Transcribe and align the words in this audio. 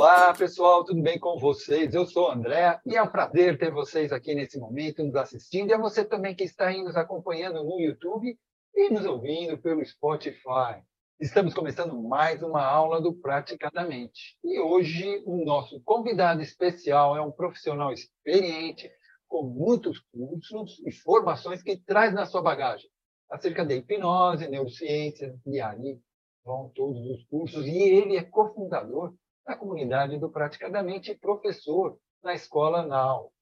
Olá, 0.00 0.32
pessoal, 0.32 0.82
tudo 0.82 1.02
bem 1.02 1.18
com 1.18 1.38
vocês? 1.38 1.92
Eu 1.92 2.06
sou 2.06 2.28
o 2.28 2.32
André 2.32 2.80
e 2.86 2.96
é 2.96 3.02
um 3.02 3.06
prazer 3.06 3.58
ter 3.58 3.70
vocês 3.70 4.10
aqui 4.12 4.34
nesse 4.34 4.58
momento 4.58 5.04
nos 5.04 5.14
assistindo 5.14 5.68
e 5.68 5.74
a 5.74 5.78
você 5.78 6.02
também 6.02 6.34
que 6.34 6.42
está 6.42 6.68
aí 6.68 6.82
nos 6.82 6.96
acompanhando 6.96 7.62
no 7.62 7.78
YouTube 7.78 8.34
e 8.74 8.88
nos 8.88 9.04
ouvindo 9.04 9.58
pelo 9.58 9.84
Spotify. 9.84 10.82
Estamos 11.20 11.52
começando 11.52 12.02
mais 12.02 12.42
uma 12.42 12.64
aula 12.64 12.98
do 12.98 13.12
Praticadamente. 13.12 14.38
E 14.42 14.58
hoje 14.58 15.22
o 15.26 15.44
nosso 15.44 15.78
convidado 15.82 16.40
especial 16.40 17.14
é 17.14 17.20
um 17.20 17.30
profissional 17.30 17.92
experiente, 17.92 18.90
com 19.28 19.42
muitos 19.42 19.98
cursos 19.98 20.80
e 20.86 20.92
formações 20.92 21.62
que 21.62 21.76
traz 21.76 22.14
na 22.14 22.24
sua 22.24 22.40
bagagem 22.40 22.88
acerca 23.30 23.66
da 23.66 23.74
hipnose, 23.74 24.48
neurociência, 24.48 25.38
e 25.46 25.60
aí 25.60 26.00
vão 26.42 26.72
todos 26.74 27.04
os 27.04 27.22
cursos. 27.26 27.66
E 27.66 27.76
ele 27.76 28.16
é 28.16 28.24
cofundador 28.24 29.12
da 29.46 29.56
comunidade 29.56 30.18
do 30.18 30.30
Praticadamente 30.30 31.14
professor 31.14 31.98
na 32.22 32.34
Escola 32.34 32.86
NAU. 32.86 33.32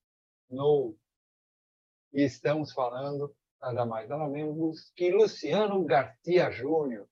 No... 0.51 0.97
E 2.13 2.23
estamos 2.23 2.73
falando 2.73 3.35
nada 3.61 3.85
mais 3.85 4.09
nada 4.09 4.27
menos 4.29 4.91
que 4.95 5.11
Luciano 5.11 5.85
Garcia 5.85 6.51
Júnior. 6.51 7.07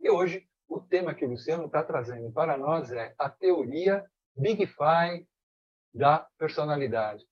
E 0.00 0.08
hoje 0.08 0.48
o 0.68 0.80
tema 0.80 1.14
que 1.14 1.24
o 1.24 1.30
Luciano 1.30 1.66
está 1.66 1.82
trazendo 1.82 2.30
para 2.32 2.56
nós 2.56 2.90
é 2.92 3.14
a 3.18 3.28
teoria 3.28 4.04
Big 4.36 4.66
Five 4.66 5.26
da 5.92 6.26
personalidade. 6.38 7.24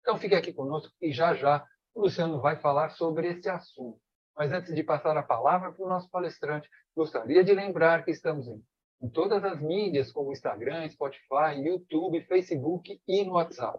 Então 0.00 0.18
fique 0.18 0.34
aqui 0.34 0.52
conosco 0.52 0.92
e 1.00 1.12
já 1.12 1.34
já 1.34 1.66
o 1.94 2.02
Luciano 2.02 2.40
vai 2.40 2.56
falar 2.56 2.90
sobre 2.90 3.28
esse 3.28 3.48
assunto. 3.48 4.00
Mas 4.36 4.52
antes 4.52 4.74
de 4.74 4.82
passar 4.82 5.16
a 5.16 5.22
palavra 5.22 5.72
para 5.72 5.84
o 5.84 5.88
nosso 5.88 6.10
palestrante, 6.10 6.68
gostaria 6.94 7.42
de 7.42 7.52
lembrar 7.54 8.04
que 8.04 8.10
estamos 8.10 8.46
em, 8.46 8.62
em 9.00 9.08
todas 9.08 9.44
as 9.44 9.60
mídias, 9.60 10.10
como 10.10 10.32
Instagram, 10.32 10.88
Spotify, 10.88 11.60
YouTube, 11.62 12.24
Facebook 12.24 13.00
e 13.06 13.24
no 13.24 13.34
WhatsApp. 13.34 13.78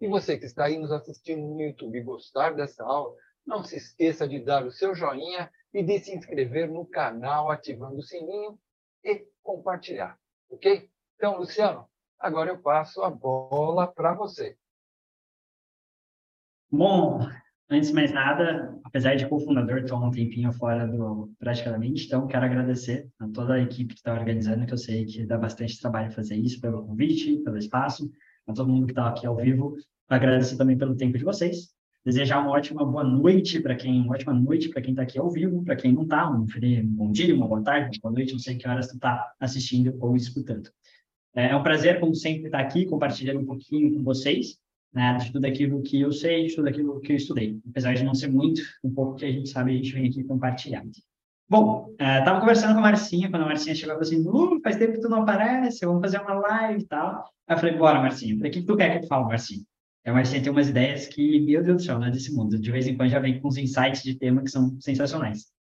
E 0.00 0.08
você 0.08 0.38
que 0.38 0.46
está 0.46 0.64
aí 0.64 0.78
nos 0.78 0.92
assistindo 0.92 1.42
no 1.42 1.60
YouTube 1.60 1.98
e 1.98 2.02
gostar 2.02 2.54
dessa 2.54 2.84
aula, 2.84 3.14
não 3.46 3.64
se 3.64 3.76
esqueça 3.76 4.26
de 4.28 4.38
dar 4.38 4.64
o 4.64 4.70
seu 4.70 4.94
joinha 4.94 5.50
e 5.72 5.82
de 5.82 5.98
se 5.98 6.14
inscrever 6.14 6.70
no 6.70 6.86
canal 6.86 7.50
ativando 7.50 7.98
o 7.98 8.02
sininho 8.02 8.58
e 9.04 9.26
compartilhar, 9.42 10.18
ok? 10.48 10.88
Então, 11.16 11.38
Luciano, 11.38 11.88
agora 12.18 12.50
eu 12.50 12.60
passo 12.60 13.02
a 13.02 13.10
bola 13.10 13.86
para 13.86 14.14
você. 14.14 14.56
Bom, 16.70 17.20
antes 17.68 17.88
de 17.88 17.94
mais 17.94 18.12
nada, 18.12 18.80
apesar 18.92 19.14
de 19.14 19.26
cofundador, 19.26 19.78
estou 19.78 20.04
um 20.04 20.10
tempinho 20.10 20.52
fora 20.52 20.86
do 20.86 21.32
praticamente, 21.38 22.04
então 22.04 22.26
quero 22.26 22.44
agradecer 22.44 23.08
a 23.18 23.26
toda 23.28 23.54
a 23.54 23.62
equipe 23.62 23.94
que 23.94 24.00
está 24.00 24.12
organizando, 24.12 24.66
que 24.66 24.74
eu 24.74 24.76
sei 24.76 25.06
que 25.06 25.24
dá 25.24 25.38
bastante 25.38 25.80
trabalho 25.80 26.12
fazer 26.12 26.36
isso, 26.36 26.60
pelo 26.60 26.84
convite, 26.86 27.38
pelo 27.38 27.56
espaço, 27.56 28.10
a 28.46 28.52
todo 28.52 28.68
mundo 28.68 28.84
que 28.84 28.92
está 28.92 29.08
aqui 29.08 29.26
ao 29.26 29.34
vivo. 29.34 29.76
Agradecer 30.10 30.58
também 30.58 30.76
pelo 30.76 30.94
tempo 30.94 31.16
de 31.16 31.24
vocês. 31.24 31.70
Desejar 32.04 32.40
uma 32.40 32.50
ótima 32.50 32.84
boa 32.84 33.02
noite 33.02 33.60
para 33.60 33.74
quem, 33.74 34.02
uma 34.02 34.12
ótima 34.12 34.34
noite 34.34 34.68
para 34.68 34.82
quem 34.82 34.90
está 34.90 35.04
aqui 35.04 35.18
ao 35.18 35.30
vivo, 35.30 35.64
para 35.64 35.76
quem 35.76 35.90
não 35.90 36.02
está, 36.02 36.30
um 36.30 36.44
bom 36.84 37.10
dia, 37.10 37.34
uma 37.34 37.48
boa 37.48 37.62
tarde, 37.62 37.96
uma 37.96 38.10
boa 38.10 38.12
noite, 38.12 38.32
não 38.32 38.40
sei 38.40 38.56
que 38.56 38.68
horas 38.68 38.88
tu 38.88 38.96
está 38.96 39.32
assistindo 39.40 39.96
ou 40.00 40.14
escutando. 40.14 40.68
É, 41.34 41.46
é 41.46 41.56
um 41.56 41.62
prazer, 41.62 41.98
como 41.98 42.14
sempre, 42.14 42.44
estar 42.44 42.60
aqui 42.60 42.84
compartilhando 42.84 43.40
um 43.40 43.46
pouquinho 43.46 43.94
com 43.94 44.02
vocês, 44.02 44.58
né, 44.92 45.16
de 45.16 45.32
tudo 45.32 45.44
aquilo 45.46 45.82
que 45.82 46.00
eu 46.00 46.12
sei, 46.12 46.46
de 46.46 46.54
tudo 46.54 46.68
aquilo 46.68 47.00
que 47.00 47.12
eu 47.12 47.16
estudei. 47.16 47.58
Apesar 47.70 47.94
de 47.94 48.04
não 48.04 48.14
ser 48.14 48.28
muito, 48.28 48.60
um 48.84 48.92
pouco 48.92 49.16
que 49.16 49.24
a 49.24 49.32
gente 49.32 49.48
sabe, 49.48 49.72
a 49.72 49.76
gente 49.76 49.92
vem 49.92 50.08
aqui 50.08 50.22
compartilhar. 50.24 50.84
Bom, 51.48 51.88
estava 51.92 52.38
é, 52.38 52.40
conversando 52.40 52.72
com 52.72 52.78
a 52.78 52.82
Marcinha, 52.82 53.30
quando 53.30 53.42
a 53.42 53.46
Marcinha 53.46 53.74
chegou 53.74 53.94
e 53.94 53.98
falou 53.98 54.08
assim, 54.08 54.56
uh, 54.56 54.60
faz 54.62 54.76
tempo 54.76 54.94
que 54.94 55.00
tu 55.00 55.08
não 55.08 55.22
aparece, 55.22 55.84
vamos 55.84 56.00
fazer 56.00 56.18
uma 56.20 56.34
live 56.34 56.82
e 56.82 56.86
tal. 56.86 57.24
Aí 57.46 57.56
eu 57.56 57.60
falei, 57.60 57.76
bora, 57.76 58.00
Marcinha. 58.00 58.34
O 58.34 58.50
que 58.50 58.62
tu 58.62 58.76
quer 58.76 58.98
que 58.98 59.04
eu 59.04 59.08
fale, 59.08 59.26
Marcinha? 59.26 59.62
É, 60.04 60.10
a 60.10 60.14
Marcinha 60.14 60.42
tem 60.42 60.50
umas 60.50 60.68
ideias 60.68 61.06
que, 61.06 61.40
meu 61.40 61.62
Deus 61.62 61.76
do 61.76 61.82
céu, 61.82 61.98
não 61.98 62.06
é 62.06 62.10
desse 62.10 62.34
mundo. 62.34 62.58
De 62.58 62.70
vez 62.70 62.86
em 62.86 62.96
quando 62.96 63.10
já 63.10 63.18
vem 63.18 63.40
com 63.40 63.48
uns 63.48 63.56
insights 63.56 64.02
de 64.02 64.14
tema 64.14 64.42
que 64.42 64.50
são 64.50 64.80
sensacionais. 64.80 65.52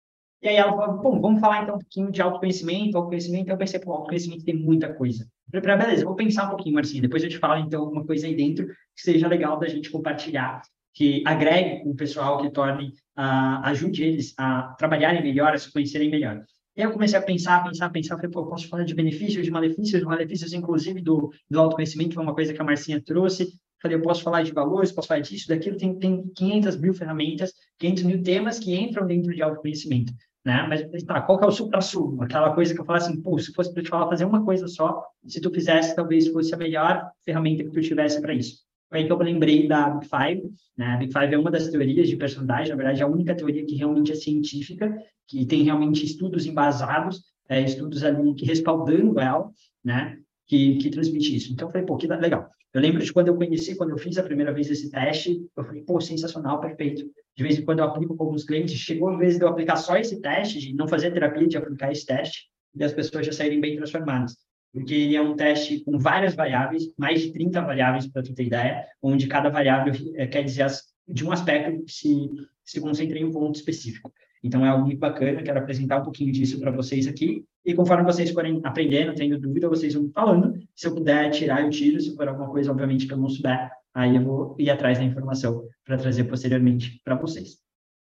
E 0.43 0.49
aí 0.49 0.57
ela 0.57 0.75
falou, 0.75 1.03
bom, 1.03 1.21
vamos 1.21 1.41
falar 1.41 1.63
então 1.63 1.75
um 1.75 1.79
pouquinho 1.79 2.11
de 2.11 2.23
autoconhecimento, 2.23 2.97
autoconhecimento. 2.97 3.51
Eu 3.51 3.59
pensei, 3.59 3.81
pô, 3.81 3.93
autoconhecimento 3.93 4.45
tem 4.45 4.57
muita 4.57 4.95
coisa. 4.95 5.29
Eu 5.53 5.61
falei, 5.63 5.77
beleza, 5.77 6.05
vou 6.05 6.15
pensar 6.15 6.47
um 6.47 6.51
pouquinho, 6.51 6.75
Marcinha. 6.75 7.03
Depois 7.03 7.23
eu 7.23 7.29
te 7.29 7.39
falo 7.39 7.65
então 7.65 7.83
alguma 7.83 8.05
coisa 8.05 8.27
aí 8.27 8.35
dentro 8.35 8.67
que 8.67 9.03
seja 9.03 9.29
legal 9.29 9.59
da 9.59 9.69
gente 9.69 9.91
compartilhar, 9.91 10.63
que 10.95 11.23
agregue 11.27 11.83
com 11.83 11.91
o 11.91 11.97
pessoal, 11.97 12.41
que 12.41 12.51
torne, 12.51 12.89
uh, 13.19 13.61
ajude 13.65 14.03
eles 14.03 14.35
a 14.39 14.75
trabalharem 14.79 15.23
melhor, 15.23 15.53
a 15.53 15.59
se 15.59 15.73
conhecerem 15.73 16.11
melhor. 16.11 16.43
E 16.77 16.83
aí 16.83 16.87
eu 16.87 16.93
comecei 16.93 17.19
a 17.19 17.23
pensar, 17.23 17.65
pensar, 17.65 17.91
pensar, 17.91 18.17
falei, 18.17 18.31
pô, 18.31 18.47
posso 18.47 18.69
falar 18.69 18.85
de 18.85 18.95
benefícios, 18.95 19.45
de 19.45 19.51
malefícios, 19.51 20.01
de 20.01 20.07
malefícios, 20.07 20.53
inclusive 20.53 21.01
do, 21.01 21.33
do 21.51 21.61
autoconhecimento, 21.61 22.11
que 22.11 22.19
é 22.19 22.23
uma 22.23 22.35
coisa 22.35 22.55
que 22.55 22.61
a 22.61 22.65
Marcinha 22.65 23.03
trouxe, 23.03 23.49
Falei, 23.81 23.97
eu 23.97 24.03
posso 24.03 24.23
falar 24.23 24.43
de 24.43 24.53
valores, 24.53 24.93
posso 24.93 25.09
falar 25.09 25.21
disso, 25.21 25.49
daquilo, 25.49 25.77
tem, 25.77 25.99
tem 25.99 26.29
500 26.35 26.77
mil 26.77 26.93
ferramentas, 26.93 27.55
500 27.79 28.03
mil 28.05 28.23
temas 28.23 28.59
que 28.59 28.77
entram 28.77 29.07
dentro 29.07 29.35
de 29.35 29.43
autoconhecimento, 29.43 30.13
né? 30.45 30.67
Mas, 30.69 31.03
tá, 31.05 31.21
qual 31.21 31.39
que 31.39 31.45
é 31.45 31.49
o 31.49 31.53
supra-sumo? 31.53 32.23
Aquela 32.23 32.55
coisa 32.55 32.75
que 32.75 32.81
eu 32.81 32.85
falo 32.85 32.99
assim, 32.99 33.21
pô, 33.21 33.39
se 33.39 33.53
fosse 33.53 33.73
para 33.73 33.83
te 33.83 33.89
falar 33.89 34.09
fazer 34.09 34.25
uma 34.25 34.45
coisa 34.45 34.67
só, 34.69 35.05
se 35.27 35.41
tu 35.41 35.51
fizesse, 35.51 35.95
talvez 35.95 36.29
fosse 36.29 36.55
a 36.55 36.59
melhor 36.59 37.11
ferramenta 37.25 37.65
que 37.65 37.71
tu 37.71 37.81
tivesse 37.81 38.21
para 38.21 38.35
isso. 38.35 38.59
Foi 38.89 39.01
aí 39.01 39.07
que 39.07 39.13
eu 39.13 39.19
lembrei 39.19 39.69
da 39.69 39.91
Big 39.91 40.09
Five, 40.09 40.51
né? 40.77 40.87
A 40.87 40.97
Big 40.97 41.13
Five 41.13 41.35
é 41.35 41.39
uma 41.39 41.51
das 41.51 41.69
teorias 41.69 42.09
de 42.09 42.17
personalidade, 42.17 42.71
na 42.71 42.77
verdade, 42.77 43.01
é 43.01 43.05
a 43.05 43.09
única 43.09 43.35
teoria 43.35 43.65
que 43.65 43.77
realmente 43.77 44.13
é 44.13 44.17
científica, 44.17 44.93
que 45.29 45.47
tem 45.47 45.63
realmente 45.63 46.05
estudos 46.05 46.47
embasados, 46.47 47.23
é, 47.49 47.63
estudos 47.63 48.03
ali 48.03 48.35
que 48.35 48.45
respaldando 48.45 49.21
ela, 49.21 49.51
né? 49.85 50.19
Que, 50.47 50.77
que 50.79 50.91
transmite 50.91 51.37
isso. 51.37 51.53
Então, 51.53 51.69
eu 51.69 51.73
falei, 51.73 51.87
pô, 51.87 51.97
que 51.97 52.09
legal. 52.09 52.51
Eu 52.73 52.81
lembro 52.81 53.03
de 53.03 53.13
quando 53.13 53.29
eu 53.29 53.37
conheci, 53.37 53.75
quando 53.77 53.91
eu 53.91 53.99
fiz 53.99 54.17
a 54.17 54.23
primeira 54.23 54.53
vez 54.53 54.71
esse 54.71 54.91
teste, 54.91 55.45
eu 55.57 55.65
falei, 55.65 55.83
pô, 55.83 56.01
sensacional, 56.01 56.61
perfeito. 56.61 57.11
De 57.37 57.43
vez 57.43 57.59
em 57.59 57.65
quando 57.65 57.81
eu 57.81 57.85
aplico 57.85 58.17
com 58.17 58.25
alguns 58.25 58.45
clientes, 58.45 58.75
chegou 58.75 59.09
a 59.09 59.17
vez 59.17 59.39
de 59.39 59.45
eu 59.45 59.49
aplicar 59.49 59.77
só 59.77 59.97
esse 59.97 60.21
teste, 60.21 60.61
de 60.61 60.75
não 60.75 60.87
fazer 60.87 61.11
terapia, 61.13 61.49
de 61.49 61.57
aplicar 61.57 61.91
esse 61.91 62.07
teste, 62.07 62.49
e 62.75 62.85
as 62.85 62.93
pessoas 62.93 63.27
já 63.27 63.33
saírem 63.33 63.61
bem 63.61 63.77
transformadas. 63.77 64.37
Porque 64.73 64.95
ele 64.95 65.17
é 65.17 65.21
um 65.21 65.35
teste 65.35 65.81
com 65.81 65.99
várias 65.99 66.35
variáveis, 66.35 66.85
mais 66.97 67.23
de 67.23 67.33
30 67.33 67.61
variáveis, 67.61 68.07
para 68.07 68.23
tu 68.23 68.33
ter 68.33 68.45
ideia, 68.45 68.87
onde 69.03 69.27
cada 69.27 69.49
variável 69.49 69.93
é, 70.15 70.29
quer 70.29 70.45
dizer 70.45 70.63
as, 70.63 70.85
de 71.09 71.25
um 71.25 71.33
aspecto 71.33 71.85
que 71.85 71.93
se, 71.93 72.31
se 72.65 72.81
concentra 72.81 73.19
em 73.19 73.25
um 73.25 73.33
ponto 73.33 73.57
específico. 73.57 74.13
Então, 74.43 74.65
é 74.65 74.69
algo 74.69 74.87
muito 74.87 74.99
bacana, 74.99 75.43
quero 75.43 75.59
apresentar 75.59 75.99
um 76.01 76.05
pouquinho 76.05 76.33
disso 76.33 76.59
para 76.59 76.71
vocês 76.71 77.07
aqui. 77.07 77.45
E 77.65 77.75
conforme 77.75 78.05
vocês 78.05 78.31
forem 78.31 78.61
aprendendo, 78.65 79.15
tendo 79.15 79.39
dúvida, 79.39 79.69
vocês 79.69 79.95
vão 79.95 80.11
falando. 80.15 80.59
Se 80.75 80.87
eu 80.87 80.95
puder 80.95 81.31
tirar, 81.31 81.63
eu 81.63 81.71
tiro. 81.71 82.01
Se 82.01 82.15
for 82.15 82.27
alguma 82.27 82.49
coisa, 82.49 82.71
obviamente, 82.71 83.07
que 83.07 83.13
eu 83.13 83.19
não 83.19 83.29
souber, 83.29 83.71
aí 83.95 84.17
eu 84.17 84.23
vou 84.23 84.57
ir 84.59 84.71
atrás 84.71 84.99
da 84.99 85.05
informação 85.05 85.65
para 85.85 85.99
trazer 85.99 86.25
posteriormente 86.25 87.01
para 87.05 87.17
vocês. 87.17 87.59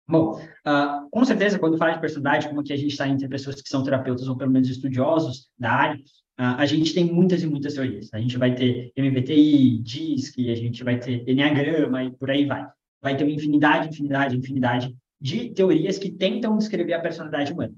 Bom, 0.08 0.38
uh, 0.38 1.10
com 1.10 1.24
certeza, 1.24 1.58
quando 1.58 1.78
fala 1.78 1.94
de 1.94 2.00
personalidade, 2.00 2.48
como 2.48 2.60
aqui 2.60 2.72
a 2.72 2.76
gente 2.76 2.92
está 2.92 3.08
entre 3.08 3.26
pessoas 3.28 3.60
que 3.60 3.68
são 3.68 3.82
terapeutas 3.82 4.28
ou 4.28 4.36
pelo 4.36 4.52
menos 4.52 4.68
estudiosos 4.68 5.48
da 5.58 5.72
área, 5.72 5.96
uh, 5.96 6.54
a 6.58 6.66
gente 6.66 6.94
tem 6.94 7.04
muitas 7.04 7.42
e 7.42 7.46
muitas 7.46 7.74
teorias. 7.74 8.12
A 8.12 8.20
gente 8.20 8.36
vai 8.36 8.54
ter 8.54 8.92
MBTI, 8.96 9.78
DISC, 9.78 10.50
a 10.50 10.54
gente 10.54 10.84
vai 10.84 10.98
ter 10.98 11.28
Enneagrama 11.28 12.04
e 12.04 12.10
por 12.12 12.30
aí 12.30 12.44
vai. 12.44 12.64
Vai 13.02 13.16
ter 13.16 13.24
uma 13.24 13.32
infinidade, 13.32 13.88
infinidade, 13.88 14.36
infinidade 14.36 14.96
de 15.20 15.50
teorias 15.50 15.98
que 15.98 16.10
tentam 16.10 16.56
descrever 16.56 16.94
a 16.94 17.00
personalidade 17.00 17.52
humana. 17.52 17.74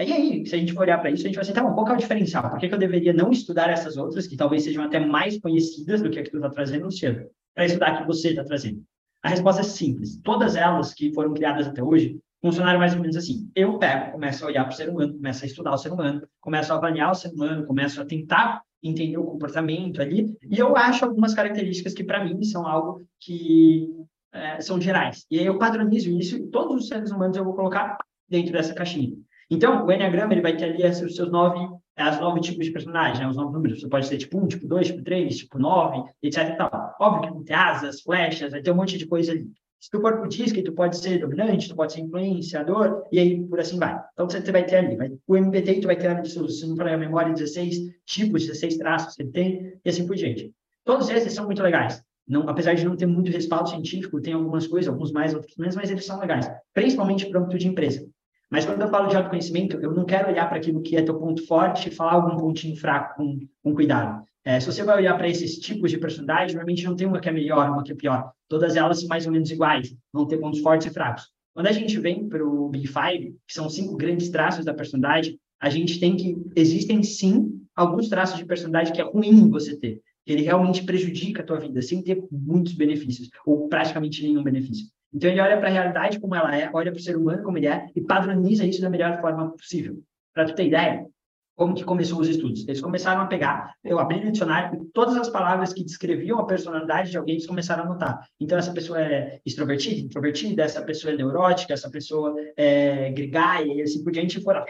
E 0.00 0.12
aí, 0.12 0.46
se 0.46 0.54
a 0.54 0.58
gente 0.58 0.72
for 0.72 0.82
olhar 0.82 0.98
para 0.98 1.10
isso, 1.10 1.22
a 1.22 1.26
gente 1.26 1.36
vai 1.36 1.42
assim, 1.42 1.52
tá 1.52 1.62
bom, 1.62 1.74
qual 1.74 1.86
é 1.88 1.92
o 1.92 1.96
diferencial? 1.96 2.50
Por 2.50 2.58
que, 2.58 2.68
que, 2.68 2.74
eu 2.74 2.78
deveria 2.78 3.12
não 3.12 3.30
estudar 3.30 3.70
essas 3.70 3.96
outras, 3.96 4.26
que 4.26 4.36
talvez 4.36 4.64
sejam 4.64 4.82
até 4.82 4.98
mais 4.98 5.38
conhecidas 5.38 6.02
do 6.02 6.10
que 6.10 6.18
a 6.18 6.22
que 6.22 6.30
tu 6.30 6.38
está 6.38 6.50
trazendo, 6.50 6.86
Luciano, 6.86 7.26
para 7.54 7.66
estudar 7.66 7.88
a 7.88 7.96
que 7.98 8.06
você 8.06 8.30
está 8.30 8.42
trazendo? 8.42 8.82
A 9.22 9.28
resposta 9.28 9.60
é 9.60 9.64
simples. 9.64 10.18
Todas 10.22 10.56
elas 10.56 10.92
que 10.92 11.12
foram 11.12 11.32
criadas 11.32 11.68
até 11.68 11.82
hoje 11.82 12.18
funcionaram 12.40 12.80
mais 12.80 12.94
ou 12.94 13.00
menos 13.00 13.16
assim. 13.16 13.48
Eu 13.54 13.78
pego, 13.78 14.12
começo 14.12 14.44
a 14.44 14.48
olhar 14.48 14.64
para 14.64 14.72
o 14.72 14.76
ser 14.76 14.88
humano, 14.88 15.14
começo 15.14 15.44
a 15.44 15.46
estudar 15.46 15.72
o 15.72 15.78
ser 15.78 15.92
humano, 15.92 16.26
começo 16.40 16.72
a 16.72 16.76
avaliar 16.76 17.12
o 17.12 17.14
ser 17.14 17.28
humano, 17.28 17.64
começo 17.64 18.00
a 18.00 18.04
tentar 18.04 18.62
entender 18.82 19.16
o 19.16 19.24
comportamento 19.24 20.02
ali, 20.02 20.36
e 20.42 20.58
eu 20.58 20.76
acho 20.76 21.04
algumas 21.04 21.34
características 21.34 21.94
que, 21.94 22.02
para 22.02 22.24
mim, 22.24 22.42
são 22.42 22.66
algo 22.66 23.00
que 23.20 23.88
é, 24.32 24.60
são 24.60 24.80
gerais. 24.80 25.26
E 25.30 25.38
aí 25.38 25.46
eu 25.46 25.58
padronizo 25.58 26.10
isso 26.10 26.36
e 26.36 26.46
todos 26.48 26.82
os 26.82 26.88
seres 26.88 27.10
humanos 27.10 27.36
eu 27.36 27.44
vou 27.44 27.54
colocar 27.54 27.98
dentro 28.28 28.52
dessa 28.52 28.74
caixinha. 28.74 29.16
Então, 29.50 29.84
o 29.84 29.92
Enneagrama 29.92 30.32
ele 30.32 30.40
vai 30.40 30.56
ter 30.56 30.64
ali 30.64 30.86
os 30.86 31.14
seus 31.14 31.30
nove, 31.30 31.58
as 31.94 32.18
nove 32.18 32.40
tipos 32.40 32.64
de 32.64 32.72
personagens, 32.72 33.18
né, 33.18 33.28
os 33.28 33.36
nove 33.36 33.52
números. 33.52 33.80
Você 33.80 33.88
pode 33.88 34.06
ser 34.06 34.16
tipo 34.16 34.38
um, 34.38 34.46
tipo 34.46 34.66
dois, 34.66 34.86
tipo 34.86 35.02
três, 35.02 35.36
tipo 35.36 35.58
nove, 35.58 36.02
etc 36.22 36.56
tal. 36.56 36.96
Óbvio 36.98 37.22
que 37.22 37.34
vai 37.36 37.44
ter 37.44 37.54
asas, 37.54 38.00
flechas, 38.00 38.52
vai 38.52 38.62
ter 38.62 38.70
um 38.70 38.76
monte 38.76 38.96
de 38.96 39.06
coisa 39.06 39.32
ali. 39.32 39.46
Se 39.78 39.90
tu 39.90 40.00
for 40.00 40.16
pro 40.16 40.28
que 40.28 40.62
tu 40.62 40.72
pode 40.72 40.96
ser 40.96 41.18
dominante, 41.18 41.68
tu 41.68 41.74
pode 41.74 41.92
ser 41.92 42.00
influenciador, 42.00 43.02
e 43.10 43.18
aí 43.18 43.44
por 43.46 43.58
assim 43.58 43.78
vai. 43.78 44.00
Então, 44.12 44.30
você 44.30 44.40
vai 44.52 44.64
ter 44.64 44.76
ali, 44.76 44.96
vai, 44.96 45.10
o 45.26 45.36
MBTI 45.36 45.80
tu 45.80 45.86
vai 45.86 45.96
ter 45.96 46.06
ali, 46.06 46.26
se 46.26 46.66
não 46.66 46.76
for 46.76 46.88
a 46.88 46.96
memória, 46.96 47.34
16 47.34 47.78
tipos, 48.06 48.46
16 48.46 48.78
traços 48.78 49.16
que 49.16 49.22
ele 49.22 49.32
tem, 49.32 49.72
e 49.84 49.88
assim 49.90 50.06
por 50.06 50.14
diante. 50.14 50.52
Todos 50.84 51.10
esses 51.10 51.32
são 51.34 51.46
muito 51.46 51.62
legais. 51.62 52.02
Não, 52.26 52.48
apesar 52.48 52.74
de 52.74 52.84
não 52.84 52.96
ter 52.96 53.06
muito 53.06 53.30
respaldo 53.30 53.68
científico, 53.68 54.20
tem 54.20 54.32
algumas 54.32 54.66
coisas, 54.66 54.92
alguns 54.92 55.12
mais, 55.12 55.34
outros 55.34 55.56
menos, 55.56 55.74
mas 55.74 55.90
eles 55.90 56.04
são 56.04 56.18
legais, 56.18 56.50
principalmente 56.72 57.26
para 57.26 57.40
o 57.40 57.42
âmbito 57.42 57.58
de 57.58 57.68
empresa. 57.68 58.06
Mas 58.50 58.64
quando 58.64 58.82
eu 58.82 58.88
falo 58.88 59.08
de 59.08 59.16
autoconhecimento, 59.16 59.78
eu 59.78 59.92
não 59.92 60.04
quero 60.04 60.28
olhar 60.28 60.46
para 60.48 60.58
aquilo 60.58 60.82
que 60.82 60.96
é 60.96 61.02
teu 61.02 61.18
ponto 61.18 61.46
forte 61.46 61.88
e 61.88 61.92
falar 61.92 62.12
algum 62.12 62.36
pontinho 62.36 62.76
fraco 62.76 63.16
com, 63.16 63.40
com 63.62 63.74
cuidado. 63.74 64.22
É, 64.44 64.60
se 64.60 64.66
você 64.66 64.82
vai 64.82 64.98
olhar 64.98 65.16
para 65.16 65.28
esses 65.28 65.58
tipos 65.58 65.90
de 65.90 65.98
personalidade, 65.98 66.54
normalmente 66.54 66.84
não 66.84 66.96
tem 66.96 67.06
uma 67.06 67.20
que 67.20 67.28
é 67.28 67.32
melhor, 67.32 67.70
uma 67.70 67.82
que 67.82 67.92
é 67.92 67.94
pior. 67.94 68.30
Todas 68.48 68.76
elas 68.76 69.00
são 69.00 69.08
mais 69.08 69.24
ou 69.24 69.32
menos 69.32 69.50
iguais, 69.50 69.94
vão 70.12 70.26
ter 70.26 70.38
pontos 70.38 70.60
fortes 70.60 70.86
e 70.88 70.90
fracos. 70.90 71.28
Quando 71.54 71.68
a 71.68 71.72
gente 71.72 71.98
vem 71.98 72.28
para 72.28 72.44
o 72.44 72.68
Big 72.68 72.86
Five, 72.88 73.36
que 73.46 73.54
são 73.54 73.70
cinco 73.70 73.96
grandes 73.96 74.30
traços 74.30 74.64
da 74.64 74.74
personalidade, 74.74 75.38
a 75.60 75.70
gente 75.70 76.00
tem 76.00 76.16
que 76.16 76.36
existem 76.56 77.02
sim 77.02 77.62
alguns 77.74 78.08
traços 78.08 78.36
de 78.36 78.44
personalidade 78.44 78.92
que 78.92 79.00
é 79.00 79.04
ruim 79.04 79.48
você 79.48 79.76
ter. 79.76 80.02
Ele 80.26 80.42
realmente 80.42 80.84
prejudica 80.84 81.42
a 81.42 81.44
tua 81.44 81.58
vida 81.58 81.80
sem 81.82 82.02
ter 82.02 82.22
muitos 82.30 82.74
benefícios 82.74 83.28
ou 83.44 83.68
praticamente 83.68 84.22
nenhum 84.22 84.42
benefício. 84.42 84.86
Então 85.12 85.30
ele 85.30 85.40
olha 85.40 85.58
para 85.58 85.68
a 85.68 85.72
realidade 85.72 86.20
como 86.20 86.34
ela 86.34 86.56
é, 86.56 86.70
olha 86.72 86.90
para 86.90 86.98
o 86.98 87.02
ser 87.02 87.16
humano 87.16 87.42
como 87.42 87.58
ele 87.58 87.66
é 87.66 87.86
e 87.94 88.00
padroniza 88.00 88.64
isso 88.64 88.80
da 88.80 88.88
melhor 88.88 89.20
forma 89.20 89.50
possível. 89.50 90.02
Para 90.32 90.46
tu 90.46 90.54
ter 90.54 90.66
ideia, 90.66 91.06
como 91.54 91.74
que 91.74 91.84
começou 91.84 92.20
os 92.20 92.28
estudos? 92.28 92.66
Eles 92.66 92.80
começaram 92.80 93.20
a 93.20 93.26
pegar, 93.26 93.74
eu 93.84 93.98
abri 93.98 94.24
no 94.24 94.32
dicionário 94.32 94.82
e 94.82 94.86
todas 94.86 95.16
as 95.16 95.28
palavras 95.28 95.72
que 95.72 95.84
descreviam 95.84 96.38
a 96.38 96.46
personalidade 96.46 97.10
de 97.10 97.18
alguém, 97.18 97.34
eles 97.34 97.46
começaram 97.46 97.82
a 97.82 97.86
anotar. 97.86 98.26
Então, 98.40 98.56
essa 98.56 98.72
pessoa 98.72 99.00
é 99.00 99.40
extrovertida, 99.44 100.00
introvertida, 100.00 100.62
essa 100.62 100.82
pessoa 100.82 101.12
é 101.12 101.16
neurótica, 101.16 101.74
essa 101.74 101.90
pessoa 101.90 102.34
é 102.56 103.10
gregária, 103.10 103.74
e 103.74 103.82
assim 103.82 104.02
por 104.02 104.12
diante, 104.12 104.40
foram 104.40 104.64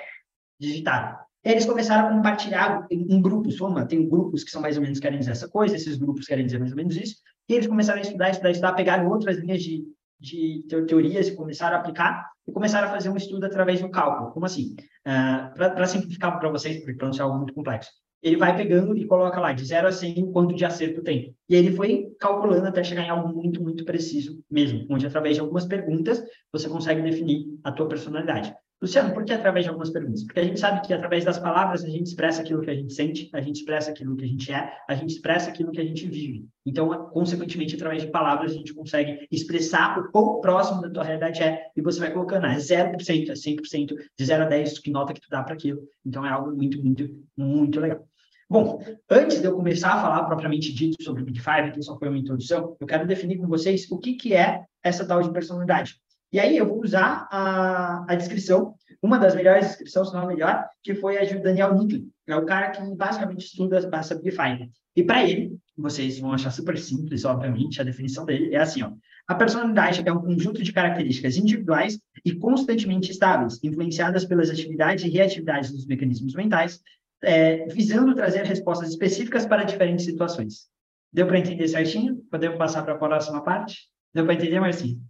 digitar. 0.59 1.25
Eles 1.45 1.67
começaram 1.67 2.09
a 2.09 2.13
compartilhar 2.13 2.87
em, 2.91 3.21
grupos, 3.21 3.57
soma, 3.57 3.85
tem 3.85 4.09
grupos 4.09 4.45
que 4.45 4.51
são 4.51 4.63
mais 4.63 4.77
ou 4.77 4.83
menos 4.83 5.01
querem 5.01 5.19
dizer 5.19 5.33
essa 5.33 5.49
coisa, 5.49 5.75
esses 5.75 5.97
grupos 5.97 6.27
querem 6.27 6.45
dizer 6.45 6.59
mais 6.59 6.71
ou 6.71 6.77
menos 6.77 6.97
isso, 6.97 7.17
e 7.49 7.55
eles 7.55 7.67
começaram 7.67 7.99
a 7.99 8.03
estudar, 8.03 8.31
estudar, 8.31 8.51
estudar, 8.51 8.73
pegaram 8.75 9.09
outras 9.11 9.39
linhas 9.39 9.61
de, 9.61 9.85
de 10.21 10.65
teorias 10.87 11.29
e 11.29 11.35
começaram 11.35 11.77
a 11.77 11.81
aplicar, 11.81 12.31
e 12.47 12.53
começaram 12.53 12.89
a 12.89 12.91
fazer 12.91 13.09
um 13.09 13.17
estudo 13.17 13.45
através 13.45 13.81
do 13.81 13.91
cálculo. 13.91 14.31
Como 14.33 14.47
assim? 14.47 14.75
Uh, 15.07 15.55
para 15.55 15.87
simplificar 15.87 16.39
para 16.39 16.49
vocês, 16.49 16.77
porque 16.79 16.95
para 16.95 17.07
não 17.07 17.13
ser 17.13 17.23
algo 17.23 17.37
muito 17.37 17.55
complexo. 17.55 17.91
Ele 18.23 18.37
vai 18.37 18.57
pegando 18.57 18.97
e 18.97 19.05
coloca 19.05 19.41
lá 19.41 19.53
de 19.53 19.65
0 19.65 19.89
a 19.89 19.93
100 19.93 20.31
quanto 20.31 20.55
de 20.55 20.65
acerto 20.65 21.03
tem. 21.03 21.35
E 21.49 21.57
ele 21.57 21.75
foi 21.75 22.15
calculando 22.21 22.69
até 22.69 22.85
chegar 22.85 23.03
em 23.03 23.11
algo 23.11 23.35
muito, 23.35 23.61
muito 23.61 23.85
preciso 23.85 24.41
mesmo, 24.49 24.87
onde 24.89 25.05
através 25.05 25.35
de 25.35 25.41
algumas 25.41 25.67
perguntas 25.67 26.23
você 26.53 26.69
consegue 26.69 27.03
definir 27.03 27.47
a 27.65 27.73
tua 27.73 27.89
personalidade. 27.89 28.55
Luciano, 28.83 29.15
por 29.15 29.25
que 29.25 29.33
através 29.33 29.65
de 29.65 29.69
algumas 29.69 29.91
perguntas? 29.91 30.25
Porque 30.25 30.41
a 30.41 30.45
gente 30.45 30.59
sabe 30.59 30.85
que 30.85 30.93
através 30.93 31.25
das 31.25 31.39
palavras 31.39 31.85
a 31.85 31.89
gente 31.89 32.09
expressa 32.09 32.43
aquilo 32.43 32.63
que 32.63 32.71
a 32.71 32.75
gente 32.75 32.93
sente, 32.93 33.31
a 33.33 33.41
gente 33.41 33.61
expressa 33.61 33.93
aquilo 33.93 34.17
que 34.17 34.25
a 34.25 34.27
gente 34.27 34.53
é, 34.53 34.73
a 34.89 34.95
gente 34.97 35.11
expressa 35.11 35.51
aquilo 35.51 35.71
que 35.71 35.81
a 35.81 35.85
gente 35.85 36.05
vive. 36.09 36.49
Então, 36.67 36.89
consequentemente, 37.11 37.77
através 37.77 38.03
de 38.03 38.11
palavras 38.11 38.51
a 38.51 38.55
gente 38.57 38.75
consegue 38.75 39.25
expressar 39.31 39.97
o 40.01 40.11
quão 40.11 40.41
próximo 40.41 40.83
da 40.83 40.91
tua 40.91 41.05
realidade 41.05 41.41
é 41.45 41.71
e 41.77 41.81
você 41.81 42.01
vai 42.01 42.13
colocando, 42.13 42.45
ah, 42.45 42.55
é 42.55 42.57
0%, 42.57 43.31
é 43.31 43.35
100%, 43.35 43.95
de 44.19 44.25
0 44.25 44.43
a 44.43 44.47
10, 44.47 44.81
que 44.81 44.91
nota 44.91 45.15
que 45.15 45.21
tu 45.21 45.31
dá 45.31 45.45
para 45.45 45.55
aquilo. 45.55 45.81
Então, 46.05 46.27
é 46.27 46.31
algo 46.31 46.51
muito, 46.51 46.83
muito, 46.83 47.09
muito 47.37 47.79
legal. 47.79 48.05
Bom, 48.51 48.83
antes 49.09 49.41
de 49.41 49.47
eu 49.47 49.55
começar 49.55 49.95
a 49.95 50.03
falar 50.03 50.25
propriamente 50.25 50.75
dito 50.75 51.01
sobre 51.05 51.23
o 51.23 51.25
Big 51.25 51.41
Five, 51.41 51.71
que 51.71 51.81
só 51.83 51.97
foi 51.97 52.09
uma 52.09 52.19
introdução, 52.19 52.77
eu 52.81 52.87
quero 52.89 53.07
definir 53.07 53.39
com 53.39 53.47
vocês 53.47 53.89
o 53.93 53.99
que, 54.01 54.15
que 54.15 54.35
é 54.35 54.65
essa 54.83 55.07
tal 55.07 55.23
de 55.23 55.33
personalidade. 55.33 56.02
E 56.33 56.41
aí 56.41 56.57
eu 56.57 56.67
vou 56.67 56.81
usar 56.83 57.29
a, 57.31 58.07
a 58.09 58.15
descrição, 58.15 58.75
uma 59.03 59.19
das 59.19 59.35
melhores 59.35 59.67
descrições, 59.67 60.09
se 60.09 60.15
não 60.15 60.23
a 60.23 60.27
melhor, 60.27 60.67
que 60.83 60.95
foi 60.95 61.19
a 61.19 61.25
de 61.25 61.39
Daniel 61.39 61.75
Nicklin. 61.75 62.09
É 62.27 62.35
o 62.35 62.47
cara 62.47 62.71
que 62.71 62.83
basicamente 62.97 63.45
estuda 63.45 63.79
a 63.93 64.03
Subdefine. 64.03 64.71
E 64.97 65.03
para 65.03 65.29
ele, 65.29 65.59
vocês 65.77 66.19
vão 66.19 66.33
achar 66.33 66.51
super 66.51 66.79
simples, 66.79 67.25
obviamente, 67.25 67.81
a 67.81 67.85
definição 67.85 68.25
dele 68.25 68.55
é 68.55 68.59
assim, 68.59 68.83
ó. 68.83 68.93
A 69.29 69.35
personalidade 69.35 70.03
é 70.05 70.13
um 70.13 70.21
conjunto 70.21 70.63
de 70.63 70.73
características 70.73 71.37
individuais 71.37 71.99
e 72.25 72.35
constantemente 72.35 73.11
estáveis, 73.11 73.63
influenciadas 73.63 74.25
pelas 74.25 74.51
atividades 74.51 75.05
e 75.05 75.09
reatividades 75.09 75.71
dos 75.71 75.87
mecanismos 75.87 76.35
mentais, 76.35 76.81
é, 77.23 77.67
visando 77.67 78.15
trazer 78.15 78.45
respostas 78.45 78.91
específicas 78.91 79.47
para 79.47 79.65
diferentes 79.65 80.05
situações. 80.05 80.69
Deu 81.13 81.27
para 81.27 81.39
entender 81.39 81.69
certinho? 81.69 82.17
Podemos 82.31 82.59
passar 82.59 82.83
para 82.83 82.95
a 82.95 82.99
próxima 82.99 83.43
parte? 83.43 83.89
Deu 84.15 84.25
para 84.25 84.35
entender, 84.35 84.61
Marcinho? 84.61 85.01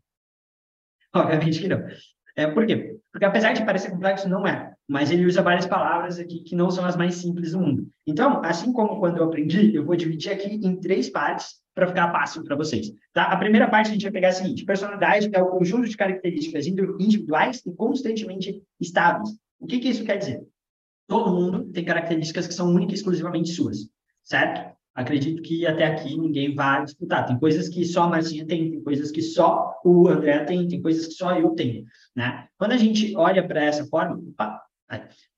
Obviamente 1.17 1.61
que 1.61 1.69
não. 1.69 1.83
É, 2.37 2.47
por 2.47 2.67
quê? 2.67 2.99
Porque 3.13 3.25
apesar 3.25 3.53
de 3.53 3.65
parecer 3.65 3.91
complexo, 3.91 4.29
não 4.29 4.47
é. 4.47 4.73
Mas 4.89 5.11
ele 5.11 5.27
usa 5.27 5.43
várias 5.43 5.67
palavras 5.67 6.19
aqui 6.19 6.41
que 6.41 6.57
não 6.57 6.71
são 6.71 6.85
as 6.85 6.97
mais 6.97 7.15
simples 7.17 7.53
do 7.53 7.61
mundo. 7.61 7.89
Então, 8.07 8.43
assim 8.43 8.73
como 8.73 8.99
quando 8.99 9.19
eu 9.19 9.25
aprendi, 9.25 9.75
eu 9.75 9.85
vou 9.85 9.97
dividir 9.97 10.33
aqui 10.33 10.55
em 10.55 10.81
três 10.81 11.11
partes 11.11 11.63
para 11.75 11.87
ficar 11.87 12.11
fácil 12.11 12.43
para 12.43 12.57
vocês. 12.57 12.93
Tá? 13.13 13.25
A 13.25 13.37
primeira 13.37 13.69
parte 13.69 13.91
a 13.91 13.93
gente 13.93 14.03
vai 14.03 14.13
pegar 14.13 14.29
a 14.29 14.33
seguinte: 14.33 14.65
personalidade 14.65 15.31
é 15.33 15.43
o 15.43 15.51
conjunto 15.51 15.89
de 15.89 15.97
características 15.97 16.67
individuais 16.67 17.63
e 17.67 17.73
constantemente 17.73 18.63
estáveis. 18.81 19.29
O 19.61 19.67
que, 19.67 19.79
que 19.79 19.89
isso 19.89 20.05
quer 20.05 20.17
dizer? 20.17 20.43
Todo 21.07 21.35
mundo 21.35 21.71
tem 21.73 21.85
características 21.85 22.47
que 22.47 22.55
são 22.55 22.73
únicas 22.73 22.95
e 22.95 22.97
exclusivamente 22.97 23.51
suas, 23.51 23.89
certo? 24.23 24.72
Acredito 24.95 25.43
que 25.43 25.67
até 25.67 25.87
aqui 25.87 26.17
ninguém 26.17 26.55
vai 26.55 26.85
disputar. 26.85 27.27
Tem 27.27 27.39
coisas 27.39 27.69
que 27.69 27.85
só 27.85 28.03
a 28.03 28.09
Marcinha 28.09 28.47
tem, 28.47 28.71
tem 28.71 28.83
coisas 28.83 29.11
que 29.11 29.23
só 29.23 29.75
o 29.85 30.09
André 30.09 30.45
tem, 30.45 30.69
tem 30.69 30.83
coisas 30.83 31.07
que 31.07 31.15
só 31.15 31.39
eu 31.39 31.51
tenho, 31.51 31.85
né? 32.15 32.47
Quando 32.59 32.73
a 32.73 32.77
gente 32.77 33.17
olha 33.17 33.47
para 33.47 33.65
essa 33.65 33.85
forma, 33.87 34.17
opa, 34.17 34.63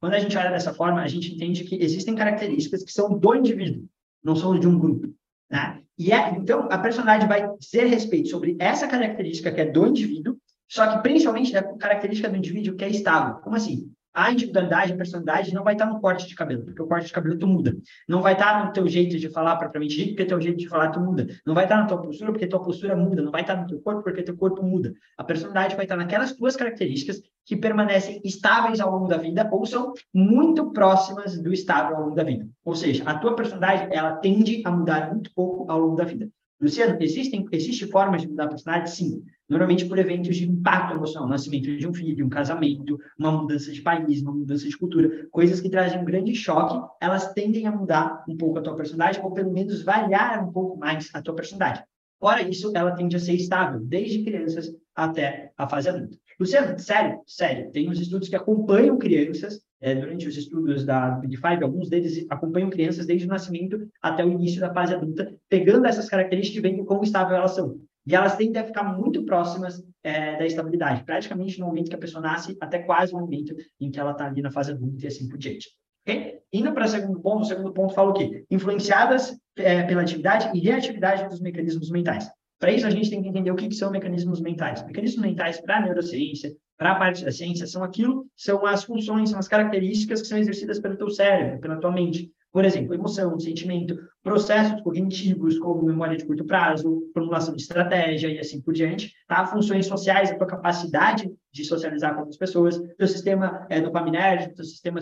quando 0.01 0.15
a 0.15 0.19
gente 0.19 0.37
olha 0.37 0.51
dessa 0.51 0.75
forma, 0.75 1.01
a 1.01 1.09
gente 1.09 1.33
entende 1.33 1.65
que 1.65 1.77
existem 1.77 2.15
características 2.15 2.83
que 2.83 2.93
são 2.93 3.17
do 3.17 3.35
indivíduo, 3.35 3.85
não 4.23 4.35
são 4.35 4.59
de 4.59 4.67
um 4.67 4.79
grupo, 4.79 5.15
né? 5.51 5.81
E 5.97 6.13
é, 6.13 6.31
então 6.31 6.69
a 6.71 6.79
personalidade 6.79 7.29
vai 7.29 7.57
dizer 7.57 7.87
respeito 7.87 8.29
sobre 8.29 8.57
essa 8.59 8.89
característica 8.89 9.53
que 9.53 9.61
é 9.61 9.71
do 9.71 9.87
indivíduo, 9.87 10.37
só 10.69 10.91
que 10.91 11.03
principalmente 11.03 11.53
da 11.53 11.63
característica 11.63 12.29
do 12.29 12.37
indivíduo 12.37 12.75
que 12.75 12.85
é 12.85 12.89
estável. 12.89 13.37
Como 13.37 13.55
assim? 13.55 13.94
A 14.15 14.31
individualidade, 14.31 14.93
a 14.93 14.97
personalidade 14.97 15.53
não 15.53 15.65
vai 15.65 15.75
estar 15.75 15.87
no 15.87 16.01
corte 16.01 16.29
de 16.29 16.37
cabelo, 16.37 16.65
porque 16.65 16.81
o 16.81 16.87
corte 16.87 17.09
de 17.09 17.13
cabelo 17.13 17.37
tu 17.37 17.49
muda. 17.49 17.77
Não 18.09 18.23
vai 18.23 18.35
estar 18.35 18.65
no 18.65 18.73
teu 18.73 18.87
jeito 18.87 19.19
de 19.19 19.29
falar 19.29 19.57
propriamente 19.57 19.97
dito, 19.97 20.11
porque 20.11 20.25
teu 20.25 20.41
jeito 20.41 20.59
de 20.59 20.69
falar 20.69 20.91
tu 20.91 21.01
muda. 21.01 21.27
Não 21.45 21.53
vai 21.53 21.65
estar 21.65 21.79
na 21.79 21.87
tua 21.87 22.01
postura, 22.01 22.31
porque 22.31 22.47
tua 22.47 22.63
postura 22.63 22.95
muda. 22.95 23.21
Não 23.21 23.33
vai 23.33 23.41
estar 23.41 23.57
no 23.57 23.67
teu 23.67 23.81
corpo, 23.81 24.05
porque 24.05 24.23
teu 24.23 24.37
corpo 24.37 24.63
muda. 24.63 24.95
A 25.19 25.25
personalidade 25.25 25.75
vai 25.75 25.85
estar 25.85 25.97
naquelas 25.97 26.33
tuas 26.33 26.55
características 26.55 27.21
que 27.45 27.57
permanecem 27.57 28.21
estáveis 28.25 28.79
ao 28.79 28.93
longo 28.93 29.09
da 29.09 29.17
vida 29.17 29.49
ou 29.51 29.67
são 29.67 29.93
muito 30.15 30.71
próximas 30.71 31.37
do 31.37 31.53
estável 31.53 31.97
ao 31.97 32.03
longo 32.05 32.15
da 32.15 32.23
vida. 32.23 32.49
Ou 32.65 32.77
seja, 32.77 33.03
a 33.05 33.19
tua 33.19 33.35
personalidade, 33.35 33.93
ela 33.93 34.17
tende 34.17 34.63
a 34.65 34.71
mudar 34.71 35.11
muito 35.13 35.31
pouco 35.35 35.71
ao 35.71 35.79
longo 35.79 35.97
da 35.97 36.05
vida. 36.05 36.31
Luciano, 36.61 36.97
existem 37.01 37.45
existe 37.51 37.87
formas 37.89 38.23
de 38.23 38.29
mudar 38.29 38.45
a 38.45 38.49
personalidade? 38.49 38.91
Sim. 38.93 39.23
Normalmente 39.55 39.85
por 39.85 40.01
eventos 40.01 40.37
de 40.37 40.51
impacto 40.51 40.97
emocional, 40.97 41.29
nascimento 41.29 41.77
de 41.77 41.87
um 41.87 41.95
filho, 41.95 42.27
um 42.27 42.29
casamento, 42.29 42.99
uma 43.17 43.31
mudança 43.31 43.71
de 43.71 43.81
país, 43.83 44.21
uma 44.21 44.33
mudança 44.33 44.69
de 44.69 44.77
cultura, 44.77 45.29
coisas 45.31 45.61
que 45.61 45.71
trazem 45.71 46.01
um 46.01 46.05
grande 46.05 46.35
choque, 46.35 46.85
elas 47.01 47.33
tendem 47.35 47.65
a 47.65 47.71
mudar 47.71 48.25
um 48.29 48.37
pouco 48.37 48.59
a 48.59 48.63
tua 48.63 48.75
personalidade, 48.75 49.25
ou 49.25 49.33
pelo 49.33 49.53
menos 49.53 49.81
variar 49.85 50.45
um 50.45 50.51
pouco 50.51 50.77
mais 50.77 51.09
a 51.15 51.23
tua 51.23 51.37
personalidade. 51.37 51.85
Fora 52.19 52.43
isso, 52.43 52.73
ela 52.75 52.97
tende 52.97 53.15
a 53.15 53.21
ser 53.21 53.35
estável, 53.35 53.79
desde 53.79 54.25
crianças 54.25 54.75
até 54.93 55.53
a 55.57 55.69
fase 55.69 55.89
adulta. 55.89 56.17
Luciano, 56.41 56.77
sério, 56.77 57.21
sério, 57.25 57.71
tem 57.71 57.89
uns 57.89 58.01
estudos 58.01 58.29
que 58.29 58.35
acompanham 58.35 58.99
crianças 58.99 59.61
é, 59.81 59.95
durante 59.95 60.27
os 60.27 60.37
estudos 60.37 60.85
da 60.85 61.11
Big 61.11 61.39
alguns 61.63 61.89
deles 61.89 62.27
acompanham 62.29 62.71
crianças 62.71 63.07
desde 63.07 63.29
o 63.29 63.31
nascimento 63.31 63.89
até 64.03 64.25
o 64.25 64.33
início 64.33 64.61
da 64.61 64.75
fase 64.75 64.95
adulta, 64.95 65.33
pegando 65.49 65.87
essas 65.87 66.09
características 66.09 66.59
e 66.59 66.69
vendo 66.69 66.85
como 66.85 67.05
estável 67.05 67.37
elas 67.37 67.53
são. 67.53 67.79
E 68.07 68.15
elas 68.15 68.37
tendem 68.37 68.61
a 68.61 68.65
ficar 68.65 68.85
muito 68.85 69.25
próximas 69.25 69.83
é, 70.03 70.37
da 70.37 70.45
estabilidade, 70.45 71.05
praticamente 71.05 71.59
no 71.59 71.67
momento 71.67 71.89
que 71.89 71.95
a 71.95 71.99
pessoa 71.99 72.23
nasce, 72.23 72.57
até 72.61 72.81
quase 72.81 73.13
no 73.13 73.21
momento 73.21 73.55
em 73.81 73.91
que 73.91 73.99
ela 73.99 74.13
está 74.13 74.27
ali 74.27 74.43
na 74.43 74.51
fase 74.51 74.73
adulta 74.73 75.05
e 75.05 75.09
assim 75.09 75.29
por 75.29 75.39
diante. 75.39 75.71
Okay? 76.07 76.41
Indo 76.53 76.73
para 76.73 76.85
o 76.85 76.89
segundo 76.89 77.21
ponto, 77.21 77.43
o 77.43 77.47
segundo 77.47 77.73
ponto 77.73 77.95
fala 77.95 78.11
o 78.11 78.15
quê? 78.15 78.45
Influenciadas 78.51 79.37
é, 79.57 79.83
pela 79.85 80.03
atividade 80.03 80.51
e 80.57 80.61
reatividade 80.61 81.29
dos 81.29 81.41
mecanismos 81.41 81.91
mentais. 81.91 82.31
Para 82.59 82.73
isso, 82.73 82.87
a 82.87 82.91
gente 82.91 83.11
tem 83.11 83.23
que 83.23 83.29
entender 83.29 83.51
o 83.51 83.57
que, 83.57 83.69
que 83.69 83.75
são 83.75 83.91
mecanismos 83.91 84.41
mentais. 84.41 84.85
Mecanismos 84.87 85.25
mentais 85.25 85.61
para 85.61 85.79
a 85.79 85.81
neurociência, 85.81 86.55
para 86.77 86.93
a 86.93 86.95
parte 86.97 87.25
da 87.25 87.33
ciência, 87.33 87.67
são 87.67 87.83
aquilo, 87.83 88.27
são 88.37 88.65
as 88.67 88.85
funções, 88.85 89.31
são 89.31 89.39
as 89.39 89.49
características 89.49 90.23
que 90.23 90.29
são 90.29 90.39
exercidas 90.39 90.79
pelo 90.79 90.97
teu 90.97 91.09
cérebro, 91.09 91.61
pela 91.61 91.81
tua 91.81 91.93
mente. 91.93 92.31
Por 92.55 92.65
exemplo, 92.65 92.95
emoção, 92.95 93.37
sentimento, 93.41 93.99
processos 94.23 94.81
cognitivos, 94.83 95.59
como 95.59 95.83
memória 95.83 96.17
de 96.17 96.25
curto 96.25 96.45
prazo, 96.45 97.11
formulação 97.13 97.57
de 97.57 97.63
estratégia 97.63 98.29
e 98.29 98.39
assim 98.39 98.61
por 98.61 98.73
diante, 98.73 99.13
tá? 99.27 99.45
Funções 99.45 99.87
sociais, 99.87 100.31
a 100.31 100.37
tua 100.37 100.47
capacidade 100.47 101.29
de 101.53 101.65
socializar 101.65 102.15
com 102.15 102.21
outras 102.21 102.39
pessoas, 102.39 102.81
teu 102.97 103.09
sistema 103.09 103.67
é, 103.69 103.81
dopaminérgico, 103.81 104.55
teu 104.55 104.65
sistema 104.65 105.01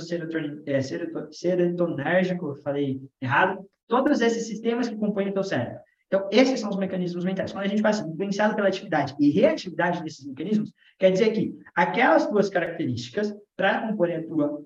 é, 0.64 0.80
serotonérgico, 0.80 2.56
falei 2.64 3.02
errado, 3.20 3.62
todos 3.86 4.22
esses 4.22 4.46
sistemas 4.46 4.88
que 4.88 4.96
compõem 4.96 5.28
o 5.28 5.34
teu 5.34 5.44
cérebro. 5.44 5.78
Então, 6.06 6.26
esses 6.32 6.58
são 6.58 6.70
os 6.70 6.76
mecanismos 6.76 7.22
mentais. 7.22 7.52
Quando 7.52 7.66
a 7.66 7.68
gente 7.68 7.82
vai 7.82 7.90
assim, 7.90 8.10
influenciado 8.10 8.56
pela 8.56 8.68
atividade 8.68 9.14
e 9.20 9.28
reatividade 9.28 10.02
desses 10.02 10.26
mecanismos, 10.26 10.72
quer 10.98 11.10
dizer 11.10 11.32
que 11.32 11.54
aquelas 11.74 12.26
duas 12.30 12.48
características, 12.48 13.34
para 13.54 13.88
compor 13.88 14.10
a 14.10 14.22
tua 14.22 14.62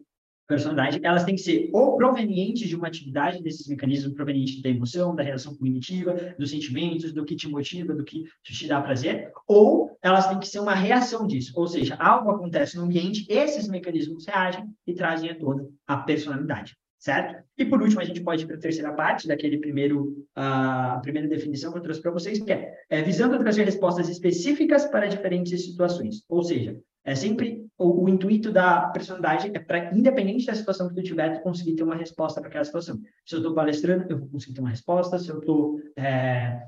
personalidade, 0.47 1.01
elas 1.03 1.25
têm 1.25 1.35
que 1.35 1.41
ser 1.41 1.71
ou 1.73 1.97
provenientes 1.97 2.69
de 2.69 2.77
uma 2.77 2.87
atividade 2.87 3.43
desses 3.43 3.67
mecanismos 3.67 4.15
provenientes 4.15 4.63
da 4.63 4.69
emoção, 4.69 5.15
da 5.15 5.23
reação 5.23 5.55
cognitiva, 5.55 6.35
dos 6.39 6.51
sentimentos, 6.51 7.13
do 7.13 7.25
que 7.25 7.37
te 7.37 7.49
motiva, 7.49 7.95
do 7.95 8.05
que 8.05 8.25
te 8.43 8.69
dá 8.69 8.81
prazer, 8.81 9.31
ou 9.47 9.97
elas 10.03 10.29
têm 10.29 10.39
que 10.39 10.49
ser 10.49 10.61
uma 10.61 10.75
reação 10.75 11.27
disso. 11.27 11.53
Ou 11.57 11.67
seja, 11.67 11.97
algo 11.97 12.31
acontece 12.31 12.77
no 12.77 12.85
ambiente, 12.85 13.27
esses 13.29 13.69
mecanismos 13.69 14.27
reagem 14.27 14.65
e 14.87 14.95
trazem 14.95 15.31
a 15.31 15.39
toda 15.39 15.69
a 15.87 15.97
personalidade. 15.97 16.77
certo? 16.99 17.45
E 17.57 17.65
por 17.65 17.81
último, 17.83 18.01
a 18.01 18.05
gente 18.05 18.21
pode 18.21 18.45
ir 18.45 18.47
para 18.47 18.57
a 18.57 18.61
terceira 18.61 18.93
parte 18.93 19.29
daquele 19.29 19.59
primeiro, 19.59 20.27
a 20.35 20.99
primeira 21.03 21.29
definição 21.29 21.71
que 21.73 21.79
eu 21.79 21.83
trouxe 21.83 22.03
para 22.03 22.11
vocês, 22.11 22.41
que 22.41 22.53
é, 22.53 22.73
é 22.91 23.03
visando 23.03 23.39
trazer 23.39 23.65
respostas 23.65 24.09
específicas 24.09 24.87
para 24.87 25.07
diferentes 25.07 25.65
situações. 25.65 26.25
Ou 26.29 26.43
seja, 26.43 26.77
é 27.07 27.15
sempre 27.15 27.65
o, 27.79 28.05
o 28.05 28.09
intuito 28.09 28.51
da 28.51 28.89
personalidade 28.89 29.51
é 29.55 29.61
para, 29.61 29.95
independente 29.95 30.45
da 30.45 30.55
situação 30.57 30.89
que 30.89 30.95
tu 30.97 31.03
tiver, 31.05 31.37
tu 31.37 31.41
conseguir 31.41 31.77
ter 31.77 31.85
uma 31.85 31.95
resposta 31.95 32.41
para 32.41 32.49
aquela 32.49 32.65
situação. 32.65 33.01
Se 33.25 33.37
eu 33.37 33.39
estou 33.39 33.55
palestrando, 33.55 34.05
eu 34.09 34.19
vou 34.19 34.29
conseguir 34.29 34.55
ter 34.55 34.61
uma 34.61 34.71
resposta. 34.71 35.17
Se 35.17 35.29
eu 35.29 35.39
estou, 35.39 35.81
é, 35.97 36.61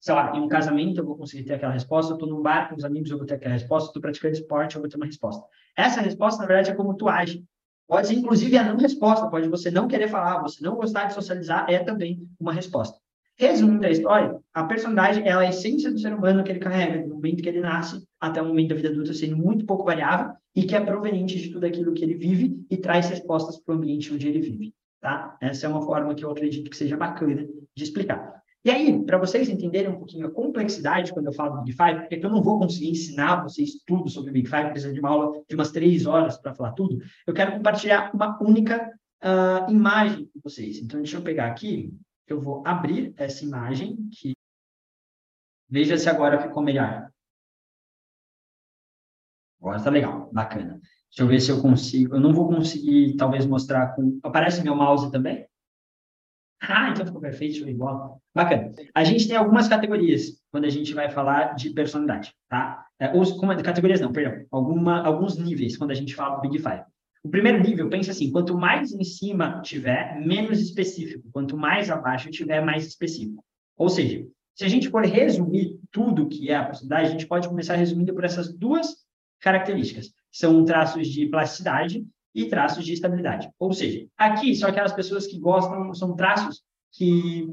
sei 0.00 0.14
lá, 0.14 0.34
em 0.34 0.40
um 0.40 0.48
casamento, 0.48 0.98
eu 0.98 1.04
vou 1.04 1.14
conseguir 1.14 1.44
ter 1.44 1.54
aquela 1.54 1.74
resposta. 1.74 2.12
Eu 2.12 2.16
estou 2.16 2.28
num 2.28 2.40
bar 2.40 2.70
com 2.70 2.74
os 2.74 2.84
amigos, 2.84 3.10
eu 3.10 3.18
vou 3.18 3.26
ter 3.26 3.34
aquela 3.34 3.52
resposta. 3.52 3.90
Estou 3.90 4.00
praticando 4.00 4.34
esporte, 4.34 4.76
eu 4.76 4.80
vou 4.80 4.88
ter 4.88 4.96
uma 4.96 5.06
resposta. 5.06 5.44
Essa 5.76 6.00
resposta, 6.00 6.40
na 6.40 6.48
verdade, 6.48 6.70
é 6.70 6.74
como 6.74 6.94
tu 6.94 7.06
age. 7.06 7.44
Pode 7.86 8.06
ser, 8.06 8.14
inclusive, 8.14 8.56
a 8.56 8.64
não 8.64 8.78
resposta. 8.78 9.28
Pode 9.28 9.46
você 9.50 9.70
não 9.70 9.86
querer 9.86 10.08
falar, 10.08 10.40
você 10.40 10.64
não 10.64 10.74
gostar 10.74 11.04
de 11.04 11.12
socializar, 11.12 11.66
é 11.68 11.80
também 11.80 12.26
uma 12.40 12.54
resposta. 12.54 12.98
Resumindo 13.38 13.86
a 13.86 13.90
história, 13.90 14.38
a 14.52 14.64
personalidade 14.64 15.20
é 15.22 15.32
a 15.32 15.48
essência 15.48 15.90
do 15.90 15.98
ser 15.98 16.12
humano 16.12 16.44
que 16.44 16.52
ele 16.52 16.60
carrega, 16.60 17.02
do 17.02 17.14
momento 17.14 17.42
que 17.42 17.48
ele 17.48 17.60
nasce 17.60 18.02
até 18.20 18.40
o 18.40 18.46
momento 18.46 18.68
da 18.68 18.74
vida 18.74 18.88
adulta, 18.90 19.14
sendo 19.14 19.36
muito 19.36 19.64
pouco 19.64 19.84
variável 19.84 20.32
e 20.54 20.64
que 20.64 20.76
é 20.76 20.80
proveniente 20.80 21.38
de 21.40 21.50
tudo 21.50 21.66
aquilo 21.66 21.92
que 21.92 22.04
ele 22.04 22.14
vive 22.14 22.64
e 22.70 22.76
traz 22.76 23.08
respostas 23.08 23.58
para 23.58 23.74
o 23.74 23.78
ambiente 23.78 24.12
onde 24.12 24.28
ele 24.28 24.40
vive. 24.40 24.74
Tá? 25.00 25.36
Essa 25.40 25.66
é 25.66 25.68
uma 25.68 25.82
forma 25.82 26.14
que 26.14 26.24
eu 26.24 26.30
acredito 26.30 26.70
que 26.70 26.76
seja 26.76 26.96
bacana 26.96 27.46
de 27.74 27.82
explicar. 27.82 28.42
E 28.64 28.70
aí, 28.70 29.04
para 29.04 29.18
vocês 29.18 29.48
entenderem 29.48 29.90
um 29.90 29.96
pouquinho 29.96 30.26
a 30.26 30.30
complexidade 30.30 31.12
quando 31.12 31.26
eu 31.26 31.32
falo 31.32 31.56
do 31.56 31.62
Big 31.64 31.76
Five, 31.76 32.00
porque 32.00 32.24
eu 32.24 32.30
não 32.30 32.40
vou 32.40 32.60
conseguir 32.60 32.90
ensinar 32.90 33.42
vocês 33.42 33.82
tudo 33.84 34.08
sobre 34.08 34.30
o 34.30 34.32
Big 34.32 34.48
Five, 34.48 34.70
precisa 34.70 34.92
de 34.92 35.00
uma 35.00 35.08
aula 35.08 35.42
de 35.48 35.54
umas 35.56 35.72
três 35.72 36.06
horas 36.06 36.36
para 36.36 36.54
falar 36.54 36.70
tudo, 36.72 36.98
eu 37.26 37.34
quero 37.34 37.52
compartilhar 37.52 38.12
uma 38.14 38.40
única 38.40 38.88
uh, 39.24 39.68
imagem 39.68 40.26
com 40.26 40.40
vocês. 40.44 40.78
Então, 40.78 41.00
deixa 41.00 41.16
eu 41.16 41.22
pegar 41.22 41.46
aqui, 41.46 41.92
eu 42.26 42.40
vou 42.40 42.66
abrir 42.66 43.14
essa 43.16 43.44
imagem, 43.44 44.08
que 44.10 44.32
veja 45.68 45.96
se 45.96 46.08
agora 46.08 46.40
ficou 46.40 46.62
melhor. 46.62 47.10
Agora 49.60 49.76
está 49.76 49.90
legal, 49.90 50.30
bacana. 50.32 50.80
Deixa 51.08 51.22
eu 51.22 51.26
ver 51.26 51.40
se 51.40 51.50
eu 51.50 51.60
consigo. 51.60 52.16
Eu 52.16 52.20
não 52.20 52.32
vou 52.32 52.48
conseguir, 52.48 53.16
talvez, 53.16 53.46
mostrar 53.46 53.94
com. 53.94 54.18
Aparece 54.22 54.62
meu 54.62 54.74
mouse 54.74 55.10
também? 55.12 55.46
Ah, 56.60 56.90
então 56.90 57.04
ficou 57.04 57.20
perfeito, 57.20 57.58
show 57.58 57.68
igual. 57.68 58.22
Bacana. 58.34 58.70
A 58.94 59.02
gente 59.02 59.26
tem 59.26 59.36
algumas 59.36 59.68
categorias 59.68 60.40
quando 60.50 60.64
a 60.64 60.70
gente 60.70 60.94
vai 60.94 61.10
falar 61.10 61.54
de 61.54 61.70
personalidade, 61.70 62.32
tá? 62.48 62.86
É, 63.00 63.08
como, 63.08 63.62
categorias 63.62 64.00
não, 64.00 64.12
perdão. 64.12 64.46
Alguma, 64.50 65.04
alguns 65.04 65.36
níveis 65.36 65.76
quando 65.76 65.90
a 65.90 65.94
gente 65.94 66.14
fala 66.14 66.36
do 66.36 66.42
Big 66.42 66.58
Five. 66.58 66.84
O 67.24 67.28
primeiro 67.28 67.62
nível, 67.62 67.88
pensa 67.88 68.10
assim, 68.10 68.32
quanto 68.32 68.56
mais 68.56 68.92
em 68.92 69.04
cima 69.04 69.60
tiver, 69.62 70.20
menos 70.20 70.60
específico. 70.60 71.28
Quanto 71.32 71.56
mais 71.56 71.88
abaixo 71.88 72.30
tiver, 72.30 72.64
mais 72.64 72.86
específico. 72.86 73.44
Ou 73.76 73.88
seja, 73.88 74.26
se 74.54 74.64
a 74.64 74.68
gente 74.68 74.90
for 74.90 75.04
resumir 75.04 75.78
tudo 75.90 76.28
que 76.28 76.50
é 76.50 76.56
a 76.56 76.64
personalidade, 76.64 77.08
a 77.08 77.10
gente 77.12 77.26
pode 77.26 77.48
começar 77.48 77.76
resumindo 77.76 78.12
por 78.12 78.24
essas 78.24 78.52
duas 78.52 78.96
características. 79.40 80.12
São 80.30 80.64
traços 80.64 81.08
de 81.08 81.26
plasticidade 81.26 82.04
e 82.34 82.46
traços 82.46 82.84
de 82.84 82.92
estabilidade. 82.92 83.48
Ou 83.58 83.72
seja, 83.72 84.06
aqui 84.16 84.54
são 84.54 84.68
aquelas 84.68 84.92
pessoas 84.92 85.26
que 85.26 85.38
gostam, 85.38 85.94
são 85.94 86.16
traços 86.16 86.62
que 86.92 87.48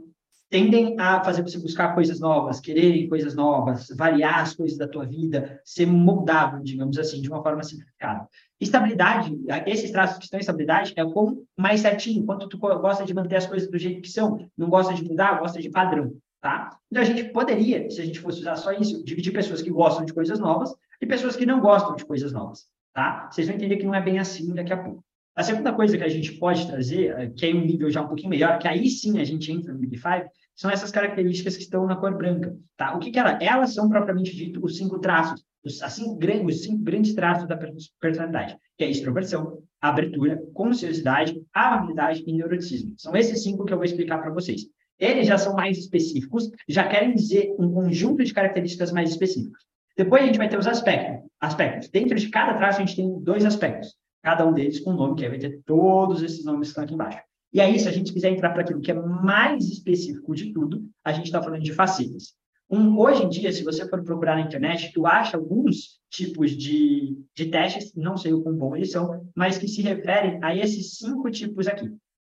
tendem 0.49 0.99
a 0.99 1.23
fazer 1.23 1.43
você 1.43 1.59
buscar 1.59 1.93
coisas 1.93 2.19
novas, 2.19 2.59
quererem 2.59 3.07
coisas 3.07 3.35
novas, 3.35 3.87
variar 3.95 4.39
as 4.39 4.55
coisas 4.55 4.77
da 4.77 4.87
tua 4.87 5.05
vida, 5.05 5.61
ser 5.63 5.85
moldável, 5.85 6.59
digamos 6.61 6.97
assim, 6.97 7.21
de 7.21 7.29
uma 7.29 7.43
forma 7.43 7.63
simplificada. 7.63 8.27
Estabilidade, 8.59 9.39
esses 9.67 9.91
traços 9.91 10.17
que 10.17 10.23
estão 10.23 10.39
em 10.39 10.41
estabilidade 10.41 10.93
é 10.95 11.05
como 11.05 11.45
mais 11.55 11.81
certinho, 11.81 12.25
quanto 12.25 12.49
tu 12.49 12.57
gosta 12.57 13.05
de 13.05 13.13
manter 13.13 13.35
as 13.35 13.45
coisas 13.45 13.69
do 13.69 13.77
jeito 13.77 14.01
que 14.01 14.09
são, 14.09 14.49
não 14.57 14.69
gosta 14.69 14.93
de 14.93 15.03
mudar, 15.03 15.39
gosta 15.39 15.61
de 15.61 15.69
padrão, 15.69 16.13
tá? 16.41 16.77
Então 16.91 17.03
a 17.03 17.05
gente 17.05 17.25
poderia, 17.25 17.89
se 17.89 18.01
a 18.01 18.05
gente 18.05 18.19
fosse 18.19 18.39
usar 18.39 18.55
só 18.55 18.71
isso, 18.71 19.03
dividir 19.05 19.31
pessoas 19.31 19.61
que 19.61 19.69
gostam 19.69 20.03
de 20.03 20.13
coisas 20.13 20.39
novas 20.39 20.73
e 20.99 21.05
pessoas 21.05 21.35
que 21.35 21.45
não 21.45 21.59
gostam 21.61 21.95
de 21.95 22.03
coisas 22.03 22.33
novas, 22.33 22.65
tá? 22.91 23.29
Vocês 23.31 23.47
vão 23.47 23.55
entender 23.55 23.77
que 23.77 23.85
não 23.85 23.93
é 23.93 24.01
bem 24.01 24.17
assim 24.17 24.53
daqui 24.53 24.73
a 24.73 24.77
pouco. 24.77 25.03
A 25.39 25.43
segunda 25.43 25.71
coisa 25.71 25.97
que 25.97 26.03
a 26.03 26.09
gente 26.09 26.33
pode 26.33 26.67
trazer, 26.67 27.17
eh, 27.17 27.27
que 27.29 27.45
é 27.45 27.55
um 27.55 27.61
nível 27.61 27.89
já 27.89 28.01
um 28.01 28.07
pouquinho 28.07 28.29
melhor, 28.29 28.59
que 28.59 28.67
aí 28.67 28.89
sim 28.89 29.19
a 29.19 29.23
gente 29.23 29.49
entra 29.49 29.71
no 29.71 29.79
Big 29.79 29.95
Five, 29.95 30.25
são 30.59 30.69
essas 30.69 30.91
características 30.91 31.55
que 31.55 31.63
estão 31.63 31.87
na 31.87 31.95
cor 31.95 32.17
branca, 32.17 32.53
tá? 32.75 32.93
O 32.93 32.99
que, 32.99 33.11
que 33.11 33.17
ela, 33.17 33.39
elas 33.41 33.73
são 33.73 33.87
propriamente 33.87 34.35
dito 34.35 34.59
os 34.61 34.75
cinco 34.75 34.99
traços, 34.99 35.41
os, 35.63 35.81
as 35.81 35.93
cinco, 35.93 36.19
os 36.45 36.63
cinco 36.63 36.83
grandes 36.83 37.15
traços 37.15 37.47
da 37.47 37.57
personalidade, 37.97 38.57
que 38.77 38.83
é 38.83 38.89
extroversão, 38.89 39.63
abertura, 39.79 40.37
consciosidade, 40.53 41.41
amabilidade 41.53 42.25
e 42.27 42.33
neuroticismo. 42.33 42.93
São 42.97 43.15
esses 43.15 43.41
cinco 43.41 43.63
que 43.63 43.71
eu 43.71 43.77
vou 43.77 43.85
explicar 43.85 44.17
para 44.17 44.33
vocês. 44.33 44.63
Eles 44.99 45.27
já 45.27 45.37
são 45.37 45.55
mais 45.55 45.77
específicos, 45.77 46.51
já 46.67 46.85
querem 46.89 47.13
dizer 47.13 47.55
um 47.57 47.71
conjunto 47.71 48.21
de 48.21 48.33
características 48.33 48.91
mais 48.91 49.11
específicas. 49.11 49.63
Depois 49.95 50.23
a 50.23 50.25
gente 50.25 50.37
vai 50.37 50.49
ter 50.49 50.59
os 50.59 50.67
aspectos. 50.67 51.25
aspectos. 51.39 51.87
Dentro 51.87 52.17
de 52.19 52.27
cada 52.27 52.55
traço, 52.55 52.81
a 52.81 52.85
gente 52.85 52.97
tem 52.97 53.17
dois 53.21 53.45
aspectos. 53.45 53.95
Cada 54.21 54.45
um 54.45 54.53
deles 54.53 54.81
com 54.81 54.91
um 54.91 54.97
nome, 54.97 55.15
que 55.15 55.23
aí 55.23 55.29
vai 55.29 55.39
ter 55.39 55.61
todos 55.65 56.21
esses 56.21 56.43
nomes 56.43 56.67
que 56.67 56.71
estão 56.71 56.83
aqui 56.83 56.95
embaixo. 56.95 57.28
E 57.51 57.59
aí, 57.59 57.79
se 57.79 57.87
a 57.87 57.91
gente 57.91 58.13
quiser 58.13 58.31
entrar 58.31 58.51
para 58.51 58.61
aquilo 58.61 58.79
que 58.79 58.91
é 58.91 58.93
mais 58.93 59.67
específico 59.67 60.35
de 60.35 60.53
tudo, 60.53 60.87
a 61.03 61.11
gente 61.11 61.25
está 61.25 61.41
falando 61.41 61.63
de 61.63 61.73
facetas. 61.73 62.35
Um, 62.69 62.99
hoje 62.99 63.23
em 63.23 63.29
dia, 63.29 63.51
se 63.51 63.63
você 63.63 63.87
for 63.89 64.03
procurar 64.03 64.35
na 64.35 64.41
internet, 64.41 64.91
tu 64.93 65.07
acha 65.07 65.35
alguns 65.35 65.99
tipos 66.11 66.51
de, 66.51 67.17
de 67.35 67.45
testes, 67.47 67.91
não 67.95 68.15
sei 68.15 68.31
o 68.31 68.43
quão 68.43 68.55
bom 68.55 68.75
eles 68.75 68.91
são, 68.91 69.27
mas 69.35 69.57
que 69.57 69.67
se 69.67 69.81
referem 69.81 70.39
a 70.43 70.55
esses 70.55 70.97
cinco 70.97 71.31
tipos 71.31 71.67
aqui. 71.67 71.91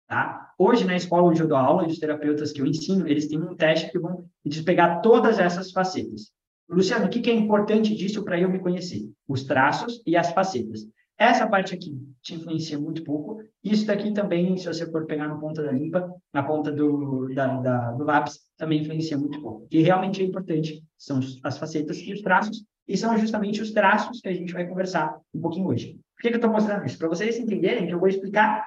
Tá? 0.07 0.51
Hoje, 0.57 0.85
na 0.85 0.95
escola 0.95 1.29
onde 1.29 1.41
eu 1.41 1.47
dou 1.47 1.57
aula, 1.57 1.85
dos 1.85 1.99
terapeutas 1.99 2.51
que 2.51 2.61
eu 2.61 2.65
ensino, 2.65 3.07
eles 3.07 3.27
têm 3.27 3.39
um 3.39 3.55
teste 3.55 3.91
que 3.91 3.99
vão 3.99 4.25
despegar 4.43 5.01
todas 5.01 5.37
essas 5.37 5.71
facetas. 5.71 6.31
Luciano, 6.67 7.05
o 7.05 7.09
que, 7.09 7.19
que 7.19 7.29
é 7.29 7.33
importante 7.33 7.95
disso 7.95 8.23
para 8.23 8.39
eu 8.39 8.49
me 8.49 8.59
conhecer? 8.59 9.07
Os 9.27 9.43
traços 9.43 10.01
e 10.05 10.17
as 10.17 10.31
facetas. 10.31 10.81
Essa 11.17 11.47
parte 11.47 11.73
aqui 11.73 11.95
te 12.21 12.35
influencia 12.35 12.79
muito 12.79 13.03
pouco. 13.03 13.41
Isso 13.63 13.85
daqui 13.85 14.11
também, 14.11 14.57
se 14.57 14.65
você 14.65 14.89
for 14.89 15.05
pegar 15.05 15.27
na 15.27 15.37
ponta 15.37 15.61
da 15.63 15.71
limpa, 15.71 16.11
na 16.33 16.43
ponta 16.43 16.71
do, 16.71 17.33
da, 17.33 17.57
da, 17.57 17.91
do 17.91 18.03
lápis, 18.03 18.39
também 18.57 18.81
influencia 18.81 19.17
muito 19.17 19.41
pouco. 19.41 19.67
E 19.71 19.81
realmente 19.81 20.21
é 20.21 20.25
importante 20.25 20.83
são 20.97 21.19
as 21.43 21.57
facetas 21.57 21.97
e 21.97 22.13
os 22.13 22.21
traços, 22.21 22.65
e 22.87 22.97
são 22.97 23.17
justamente 23.17 23.61
os 23.61 23.71
traços 23.71 24.19
que 24.19 24.27
a 24.27 24.33
gente 24.33 24.53
vai 24.53 24.67
conversar 24.67 25.17
um 25.33 25.41
pouquinho 25.41 25.67
hoje. 25.67 25.99
Por 26.15 26.23
que, 26.23 26.29
que 26.29 26.35
eu 26.35 26.37
estou 26.37 26.51
mostrando 26.51 26.85
isso? 26.85 26.97
Para 26.97 27.09
vocês 27.09 27.37
entenderem 27.37 27.87
que 27.87 27.93
eu 27.93 27.99
vou 27.99 28.07
explicar 28.07 28.65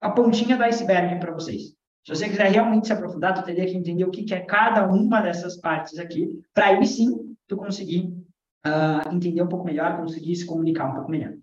a 0.00 0.10
pontinha 0.10 0.56
do 0.56 0.64
iceberg 0.64 1.18
para 1.20 1.32
vocês. 1.32 1.74
Se 2.06 2.14
você 2.14 2.28
quiser 2.28 2.50
realmente 2.50 2.86
se 2.86 2.92
aprofundar, 2.92 3.34
tu 3.34 3.44
teria 3.44 3.66
que 3.66 3.76
entender 3.76 4.04
o 4.04 4.10
que, 4.10 4.24
que 4.24 4.34
é 4.34 4.40
cada 4.40 4.86
uma 4.86 5.20
dessas 5.20 5.56
partes 5.60 5.98
aqui, 5.98 6.40
para 6.54 6.66
aí 6.66 6.86
sim 6.86 7.36
tu 7.46 7.56
conseguir 7.56 8.14
uh, 8.66 9.14
entender 9.14 9.42
um 9.42 9.48
pouco 9.48 9.64
melhor, 9.64 9.98
conseguir 9.98 10.34
se 10.36 10.46
comunicar 10.46 10.90
um 10.90 10.94
pouco 10.94 11.10
melhor. 11.10 11.34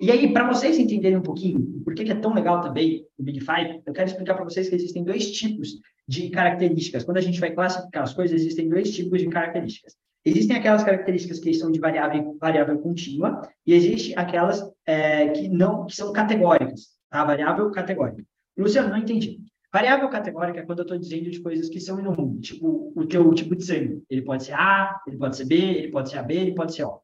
E 0.00 0.10
aí, 0.10 0.32
para 0.32 0.48
vocês 0.52 0.78
entenderem 0.78 1.18
um 1.18 1.22
pouquinho 1.22 1.80
por 1.84 1.94
que, 1.94 2.10
é 2.10 2.14
tão 2.14 2.34
legal 2.34 2.60
também 2.60 3.06
o 3.16 3.22
Big 3.22 3.40
Five, 3.40 3.82
eu 3.86 3.92
quero 3.92 4.08
explicar 4.08 4.34
para 4.34 4.44
vocês 4.44 4.68
que 4.68 4.74
existem 4.74 5.04
dois 5.04 5.30
tipos 5.30 5.68
de 6.06 6.30
características. 6.30 7.04
Quando 7.04 7.18
a 7.18 7.20
gente 7.20 7.40
vai 7.40 7.52
classificar 7.52 8.02
as 8.02 8.12
coisas, 8.12 8.40
existem 8.40 8.68
dois 8.68 8.94
tipos 8.94 9.20
de 9.20 9.28
características. 9.28 9.94
Existem 10.24 10.56
aquelas 10.56 10.82
características 10.82 11.38
que 11.38 11.52
são 11.52 11.70
de 11.70 11.78
variável, 11.78 12.36
variável 12.40 12.78
contínua 12.78 13.42
e 13.66 13.74
existem 13.74 14.14
aquelas 14.16 14.62
é, 14.86 15.28
que 15.28 15.48
não 15.48 15.84
que 15.84 15.94
são 15.94 16.12
categóricas, 16.12 16.94
tá? 17.10 17.22
Variável 17.24 17.70
categórica. 17.70 18.24
Luciano, 18.56 18.88
não 18.88 18.98
entendi. 18.98 19.38
Variável 19.70 20.08
categórica 20.08 20.60
é 20.60 20.62
quando 20.62 20.78
eu 20.78 20.84
estou 20.84 20.98
dizendo 20.98 21.30
de 21.30 21.40
coisas 21.40 21.68
que 21.68 21.80
são 21.80 22.00
inúmeras, 22.00 22.40
tipo 22.40 22.92
o 22.96 23.06
teu 23.06 23.34
tipo 23.34 23.54
de 23.54 23.64
sangue. 23.64 24.02
Ele 24.08 24.22
pode 24.22 24.44
ser 24.44 24.54
A, 24.54 24.98
ele 25.06 25.18
pode 25.18 25.36
ser 25.36 25.44
B, 25.44 25.56
ele 25.56 25.90
pode 25.90 26.08
ser 26.08 26.18
AB, 26.18 26.34
ele 26.34 26.54
pode 26.54 26.74
ser 26.74 26.84
O. 26.84 27.00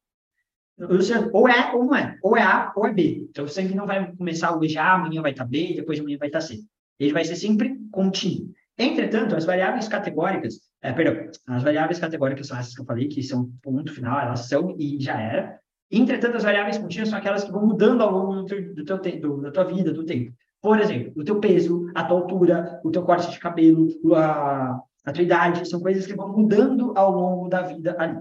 Ou 1.33 1.49
é 1.49 1.75
ou 1.75 1.85
não 1.85 1.95
é. 1.95 2.19
Ou 2.23 2.37
é 2.37 2.43
A 2.43 2.73
ou 2.75 2.87
é 2.87 2.93
B. 2.93 3.27
Então 3.31 3.47
sangue 3.47 3.75
não 3.75 3.87
vai 3.87 4.13
começar 4.17 4.57
hoje 4.57 4.79
A, 4.79 4.95
amanhã 4.95 5.21
vai 5.23 5.33
estar 5.33 5.45
tá 5.45 5.51
B, 5.51 5.75
depois 5.77 5.97
de 5.97 6.03
amanhã 6.03 6.19
vai 6.19 6.29
estar 6.29 6.41
tá 6.41 6.47
C. 6.47 6.61
Ele 6.99 7.13
vai 7.13 7.25
ser 7.25 7.37
sempre 7.37 7.79
contínuo. 7.91 8.51
Entretanto, 8.79 9.37
as 9.37 9.45
variáveis 9.45 9.89
categóricas, 9.89 10.55
é, 10.81 10.91
perdão, 10.93 11.31
as 11.49 11.63
variáveis 11.63 11.99
categóricas 11.99 12.47
são 12.47 12.59
essas 12.59 12.75
que 12.75 12.81
eu 12.81 12.87
falei, 12.87 13.09
que 13.09 13.23
são 13.23 13.51
ponto 13.63 13.93
final, 13.93 14.19
elas 14.19 14.49
são 14.49 14.75
e 14.79 14.99
já 14.99 15.21
era. 15.21 15.59
Entretanto, 15.91 16.37
as 16.37 16.45
variáveis 16.45 16.79
contínuas 16.79 17.11
são 17.11 17.19
aquelas 17.19 17.45
que 17.45 17.53
vão 17.53 17.67
mudando 17.67 18.03
ao 18.03 18.11
longo 18.11 18.35
do 18.37 18.47
teu, 18.47 18.75
do 18.75 18.85
teu 18.85 19.21
do, 19.21 19.43
da 19.43 19.51
tua 19.51 19.65
vida, 19.65 19.93
do 19.93 20.05
tempo. 20.05 20.33
Por 20.63 20.79
exemplo, 20.79 21.13
o 21.17 21.25
teu 21.25 21.41
peso, 21.41 21.91
a 21.95 22.05
tua 22.05 22.21
altura, 22.21 22.81
o 22.85 22.91
teu 22.91 23.03
corte 23.03 23.31
de 23.31 23.39
cabelo, 23.39 23.89
a, 24.15 24.81
a 25.05 25.13
tua 25.13 25.25
idade, 25.25 25.69
são 25.69 25.81
coisas 25.81 26.07
que 26.07 26.15
vão 26.15 26.29
mudando 26.29 26.93
ao 26.97 27.13
longo 27.13 27.49
da 27.49 27.63
vida 27.63 27.97
ali. 27.99 28.19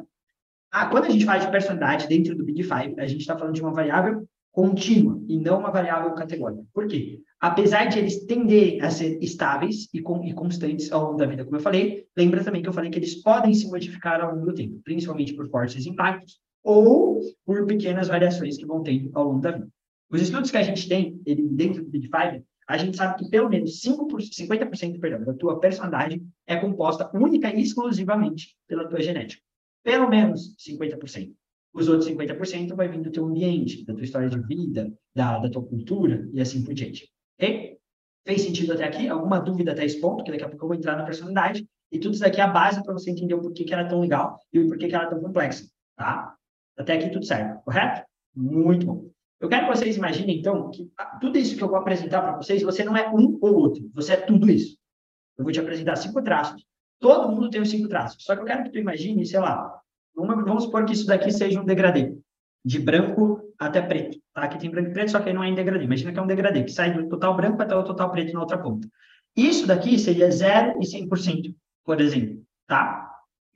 Ah, 0.72 0.86
quando 0.86 1.06
a 1.06 1.10
gente 1.10 1.26
fala 1.26 1.40
de 1.40 1.50
personalidade 1.50 2.08
dentro 2.08 2.36
do 2.36 2.44
Big 2.44 2.62
Five, 2.64 2.96
a 3.00 3.08
gente 3.08 3.22
está 3.22 3.38
falando 3.38 3.56
de 3.56 3.62
uma 3.62 3.74
variável 3.74 4.28
contínua 4.52 5.20
e 5.28 5.38
não 5.38 5.60
uma 5.60 5.72
variável 5.72 6.14
categórica. 6.14 6.64
Por 6.74 6.88
quê? 6.88 7.20
Apesar 7.40 7.86
de 7.86 7.98
eles 7.98 8.26
tenderem 8.26 8.82
a 8.82 8.90
ser 8.90 9.18
estáveis 9.22 9.88
e, 9.94 10.02
com, 10.02 10.24
e 10.24 10.34
constantes 10.34 10.92
ao 10.92 11.06
longo 11.06 11.18
da 11.18 11.26
vida, 11.26 11.44
como 11.44 11.56
eu 11.56 11.62
falei, 11.62 12.06
lembra 12.16 12.44
também 12.44 12.62
que 12.62 12.70
eu 12.70 12.74
falei 12.74 12.92
que 12.92 13.00
eles 13.00 13.16
podem 13.22 13.54
se 13.54 13.68
modificar 13.68 14.22
ao 14.22 14.36
longo 14.36 14.46
do 14.46 14.54
tempo, 14.54 14.80
principalmente 14.84 15.34
por 15.34 15.50
fortes 15.50 15.86
impactos 15.86 16.40
ou 16.64 17.22
por 17.46 17.66
pequenas 17.66 18.08
variações 18.08 18.58
que 18.58 18.66
vão 18.66 18.84
tendo 18.84 19.10
ao 19.14 19.26
longo 19.26 19.42
da 19.42 19.52
vida. 19.52 19.68
Os 20.12 20.22
estudos 20.22 20.52
que 20.52 20.58
a 20.58 20.64
gente 20.64 20.88
tem 20.90 21.20
ele, 21.26 21.48
dentro 21.50 21.84
do 21.84 21.90
Big 21.90 22.08
Five, 22.08 22.44
a 22.68 22.78
gente 22.78 22.98
sabe 22.98 23.18
que 23.18 23.30
pelo 23.30 23.50
menos 23.50 23.82
5%, 23.82 24.08
50% 24.38 25.00
perdão, 25.00 25.24
da 25.24 25.34
tua 25.34 25.60
personalidade 25.60 26.22
é 26.46 26.56
composta 26.58 27.10
única 27.14 27.52
e 27.52 27.62
exclusivamente 27.62 28.56
pela 28.68 28.88
tua 28.88 29.02
genética. 29.02 29.42
Pelo 29.84 30.10
menos 30.10 30.56
50%. 30.58 31.34
Os 31.74 31.88
outros 31.88 32.10
50% 32.10 32.76
vai 32.76 32.88
vir 32.88 33.02
do 33.02 33.12
teu 33.12 33.26
ambiente, 33.26 33.86
da 33.86 33.94
tua 33.94 34.04
história 34.04 34.30
de 34.30 34.40
vida, 34.48 34.92
da, 35.16 35.38
da 35.38 35.50
tua 35.50 35.64
cultura 35.64 36.28
e 36.34 36.42
assim 36.42 36.64
por 36.64 36.74
diante. 36.74 37.08
Ok? 37.40 37.78
Fez 38.26 38.42
sentido 38.42 38.74
até 38.74 38.84
aqui? 38.84 39.08
Alguma 39.08 39.40
dúvida 39.40 39.72
até 39.72 39.86
esse 39.86 40.00
ponto? 40.00 40.24
Que 40.24 40.32
daqui 40.32 40.44
a 40.44 40.50
pouco 40.50 40.66
eu 40.66 40.68
vou 40.70 40.78
entrar 40.78 40.98
na 40.98 41.04
personalidade. 41.04 41.68
E 41.92 42.00
tudo 42.00 42.14
isso 42.14 42.22
daqui 42.22 42.40
é 42.40 42.44
a 42.44 42.48
base 42.48 42.84
para 42.84 42.94
você 42.94 43.12
entender 43.12 43.34
o 43.34 43.42
porquê 43.42 43.64
que 43.64 43.74
ela 43.74 43.84
é 43.84 43.88
tão 43.88 44.00
legal 44.00 44.38
e 44.54 44.60
o 44.60 44.68
porquê 44.68 44.88
que 44.88 44.96
ela 44.96 45.06
é 45.06 45.10
tão 45.10 45.20
complexa. 45.20 45.66
Tá? 45.96 46.36
Até 46.78 46.94
aqui 46.94 47.10
tudo 47.10 47.26
certo, 47.26 47.64
correto? 47.64 48.04
Muito 48.36 48.86
bom. 48.86 49.10
Eu 49.40 49.48
quero 49.48 49.68
que 49.68 49.78
vocês 49.78 49.96
imaginem, 49.96 50.40
então, 50.40 50.70
que 50.70 50.92
tudo 51.22 51.38
isso 51.38 51.56
que 51.56 51.64
eu 51.64 51.68
vou 51.68 51.78
apresentar 51.78 52.22
para 52.22 52.36
vocês, 52.36 52.62
você 52.62 52.84
não 52.84 52.96
é 52.96 53.10
um 53.10 53.38
ou 53.42 53.56
outro, 53.56 53.90
você 53.94 54.14
é 54.14 54.18
tudo 54.18 54.50
isso. 54.50 54.78
Eu 55.38 55.44
vou 55.44 55.52
te 55.52 55.60
apresentar 55.60 55.96
cinco 55.96 56.22
traços. 56.22 56.66
Todo 57.00 57.30
mundo 57.30 57.50
tem 57.50 57.62
os 57.62 57.70
cinco 57.70 57.88
traços. 57.88 58.24
Só 58.24 58.36
que 58.36 58.42
eu 58.42 58.46
quero 58.46 58.64
que 58.64 58.72
tu 58.72 58.78
imagine, 58.78 59.26
sei 59.26 59.40
lá, 59.40 59.80
vamos, 60.16 60.44
vamos 60.44 60.64
supor 60.64 60.86
que 60.86 60.94
isso 60.94 61.06
daqui 61.06 61.32
seja 61.32 61.62
um 61.62 61.66
degradê, 61.66 62.18
de 62.64 62.80
branco 62.80 63.42
até 63.58 63.82
preto. 63.82 64.18
Tá? 64.34 64.44
Aqui 64.44 64.60
tem 64.60 64.70
branco 64.70 64.90
e 64.90 64.94
preto, 64.94 65.12
só 65.12 65.20
que 65.20 65.30
aí 65.30 65.36
não 65.36 65.44
é 65.44 65.50
em 65.50 65.56
degradê. 65.56 65.86
Imagina 65.86 66.12
que 66.12 66.20
é 66.20 66.22
um 66.22 66.28
degradê, 66.28 66.64
que 66.64 66.72
sai 66.72 66.94
do 66.94 67.08
total 67.08 67.36
branco 67.36 67.62
até 67.62 67.76
o 67.76 67.84
total 67.84 68.12
preto 68.12 68.34
na 68.34 68.42
outra 68.42 68.58
ponta. 68.58 68.88
Isso 69.36 69.66
daqui 69.66 69.98
seria 69.98 70.30
0 70.30 70.82
e 70.82 70.86
100%, 70.86 71.56
por 71.86 72.02
exemplo. 72.02 72.44
Tá? 72.68 73.10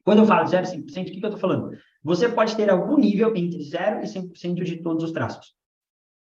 Quando 0.04 0.20
eu 0.20 0.26
falo 0.26 0.48
0 0.48 0.66
e 0.66 0.70
100%, 0.70 0.82
o 0.82 1.06
que, 1.06 1.20
que 1.20 1.26
eu 1.26 1.30
estou 1.30 1.38
falando? 1.38 1.78
Você 2.04 2.30
pode 2.30 2.56
ter 2.56 2.70
algum 2.70 2.98
nível 2.98 3.36
entre 3.36 3.62
0 3.62 4.02
e 4.02 4.06
100% 4.06 4.64
de 4.64 4.78
todos 4.78 5.04
os 5.04 5.12
traços 5.12 5.54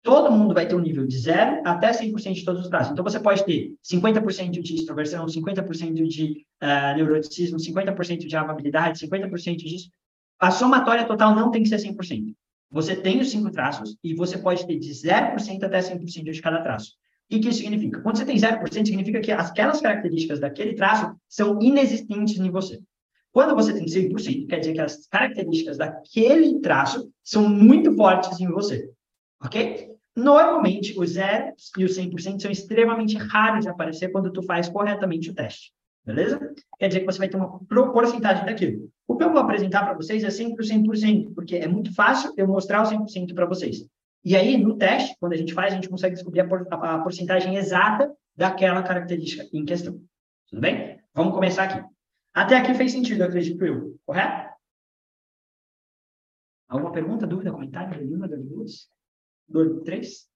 todo 0.06 0.32
mundo 0.32 0.54
vai 0.54 0.68
ter 0.68 0.76
um 0.76 0.80
nível 0.80 1.06
de 1.08 1.18
0 1.18 1.64
até 1.66 1.90
100% 1.92 2.34
de 2.34 2.46
todos 2.46 2.62
os 2.62 2.70
traços. 2.70 2.92
Então, 2.92 3.04
você 3.04 3.20
pode 3.20 3.44
ter 3.44 3.74
50% 3.84 4.52
de 4.52 4.76
extroversão, 4.76 5.26
50% 5.26 6.08
de 6.08 6.46
uh, 6.62 6.96
neuroticismo, 6.96 7.58
50% 7.58 8.20
de 8.20 8.38
amabilidade, 8.38 9.00
50% 9.00 9.56
disso. 9.58 9.90
A 10.40 10.52
somatória 10.52 11.06
total 11.06 11.34
não 11.34 11.50
tem 11.50 11.64
que 11.64 11.70
ser 11.70 11.78
100%. 11.78 12.36
Você 12.70 12.96
tem 12.96 13.20
os 13.20 13.32
cinco 13.32 13.50
traços 13.50 13.98
e 14.04 14.14
você 14.14 14.38
pode 14.38 14.68
ter 14.68 14.78
de 14.78 14.92
0% 14.92 15.64
até 15.64 15.80
100% 15.80 16.32
de 16.32 16.42
cada 16.42 16.62
traço. 16.62 16.92
O 17.32 17.40
que 17.40 17.50
isso 17.50 17.60
significa? 17.60 18.00
Quando 18.02 18.18
você 18.18 18.26
tem 18.26 18.38
0%, 18.38 18.86
significa 18.86 19.20
que 19.22 19.32
aquelas 19.32 19.82
características 19.82 20.40
daquele 20.40 20.76
traço 20.76 21.16
são 21.28 21.60
inexistentes 21.60 22.40
em 22.40 22.52
você. 22.52 22.80
Quando 23.32 23.56
você 23.56 23.74
tem 23.74 23.86
100%, 23.86 24.48
quer 24.48 24.60
dizer 24.60 24.74
que 24.74 24.82
as 24.82 25.08
características 25.08 25.78
daquele 25.78 26.60
traço 26.60 27.10
são 27.24 27.50
muito 27.50 27.96
fortes 27.96 28.40
em 28.40 28.48
você. 28.48 28.88
Ok? 29.46 29.96
Normalmente, 30.16 30.98
o 30.98 31.06
0 31.06 31.54
e 31.78 31.84
o 31.84 31.88
100% 31.88 32.42
são 32.42 32.52
extremamente 32.52 33.18
raros 33.18 33.66
de 33.66 33.70
aparecer 33.70 34.12
quando 34.12 34.32
tu 34.32 34.42
faz 34.42 34.70
corretamente 34.70 35.30
o 35.30 35.34
teste. 35.34 35.74
Beleza? 36.06 36.40
Quer 36.80 36.88
dizer 36.88 37.00
que 37.02 37.06
você 37.06 37.18
vai 37.18 37.28
ter 37.28 37.36
uma 37.36 37.60
porcentagem 37.92 38.46
daquilo. 38.46 38.90
O 39.08 39.18
que 39.18 39.24
eu 39.24 39.32
vou 39.32 39.42
apresentar 39.42 39.84
para 39.84 39.96
vocês 39.96 40.24
é 40.24 40.30
sempre 40.30 40.64
o 40.64 40.68
100%, 40.68 41.34
porque 41.34 41.58
é 41.58 41.68
muito 41.68 41.94
fácil 41.94 42.34
eu 42.38 42.48
mostrar 42.48 42.84
o 42.84 42.86
100% 42.86 43.34
para 43.34 43.46
vocês. 43.46 43.86
E 44.24 44.36
aí, 44.36 44.58
no 44.58 44.78
teste, 44.78 45.16
quando 45.20 45.34
a 45.34 45.38
gente 45.38 45.54
faz, 45.54 45.74
a 45.74 45.76
gente 45.76 45.90
consegue 45.90 46.16
descobrir 46.16 46.42
a, 46.42 46.48
por, 46.48 46.68
a, 46.72 46.96
a 46.96 47.00
porcentagem 47.00 47.56
exata 47.56 48.12
daquela 48.36 48.84
característica 48.84 49.48
em 49.52 49.66
questão. 49.66 50.00
Tudo 50.50 50.62
bem? 50.62 51.00
Vamos 51.14 51.34
começar 51.34 51.64
aqui. 51.64 51.84
Até 52.34 52.58
aqui 52.58 52.74
fez 52.74 52.92
sentido, 52.92 53.24
acredito 53.24 53.64
eu. 53.66 53.98
Correto? 54.06 54.54
Alguma 56.68 56.92
pergunta, 56.92 57.28
dúvida, 57.28 57.52
comentário, 57.52 58.04
nenhuma 58.04 58.28
das 58.28 58.44
duas? 58.44 58.90
Dois, 59.48 59.84
três? 59.84 60.28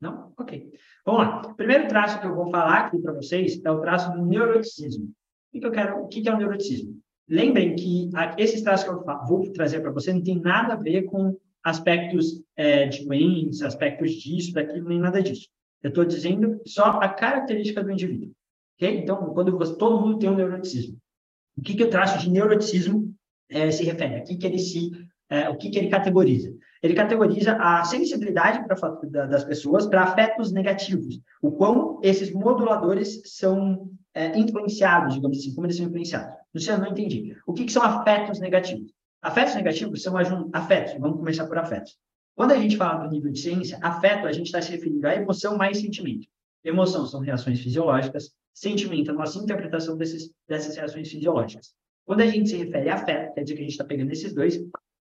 Não? 0.00 0.32
Ok. 0.38 0.70
Vamos 1.04 1.20
lá. 1.20 1.42
O 1.42 1.54
primeiro 1.54 1.88
traço 1.88 2.20
que 2.20 2.26
eu 2.26 2.34
vou 2.34 2.50
falar 2.50 2.86
aqui 2.86 2.98
para 2.98 3.12
vocês 3.12 3.60
é 3.64 3.70
o 3.70 3.80
traço 3.80 4.12
do 4.12 4.24
neuroticismo. 4.24 5.06
O 5.06 5.60
que, 5.60 5.66
eu 5.66 5.72
quero? 5.72 6.02
O 6.02 6.08
que, 6.08 6.28
é 6.28 6.32
o 6.32 6.38
neuroticismo? 6.38 7.00
Lembrem 7.28 7.74
que 7.74 8.10
esses 8.36 8.62
traços 8.62 8.86
que 8.86 8.92
eu 8.92 9.04
vou 9.26 9.52
trazer 9.52 9.80
para 9.80 9.90
você 9.90 10.12
não 10.12 10.22
tem 10.22 10.40
nada 10.40 10.74
a 10.74 10.76
ver 10.76 11.04
com 11.04 11.36
aspectos 11.64 12.42
é, 12.56 12.86
de 12.86 13.04
doença, 13.04 13.66
aspectos 13.66 14.12
disso, 14.12 14.52
daquilo, 14.52 14.88
nem 14.88 15.00
nada 15.00 15.22
disso. 15.22 15.48
Eu 15.82 15.88
estou 15.88 16.04
dizendo 16.04 16.60
só 16.66 16.84
a 16.84 17.08
característica 17.08 17.82
do 17.82 17.90
indivíduo. 17.90 18.32
Okay? 18.76 18.98
Então, 18.98 19.32
quando 19.34 19.56
você, 19.56 19.76
todo 19.76 20.00
mundo 20.00 20.18
tem 20.18 20.30
um 20.30 20.36
neuroticismo. 20.36 20.96
O 21.56 21.62
que, 21.62 21.74
que 21.74 21.84
o 21.84 21.90
traço 21.90 22.18
de 22.18 22.30
neuroticismo 22.30 23.14
é, 23.48 23.70
se 23.70 23.84
refere? 23.84 24.16
A 24.16 24.22
que, 24.22 24.36
que 24.36 24.46
ele 24.46 24.58
se, 24.58 24.90
é, 25.28 25.48
o 25.48 25.56
que, 25.56 25.70
que 25.70 25.78
ele 25.78 25.88
categoriza? 25.88 26.54
Ele 26.82 26.94
categoriza 26.94 27.56
a 27.56 27.84
sensibilidade 27.84 28.64
pra, 28.66 29.26
das 29.26 29.44
pessoas 29.44 29.86
para 29.86 30.02
afetos 30.02 30.52
negativos, 30.52 31.20
o 31.42 31.50
quão 31.52 31.98
esses 32.02 32.32
moduladores 32.32 33.22
são 33.24 33.90
é, 34.14 34.38
influenciados, 34.38 35.14
digamos 35.14 35.38
assim, 35.38 35.54
como 35.54 35.66
eles 35.66 35.76
são 35.76 35.86
influenciados. 35.86 36.36
Luciano, 36.54 36.84
não 36.84 36.92
entendi. 36.92 37.36
O 37.46 37.52
que, 37.52 37.64
que 37.64 37.72
são 37.72 37.82
afetos 37.82 38.40
negativos? 38.40 38.92
Afetos 39.20 39.54
negativos 39.54 40.02
são 40.02 40.14
afetos, 40.52 40.94
vamos 40.98 41.18
começar 41.18 41.46
por 41.46 41.58
afetos. 41.58 41.96
Quando 42.34 42.52
a 42.52 42.58
gente 42.58 42.76
fala 42.76 43.04
do 43.04 43.10
nível 43.10 43.32
de 43.32 43.40
ciência, 43.40 43.78
afeto, 43.82 44.26
a 44.26 44.32
gente 44.32 44.46
está 44.46 44.62
se 44.62 44.70
referindo 44.70 45.06
à 45.08 45.14
emoção 45.16 45.56
mais 45.56 45.78
sentimento. 45.78 46.28
Emoção 46.64 47.04
são 47.06 47.20
reações 47.20 47.60
fisiológicas, 47.60 48.30
sentimento 48.54 49.10
é 49.10 49.14
a 49.14 49.16
nossa 49.16 49.38
interpretação 49.38 49.96
desses, 49.96 50.30
dessas 50.46 50.76
reações 50.76 51.08
fisiológicas. 51.10 51.74
Quando 52.04 52.20
a 52.20 52.26
gente 52.26 52.48
se 52.48 52.56
refere 52.56 52.88
a 52.88 52.94
afeto, 52.94 53.34
quer 53.34 53.42
dizer 53.42 53.54
que 53.54 53.60
a 53.60 53.64
gente 53.64 53.72
está 53.72 53.84
pegando 53.84 54.12
esses 54.12 54.34
dois 54.34 54.60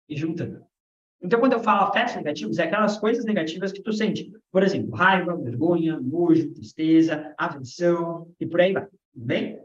e 0.09 0.17
juntando. 0.17 0.65
Então, 1.23 1.39
quando 1.39 1.53
eu 1.53 1.61
falo 1.61 1.83
afetos 1.83 2.17
negativos, 2.17 2.59
é 2.59 2.65
aquelas 2.65 2.99
coisas 2.99 3.25
negativas 3.25 3.71
que 3.71 3.83
tu 3.83 3.93
sente. 3.93 4.33
Por 4.51 4.63
exemplo, 4.63 4.95
raiva, 4.95 5.37
vergonha, 5.37 6.01
nojo, 6.01 6.53
tristeza, 6.53 7.33
aversão 7.39 8.29
e 8.41 8.47
por 8.47 8.61
aí 8.61 8.73
vai. 8.73 8.87
Tudo 8.87 9.25
bem? 9.25 9.63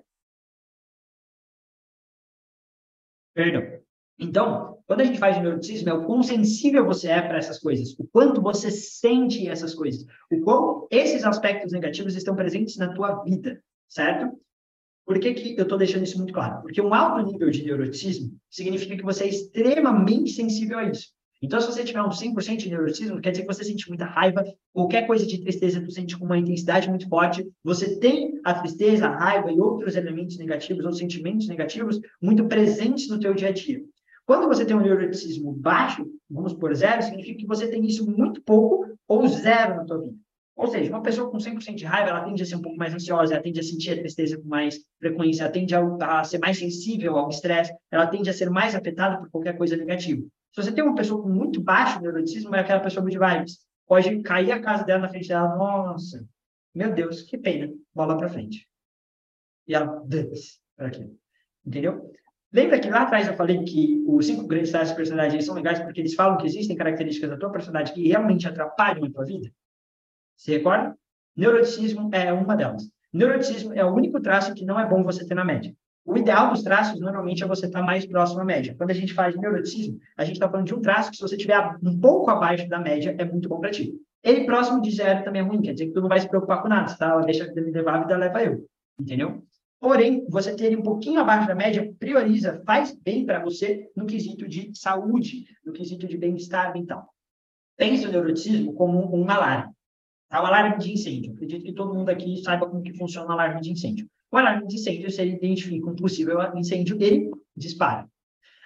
Perdão. 3.33 3.79
Então, 4.19 4.79
quando 4.85 5.01
a 5.01 5.03
gente 5.03 5.19
faz 5.19 5.39
neuroticismo, 5.39 5.89
é 5.89 5.93
o 5.93 6.05
quão 6.05 6.21
sensível 6.23 6.85
você 6.85 7.09
é 7.09 7.21
para 7.21 7.37
essas 7.37 7.59
coisas, 7.59 7.93
o 7.99 8.07
quanto 8.07 8.41
você 8.41 8.71
sente 8.71 9.47
essas 9.47 9.75
coisas, 9.75 10.05
o 10.31 10.41
quão 10.41 10.87
esses 10.89 11.23
aspectos 11.23 11.71
negativos 11.71 12.15
estão 12.15 12.35
presentes 12.35 12.77
na 12.77 12.93
tua 12.93 13.23
vida, 13.23 13.61
certo? 13.87 14.39
Por 15.05 15.19
que, 15.19 15.33
que 15.33 15.55
eu 15.59 15.63
estou 15.63 15.77
deixando 15.77 16.03
isso 16.03 16.17
muito 16.17 16.33
claro? 16.33 16.61
Porque 16.61 16.81
um 16.81 16.93
alto 16.93 17.31
nível 17.31 17.49
de 17.49 17.63
neuroticismo 17.63 18.35
significa 18.49 18.97
que 18.97 19.03
você 19.03 19.25
é 19.25 19.29
extremamente 19.29 20.31
sensível 20.31 20.79
a 20.79 20.85
isso. 20.85 21.16
Então, 21.41 21.61
se 21.61 21.67
você 21.67 21.83
tiver 21.83 22.01
um 22.01 22.09
100% 22.09 22.57
de 22.57 22.69
neuroticismo, 22.69 23.21
quer 23.21 23.29
dizer 23.31 23.43
que 23.43 23.53
você 23.53 23.63
sente 23.63 23.87
muita 23.87 24.05
raiva, 24.05 24.43
qualquer 24.73 25.05
coisa 25.05 25.25
de 25.25 25.39
tristeza 25.39 25.81
tu 25.81 25.91
sente 25.91 26.17
com 26.17 26.25
uma 26.25 26.37
intensidade 26.37 26.89
muito 26.89 27.07
forte, 27.07 27.47
você 27.63 27.99
tem 27.99 28.39
a 28.43 28.55
tristeza, 28.55 29.05
a 29.05 29.15
raiva 29.15 29.51
e 29.51 29.59
outros 29.59 29.95
elementos 29.95 30.37
negativos 30.37 30.83
ou 30.83 30.93
sentimentos 30.93 31.47
negativos 31.47 31.99
muito 32.21 32.45
presentes 32.47 33.07
no 33.07 33.19
teu 33.19 33.35
dia 33.35 33.49
a 33.49 33.51
dia. 33.51 33.81
Quando 34.25 34.47
você 34.47 34.65
tem 34.65 34.75
um 34.75 34.81
neuroticismo 34.81 35.53
baixo, 35.53 36.05
vamos 36.29 36.53
por 36.53 36.73
zero, 36.75 37.03
significa 37.03 37.39
que 37.39 37.47
você 37.47 37.67
tem 37.67 37.85
isso 37.85 38.09
muito 38.09 38.41
pouco 38.41 38.87
ou 39.07 39.27
zero 39.27 39.75
na 39.75 39.85
tua 39.85 40.01
vida. 40.01 40.15
Ou 40.57 40.67
seja, 40.67 40.89
uma 40.89 41.03
pessoa 41.03 41.29
com 41.29 41.37
100% 41.37 41.75
de 41.75 41.85
raiva, 41.85 42.09
ela 42.09 42.25
tende 42.25 42.41
a 42.41 42.45
ser 42.45 42.55
um 42.55 42.61
pouco 42.61 42.77
mais 42.77 42.91
ansiosa, 42.91 43.35
ela 43.35 43.43
tende 43.43 43.59
a 43.59 43.63
sentir 43.63 43.91
a 43.91 43.99
tristeza 43.99 44.37
com 44.37 44.47
mais 44.47 44.79
frequência, 44.99 45.43
ela 45.43 45.51
tende 45.51 45.75
a, 45.75 46.19
a 46.19 46.23
ser 46.23 46.39
mais 46.39 46.57
sensível 46.57 47.15
ao 47.15 47.29
estresse, 47.29 47.71
ela 47.91 48.07
tende 48.07 48.27
a 48.27 48.33
ser 48.33 48.49
mais 48.49 48.73
afetada 48.73 49.19
por 49.19 49.29
qualquer 49.29 49.55
coisa 49.55 49.77
negativa. 49.77 50.25
Se 50.57 50.63
você 50.63 50.71
tem 50.71 50.83
uma 50.83 50.95
pessoa 50.95 51.21
com 51.21 51.29
muito 51.29 51.61
baixo 51.61 52.01
neuroticismo, 52.01 52.55
é 52.55 52.61
aquela 52.61 52.79
pessoa 52.79 53.07
de 53.07 53.19
vibes. 53.19 53.59
Pode 53.85 54.23
cair 54.23 54.51
a 54.51 54.59
casa 54.59 54.83
dela 54.83 55.01
na 55.01 55.09
frente 55.09 55.27
dela, 55.27 55.55
nossa, 55.55 56.27
meu 56.73 56.91
Deus, 56.91 57.21
que 57.21 57.37
pena, 57.37 57.71
bola 57.93 58.17
para 58.17 58.27
frente. 58.27 58.67
E 59.67 59.75
ela, 59.75 60.03
para 60.75 60.87
aqui. 60.87 61.15
Entendeu? 61.63 62.11
Lembra 62.51 62.79
que 62.79 62.89
lá 62.89 63.03
atrás 63.03 63.27
eu 63.27 63.35
falei 63.35 63.63
que 63.65 64.03
os 64.07 64.25
cinco 64.25 64.47
grandes 64.47 64.71
traços 64.71 64.89
de 64.89 64.95
personalidade 64.95 65.45
são 65.45 65.53
legais 65.53 65.79
porque 65.79 66.01
eles 66.01 66.15
falam 66.15 66.39
que 66.39 66.47
existem 66.47 66.75
características 66.75 67.29
da 67.29 67.37
tua 67.37 67.51
personalidade 67.51 67.93
que 67.93 68.07
realmente 68.07 68.47
atrapalham 68.47 69.05
a 69.05 69.11
tua 69.11 69.25
vida? 69.25 69.51
Se 70.35 70.49
recorda? 70.49 70.97
Neuroticismo 71.35 72.09
é 72.11 72.33
uma 72.33 72.55
delas. 72.55 72.89
Neuroticismo 73.13 73.73
é 73.73 73.85
o 73.85 73.93
único 73.93 74.19
traço 74.19 74.55
que 74.55 74.65
não 74.65 74.79
é 74.79 74.89
bom 74.89 75.03
você 75.03 75.23
ter 75.23 75.35
na 75.35 75.45
média. 75.45 75.71
O 76.07 76.17
ideal 76.17 76.51
dos 76.51 76.63
traços, 76.63 77.01
normalmente, 77.01 77.43
é 77.43 77.45
você 77.47 77.65
estar 77.65 77.83
mais 77.83 78.05
próximo 78.05 78.39
à 78.39 78.45
média. 78.45 78.73
Quando 78.77 78.91
a 78.91 78.93
gente 78.93 79.13
faz 79.13 79.35
neuroticismo, 79.35 79.99
a 80.15 80.23
gente 80.23 80.35
está 80.35 80.49
falando 80.49 80.65
de 80.65 80.73
um 80.73 80.79
traço 80.79 81.11
que, 81.11 81.17
se 81.17 81.21
você 81.21 81.35
estiver 81.35 81.59
um 81.83 81.99
pouco 81.99 82.31
abaixo 82.31 82.65
da 82.69 82.79
média, 82.79 83.13
é 83.17 83.25
muito 83.25 83.49
bom 83.49 83.59
para 83.59 83.71
ti. 83.71 83.93
Ele 84.23 84.45
próximo 84.45 84.81
de 84.81 84.89
zero 84.89 85.25
também 85.25 85.41
é 85.41 85.45
ruim, 85.45 85.61
quer 85.61 85.73
dizer 85.73 85.87
que 85.87 85.91
tu 85.91 85.99
não 85.99 86.07
vai 86.07 86.21
se 86.21 86.29
preocupar 86.29 86.61
com 86.61 86.69
nada, 86.69 86.95
tá? 86.95 87.19
Deixa 87.19 87.43
a 87.43 87.47
vida 87.47 87.59
me 87.61 87.71
levar, 87.71 87.95
a 87.95 87.99
vida 88.03 88.15
leva 88.15 88.41
eu. 88.41 88.65
Entendeu? 88.97 89.43
Porém, 89.81 90.25
você 90.29 90.55
ter 90.55 90.77
um 90.77 90.81
pouquinho 90.81 91.19
abaixo 91.19 91.45
da 91.45 91.53
média, 91.53 91.93
prioriza, 91.99 92.63
faz 92.65 92.97
bem 93.03 93.25
para 93.25 93.43
você 93.43 93.91
no 93.93 94.05
quesito 94.05 94.47
de 94.47 94.71
saúde, 94.73 95.43
no 95.65 95.73
quesito 95.73 96.07
de 96.07 96.17
bem-estar 96.17 96.71
mental. 96.73 97.05
Pense 97.75 98.07
o 98.07 98.11
neuroticismo 98.11 98.73
como 98.73 99.13
um 99.13 99.29
alarme. 99.29 99.73
Tá? 100.29 100.41
Um 100.41 100.45
alarme 100.45 100.77
de 100.77 100.93
incêndio. 100.93 101.33
Acredito 101.33 101.63
que 101.63 101.73
todo 101.73 101.93
mundo 101.93 102.09
aqui 102.09 102.41
saiba 102.43 102.67
como 102.67 102.81
que 102.81 102.93
funciona 102.93 103.29
o 103.29 103.31
alarme 103.31 103.61
de 103.61 103.71
incêndio. 103.71 104.07
O 104.31 104.37
alarme 104.37 104.67
de 104.67 104.75
incêndio, 104.75 105.09
se 105.09 105.21
ele 105.21 105.35
identifica 105.35 105.89
um 105.89 105.95
possível 105.95 106.39
incêndio, 106.55 106.97
ele 107.01 107.31
dispara. 107.55 108.07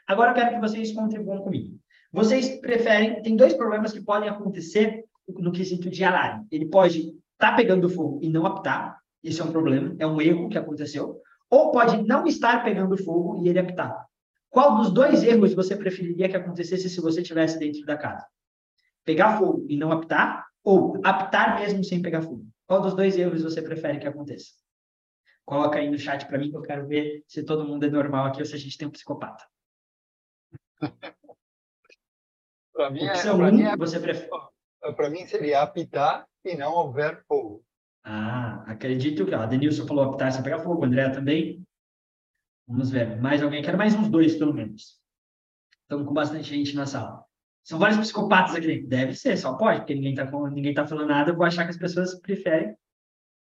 Agora 0.08 0.32
eu 0.32 0.36
quero 0.36 0.56
que 0.56 0.60
vocês 0.60 0.92
contribuam 0.92 1.40
comigo. 1.40 1.78
Vocês 2.12 2.60
preferem, 2.60 3.22
tem 3.22 3.36
dois 3.36 3.54
problemas 3.54 3.94
que 3.94 4.02
podem 4.02 4.28
acontecer 4.28 5.06
no 5.28 5.52
quesito 5.52 5.90
de 5.90 6.04
alarme. 6.04 6.46
Ele 6.52 6.66
pode 6.66 7.16
tá 7.42 7.54
pegando 7.54 7.90
fogo 7.90 8.20
e 8.22 8.30
não 8.30 8.46
apitar, 8.46 9.00
isso 9.24 9.42
é 9.42 9.46
um 9.46 9.52
problema, 9.52 9.96
é 9.98 10.06
um 10.06 10.22
erro 10.22 10.48
que 10.48 10.60
aconteceu, 10.60 11.20
ou 11.50 11.72
pode 11.72 12.04
não 12.04 12.28
estar 12.28 12.64
pegando 12.64 12.96
fogo 13.04 13.44
e 13.44 13.50
ele 13.50 13.58
apitar. 13.58 14.06
Qual 14.48 14.78
dos 14.78 14.92
dois 14.92 15.24
erros 15.24 15.54
você 15.56 15.76
preferiria 15.76 16.30
que 16.30 16.38
acontecesse 16.38 16.88
se 16.88 17.02
você 17.02 17.22
estivesse 17.22 17.58
dentro 17.58 17.84
da 17.84 17.98
casa? 17.98 18.26
Pegar 19.04 19.40
fogo 19.40 19.66
e 19.68 19.76
não 19.76 19.92
apitar, 19.92 20.46
ou 20.64 21.00
apitar 21.04 21.60
mesmo 21.60 21.84
sem 21.84 22.02
pegar 22.02 22.22
fogo? 22.22 22.46
Qual 22.68 22.82
dos 22.82 22.96
dois 22.96 23.18
erros 23.18 23.44
você 23.44 23.62
prefere 23.62 24.00
que 24.00 24.08
aconteça? 24.08 24.52
Coloca 25.46 25.80
aí 25.80 25.90
no 25.90 25.98
chat 25.98 26.26
para 26.28 26.38
mim 26.38 26.50
que 26.50 26.58
eu 26.58 26.62
quero 26.62 26.88
ver 26.88 27.24
se 27.28 27.44
todo 27.44 27.68
mundo 27.68 27.86
é 27.86 27.90
normal 27.90 28.28
aqui 28.28 28.40
ou 28.40 28.46
se 28.46 28.56
a 28.56 28.58
gente 28.58 28.78
tem 28.78 28.88
um 28.88 28.92
psicopata. 28.92 29.44
para 32.74 32.90
mim, 32.90 33.04
é, 33.04 33.34
um, 33.34 33.52
mim 33.52 33.64
é, 33.64 33.76
você 33.76 34.00
prefere. 34.00 34.30
Para 34.96 35.10
mim 35.10 35.26
seria 35.26 35.62
apitar 35.62 36.28
e 36.46 36.56
não 36.56 36.74
houver 36.74 37.24
fogo. 37.26 37.64
Ah, 38.04 38.64
acredito 38.66 39.26
que. 39.26 39.34
a 39.36 39.46
Denilson 39.46 39.86
falou 39.86 40.06
apitar 40.06 40.32
sem 40.32 40.42
pegar 40.42 40.60
fogo, 40.60 40.86
André 40.86 41.10
também. 41.10 41.64
Vamos 42.68 42.90
ver. 42.90 43.20
Mais 43.20 43.44
alguém? 43.44 43.62
Quero 43.62 43.78
mais 43.78 43.94
uns 43.94 44.08
dois, 44.08 44.36
pelo 44.38 44.54
menos. 44.54 45.00
Estamos 45.82 46.08
com 46.08 46.14
bastante 46.14 46.44
gente 46.44 46.76
na 46.76 46.86
sala. 46.86 47.26
São 47.64 47.78
vários 47.78 48.00
psicopatas 48.00 48.56
aqui. 48.56 48.82
Deve 48.82 49.14
ser, 49.14 49.38
só 49.38 49.56
pode, 49.56 49.80
porque 49.80 49.96
ninguém 49.96 50.14
está 50.14 50.26
ninguém 50.50 50.74
tá 50.74 50.88
falando 50.88 51.08
nada. 51.08 51.32
Eu 51.32 51.36
vou 51.36 51.46
achar 51.46 51.64
que 51.64 51.72
as 51.72 51.78
pessoas 51.78 52.20
preferem. 52.20 52.76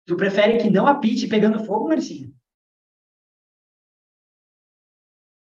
Tu 0.07 0.17
prefere 0.17 0.59
que 0.59 0.71
não 0.71 0.87
apite 0.87 1.27
pegando 1.27 1.65
fogo, 1.65 1.89
Marcinha? 1.89 2.31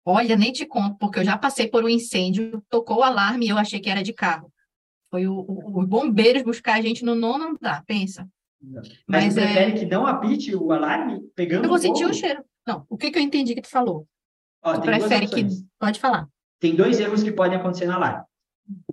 Olha, 0.05 0.35
nem 0.35 0.51
te 0.51 0.65
conto, 0.65 0.97
porque 0.97 1.19
eu 1.19 1.23
já 1.23 1.37
passei 1.37 1.67
por 1.67 1.83
um 1.83 1.89
incêndio, 1.89 2.61
tocou 2.69 2.97
o 2.97 3.03
alarme 3.03 3.45
e 3.45 3.49
eu 3.49 3.57
achei 3.57 3.79
que 3.79 3.89
era 3.89 4.03
de 4.03 4.11
carro. 4.11 4.51
Foi 5.09 5.27
o, 5.27 5.33
o, 5.33 5.79
os 5.79 5.87
bombeiros 5.87 6.43
buscar 6.43 6.77
a 6.77 6.81
gente 6.81 7.05
no 7.05 7.15
nono 7.15 7.49
andar, 7.49 7.85
pensa. 7.85 8.27
Mas, 8.61 8.89
Mas 9.07 9.37
é 9.37 9.45
prefere 9.45 9.71
é... 9.71 9.75
que 9.75 9.85
não 9.85 10.05
apite 10.05 10.55
o 10.55 10.71
alarme 10.71 11.21
pegando 11.35 11.65
Eu 11.65 11.69
vou 11.69 11.79
fogo? 11.79 11.95
sentir 11.95 12.05
o 12.05 12.13
cheiro. 12.13 12.43
Não, 12.65 12.85
o 12.89 12.97
que, 12.97 13.11
que 13.11 13.19
eu 13.19 13.23
entendi 13.23 13.53
que 13.55 13.61
tu 13.61 13.69
falou? 13.69 14.07
Ó, 14.61 14.73
tu 14.73 14.81
prefere 14.81 15.27
que... 15.27 15.45
Pode 15.77 15.99
falar. 15.99 16.27
Tem 16.59 16.75
dois 16.75 16.99
erros 16.99 17.23
que 17.23 17.31
podem 17.31 17.57
acontecer 17.57 17.85
no 17.85 17.93
alarme. 17.93 18.25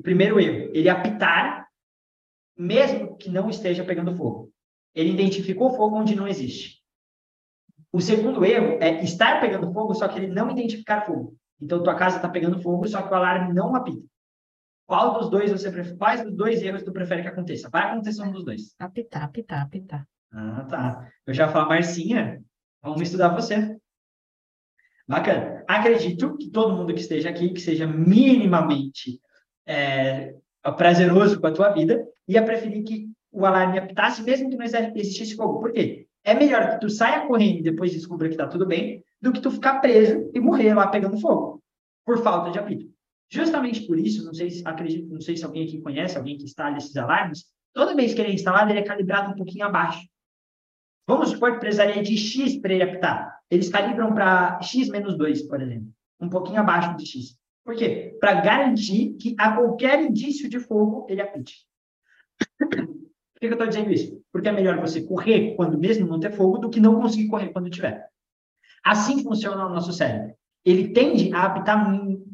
O 0.01 0.03
primeiro 0.03 0.41
erro, 0.41 0.71
ele 0.73 0.89
apitar 0.89 1.69
mesmo 2.57 3.19
que 3.19 3.29
não 3.29 3.51
esteja 3.51 3.85
pegando 3.85 4.17
fogo. 4.17 4.51
Ele 4.95 5.11
identificou 5.11 5.77
fogo 5.77 5.97
onde 5.97 6.17
não 6.17 6.27
existe. 6.27 6.83
O 7.93 8.01
segundo 8.01 8.43
erro 8.43 8.79
é 8.81 9.05
estar 9.05 9.43
pegando 9.43 9.71
fogo, 9.71 9.93
só 9.95 10.09
que 10.09 10.19
ele 10.19 10.29
não 10.29 10.51
identificar 10.51 11.05
fogo. 11.05 11.37
Então, 11.61 11.83
tua 11.83 11.95
casa 11.97 12.17
está 12.17 12.31
pegando 12.31 12.63
fogo, 12.63 12.89
só 12.89 13.03
que 13.03 13.13
o 13.13 13.15
alarme 13.15 13.53
não 13.53 13.77
apita. 13.77 14.03
Qual 14.87 15.19
dos 15.19 15.29
dois 15.29 15.53
você 15.53 15.71
prefere? 15.71 15.99
Quais 15.99 16.25
dos 16.25 16.35
dois 16.35 16.63
erros 16.63 16.83
tu 16.83 16.93
prefere 16.93 17.21
que 17.21 17.29
aconteça? 17.29 17.69
Vai 17.69 17.91
acontecer 17.91 18.23
um 18.23 18.33
dos 18.33 18.43
dois. 18.43 18.75
Apitar, 18.79 19.25
apitar, 19.25 19.63
apitar. 19.63 20.09
Ah, 20.33 20.65
tá. 20.65 21.13
Eu 21.27 21.35
já 21.35 21.47
falo, 21.47 21.69
Marcinha, 21.69 22.43
vamos 22.83 23.03
estudar 23.03 23.29
você. 23.29 23.79
Bacana. 25.07 25.63
Acredito 25.69 26.39
que 26.39 26.51
todo 26.51 26.75
mundo 26.75 26.95
que 26.95 27.01
esteja 27.01 27.29
aqui, 27.29 27.51
que 27.51 27.61
seja 27.61 27.87
minimamente 27.87 29.21
é, 29.71 30.35
prazeroso 30.77 31.41
com 31.41 31.47
a 31.47 31.53
tua 31.53 31.69
vida, 31.71 32.05
ia 32.27 32.45
preferir 32.45 32.83
que 32.83 33.09
o 33.31 33.47
alarme 33.47 33.79
apitasse, 33.79 34.23
mesmo 34.23 34.51
que 34.51 34.57
não 34.57 34.65
existisse 34.65 35.37
fogo. 35.37 35.61
Por 35.61 35.73
quê? 35.73 36.09
É 36.25 36.35
melhor 36.35 36.71
que 36.71 36.81
tu 36.81 36.91
saia 36.91 37.27
correndo 37.27 37.61
e 37.61 37.63
depois 37.63 37.93
descubra 37.93 38.29
que 38.29 38.35
está 38.35 38.49
tudo 38.49 38.67
bem, 38.67 39.03
do 39.23 39.33
que 39.33 39.41
tu 39.41 39.51
ficar 39.51 39.81
preso 39.81 40.29
e 40.35 40.41
morrer 40.41 40.75
lá 40.75 40.89
pegando 40.89 41.21
fogo, 41.21 41.63
por 42.05 42.23
falta 42.23 42.51
de 42.51 42.59
apito. 42.59 42.91
Justamente 43.31 43.87
por 43.87 43.97
isso, 43.97 44.25
não 44.25 44.35
sei 44.35 44.51
se 44.51 44.67
acredito, 44.67 45.13
não 45.13 45.21
sei 45.21 45.37
se 45.37 45.45
alguém 45.45 45.65
aqui 45.65 45.81
conhece, 45.81 46.19
alguém 46.19 46.37
que 46.37 46.45
instala 46.45 46.77
esses 46.77 46.97
alarmes, 46.97 47.45
toda 47.73 47.95
vez 47.95 48.13
que 48.13 48.21
ele 48.21 48.31
é 48.31 48.35
instalado, 48.35 48.71
ele 48.71 48.81
é 48.81 48.85
calibrado 48.85 49.31
um 49.31 49.37
pouquinho 49.37 49.67
abaixo. 49.67 50.01
Vamos 51.07 51.31
supor 51.31 51.53
que 51.53 51.61
precisaria 51.61 52.03
de 52.03 52.17
X 52.17 52.61
para 52.61 52.75
ele 52.75 52.83
apitar. 52.83 53.39
Eles 53.49 53.69
calibram 53.69 54.13
para 54.13 54.61
X 54.63 54.89
menos 54.89 55.17
2, 55.17 55.43
por 55.43 55.61
exemplo. 55.63 55.89
Um 56.21 56.29
pouquinho 56.29 56.61
abaixo 56.61 56.97
de 56.97 57.07
X. 57.07 57.40
Por 57.71 57.77
quê? 57.77 58.17
Para 58.19 58.41
garantir 58.41 59.13
que 59.13 59.37
a 59.39 59.53
qualquer 59.53 60.03
indício 60.03 60.49
de 60.49 60.59
fogo 60.59 61.07
ele 61.09 61.23
apite. 61.23 61.55
Por 62.59 63.39
que, 63.39 63.47
eu 63.47 63.53
estou 63.53 63.69
dizendo 63.69 63.93
isso? 63.93 64.21
Porque 64.33 64.49
é 64.49 64.53
melhor 64.53 64.81
você 64.81 65.01
correr 65.03 65.55
quando 65.55 65.79
mesmo 65.79 66.05
não 66.05 66.19
ter 66.19 66.33
fogo 66.33 66.59
do 66.59 66.69
que 66.69 66.81
não 66.81 67.01
conseguir 67.01 67.29
correr 67.29 67.51
quando 67.51 67.71
tiver. 67.71 68.09
Assim 68.85 69.23
funciona 69.23 69.67
o 69.67 69.69
nosso 69.69 69.93
cérebro. 69.93 70.35
Ele 70.65 70.89
tende 70.89 71.33
a 71.33 71.45
apitar 71.45 71.81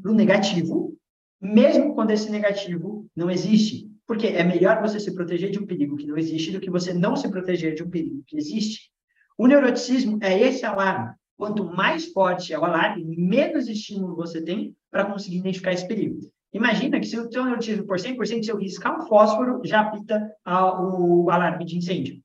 para 0.01 0.11
o 0.11 0.15
negativo, 0.15 0.97
mesmo 1.39 1.95
quando 1.95 2.13
esse 2.13 2.31
negativo 2.31 3.07
não 3.15 3.31
existe. 3.31 3.91
Porque 4.07 4.29
é 4.29 4.43
melhor 4.43 4.81
você 4.81 4.99
se 4.99 5.15
proteger 5.15 5.51
de 5.51 5.59
um 5.59 5.67
perigo 5.67 5.99
que 5.99 6.07
não 6.07 6.17
existe 6.17 6.51
do 6.51 6.61
que 6.61 6.71
você 6.71 6.95
não 6.95 7.15
se 7.15 7.31
proteger 7.31 7.75
de 7.75 7.83
um 7.83 7.91
perigo 7.91 8.25
que 8.27 8.39
existe. 8.39 8.91
O 9.37 9.47
neuroticismo 9.47 10.19
é 10.23 10.41
esse 10.41 10.65
alarme. 10.65 11.15
Quanto 11.37 11.65
mais 11.65 12.07
forte 12.13 12.53
é 12.53 12.59
o 12.59 12.65
alarme, 12.65 13.05
menos 13.05 13.69
estímulo 13.69 14.17
você 14.17 14.43
tem 14.43 14.75
para 14.91 15.05
conseguir 15.05 15.39
identificar 15.39 15.73
esse 15.73 15.87
perigo. 15.87 16.19
Imagina 16.53 16.99
que 16.99 17.07
se 17.07 17.19
o 17.19 17.29
teu 17.29 17.45
neuroticismo 17.45 17.87
por 17.87 17.99
100%, 17.99 18.43
se 18.43 18.51
eu 18.51 18.57
riscar 18.57 18.99
um 18.99 19.07
fósforo, 19.07 19.61
já 19.63 19.81
apita 19.81 20.33
a, 20.43 20.81
o 20.81 21.31
alarme 21.31 21.67
de 21.67 21.77
incêndio. 21.77 22.23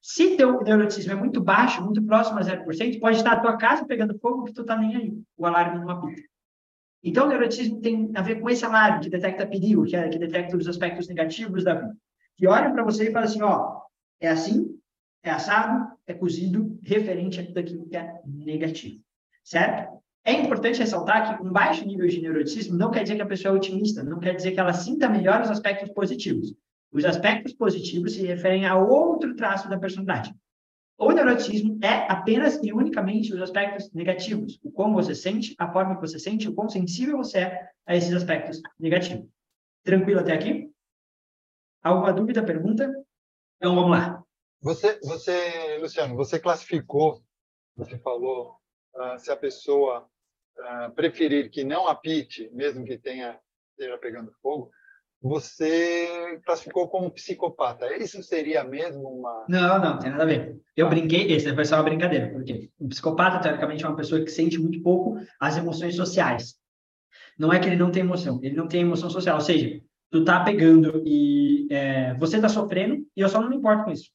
Se 0.00 0.36
teu 0.36 0.62
neuroticismo 0.62 1.12
é 1.12 1.16
muito 1.16 1.40
baixo, 1.40 1.82
muito 1.82 2.00
próximo 2.00 2.38
a 2.38 2.42
0%, 2.42 3.00
pode 3.00 3.16
estar 3.16 3.32
a 3.32 3.40
tua 3.40 3.56
casa 3.56 3.84
pegando 3.84 4.16
fogo 4.20 4.44
que 4.44 4.52
tu 4.52 4.64
tá 4.64 4.76
nem 4.76 4.94
aí. 4.94 5.12
O 5.36 5.44
alarme 5.44 5.80
não 5.80 5.90
apita. 5.90 6.22
Então, 7.02 7.26
o 7.26 7.28
neuroticismo 7.28 7.80
tem 7.80 8.12
a 8.14 8.22
ver 8.22 8.40
com 8.40 8.48
esse 8.48 8.64
alarme 8.64 9.00
que 9.00 9.10
detecta 9.10 9.46
perigo, 9.46 9.84
que, 9.84 9.96
é, 9.96 10.08
que 10.08 10.18
detecta 10.18 10.56
os 10.56 10.68
aspectos 10.68 11.08
negativos 11.08 11.64
da 11.64 11.74
vida. 11.74 11.96
Que 12.36 12.46
olha 12.46 12.70
para 12.70 12.84
você 12.84 13.08
e 13.08 13.12
fala 13.12 13.24
assim, 13.24 13.42
ó, 13.42 13.80
é 14.20 14.28
assim, 14.28 14.75
é 15.28 15.32
assado, 15.32 15.92
é 16.06 16.14
cozido, 16.14 16.78
referente 16.82 17.40
a 17.40 17.46
tudo 17.46 17.58
aquilo 17.58 17.86
que 17.86 17.96
é 17.96 18.20
negativo. 18.24 19.00
Certo? 19.44 19.96
É 20.24 20.32
importante 20.32 20.80
ressaltar 20.80 21.38
que 21.38 21.46
um 21.46 21.52
baixo 21.52 21.86
nível 21.86 22.08
de 22.08 22.20
neuroticismo 22.20 22.76
não 22.76 22.90
quer 22.90 23.02
dizer 23.04 23.16
que 23.16 23.22
a 23.22 23.26
pessoa 23.26 23.54
é 23.54 23.56
otimista, 23.56 24.02
não 24.02 24.18
quer 24.18 24.34
dizer 24.34 24.52
que 24.52 24.58
ela 24.58 24.72
sinta 24.72 25.08
melhor 25.08 25.40
os 25.40 25.50
aspectos 25.50 25.88
positivos. 25.90 26.52
Os 26.90 27.04
aspectos 27.04 27.52
positivos 27.52 28.14
se 28.14 28.26
referem 28.26 28.66
a 28.66 28.76
outro 28.76 29.36
traço 29.36 29.68
da 29.68 29.78
personalidade. 29.78 30.34
O 30.98 31.12
neuroticismo 31.12 31.78
é 31.82 32.10
apenas 32.10 32.58
e 32.62 32.72
unicamente 32.72 33.32
os 33.32 33.40
aspectos 33.40 33.92
negativos. 33.92 34.58
O 34.64 34.70
como 34.72 34.94
você 34.94 35.14
sente, 35.14 35.54
a 35.58 35.70
forma 35.70 35.94
que 35.94 36.00
você 36.00 36.18
sente, 36.18 36.48
o 36.48 36.54
quão 36.54 36.68
sensível 36.68 37.18
você 37.18 37.38
é 37.38 37.68
a 37.86 37.94
esses 37.94 38.12
aspectos 38.14 38.60
negativos. 38.80 39.28
Tranquilo 39.84 40.20
até 40.20 40.32
aqui? 40.32 40.70
Alguma 41.82 42.12
dúvida, 42.12 42.42
pergunta? 42.42 42.90
Então 43.58 43.74
vamos 43.74 43.90
lá. 43.90 44.25
Você, 44.62 44.98
você 45.00 45.78
Luciano, 45.78 46.16
você 46.16 46.38
classificou, 46.38 47.22
você 47.76 47.98
falou 47.98 48.56
uh, 48.94 49.18
se 49.18 49.30
a 49.30 49.36
pessoa 49.36 50.08
uh, 50.58 50.90
preferir 50.94 51.50
que 51.50 51.64
não 51.64 51.86
apite, 51.86 52.50
mesmo 52.52 52.84
que 52.84 52.98
tenha 52.98 53.38
esteja 53.78 53.98
pegando 53.98 54.32
fogo, 54.40 54.70
você 55.20 56.40
classificou 56.44 56.88
como 56.88 57.10
psicopata. 57.10 57.94
Isso 57.96 58.22
seria 58.22 58.64
mesmo 58.64 59.08
uma. 59.08 59.46
Não, 59.48 59.78
não, 59.78 59.98
tem 59.98 60.10
nada 60.10 60.22
a 60.22 60.26
ver. 60.26 60.60
Eu 60.76 60.86
ah. 60.86 60.90
brinquei, 60.90 61.32
esse 61.32 61.54
foi 61.54 61.64
só 61.64 61.76
uma 61.76 61.84
brincadeira, 61.84 62.30
porque 62.30 62.70
um 62.80 62.88
psicopata, 62.88 63.40
teoricamente, 63.40 63.84
é 63.84 63.88
uma 63.88 63.96
pessoa 63.96 64.22
que 64.22 64.30
sente 64.30 64.58
muito 64.58 64.82
pouco 64.82 65.18
as 65.40 65.56
emoções 65.56 65.96
sociais. 65.96 66.54
Não 67.38 67.52
é 67.52 67.58
que 67.58 67.66
ele 67.66 67.76
não 67.76 67.90
tem 67.90 68.02
emoção, 68.02 68.40
ele 68.42 68.56
não 68.56 68.68
tem 68.68 68.80
emoção 68.82 69.10
social. 69.10 69.36
Ou 69.36 69.42
seja, 69.42 69.80
tu 70.10 70.24
tá 70.24 70.42
pegando 70.42 71.02
e 71.04 71.66
é, 71.70 72.14
você 72.14 72.40
tá 72.40 72.48
sofrendo 72.48 73.06
e 73.16 73.20
eu 73.20 73.28
só 73.28 73.40
não 73.40 73.50
me 73.50 73.56
importo 73.56 73.84
com 73.84 73.90
isso. 73.90 74.10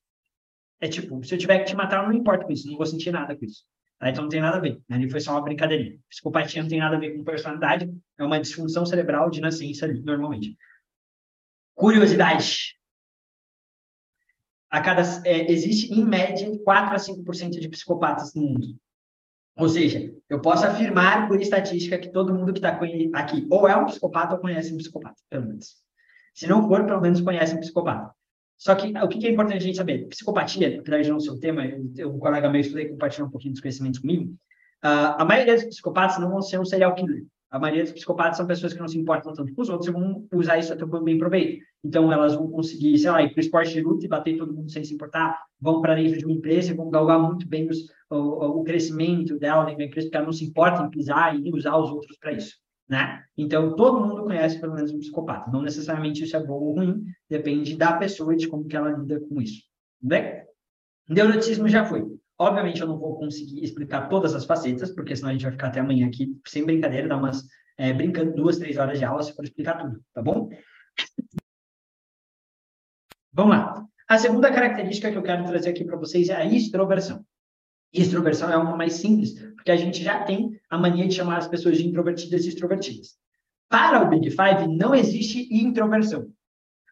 É 0.82 0.88
tipo, 0.88 1.24
se 1.24 1.34
eu 1.34 1.38
tiver 1.38 1.60
que 1.60 1.66
te 1.66 1.76
matar, 1.76 1.98
eu 1.98 2.04
não 2.04 2.10
me 2.10 2.18
importo 2.18 2.46
com 2.46 2.52
isso, 2.52 2.68
não 2.68 2.76
vou 2.76 2.86
sentir 2.88 3.12
nada 3.12 3.36
com 3.36 3.46
isso. 3.46 3.64
Tá? 4.00 4.10
Então 4.10 4.24
não 4.24 4.30
tem 4.30 4.42
nada 4.42 4.58
a 4.58 4.60
ver. 4.60 4.82
Ali 4.90 5.08
foi 5.10 5.20
só 5.20 5.32
uma 5.32 5.44
brincadeirinha. 5.44 6.00
Psicopatia 6.10 6.62
não 6.64 6.70
tem 6.70 6.80
nada 6.80 6.98
a 6.98 7.00
ver 7.00 7.16
com 7.16 7.24
personalidade, 7.24 7.88
é 8.18 8.24
uma 8.24 8.40
disfunção 8.40 8.84
cerebral 8.84 9.30
de 9.30 9.40
nascença 9.40 9.86
ali, 9.86 10.02
normalmente. 10.02 10.58
Curiosidade. 11.76 12.76
A 14.72 14.82
cada, 14.82 15.02
é, 15.26 15.52
existe, 15.52 15.94
em 15.94 16.04
média, 16.04 16.50
4 16.64 16.96
a 16.96 16.98
5% 16.98 17.60
de 17.60 17.70
psicopatas 17.70 18.34
no 18.34 18.42
mundo. 18.42 18.76
Ou 19.58 19.70
seja, 19.70 20.12
eu 20.30 20.42
posso 20.42 20.66
afirmar 20.66 21.28
por 21.28 21.40
estatística 21.40 22.00
que 22.00 22.10
todo 22.10 22.34
mundo 22.34 22.54
que 22.54 22.60
está 22.60 22.80
aqui 23.14 23.48
ou 23.52 23.68
é 23.68 23.76
um 23.76 23.86
psicopata 23.86 24.34
ou 24.34 24.40
conhece 24.40 24.74
um 24.74 24.78
psicopata, 24.78 25.22
pelo 25.30 25.46
menos. 25.46 25.76
Se 26.34 26.48
não 26.48 26.68
for, 26.68 26.86
pelo 26.86 27.02
menos 27.02 27.22
conhece 27.22 27.54
um 27.54 27.60
psicopata. 27.60 28.16
Só 28.62 28.76
que 28.76 28.94
o 28.96 29.08
que 29.08 29.26
é 29.26 29.32
importante 29.32 29.58
a 29.58 29.66
gente 29.66 29.78
saber? 29.78 30.08
Psicopatia, 30.08 30.80
apesar 30.80 31.02
de 31.02 31.10
não 31.10 31.20
ser 31.20 31.32
o 31.32 31.40
tema, 31.40 31.66
eu, 31.98 32.14
um 32.14 32.20
colega 32.20 32.48
meu 32.48 32.62
estudei 32.62 32.90
compartilhou 32.90 33.28
um 33.28 33.32
pouquinho 33.32 33.54
dos 33.54 33.62
conhecimentos 33.62 34.00
comigo. 34.00 34.34
Uh, 34.86 35.18
a 35.18 35.26
maioria 35.26 35.56
dos 35.56 35.64
psicopatas 35.64 36.20
não 36.20 36.30
vão 36.30 36.44
ser 36.44 36.60
um 36.60 36.66
serial 36.66 36.94
killer. 36.94 37.26
A 37.50 37.58
maioria 37.58 37.82
dos 37.82 37.92
psicopatas 37.92 38.38
são 38.38 38.46
pessoas 38.46 38.72
que 38.72 38.80
não 38.80 38.88
se 38.88 39.00
importam 39.00 39.34
tanto 39.34 39.52
com 39.56 39.64
os 39.64 39.70
outros 39.70 39.90
e 39.90 39.92
vão 39.92 40.28
usar 40.32 40.60
isso 40.60 40.72
a 40.72 40.76
teu 40.76 40.88
bem 41.02 41.18
proveito. 41.18 41.66
Então, 41.84 42.14
elas 42.14 42.36
vão 42.36 42.52
conseguir, 42.52 42.96
sei 43.00 43.10
lá, 43.10 43.24
ir 43.24 43.30
para 43.30 43.40
o 43.40 43.42
esporte 43.42 43.74
de 43.74 43.82
luta 43.82 44.06
e 44.06 44.08
bater 44.08 44.38
todo 44.38 44.54
mundo 44.54 44.70
sem 44.70 44.84
se 44.84 44.94
importar, 44.94 45.42
vão 45.60 45.82
para 45.82 45.96
dentro 45.96 46.20
de 46.20 46.26
uma 46.26 46.36
empresa 46.36 46.72
e 46.72 46.76
vão 46.76 46.92
galgar 46.92 47.20
muito 47.20 47.48
bem 47.48 47.68
os, 47.68 47.80
o, 48.12 48.60
o, 48.60 48.64
crescimento 48.64 49.40
dela 49.40 49.64
dentro 49.64 49.80
da 49.80 49.86
empresa, 49.86 50.06
porque 50.06 50.18
ela 50.18 50.26
não 50.28 50.34
se 50.34 50.46
importa 50.46 50.84
em 50.84 50.90
pisar 50.92 51.36
e 51.36 51.52
usar 51.52 51.76
os 51.78 51.90
outros 51.90 52.16
para 52.20 52.34
isso 52.34 52.62
né? 52.92 53.24
Então, 53.38 53.74
todo 53.78 54.06
mundo 54.06 54.26
conhece 54.26 54.60
pelo 54.60 54.76
menos 54.76 54.92
um 54.92 55.00
psicopata. 55.00 55.50
Não 55.50 55.62
necessariamente 55.62 56.26
isso 56.26 56.36
é 56.36 56.46
bom 56.46 56.60
ou 56.60 56.76
ruim, 56.76 57.06
depende 57.30 57.78
da 57.78 57.94
pessoa 57.94 58.34
e 58.34 58.38
de 58.38 58.50
como 58.50 58.68
que 58.68 58.76
ela 58.76 58.92
lida 58.92 59.18
com 59.22 59.42
isso, 59.42 59.64
Bem, 60.02 60.44
neuroticismo 61.08 61.70
já 61.70 61.86
foi. 61.86 62.06
Obviamente, 62.38 62.82
eu 62.82 62.88
não 62.88 63.00
vou 63.00 63.18
conseguir 63.18 63.64
explicar 63.64 64.10
todas 64.10 64.36
as 64.36 64.44
facetas, 64.44 64.94
porque 64.94 65.16
senão 65.16 65.30
a 65.30 65.34
gente 65.34 65.44
vai 65.44 65.52
ficar 65.54 65.68
até 65.68 65.80
amanhã 65.80 66.08
aqui, 66.08 66.36
sem 66.46 66.66
brincadeira, 66.66 67.08
dar 67.08 67.18
umas, 67.18 67.46
é, 67.78 67.94
brincando 67.94 68.34
duas, 68.34 68.58
três 68.58 68.78
horas 68.78 69.00
de 69.00 69.06
aula 69.06 69.24
se 69.24 69.34
for 69.34 69.46
explicar 69.46 69.78
tudo, 69.78 70.04
tá 70.14 70.22
bom? 70.22 70.50
Vamos 73.32 73.56
lá. 73.56 73.86
A 74.10 74.18
segunda 74.18 74.52
característica 74.52 75.10
que 75.10 75.18
eu 75.18 75.24
quero 75.24 75.46
trazer 75.46 75.70
aqui 75.70 75.86
para 75.86 75.96
vocês 75.96 76.28
é 76.28 76.36
a 76.36 76.44
extroversão. 76.44 77.24
Extroversão 77.94 78.50
é 78.50 78.54
algo 78.54 78.78
mais 78.78 78.94
simples, 78.94 79.34
porque 79.56 79.72
a 79.72 79.76
gente 79.76 80.04
já 80.04 80.24
tem 80.24 80.60
a 80.70 80.78
mania 80.78 81.08
de 81.08 81.16
chamar 81.16 81.38
as 81.38 81.48
pessoas 81.48 81.78
de 81.78 81.88
introvertidas 81.88 82.46
e 82.46 82.50
extrovertidas. 82.50 83.16
Para 83.70 84.04
o 84.04 84.10
Big 84.10 84.30
Five, 84.30 84.68
não 84.68 84.96
existe 84.96 85.48
introversão. 85.52 86.28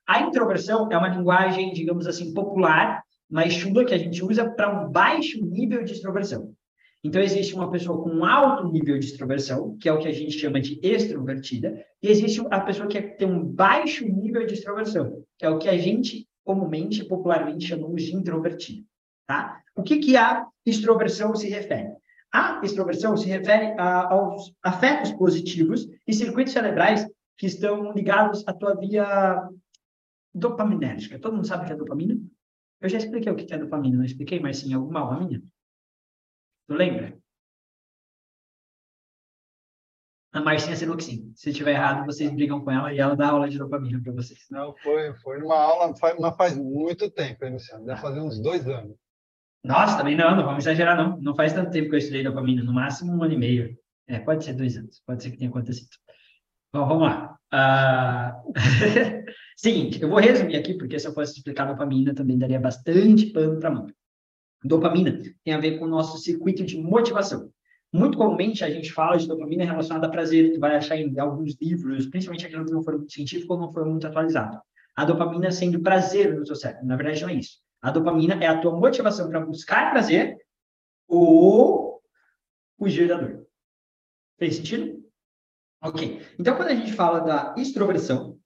A 0.08 0.22
introversão 0.22 0.90
é 0.92 0.98
uma 0.98 1.10
linguagem, 1.10 1.72
digamos 1.74 2.08
assim, 2.08 2.34
popular 2.34 3.04
mais 3.30 3.54
chula 3.54 3.86
que 3.86 3.94
a 3.94 3.98
gente 3.98 4.24
usa 4.24 4.50
para 4.50 4.84
um 4.84 4.92
baixo 4.92 5.46
nível 5.46 5.84
de 5.84 5.94
extroversão. 5.94 6.54
Então, 7.04 7.22
existe 7.22 7.54
uma 7.54 7.72
pessoa 7.72 8.02
com 8.04 8.26
alto 8.26 8.70
nível 8.72 9.00
de 9.00 9.06
extroversão, 9.06 9.78
que 9.78 9.88
é 9.88 9.94
o 9.94 10.00
que 10.00 10.08
a 10.08 10.12
gente 10.12 10.38
chama 10.38 10.60
de 10.60 10.80
extrovertida, 10.84 11.82
e 12.02 12.10
existe 12.10 12.42
a 12.52 12.60
pessoa 12.60 12.90
que 12.90 13.02
tem 13.02 13.28
um 13.28 13.46
baixo 13.46 14.06
nível 14.06 14.46
de 14.46 14.56
extroversão, 14.56 15.24
que 15.38 15.46
é 15.46 15.50
o 15.50 15.60
que 15.60 15.70
a 15.70 15.78
gente 15.78 16.28
comumente, 16.44 17.06
popularmente, 17.06 17.68
chamamos 17.68 18.02
de 18.02 18.16
introvertida. 18.16 18.84
Tá? 19.28 19.62
O 19.80 19.84
que, 19.84 20.00
que 20.00 20.18
a 20.18 20.46
extroversão 20.66 21.34
se 21.34 21.48
refere? 21.48 21.96
A 22.34 22.60
extroversão 22.62 23.16
se 23.16 23.30
refere 23.30 23.80
a, 23.80 24.12
aos 24.14 24.54
afetos 24.62 25.14
positivos 25.14 25.88
e 26.06 26.14
circuitos 26.14 26.52
cerebrais 26.52 27.08
que 27.38 27.48
estão 27.48 27.94
ligados 27.94 28.46
à 28.46 28.54
tua 28.54 28.76
via 28.76 29.42
dopaminérgica. 30.34 31.18
Todo 31.18 31.38
mundo 31.38 31.48
sabe 31.48 31.64
o 31.64 31.68
que 31.68 31.72
é 31.72 31.78
dopamina? 31.78 32.20
Eu 32.82 32.90
já 32.90 32.98
expliquei 32.98 33.32
o 33.32 33.36
que 33.38 33.54
é 33.54 33.58
dopamina, 33.58 33.96
não 33.96 34.04
expliquei, 34.04 34.42
mas 34.42 34.58
sim 34.58 34.74
alguma 34.74 35.00
aula 35.00 35.26
minha. 35.26 35.42
Tu 36.68 36.74
lembra? 36.74 37.18
A 40.34 40.42
Marcinha 40.42 40.76
sim. 40.76 41.32
Se 41.38 41.54
tiver 41.54 41.72
errado, 41.72 42.06
vocês 42.06 42.30
brigam 42.32 42.62
com 42.66 42.70
ela 42.70 42.94
e 42.94 43.00
ela 43.00 43.16
dá 43.16 43.30
aula 43.30 43.50
de 43.50 43.58
dopamina 43.58 44.02
para 44.04 44.12
vocês. 44.12 44.46
Não, 44.52 44.76
foi, 44.84 45.14
foi 45.20 45.40
numa 45.40 45.58
aula, 45.58 45.94
mas 46.20 46.36
faz 46.36 46.58
muito 46.58 47.10
tempo, 47.10 47.46
hein, 47.46 47.54
Luciano? 47.54 47.86
Deve 47.86 48.02
fazer 48.02 48.20
uns 48.20 48.42
dois 48.42 48.68
anos. 48.68 48.98
Nossa, 49.64 49.98
também 49.98 50.16
não, 50.16 50.36
não 50.36 50.46
vamos 50.46 50.66
exagerar, 50.66 50.98
não. 50.98 51.20
Não 51.20 51.36
faz 51.36 51.54
tanto 51.54 51.72
tempo 51.72 51.90
que 51.90 51.96
eu 51.96 52.00
estudei 52.00 52.24
dopamina, 52.24 52.64
no 52.64 52.74
máximo 52.74 53.14
um 53.14 53.24
ano 53.24 53.34
e 53.34 53.38
meio. 53.38 53.78
É, 54.08 54.20
pode 54.20 54.44
ser 54.44 54.54
dois 54.54 54.78
anos, 54.78 55.02
pode 55.06 55.22
ser 55.22 55.32
que 55.32 55.38
tenha 55.38 55.50
acontecido. 55.50 55.90
Bom, 56.74 56.88
vamos 56.88 57.04
lá. 57.04 57.38
Uh... 57.54 58.54
Seguinte, 59.58 60.02
eu 60.02 60.10
vou 60.10 60.20
resumir 60.20 60.56
aqui, 60.56 60.76
porque 60.76 60.98
se 60.98 61.08
eu 61.08 61.14
fosse 61.14 61.38
explicar 61.38 61.66
dopamina, 61.66 62.14
também 62.14 62.38
daria 62.38 62.60
bastante 62.60 63.28
pano 63.28 63.60
para 63.60 63.70
mão. 63.70 63.88
Dopamina 64.64 65.20
tem 65.44 65.54
a 65.54 65.60
ver 65.60 65.78
com 65.78 65.86
o 65.86 65.90
nosso 65.90 66.18
circuito 66.18 66.64
de 66.64 66.78
motivação. 66.78 67.52
Muito 67.92 68.18
comumente 68.18 68.64
a 68.64 68.70
gente 68.70 68.92
fala 68.92 69.18
de 69.18 69.28
dopamina 69.28 69.66
relacionada 69.66 70.08
a 70.08 70.10
prazer, 70.10 70.54
tu 70.54 70.60
vai 70.60 70.76
achar 70.76 70.96
em 70.96 71.18
alguns 71.20 71.58
livros, 71.60 72.06
principalmente 72.06 72.46
aquilo 72.46 72.66
que 72.66 72.72
não 72.72 72.84
for 72.84 72.98
muito 72.98 73.12
científico 73.12 73.54
ou 73.54 73.60
não 73.60 73.74
for 73.74 73.84
muito 73.86 74.06
atualizado. 74.06 74.60
A 74.96 75.06
dopamina 75.06 75.52
sendo 75.52 75.82
prazer 75.82 76.38
no 76.38 76.46
seu 76.46 76.56
cérebro. 76.56 76.86
Na 76.86 76.96
verdade, 76.96 77.22
não 77.22 77.30
é 77.30 77.34
isso. 77.34 77.58
A 77.82 77.92
dopamina 77.92 78.36
é 78.44 78.48
a 78.48 78.60
tua 78.60 78.76
motivação 78.76 79.30
para 79.30 79.46
buscar 79.46 79.92
prazer 79.92 80.38
ou 81.08 82.02
fugir 82.78 83.08
da 83.08 83.18
dor. 83.18 83.46
Fez 84.38 84.56
sentido? 84.56 85.00
Ok. 85.82 86.22
Então, 86.38 86.56
quando 86.56 86.70
a 86.70 86.76
gente 86.76 86.94
fala 86.94 87.20
da 87.20 87.56
extroversão, 87.58 88.38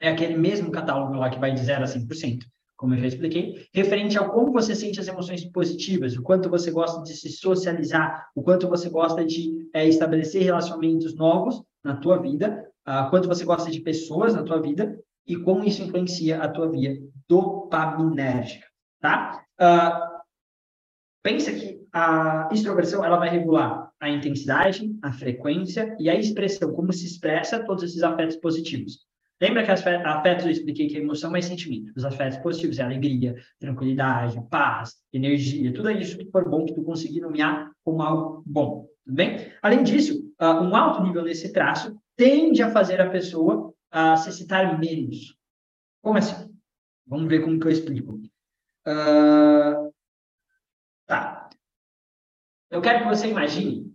é 0.00 0.08
aquele 0.08 0.36
mesmo 0.36 0.70
catálogo 0.70 1.14
lá 1.14 1.30
que 1.30 1.38
vai 1.38 1.52
de 1.52 1.60
0 1.60 1.84
a 1.84 1.86
100%, 1.86 2.44
como 2.76 2.94
eu 2.94 2.98
já 2.98 3.06
expliquei, 3.06 3.66
referente 3.72 4.18
ao 4.18 4.30
como 4.30 4.52
você 4.52 4.74
sente 4.74 5.00
as 5.00 5.08
emoções 5.08 5.44
positivas, 5.44 6.16
o 6.16 6.22
quanto 6.22 6.50
você 6.50 6.70
gosta 6.70 7.02
de 7.02 7.14
se 7.14 7.30
socializar, 7.30 8.28
o 8.34 8.42
quanto 8.42 8.68
você 8.68 8.90
gosta 8.90 9.24
de 9.24 9.68
é, 9.72 9.88
estabelecer 9.88 10.42
relacionamentos 10.42 11.14
novos 11.14 11.62
na 11.82 11.96
tua 11.96 12.18
vida, 12.18 12.68
uh, 12.86 13.08
quanto 13.10 13.28
você 13.28 13.44
gosta 13.44 13.70
de 13.70 13.80
pessoas 13.80 14.34
na 14.34 14.42
tua 14.42 14.60
vida 14.60 14.98
e 15.26 15.36
como 15.36 15.64
isso 15.64 15.82
influencia 15.82 16.42
a 16.42 16.48
tua 16.48 16.68
via 16.68 16.98
dopaminérgica, 17.28 18.66
tá? 19.00 19.44
Uh, 19.60 20.16
pensa 21.22 21.52
que 21.52 21.80
a 21.92 22.48
extroversão 22.52 23.04
ela 23.04 23.16
vai 23.16 23.28
regular 23.28 23.90
a 24.00 24.08
intensidade, 24.08 24.94
a 25.02 25.12
frequência 25.12 25.96
e 25.98 26.10
a 26.10 26.14
expressão, 26.14 26.72
como 26.72 26.92
se 26.92 27.06
expressa 27.06 27.64
todos 27.64 27.82
esses 27.82 28.02
afetos 28.02 28.36
positivos. 28.36 29.06
Lembra 29.40 29.64
que 29.64 29.70
afetos 29.70 30.46
eu 30.46 30.50
expliquei 30.50 30.88
que 30.88 30.96
é 30.96 31.00
emoção 31.00 31.30
mais 31.30 31.44
sentimento. 31.44 31.92
Os 31.94 32.04
afetos 32.04 32.38
positivos 32.38 32.78
é 32.78 32.82
alegria, 32.82 33.34
tranquilidade, 33.58 34.40
paz, 34.48 34.94
energia, 35.12 35.74
tudo 35.74 35.90
isso 35.90 36.16
que 36.16 36.30
for 36.30 36.48
bom 36.48 36.64
que 36.64 36.74
tu 36.74 36.82
conseguir 36.82 37.20
nomear 37.20 37.70
como 37.84 38.02
algo 38.02 38.42
bom, 38.46 38.86
tudo 39.04 39.14
bem? 39.14 39.52
Além 39.62 39.82
disso, 39.82 40.32
uh, 40.40 40.62
um 40.62 40.74
alto 40.74 41.02
nível 41.02 41.22
desse 41.22 41.52
traço 41.52 41.94
tende 42.16 42.62
a 42.62 42.70
fazer 42.70 42.98
a 43.00 43.10
pessoa 43.10 43.74
uh, 43.94 44.16
se 44.16 44.32
citar 44.32 44.78
menos. 44.78 45.36
Como 46.02 46.16
assim? 46.16 46.45
Vamos 47.06 47.28
ver 47.28 47.42
como 47.42 47.58
que 47.60 47.66
eu 47.66 47.70
explico. 47.70 48.14
Uh, 48.86 49.92
tá. 51.06 51.48
Eu 52.70 52.80
quero 52.82 53.04
que 53.04 53.08
você 53.08 53.28
imagine 53.28 53.94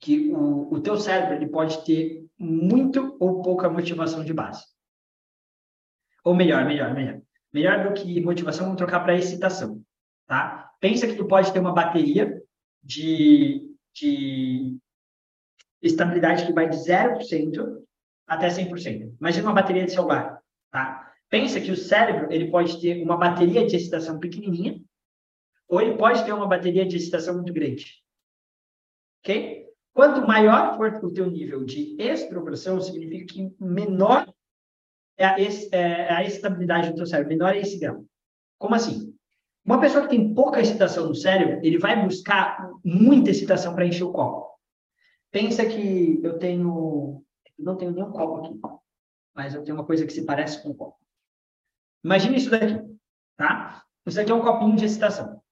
que 0.00 0.30
o, 0.30 0.72
o 0.72 0.80
teu 0.80 0.98
cérebro 0.98 1.34
ele 1.34 1.48
pode 1.48 1.84
ter 1.84 2.26
muito 2.38 3.16
ou 3.20 3.42
pouca 3.42 3.68
motivação 3.68 4.24
de 4.24 4.32
base. 4.32 4.64
Ou 6.24 6.34
melhor, 6.34 6.64
melhor, 6.66 6.94
melhor. 6.94 7.20
Melhor 7.52 7.88
do 7.88 7.94
que 7.94 8.20
motivação, 8.20 8.64
vamos 8.64 8.78
trocar 8.78 9.00
para 9.00 9.16
excitação, 9.16 9.80
tá? 10.26 10.72
Pensa 10.80 11.06
que 11.06 11.14
tu 11.14 11.26
pode 11.26 11.52
ter 11.52 11.60
uma 11.60 11.72
bateria 11.72 12.42
de, 12.82 13.72
de 13.94 14.76
estabilidade 15.80 16.46
que 16.46 16.52
vai 16.52 16.68
de 16.68 16.76
0% 16.76 17.84
até 18.26 18.48
100%. 18.48 19.16
Imagina 19.20 19.46
uma 19.46 19.54
bateria 19.54 19.84
de 19.84 19.92
celular, 19.92 20.42
tá? 20.70 21.13
Pensa 21.30 21.60
que 21.60 21.70
o 21.70 21.76
cérebro, 21.76 22.32
ele 22.32 22.50
pode 22.50 22.80
ter 22.80 23.02
uma 23.02 23.16
bateria 23.16 23.66
de 23.66 23.76
excitação 23.76 24.18
pequenininha 24.18 24.80
ou 25.68 25.80
ele 25.80 25.96
pode 25.96 26.24
ter 26.24 26.32
uma 26.32 26.46
bateria 26.46 26.86
de 26.86 26.96
excitação 26.96 27.34
muito 27.34 27.52
grande. 27.52 28.02
Ok? 29.20 29.64
Quanto 29.92 30.26
maior 30.26 30.76
for 30.76 30.92
o 31.04 31.12
teu 31.12 31.30
nível 31.30 31.64
de 31.64 31.96
extroversão, 31.98 32.80
significa 32.80 33.32
que 33.32 33.54
menor 33.60 34.32
é 35.16 35.24
a, 35.24 35.36
é 35.40 36.12
a 36.12 36.24
estabilidade 36.24 36.90
do 36.90 36.96
teu 36.96 37.06
cérebro, 37.06 37.30
menor 37.30 37.54
é 37.54 37.60
esse 37.60 37.78
grau. 37.78 38.04
Como 38.58 38.74
assim? 38.74 39.14
Uma 39.64 39.80
pessoa 39.80 40.02
que 40.02 40.10
tem 40.10 40.34
pouca 40.34 40.60
excitação 40.60 41.08
no 41.08 41.14
cérebro, 41.14 41.60
ele 41.64 41.78
vai 41.78 42.04
buscar 42.04 42.70
muita 42.84 43.30
excitação 43.30 43.74
para 43.74 43.86
encher 43.86 44.04
o 44.04 44.12
copo. 44.12 44.58
Pensa 45.30 45.64
que 45.64 46.20
eu 46.22 46.38
tenho. 46.38 47.24
Eu 47.58 47.64
não 47.64 47.76
tenho 47.76 47.92
nenhum 47.92 48.10
copo 48.10 48.44
aqui, 48.44 48.60
mas 49.34 49.54
eu 49.54 49.62
tenho 49.62 49.76
uma 49.76 49.86
coisa 49.86 50.04
que 50.04 50.12
se 50.12 50.24
parece 50.24 50.62
com 50.62 50.70
um 50.70 50.74
copo. 50.74 50.98
Imagine 52.04 52.36
isso 52.36 52.50
daqui, 52.50 52.78
tá? 53.36 53.82
Isso 54.06 54.20
aqui 54.20 54.30
é 54.30 54.34
um 54.34 54.42
copinho 54.42 54.76
de 54.76 54.84
excitação 54.84 55.42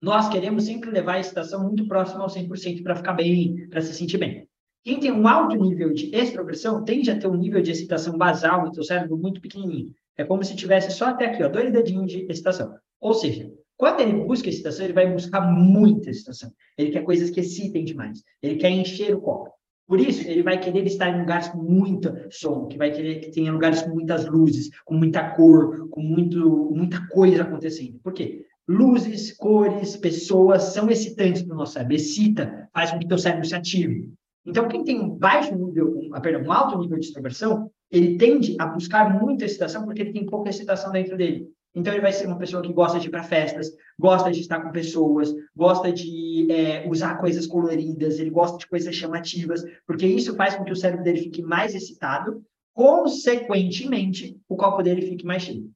nós 0.00 0.28
queremos 0.28 0.64
sempre 0.64 0.90
levar 0.90 1.14
a 1.14 1.20
excitação 1.20 1.62
muito 1.62 1.86
próxima 1.86 2.22
ao 2.22 2.28
100% 2.28 2.82
para 2.82 2.96
ficar 2.96 3.14
bem, 3.14 3.68
para 3.68 3.80
se 3.80 3.92
sentir 3.92 4.18
bem. 4.18 4.46
Quem 4.84 5.00
tem 5.00 5.10
um 5.10 5.26
alto 5.26 5.56
nível 5.56 5.92
de 5.92 6.14
extroversão 6.14 6.84
tende 6.84 7.10
a 7.10 7.18
ter 7.18 7.26
um 7.26 7.34
nível 7.34 7.60
de 7.60 7.72
excitação 7.72 8.16
basal 8.16 8.64
no 8.64 8.72
seu 8.72 8.84
cérebro 8.84 9.18
muito 9.18 9.40
pequenininho. 9.40 9.92
É 10.16 10.24
como 10.24 10.44
se 10.44 10.56
tivesse 10.56 10.92
só 10.92 11.06
até 11.06 11.26
aqui, 11.26 11.42
ó, 11.42 11.48
dois 11.48 11.72
dedinhos 11.72 12.10
de 12.10 12.24
excitação. 12.30 12.74
Ou 13.00 13.12
seja, 13.12 13.52
quando 13.76 14.00
ele 14.00 14.12
busca 14.24 14.48
excitação, 14.48 14.84
ele 14.84 14.94
vai 14.94 15.12
buscar 15.12 15.40
muita 15.40 16.10
excitação. 16.10 16.50
Ele 16.76 16.90
quer 16.90 17.02
coisas 17.02 17.30
que 17.30 17.40
excitem 17.40 17.84
demais. 17.84 18.22
Ele 18.40 18.56
quer 18.56 18.70
encher 18.70 19.14
o 19.14 19.20
copo. 19.20 19.50
Por 19.88 19.98
isso, 19.98 20.28
ele 20.28 20.42
vai 20.42 20.60
querer 20.60 20.86
estar 20.86 21.08
em 21.08 21.20
lugares 21.20 21.48
com 21.48 21.58
muita 21.58 22.28
som, 22.30 22.66
que 22.66 22.76
vai 22.76 22.92
querer 22.92 23.20
que 23.20 23.32
tenha 23.32 23.50
lugares 23.50 23.82
com 23.82 23.90
muitas 23.90 24.26
luzes, 24.26 24.70
com 24.84 24.94
muita 24.94 25.30
cor, 25.30 25.88
com 25.88 26.02
muito, 26.02 26.70
muita 26.74 27.04
coisa 27.08 27.42
acontecendo. 27.42 27.98
Por 28.02 28.12
quê? 28.12 28.44
luzes, 28.68 29.32
cores, 29.32 29.96
pessoas 29.96 30.62
são 30.74 30.90
excitantes 30.90 31.42
para 31.42 31.54
o 31.54 31.56
nosso 31.56 31.72
cérebro. 31.72 31.96
Excita, 31.96 32.68
faz 32.72 32.90
com 32.90 32.98
que 32.98 33.06
o 33.06 33.08
teu 33.08 33.18
cérebro 33.18 33.46
se 33.46 33.54
ative. 33.54 34.12
Então, 34.44 34.68
quem 34.68 34.84
tem 34.84 35.00
um 35.00 35.08
baixo 35.08 35.54
nível, 35.54 35.98
um, 35.98 36.10
ah, 36.14 36.20
perdão, 36.20 36.42
um 36.42 36.52
alto 36.52 36.78
nível 36.78 36.98
de 36.98 37.06
extroversão, 37.06 37.70
ele 37.90 38.18
tende 38.18 38.56
a 38.58 38.66
buscar 38.66 39.18
muita 39.20 39.46
excitação 39.46 39.84
porque 39.84 40.02
ele 40.02 40.12
tem 40.12 40.26
pouca 40.26 40.50
excitação 40.50 40.92
dentro 40.92 41.16
dele. 41.16 41.48
Então, 41.78 41.92
ele 41.92 42.02
vai 42.02 42.10
ser 42.10 42.26
uma 42.26 42.36
pessoa 42.36 42.60
que 42.60 42.72
gosta 42.72 42.98
de 42.98 43.06
ir 43.06 43.10
para 43.10 43.22
festas, 43.22 43.70
gosta 43.96 44.32
de 44.32 44.40
estar 44.40 44.60
com 44.60 44.72
pessoas, 44.72 45.32
gosta 45.54 45.92
de 45.92 46.48
é, 46.50 46.88
usar 46.88 47.18
coisas 47.18 47.46
coloridas, 47.46 48.18
ele 48.18 48.30
gosta 48.30 48.58
de 48.58 48.66
coisas 48.66 48.92
chamativas, 48.92 49.62
porque 49.86 50.04
isso 50.04 50.34
faz 50.34 50.56
com 50.56 50.64
que 50.64 50.72
o 50.72 50.76
cérebro 50.76 51.04
dele 51.04 51.22
fique 51.22 51.40
mais 51.40 51.76
excitado, 51.76 52.42
consequentemente, 52.74 54.36
o 54.48 54.56
copo 54.56 54.82
dele 54.82 55.02
fique 55.02 55.24
mais 55.24 55.42
cheio. 55.42 55.70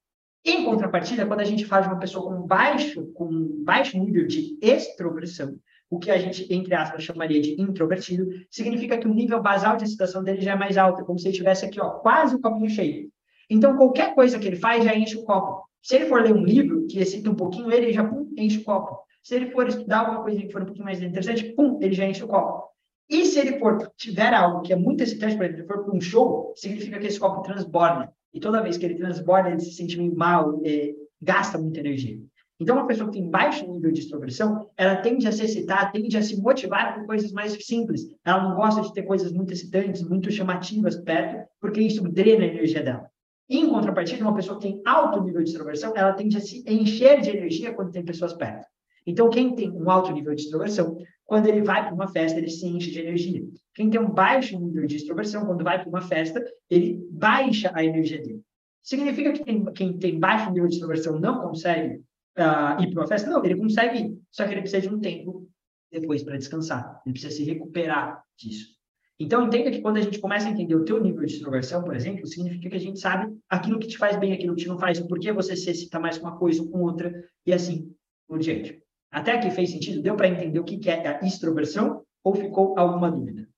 Em 0.44 0.64
contrapartida, 0.64 1.24
quando 1.24 1.38
a 1.38 1.44
gente 1.44 1.64
faz 1.64 1.86
uma 1.86 2.00
pessoa 2.00 2.34
com 2.34 2.44
baixo, 2.48 3.06
com 3.12 3.62
baixo 3.62 3.96
nível 3.96 4.26
de 4.26 4.58
extroversão, 4.60 5.56
o 5.88 6.00
que 6.00 6.10
a 6.10 6.18
gente, 6.18 6.52
entre 6.52 6.74
aspas, 6.74 7.04
chamaria 7.04 7.40
de 7.40 7.60
introvertido, 7.62 8.26
significa 8.50 8.98
que 8.98 9.06
o 9.06 9.14
nível 9.14 9.40
basal 9.40 9.76
de 9.76 9.84
excitação 9.84 10.24
dele 10.24 10.40
já 10.40 10.54
é 10.54 10.56
mais 10.56 10.76
alto, 10.76 11.04
como 11.04 11.16
se 11.16 11.28
ele 11.28 11.36
tivesse 11.36 11.64
aqui, 11.64 11.80
ó, 11.80 11.90
quase 11.90 12.34
o 12.34 12.40
copinho 12.40 12.68
cheio. 12.68 13.08
Então, 13.48 13.76
qualquer 13.76 14.16
coisa 14.16 14.36
que 14.36 14.48
ele 14.48 14.56
faz 14.56 14.82
já 14.82 14.96
enche 14.96 15.16
o 15.16 15.22
copo. 15.22 15.70
Se 15.82 15.96
ele 15.96 16.06
for 16.06 16.22
ler 16.22 16.32
um 16.32 16.44
livro 16.44 16.86
que 16.86 17.00
excita 17.00 17.28
um 17.28 17.34
pouquinho 17.34 17.70
ele, 17.70 17.92
já 17.92 18.04
pum, 18.04 18.32
enche 18.36 18.58
o 18.58 18.64
copo. 18.64 19.00
Se 19.22 19.34
ele 19.34 19.50
for 19.50 19.66
estudar 19.66 20.00
alguma 20.00 20.22
coisa 20.22 20.40
que 20.40 20.52
for 20.52 20.62
um 20.62 20.66
pouquinho 20.66 20.84
mais 20.84 21.02
interessante, 21.02 21.52
pum, 21.54 21.78
ele 21.82 21.94
já 21.94 22.06
enche 22.06 22.22
o 22.22 22.28
copo. 22.28 22.70
E 23.10 23.26
se 23.26 23.38
ele 23.38 23.58
for 23.58 23.90
tiver 23.96 24.32
algo 24.32 24.62
que 24.62 24.72
é 24.72 24.76
muito 24.76 25.02
excitante 25.02 25.36
para 25.36 25.46
ele, 25.46 25.56
ele 25.56 25.66
for 25.66 25.84
para 25.84 25.94
um 25.94 26.00
show, 26.00 26.52
significa 26.56 26.98
que 26.98 27.06
esse 27.06 27.20
copo 27.20 27.42
transborda. 27.42 28.12
E 28.32 28.40
toda 28.40 28.62
vez 28.62 28.78
que 28.78 28.86
ele 28.86 28.94
transborda, 28.94 29.50
ele 29.50 29.60
se 29.60 29.72
sente 29.72 29.98
meio 29.98 30.14
mal, 30.14 30.60
é, 30.64 30.94
gasta 31.20 31.58
muita 31.58 31.80
energia. 31.80 32.18
Então, 32.58 32.76
uma 32.76 32.86
pessoa 32.86 33.10
que 33.10 33.18
tem 33.18 33.28
baixo 33.28 33.70
nível 33.70 33.90
de 33.90 34.00
extroversão, 34.00 34.70
ela 34.76 34.96
tende 34.96 35.26
a 35.26 35.32
se 35.32 35.44
excitar, 35.44 35.90
tende 35.90 36.16
a 36.16 36.22
se 36.22 36.40
motivar 36.40 36.94
com 36.94 37.06
coisas 37.06 37.32
mais 37.32 37.52
simples. 37.66 38.02
Ela 38.24 38.48
não 38.48 38.54
gosta 38.54 38.80
de 38.82 38.94
ter 38.94 39.02
coisas 39.02 39.32
muito 39.32 39.52
excitantes, 39.52 40.02
muito 40.02 40.30
chamativas 40.30 40.96
perto, 40.96 41.44
porque 41.60 41.80
isso 41.80 42.02
drena 42.08 42.44
a 42.44 42.48
energia 42.48 42.82
dela. 42.82 43.11
Em 43.52 43.68
contrapartida, 43.68 44.22
uma 44.22 44.34
pessoa 44.34 44.58
que 44.58 44.66
tem 44.66 44.82
alto 44.86 45.22
nível 45.22 45.42
de 45.42 45.50
extroversão, 45.50 45.92
ela 45.94 46.14
tende 46.14 46.38
a 46.38 46.40
se 46.40 46.64
encher 46.66 47.20
de 47.20 47.28
energia 47.28 47.74
quando 47.74 47.92
tem 47.92 48.02
pessoas 48.02 48.32
perto. 48.32 48.66
Então, 49.06 49.28
quem 49.28 49.54
tem 49.54 49.70
um 49.70 49.90
alto 49.90 50.10
nível 50.10 50.34
de 50.34 50.40
extroversão, 50.40 50.96
quando 51.26 51.48
ele 51.48 51.60
vai 51.60 51.84
para 51.84 51.94
uma 51.94 52.08
festa, 52.08 52.38
ele 52.38 52.48
se 52.48 52.66
enche 52.66 52.90
de 52.90 53.00
energia. 53.00 53.44
Quem 53.74 53.90
tem 53.90 54.00
um 54.00 54.08
baixo 54.08 54.58
nível 54.58 54.86
de 54.86 54.96
extroversão, 54.96 55.44
quando 55.44 55.62
vai 55.62 55.78
para 55.78 55.88
uma 55.88 56.00
festa, 56.00 56.42
ele 56.70 57.06
baixa 57.10 57.70
a 57.74 57.84
energia 57.84 58.22
dele. 58.22 58.40
Significa 58.82 59.32
que 59.32 59.44
tem, 59.44 59.64
quem 59.74 59.98
tem 59.98 60.18
baixo 60.18 60.50
nível 60.50 60.68
de 60.68 60.76
extroversão 60.76 61.20
não 61.20 61.42
consegue 61.42 61.96
uh, 62.38 62.82
ir 62.82 62.90
para 62.90 63.02
uma 63.02 63.06
festa? 63.06 63.28
Não, 63.28 63.44
ele 63.44 63.56
consegue 63.56 63.98
ir, 63.98 64.18
só 64.30 64.46
que 64.46 64.52
ele 64.52 64.62
precisa 64.62 64.80
de 64.80 64.94
um 64.94 64.98
tempo 64.98 65.46
depois 65.90 66.22
para 66.22 66.38
descansar. 66.38 67.02
Ele 67.04 67.12
precisa 67.12 67.36
se 67.36 67.44
recuperar 67.44 68.22
disso. 68.34 68.81
Então, 69.22 69.46
entenda 69.46 69.70
que 69.70 69.80
quando 69.80 69.98
a 69.98 70.00
gente 70.00 70.18
começa 70.18 70.48
a 70.48 70.50
entender 70.50 70.74
o 70.74 70.84
teu 70.84 71.00
nível 71.00 71.24
de 71.24 71.32
extroversão, 71.32 71.84
por 71.84 71.94
exemplo, 71.94 72.26
significa 72.26 72.68
que 72.68 72.76
a 72.76 72.80
gente 72.80 72.98
sabe 72.98 73.32
aquilo 73.48 73.78
que 73.78 73.86
te 73.86 73.96
faz 73.96 74.16
bem, 74.18 74.32
aquilo 74.32 74.56
que 74.56 74.62
te 74.62 74.68
não 74.68 74.76
faz, 74.76 74.98
o 74.98 75.06
porquê 75.06 75.30
você 75.30 75.54
se 75.54 75.70
excita 75.70 76.00
mais 76.00 76.18
com 76.18 76.26
uma 76.26 76.36
coisa 76.36 76.60
ou 76.60 76.68
com 76.68 76.80
outra, 76.80 77.12
e 77.46 77.52
assim 77.52 77.94
por 78.26 78.40
diante. 78.40 78.82
Até 79.12 79.30
aqui 79.30 79.48
fez 79.52 79.70
sentido? 79.70 80.02
Deu 80.02 80.16
para 80.16 80.26
entender 80.26 80.58
o 80.58 80.64
que 80.64 80.90
é 80.90 81.06
a 81.06 81.24
extroversão 81.24 82.02
ou 82.24 82.34
ficou 82.34 82.76
alguma 82.76 83.12
dúvida? 83.12 83.48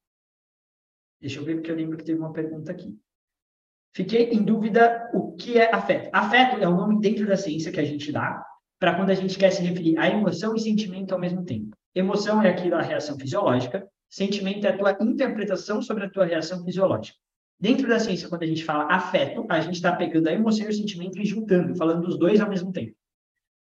Deixa 1.18 1.40
eu 1.40 1.44
ver, 1.44 1.55
porque 1.55 1.70
eu 1.70 1.77
lembro 1.77 1.96
que 1.96 2.05
teve 2.05 2.18
uma 2.18 2.33
pergunta 2.35 2.70
aqui. 2.70 2.94
Fiquei 3.94 4.33
em 4.33 4.42
dúvida 4.42 5.11
o 5.14 5.33
que 5.35 5.57
é 5.57 5.74
afeto. 5.74 6.11
Afeto 6.12 6.62
é 6.62 6.68
o 6.68 6.77
nome 6.77 7.00
dentro 7.00 7.27
da 7.27 7.38
ciência 7.38 7.72
que 7.72 7.81
a 7.81 7.85
gente 7.85 8.12
dá 8.12 8.44
para 8.79 8.96
quando 8.96 9.09
a 9.09 9.14
gente 9.14 9.38
quer 9.38 9.50
se 9.50 9.62
referir 9.62 9.96
a 9.96 10.11
emoção 10.11 10.55
e 10.55 10.61
sentimento 10.61 11.14
ao 11.14 11.20
mesmo 11.20 11.42
tempo. 11.42 11.74
Emoção 11.94 12.42
é 12.42 12.50
aquilo, 12.50 12.74
a 12.74 12.83
reação 12.83 13.16
fisiológica. 13.18 13.88
Sentimento 14.14 14.64
é 14.64 14.70
a 14.70 14.79
tua 14.79 14.96
interpretação 15.00 15.83
sobre 15.83 16.05
a 16.05 16.09
tua 16.09 16.24
reação 16.24 16.64
fisiológica. 16.64 17.18
Dentro 17.59 17.88
da 17.88 17.98
ciência, 17.98 18.29
quando 18.29 18.44
a 18.44 18.46
gente 18.46 18.62
fala 18.62 18.85
afeto, 18.85 19.44
a 19.48 19.59
gente 19.59 19.74
está 19.74 19.90
pegando 19.90 20.29
a 20.29 20.33
emoção 20.33 20.66
e 20.66 20.68
o 20.68 20.72
sentimento 20.72 21.18
e 21.18 21.24
juntando, 21.24 21.74
falando 21.74 22.07
dos 22.07 22.16
dois 22.16 22.40
ao 22.40 22.48
mesmo 22.48 22.70
tempo. 22.70 22.94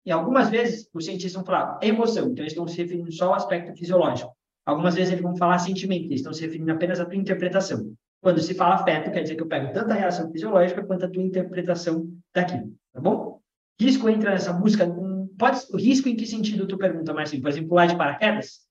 E 0.04 0.12
algumas 0.12 0.50
vezes 0.50 0.90
os 0.92 1.06
cientistas 1.06 1.34
vão 1.34 1.46
falar 1.46 1.78
emoção, 1.84 2.32
então 2.32 2.42
eles 2.42 2.54
estão 2.54 2.68
se 2.68 2.82
referindo 2.82 3.12
só 3.12 3.28
ao 3.28 3.36
aspecto 3.36 3.78
fisiológico. 3.78 4.36
Algumas 4.66 4.96
vezes 4.96 5.12
eles 5.12 5.22
vão 5.22 5.38
falar 5.38 5.60
sentimento, 5.60 6.06
eles 6.06 6.22
estão 6.22 6.34
se 6.34 6.42
referindo 6.42 6.72
apenas 6.72 7.00
à 7.00 7.06
tua 7.06 7.16
interpretação. 7.16 7.94
Quando 8.20 8.42
se 8.42 8.56
fala 8.56 8.74
afeto, 8.74 9.12
quer 9.12 9.22
dizer 9.22 9.36
que 9.36 9.44
eu 9.44 9.48
pego 9.48 9.72
tanto 9.72 9.92
a 9.92 9.96
reação 9.96 10.32
fisiológica 10.32 10.84
quanto 10.84 11.06
a 11.06 11.12
tua 11.12 11.22
interpretação 11.22 12.12
daquilo, 12.34 12.74
tá 12.92 13.00
bom? 13.00 13.40
Risco 13.80 14.10
entra 14.10 14.32
nessa 14.32 14.52
busca. 14.52 14.92
Pode, 15.38 15.60
risco 15.76 16.10
em 16.10 16.16
que 16.16 16.26
sentido 16.26 16.66
tu 16.66 16.76
pergunta, 16.76 17.14
Marcinho? 17.14 17.44
Por 17.44 17.50
exemplo, 17.50 17.70
pular 17.70 17.86
de 17.86 17.96
paraquedas? 17.96 18.68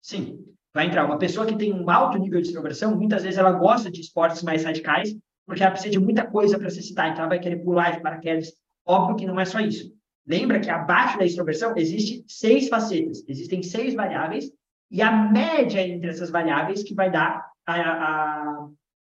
Sim, 0.00 0.44
vai 0.72 0.86
entrar. 0.86 1.04
Uma 1.04 1.18
pessoa 1.18 1.46
que 1.46 1.56
tem 1.56 1.72
um 1.72 1.88
alto 1.90 2.18
nível 2.18 2.40
de 2.40 2.48
extroversão, 2.48 2.96
muitas 2.96 3.22
vezes 3.22 3.38
ela 3.38 3.52
gosta 3.52 3.90
de 3.90 4.00
esportes 4.00 4.42
mais 4.42 4.64
radicais, 4.64 5.14
porque 5.46 5.62
ela 5.62 5.72
precisa 5.72 5.92
de 5.92 5.98
muita 5.98 6.26
coisa 6.26 6.58
para 6.58 6.70
se 6.70 6.82
citar, 6.82 7.08
então 7.08 7.20
ela 7.20 7.30
vai 7.30 7.40
querer 7.40 7.56
pular 7.56 7.92
de 7.92 8.02
paraquedas. 8.02 8.52
Óbvio 8.86 9.16
que 9.16 9.26
não 9.26 9.40
é 9.40 9.44
só 9.44 9.60
isso. 9.60 9.92
Lembra 10.26 10.60
que 10.60 10.68
abaixo 10.68 11.18
da 11.18 11.24
extroversão 11.24 11.74
existe 11.76 12.22
seis 12.28 12.68
facetas, 12.68 13.24
existem 13.26 13.62
seis 13.62 13.94
variáveis, 13.94 14.50
e 14.90 15.02
a 15.02 15.10
média 15.10 15.86
entre 15.86 16.10
essas 16.10 16.30
variáveis 16.30 16.82
que 16.82 16.94
vai 16.94 17.10
dar 17.10 17.46
a, 17.66 17.74
a, 17.74 18.68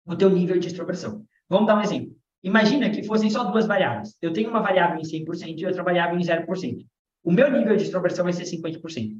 o 0.05 0.15
teu 0.15 0.29
nível 0.29 0.59
de 0.59 0.67
extroversão. 0.67 1.25
Vamos 1.49 1.67
dar 1.67 1.77
um 1.77 1.81
exemplo. 1.81 2.15
Imagina 2.43 2.89
que 2.89 3.03
fossem 3.03 3.29
só 3.29 3.43
duas 3.43 3.67
variáveis. 3.67 4.15
Eu 4.21 4.33
tenho 4.33 4.49
uma 4.49 4.61
variável 4.61 4.97
em 4.97 5.03
100% 5.03 5.59
e 5.59 5.65
outra 5.65 5.83
variável 5.83 6.17
em 6.17 6.23
0%. 6.23 6.85
O 7.23 7.31
meu 7.31 7.51
nível 7.51 7.75
de 7.75 7.83
extroversão 7.83 8.23
vai 8.23 8.33
ser 8.33 8.43
50%. 8.43 9.17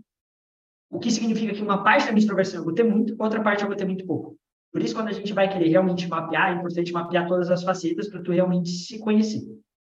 O 0.91 0.99
que 0.99 1.09
significa 1.09 1.53
que 1.53 1.61
uma 1.61 1.83
parte 1.83 2.05
da 2.05 2.11
minha 2.11 2.19
extroversão 2.19 2.59
eu 2.59 2.65
vou 2.65 2.73
ter 2.73 2.83
muito, 2.83 3.15
outra 3.17 3.41
parte 3.41 3.63
eu 3.63 3.67
vou 3.67 3.77
ter 3.77 3.85
muito 3.85 4.05
pouco. 4.05 4.37
Por 4.71 4.81
isso, 4.81 4.93
quando 4.93 5.07
a 5.07 5.13
gente 5.13 5.31
vai 5.33 5.49
querer 5.49 5.69
realmente 5.69 6.07
mapear, 6.07 6.51
é 6.51 6.55
importante 6.55 6.91
mapear 6.91 7.27
todas 7.27 7.49
as 7.49 7.63
facetas 7.63 8.09
para 8.09 8.21
tu 8.21 8.31
realmente 8.31 8.69
se 8.69 8.99
conhecer. 8.99 9.41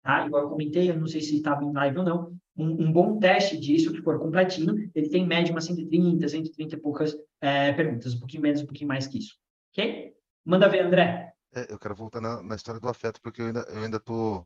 Tá? 0.04 0.26
Igual 0.26 0.44
eu 0.44 0.50
comentei, 0.50 0.90
eu 0.90 1.00
não 1.00 1.08
sei 1.08 1.22
se 1.22 1.38
estava 1.38 1.64
em 1.64 1.72
live 1.72 1.98
ou 2.00 2.04
não, 2.04 2.34
um, 2.58 2.88
um, 2.88 2.92
bom 2.92 3.18
teste 3.18 3.58
disso, 3.58 3.92
que 3.94 4.02
for 4.02 4.20
completinho, 4.20 4.90
ele 4.94 5.10
tem 5.10 5.24
em 5.24 5.28
média 5.28 5.52
umas 5.52 5.66
130, 5.66 6.28
130 6.28 6.76
e 6.76 6.80
poucas 6.80 7.16
é, 7.42 7.72
perguntas, 7.74 8.14
um 8.14 8.20
pouquinho 8.20 8.44
menos, 8.44 8.62
um 8.62 8.66
pouquinho 8.66 8.88
mais 8.88 9.08
que 9.08 9.20
isso. 9.20 9.36
Ok? 9.72 10.14
Manda 10.46 10.68
ver, 10.68 10.86
André. 10.86 11.34
É, 11.54 11.72
eu 11.72 11.80
quero 11.80 11.96
voltar 11.96 12.22
na, 12.22 12.42
na, 12.44 12.56
história 12.56 12.80
do 12.80 12.90
afeto, 12.90 13.22
porque 13.22 13.42
eu 13.42 13.48
ainda, 13.48 13.62
eu 13.70 13.84
ainda 13.84 14.00
tô, 14.00 14.46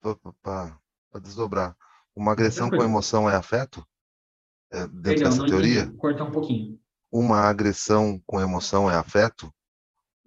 tô 0.00 0.16
para 0.42 0.78
desdobrar. 1.22 1.76
Uma 2.14 2.32
agressão 2.32 2.68
com 2.70 2.82
emoção 2.82 3.28
é 3.28 3.34
afeto? 3.34 3.86
É, 4.70 4.80
dentro 4.80 5.02
Perdão, 5.02 5.30
dessa 5.30 5.46
teoria? 5.46 5.86
Cortar 5.98 6.24
um 6.24 6.30
pouquinho. 6.30 6.78
Uma 7.10 7.40
agressão 7.40 8.20
com 8.26 8.40
emoção 8.40 8.90
é 8.90 8.94
afeto? 8.94 9.52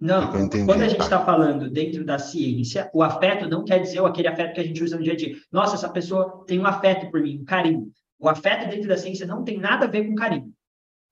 Não, 0.00 0.32
quando 0.66 0.82
a 0.82 0.88
gente 0.88 1.00
está 1.00 1.24
falando 1.24 1.70
dentro 1.70 2.04
da 2.04 2.18
ciência, 2.18 2.90
o 2.92 3.04
afeto 3.04 3.48
não 3.48 3.64
quer 3.64 3.78
dizer 3.78 4.04
aquele 4.04 4.26
afeto 4.26 4.54
que 4.54 4.60
a 4.60 4.64
gente 4.64 4.82
usa 4.82 4.96
no 4.96 5.02
dia 5.04 5.12
a 5.12 5.16
dia. 5.16 5.36
Nossa, 5.52 5.76
essa 5.76 5.88
pessoa 5.88 6.44
tem 6.44 6.58
um 6.58 6.66
afeto 6.66 7.08
por 7.08 7.22
mim, 7.22 7.38
um 7.38 7.44
carinho. 7.44 7.88
O 8.18 8.28
afeto 8.28 8.68
dentro 8.68 8.88
da 8.88 8.96
ciência 8.96 9.24
não 9.24 9.44
tem 9.44 9.58
nada 9.58 9.86
a 9.86 9.88
ver 9.88 10.04
com 10.08 10.16
carinho. 10.16 10.52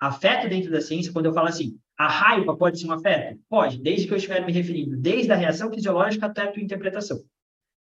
Afeto 0.01 0.49
dentro 0.49 0.73
da 0.73 0.81
ciência, 0.81 1.13
quando 1.13 1.27
eu 1.27 1.33
falo 1.33 1.47
assim, 1.47 1.79
a 1.97 2.09
raiva 2.09 2.57
pode 2.57 2.81
ser 2.81 2.89
um 2.89 2.93
afeto? 2.93 3.39
Pode, 3.49 3.81
desde 3.81 4.09
que 4.09 4.13
eu 4.13 4.17
estiver 4.17 4.45
me 4.45 4.51
referindo, 4.51 4.97
desde 4.97 5.31
a 5.31 5.37
reação 5.37 5.73
fisiológica 5.73 6.27
até 6.27 6.43
a 6.43 6.51
tua 6.51 6.63
interpretação. 6.63 7.21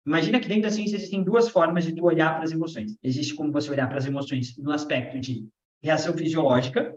Imagina 0.08 0.40
que 0.40 0.48
dentro 0.48 0.64
da 0.64 0.72
ciência 0.72 0.96
existem 0.96 1.22
duas 1.22 1.50
formas 1.50 1.84
de 1.84 1.94
tu 1.94 2.06
olhar 2.06 2.34
para 2.36 2.46
as 2.46 2.52
emoções. 2.54 2.98
Existe 3.04 3.36
como 3.36 3.52
você 3.52 3.70
olhar 3.70 3.90
para 3.90 3.98
as 3.98 4.06
emoções 4.06 4.58
no 4.58 4.72
aspecto 4.72 5.20
de 5.20 5.46
reação 5.84 6.14
fisiológica, 6.14 6.96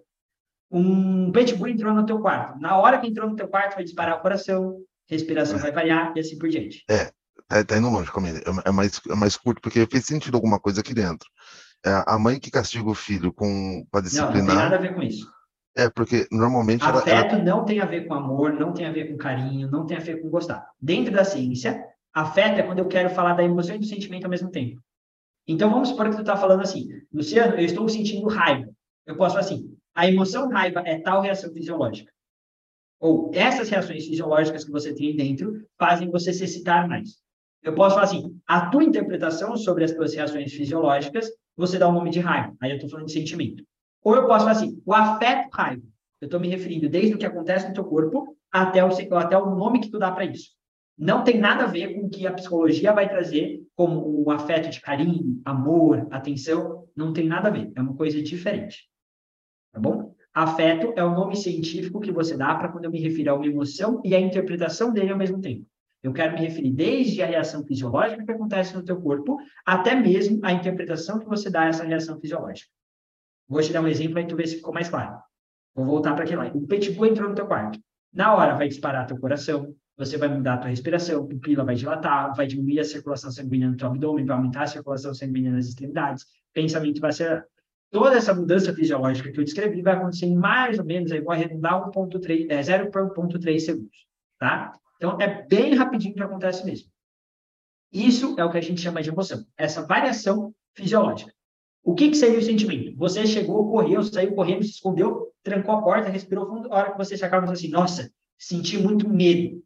um 0.70 1.32
pitbull 1.32 1.66
entrou 1.66 1.92
no 1.92 2.06
teu 2.06 2.20
quarto. 2.20 2.60
Na 2.60 2.78
hora 2.78 3.00
que 3.00 3.08
entrou 3.08 3.28
no 3.28 3.34
teu 3.34 3.48
quarto, 3.48 3.74
vai 3.74 3.82
disparar 3.82 4.16
o 4.16 4.22
coração, 4.22 4.78
respiração 5.08 5.58
é. 5.58 5.60
vai 5.60 5.72
variar 5.72 6.12
e 6.14 6.20
assim 6.20 6.38
por 6.38 6.48
diante. 6.48 6.84
É, 6.88 7.10
tá, 7.48 7.64
tá 7.64 7.76
indo 7.76 7.90
longe, 7.90 8.12
comigo. 8.12 8.38
É, 8.38 8.68
é, 8.68 8.70
mais, 8.70 9.00
é 9.10 9.14
mais 9.16 9.36
curto, 9.36 9.60
porque 9.60 9.84
fez 9.86 10.04
sentido 10.04 10.36
alguma 10.36 10.60
coisa 10.60 10.80
aqui 10.80 10.94
dentro. 10.94 11.28
É, 11.84 12.04
a 12.06 12.16
mãe 12.16 12.38
que 12.38 12.48
castiga 12.48 12.88
o 12.88 12.94
filho 12.94 13.32
com 13.32 13.84
para 13.90 14.02
disciplinar. 14.02 14.34
Não, 14.34 14.40
não 14.40 14.46
tem 14.46 14.56
nada 14.56 14.76
a 14.76 14.78
ver 14.78 14.94
com 14.94 15.02
isso. 15.02 15.28
É, 15.76 15.90
porque 15.90 16.28
normalmente. 16.30 16.84
Afeto 16.84 17.34
ela... 17.34 17.44
não 17.44 17.64
tem 17.64 17.80
a 17.80 17.86
ver 17.86 18.06
com 18.06 18.14
amor, 18.14 18.52
não 18.52 18.72
tem 18.72 18.86
a 18.86 18.92
ver 18.92 19.10
com 19.10 19.16
carinho, 19.16 19.68
não 19.68 19.84
tem 19.84 19.96
a 19.96 20.00
ver 20.00 20.22
com 20.22 20.30
gostar. 20.30 20.68
Dentro 20.80 21.12
da 21.12 21.24
ciência, 21.24 21.84
afeto 22.12 22.58
é 22.58 22.62
quando 22.62 22.80
eu 22.80 22.88
quero 22.88 23.10
falar 23.10 23.34
da 23.34 23.44
emoção 23.44 23.76
e 23.76 23.78
do 23.78 23.86
sentimento 23.86 24.24
ao 24.24 24.30
mesmo 24.30 24.50
tempo. 24.50 24.80
Então 25.46 25.70
vamos 25.70 25.88
supor 25.88 26.08
que 26.08 26.16
tu 26.16 26.20
está 26.20 26.36
falando 26.36 26.60
assim, 26.60 26.88
Luciano, 27.12 27.54
eu 27.54 27.64
estou 27.64 27.88
sentindo 27.88 28.28
raiva. 28.28 28.68
Eu 29.06 29.16
posso 29.16 29.34
falar 29.34 29.46
assim, 29.46 29.74
a 29.94 30.06
emoção 30.06 30.48
raiva 30.48 30.80
é 30.86 31.00
tal 31.00 31.20
reação 31.20 31.52
fisiológica. 31.52 32.12
Ou 33.00 33.30
essas 33.34 33.68
reações 33.68 34.06
fisiológicas 34.06 34.64
que 34.64 34.70
você 34.70 34.94
tem 34.94 35.16
dentro 35.16 35.66
fazem 35.78 36.10
você 36.10 36.32
se 36.32 36.44
excitar 36.44 36.86
mais. 36.88 37.18
Eu 37.62 37.74
posso 37.74 37.94
falar 37.94 38.06
assim, 38.06 38.38
a 38.46 38.66
tua 38.70 38.84
interpretação 38.84 39.56
sobre 39.56 39.84
as 39.84 39.92
tuas 39.92 40.14
reações 40.14 40.52
fisiológicas, 40.52 41.28
você 41.56 41.78
dá 41.78 41.88
o 41.88 41.90
um 41.90 41.94
nome 41.94 42.10
de 42.10 42.20
raiva. 42.20 42.54
Aí 42.60 42.70
eu 42.70 42.76
estou 42.76 42.90
falando 42.90 43.06
de 43.06 43.12
sentimento. 43.12 43.64
Ou 44.02 44.14
eu 44.14 44.26
posso 44.26 44.44
falar 44.44 44.52
assim, 44.52 44.80
o 44.84 44.94
afeto 44.94 45.48
raiva. 45.52 45.82
Eu 46.20 46.26
estou 46.26 46.40
me 46.40 46.48
referindo 46.48 46.88
desde 46.88 47.14
o 47.14 47.18
que 47.18 47.26
acontece 47.26 47.68
no 47.68 47.74
teu 47.74 47.84
corpo 47.84 48.36
até 48.50 48.84
o, 48.84 48.88
até 49.16 49.36
o 49.36 49.54
nome 49.54 49.80
que 49.80 49.90
tu 49.90 49.98
dá 49.98 50.10
para 50.10 50.24
isso. 50.24 50.50
Não 50.98 51.24
tem 51.24 51.38
nada 51.38 51.64
a 51.64 51.66
ver 51.66 51.94
com 51.94 52.06
o 52.06 52.10
que 52.10 52.26
a 52.26 52.32
psicologia 52.32 52.92
vai 52.92 53.08
trazer 53.08 53.62
como 53.74 54.22
o 54.22 54.30
afeto 54.30 54.68
de 54.68 54.80
carinho, 54.80 55.40
amor, 55.44 56.06
atenção. 56.10 56.86
Não 56.94 57.12
tem 57.12 57.26
nada 57.26 57.48
a 57.48 57.50
ver. 57.50 57.72
É 57.74 57.80
uma 57.80 57.96
coisa 57.96 58.22
diferente 58.22 58.90
tá 59.72 59.80
bom? 59.80 60.14
Afeto 60.32 60.92
é 60.96 61.02
o 61.02 61.14
nome 61.14 61.36
científico 61.36 62.00
que 62.00 62.12
você 62.12 62.36
dá 62.36 62.54
para 62.54 62.68
quando 62.68 62.84
eu 62.84 62.90
me 62.90 63.00
refiro 63.00 63.30
a 63.30 63.34
uma 63.34 63.46
emoção 63.46 64.00
e 64.04 64.14
a 64.14 64.20
interpretação 64.20 64.92
dele 64.92 65.10
ao 65.10 65.18
mesmo 65.18 65.40
tempo. 65.40 65.66
Eu 66.02 66.12
quero 66.12 66.34
me 66.34 66.40
referir 66.40 66.70
desde 66.70 67.22
a 67.22 67.26
reação 67.26 67.64
fisiológica 67.64 68.24
que 68.24 68.30
acontece 68.30 68.74
no 68.74 68.82
teu 68.82 69.00
corpo, 69.00 69.38
até 69.66 69.94
mesmo 69.94 70.40
a 70.42 70.52
interpretação 70.52 71.18
que 71.18 71.26
você 71.26 71.50
dá 71.50 71.62
a 71.62 71.68
essa 71.68 71.84
reação 71.84 72.18
fisiológica. 72.18 72.70
Vou 73.48 73.60
te 73.60 73.72
dar 73.72 73.82
um 73.82 73.88
exemplo 73.88 74.18
aí 74.18 74.26
tu 74.26 74.36
vê 74.36 74.46
se 74.46 74.56
ficou 74.56 74.72
mais 74.72 74.88
claro. 74.88 75.18
Vou 75.74 75.84
voltar 75.84 76.14
para 76.14 76.24
aquele 76.24 76.38
lá. 76.38 76.50
O 76.54 76.66
pitbull 76.66 77.06
entrou 77.06 77.28
no 77.28 77.34
teu 77.34 77.46
quarto. 77.46 77.78
Na 78.12 78.34
hora 78.34 78.56
vai 78.56 78.68
disparar 78.68 79.06
teu 79.06 79.18
coração, 79.18 79.74
você 80.00 80.16
vai 80.16 80.28
mudar 80.28 80.54
a 80.54 80.58
tua 80.58 80.70
respiração, 80.70 81.22
a 81.22 81.26
pupila 81.26 81.62
vai 81.62 81.74
dilatar, 81.74 82.34
vai 82.34 82.46
diminuir 82.46 82.80
a 82.80 82.84
circulação 82.84 83.30
sanguínea 83.30 83.68
no 83.68 83.76
teu 83.76 83.86
abdômen, 83.86 84.24
vai 84.24 84.34
aumentar 84.34 84.62
a 84.62 84.66
circulação 84.66 85.12
sanguínea 85.12 85.52
nas 85.52 85.66
extremidades, 85.66 86.24
pensamento 86.54 87.02
vai 87.02 87.12
ser 87.12 87.46
toda 87.90 88.16
essa 88.16 88.32
mudança 88.32 88.72
fisiológica 88.72 89.30
que 89.30 89.38
eu 89.38 89.44
descrevi 89.44 89.82
vai 89.82 89.96
acontecer 89.96 90.24
em 90.24 90.34
mais 90.34 90.78
ou 90.78 90.86
menos, 90.86 91.12
aí 91.12 91.20
vou 91.20 91.32
arredondar 91.32 91.86
1.3, 91.90 92.46
é, 92.48 92.60
0.3 92.60 93.60
segundos, 93.60 94.06
tá? 94.38 94.72
Então, 94.96 95.20
é 95.20 95.46
bem 95.46 95.74
rapidinho 95.74 96.14
que 96.14 96.22
acontece 96.22 96.64
mesmo. 96.64 96.88
Isso 97.92 98.36
é 98.38 98.44
o 98.44 98.50
que 98.50 98.56
a 98.56 98.62
gente 98.62 98.80
chama 98.80 99.02
de 99.02 99.10
emoção, 99.10 99.44
essa 99.54 99.86
variação 99.86 100.54
fisiológica. 100.74 101.32
O 101.82 101.94
que, 101.94 102.08
que 102.08 102.16
seria 102.16 102.38
o 102.38 102.42
sentimento? 102.42 102.96
Você 102.96 103.26
chegou, 103.26 103.70
correu, 103.70 104.02
saiu 104.02 104.34
correndo, 104.34 104.62
se 104.62 104.70
escondeu, 104.70 105.30
trancou 105.42 105.74
a 105.74 105.82
porta, 105.82 106.08
respirou 106.08 106.46
fundo, 106.46 106.72
a 106.72 106.76
hora 106.76 106.92
que 106.92 106.98
você 106.98 107.18
se 107.18 107.24
acaba, 107.24 107.46
você 107.46 107.66
assim, 107.66 107.70
nossa, 107.70 108.10
senti 108.38 108.78
muito 108.78 109.06
medo. 109.06 109.62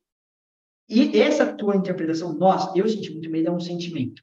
E 0.89 1.19
essa 1.19 1.53
tua 1.55 1.77
interpretação, 1.77 2.35
nossa, 2.35 2.77
eu 2.79 2.87
senti 2.89 3.11
muito 3.11 3.31
medo, 3.31 3.49
é 3.49 3.53
um 3.53 3.61
sentimento. 3.61 4.23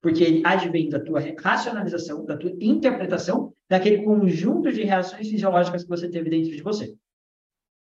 Porque 0.00 0.22
ele 0.22 0.42
advém 0.44 0.88
da 0.88 1.00
tua 1.00 1.20
racionalização, 1.38 2.24
da 2.24 2.36
tua 2.36 2.52
interpretação, 2.60 3.52
daquele 3.68 4.02
conjunto 4.02 4.72
de 4.72 4.82
reações 4.82 5.28
fisiológicas 5.28 5.82
que 5.82 5.88
você 5.88 6.08
teve 6.08 6.30
dentro 6.30 6.50
de 6.50 6.62
você. 6.62 6.94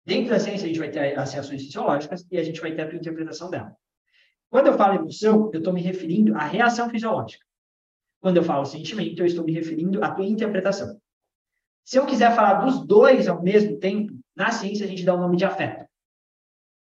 Dentro 0.04 0.30
da 0.30 0.40
ciência, 0.40 0.64
a 0.64 0.68
gente 0.68 0.78
vai 0.78 0.90
ter 0.90 1.18
as 1.18 1.32
reações 1.32 1.62
fisiológicas 1.62 2.26
e 2.30 2.38
a 2.38 2.42
gente 2.42 2.60
vai 2.60 2.74
ter 2.74 2.82
a 2.82 2.88
tua 2.88 2.98
interpretação 2.98 3.50
dela. 3.50 3.74
Quando 4.48 4.66
eu 4.66 4.74
falo 4.74 4.94
emoção, 4.94 5.50
eu 5.52 5.58
estou 5.58 5.72
me 5.72 5.80
referindo 5.80 6.34
à 6.34 6.44
reação 6.44 6.90
fisiológica. 6.90 7.44
Quando 8.20 8.38
eu 8.38 8.42
falo 8.42 8.64
sentimento, 8.64 9.20
eu 9.20 9.26
estou 9.26 9.44
me 9.44 9.52
referindo 9.52 10.02
à 10.02 10.10
tua 10.10 10.26
interpretação. 10.26 11.00
Se 11.84 11.98
eu 11.98 12.06
quiser 12.06 12.34
falar 12.34 12.64
dos 12.64 12.86
dois 12.86 13.28
ao 13.28 13.42
mesmo 13.42 13.78
tempo, 13.78 14.12
na 14.34 14.50
ciência 14.50 14.84
a 14.84 14.88
gente 14.88 15.04
dá 15.04 15.14
o 15.14 15.20
nome 15.20 15.36
de 15.36 15.44
afeto. 15.44 15.84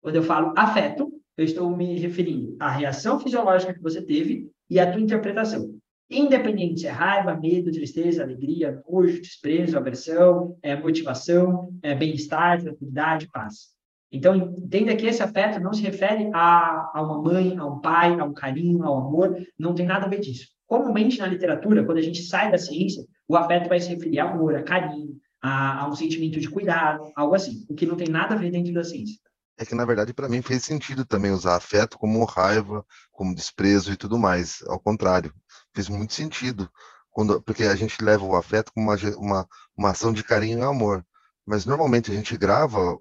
Quando 0.07 0.15
eu 0.15 0.23
falo 0.23 0.55
afeto, 0.57 1.13
eu 1.37 1.45
estou 1.45 1.77
me 1.77 1.99
referindo 1.99 2.57
à 2.61 2.71
reação 2.71 3.19
fisiológica 3.19 3.75
que 3.75 3.83
você 3.83 4.01
teve 4.01 4.49
e 4.71 4.79
à 4.79 4.89
tua 4.89 5.01
interpretação. 5.01 5.69
Independente 6.09 6.83
se 6.83 6.87
é 6.87 6.91
raiva, 6.91 7.35
medo, 7.35 7.73
tristeza, 7.73 8.23
alegria, 8.23 8.81
nojo, 8.89 9.21
desprezo, 9.21 9.77
aversão, 9.77 10.57
é, 10.63 10.77
motivação, 10.77 11.77
é, 11.83 11.93
bem-estar, 11.93 12.63
tranquilidade, 12.63 13.29
paz. 13.33 13.71
Então, 14.13 14.37
entenda 14.37 14.95
que 14.95 15.07
esse 15.07 15.25
afeto 15.25 15.59
não 15.59 15.73
se 15.73 15.83
refere 15.83 16.31
a, 16.33 16.89
a 16.95 17.03
uma 17.03 17.21
mãe, 17.21 17.57
a 17.59 17.67
um 17.67 17.81
pai, 17.81 18.17
a 18.17 18.25
um 18.25 18.33
carinho, 18.33 18.85
ao 18.85 19.09
amor, 19.09 19.37
não 19.59 19.75
tem 19.75 19.87
nada 19.87 20.07
a 20.07 20.09
ver 20.09 20.21
disso. 20.21 20.47
Comumente 20.69 21.19
na 21.19 21.27
literatura, 21.27 21.83
quando 21.85 21.99
a 21.99 22.03
gente 22.03 22.23
sai 22.23 22.49
da 22.49 22.59
ciência, 22.59 23.05
o 23.27 23.35
afeto 23.35 23.69
vai 23.69 23.81
se 23.81 23.89
referir 23.89 24.21
a 24.21 24.31
amor, 24.31 24.55
a 24.55 24.63
carinho, 24.63 25.17
a, 25.43 25.83
a 25.83 25.89
um 25.89 25.97
sentimento 25.97 26.39
de 26.39 26.49
cuidado, 26.49 27.11
algo 27.17 27.35
assim, 27.35 27.67
o 27.69 27.75
que 27.75 27.85
não 27.85 27.97
tem 27.97 28.07
nada 28.07 28.37
a 28.37 28.39
ver 28.39 28.53
dentro 28.53 28.73
da 28.73 28.85
ciência. 28.85 29.26
É 29.59 29.65
que, 29.65 29.75
na 29.75 29.85
verdade, 29.85 30.13
para 30.13 30.29
mim 30.29 30.43
fez 30.43 30.65
sentido 30.65 31.05
também 31.05 31.31
usar 31.31 31.57
afeto 31.57 31.99
como 31.99 32.25
raiva, 32.25 32.85
como 33.11 33.35
desprezo 33.35 33.93
e 33.93 33.97
tudo 33.97 34.19
mais. 34.19 34.63
Ao 34.67 34.79
contrário, 34.79 35.33
fez 35.75 35.89
muito 35.89 36.13
sentido. 36.13 36.71
Quando, 37.11 37.41
porque 37.41 37.65
a 37.65 37.75
gente 37.75 38.03
leva 38.05 38.25
o 38.25 38.37
afeto 38.37 38.73
como 38.73 38.91
uma, 38.91 38.97
uma, 39.17 39.49
uma 39.77 39.91
ação 39.91 40.13
de 40.13 40.23
carinho 40.23 40.59
e 40.59 40.63
amor. 40.63 41.05
Mas 41.47 41.65
normalmente 41.65 42.11
a 42.11 42.15
gente 42.15 42.37
grava 42.37 42.99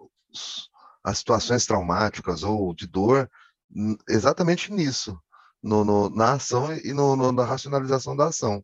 as 1.04 1.18
situações 1.18 1.66
traumáticas 1.66 2.44
ou 2.44 2.74
de 2.74 2.88
dor 2.88 3.30
exatamente 4.08 4.72
nisso 4.72 5.20
no, 5.66 5.84
no, 5.84 6.10
na 6.10 6.34
ação 6.34 6.72
e 6.74 6.94
no, 6.94 7.16
no, 7.16 7.32
na 7.32 7.44
racionalização 7.44 8.16
da 8.16 8.28
ação, 8.28 8.64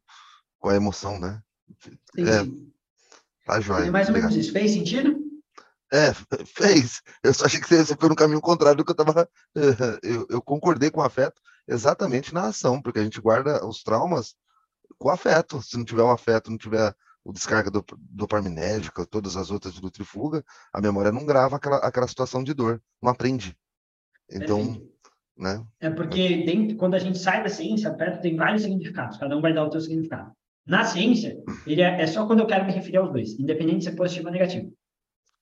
com 0.60 0.70
a 0.70 0.76
emoção, 0.76 1.20
né? 1.20 1.42
É, 2.18 2.46
tá 3.46 3.60
joia. 3.60 3.92
mais 3.92 4.08
ou 4.08 4.14
menos 4.14 4.36
isso. 4.36 4.52
Fez 4.52 4.72
sentido? 4.72 5.21
É, 5.92 6.14
fez. 6.46 7.02
Eu 7.24 7.34
só 7.34 7.46
achei 7.46 7.60
que 7.60 7.68
você 7.68 7.96
foi 7.96 8.10
no 8.10 8.16
caminho 8.16 8.42
contrário 8.42 8.78
do 8.78 8.86
que 8.86 8.92
eu 8.92 8.94
estava. 8.94 9.30
Eu, 10.04 10.26
eu, 10.30 10.42
concordei 10.42 10.90
com 10.90 11.02
o 11.02 11.04
afeto 11.04 11.42
exatamente 11.68 12.34
na 12.34 12.48
ação, 12.48 12.82
porque 12.82 13.00
a 13.00 13.04
gente 13.04 13.22
guarda 13.22 13.66
os 13.66 13.84
traumas 13.84 14.36
com 14.98 15.10
afeto. 15.10 15.62
Se 15.62 15.78
não 15.78 15.86
tiver 15.86 16.04
o 16.04 16.10
afeto, 16.10 16.50
não 16.50 16.58
tiver 16.58 16.96
o 17.24 17.32
descarga 17.32 17.70
do, 17.70 17.86
dopaminética, 18.00 19.06
todas 19.06 19.36
as 19.36 19.52
outras 19.52 19.74
de 19.74 19.82
nutrifuga, 19.82 20.44
a 20.74 20.82
memória 20.82 21.12
não 21.12 21.26
grava 21.26 21.58
aquela, 21.58 21.78
aquela 21.78 22.08
situação 22.08 22.44
de 22.44 22.54
dor, 22.54 22.82
não 23.02 23.12
aprende. 23.12 23.56
Então, 24.30 24.66
Perfeito. 24.66 24.92
Né? 25.38 25.66
É 25.80 25.90
porque 25.90 26.44
dentro, 26.46 26.78
quando 26.78 26.96
a 26.96 27.00
gente 27.00 27.18
sai 27.18 27.44
da 27.44 27.50
ciência, 27.50 27.94
perto 27.94 28.22
tem 28.22 28.36
vários 28.36 28.64
significados, 28.64 29.18
cada 29.18 29.36
um 29.36 29.42
vai 29.42 29.54
dar 29.54 29.68
o 29.68 29.72
seu 29.72 29.82
significado. 29.82 30.32
Na 30.66 30.84
ciência, 30.84 31.42
ele 31.66 31.82
é, 31.82 32.02
é 32.02 32.08
só 32.08 32.28
quando 32.28 32.42
eu 32.42 32.48
quero 32.48 32.66
me 32.66 32.72
referir 32.72 32.98
aos 32.98 33.12
dois, 33.12 33.40
independente 33.40 33.80
de 33.80 33.84
ser 33.86 33.96
positivo 33.96 34.28
ou 34.28 34.32
negativo. 34.32 34.72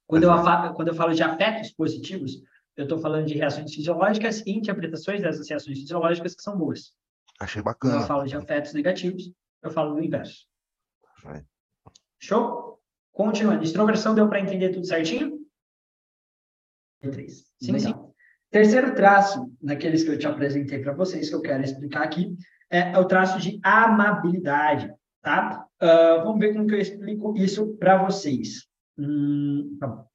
Quando 0.10 0.24
eu, 0.24 0.74
quando 0.74 0.88
eu 0.88 0.96
falo 0.96 1.14
de 1.14 1.22
afetos 1.22 1.72
positivos, 1.72 2.42
eu 2.76 2.86
estou 2.86 2.98
falando 2.98 3.28
de 3.28 3.36
reações 3.36 3.72
fisiológicas 3.72 4.42
e 4.44 4.50
interpretações 4.50 5.22
dessas 5.22 5.48
reações 5.48 5.78
fisiológicas 5.78 6.34
que 6.34 6.42
são 6.42 6.58
boas. 6.58 6.96
Achei 7.40 7.62
bacana. 7.62 7.94
Quando 7.94 8.02
eu 8.02 8.08
falo 8.08 8.26
de 8.26 8.36
afetos 8.36 8.74
negativos, 8.74 9.32
eu 9.62 9.70
falo 9.70 9.94
do 9.94 10.04
inverso. 10.04 10.48
Vai. 11.22 11.46
Show? 12.18 12.82
Continuando. 13.12 13.64
Extroversão 13.64 14.16
deu 14.16 14.28
para 14.28 14.40
entender 14.40 14.70
tudo 14.70 14.88
certinho? 14.88 15.46
Três. 17.02 17.46
Sim, 17.62 17.74
Legal. 17.74 17.94
sim. 17.94 18.14
Terceiro 18.50 18.96
traço, 18.96 19.54
naqueles 19.62 20.04
que 20.04 20.10
eu 20.10 20.18
te 20.18 20.26
apresentei 20.26 20.80
para 20.80 20.94
vocês, 20.94 21.30
que 21.30 21.36
eu 21.36 21.42
quero 21.42 21.64
explicar 21.64 22.02
aqui, 22.02 22.36
é, 22.72 22.98
o 22.98 23.06
traço 23.06 23.40
de 23.40 23.60
amabilidade, 23.64 24.92
tá? 25.22 25.68
Uh, 25.80 26.24
vamos 26.24 26.40
ver 26.40 26.54
como 26.54 26.66
que 26.66 26.74
eu 26.74 26.80
explico 26.80 27.38
isso 27.38 27.78
para 27.78 28.04
vocês. 28.04 28.69
Hum, 29.00 29.78
tá 29.80 30.06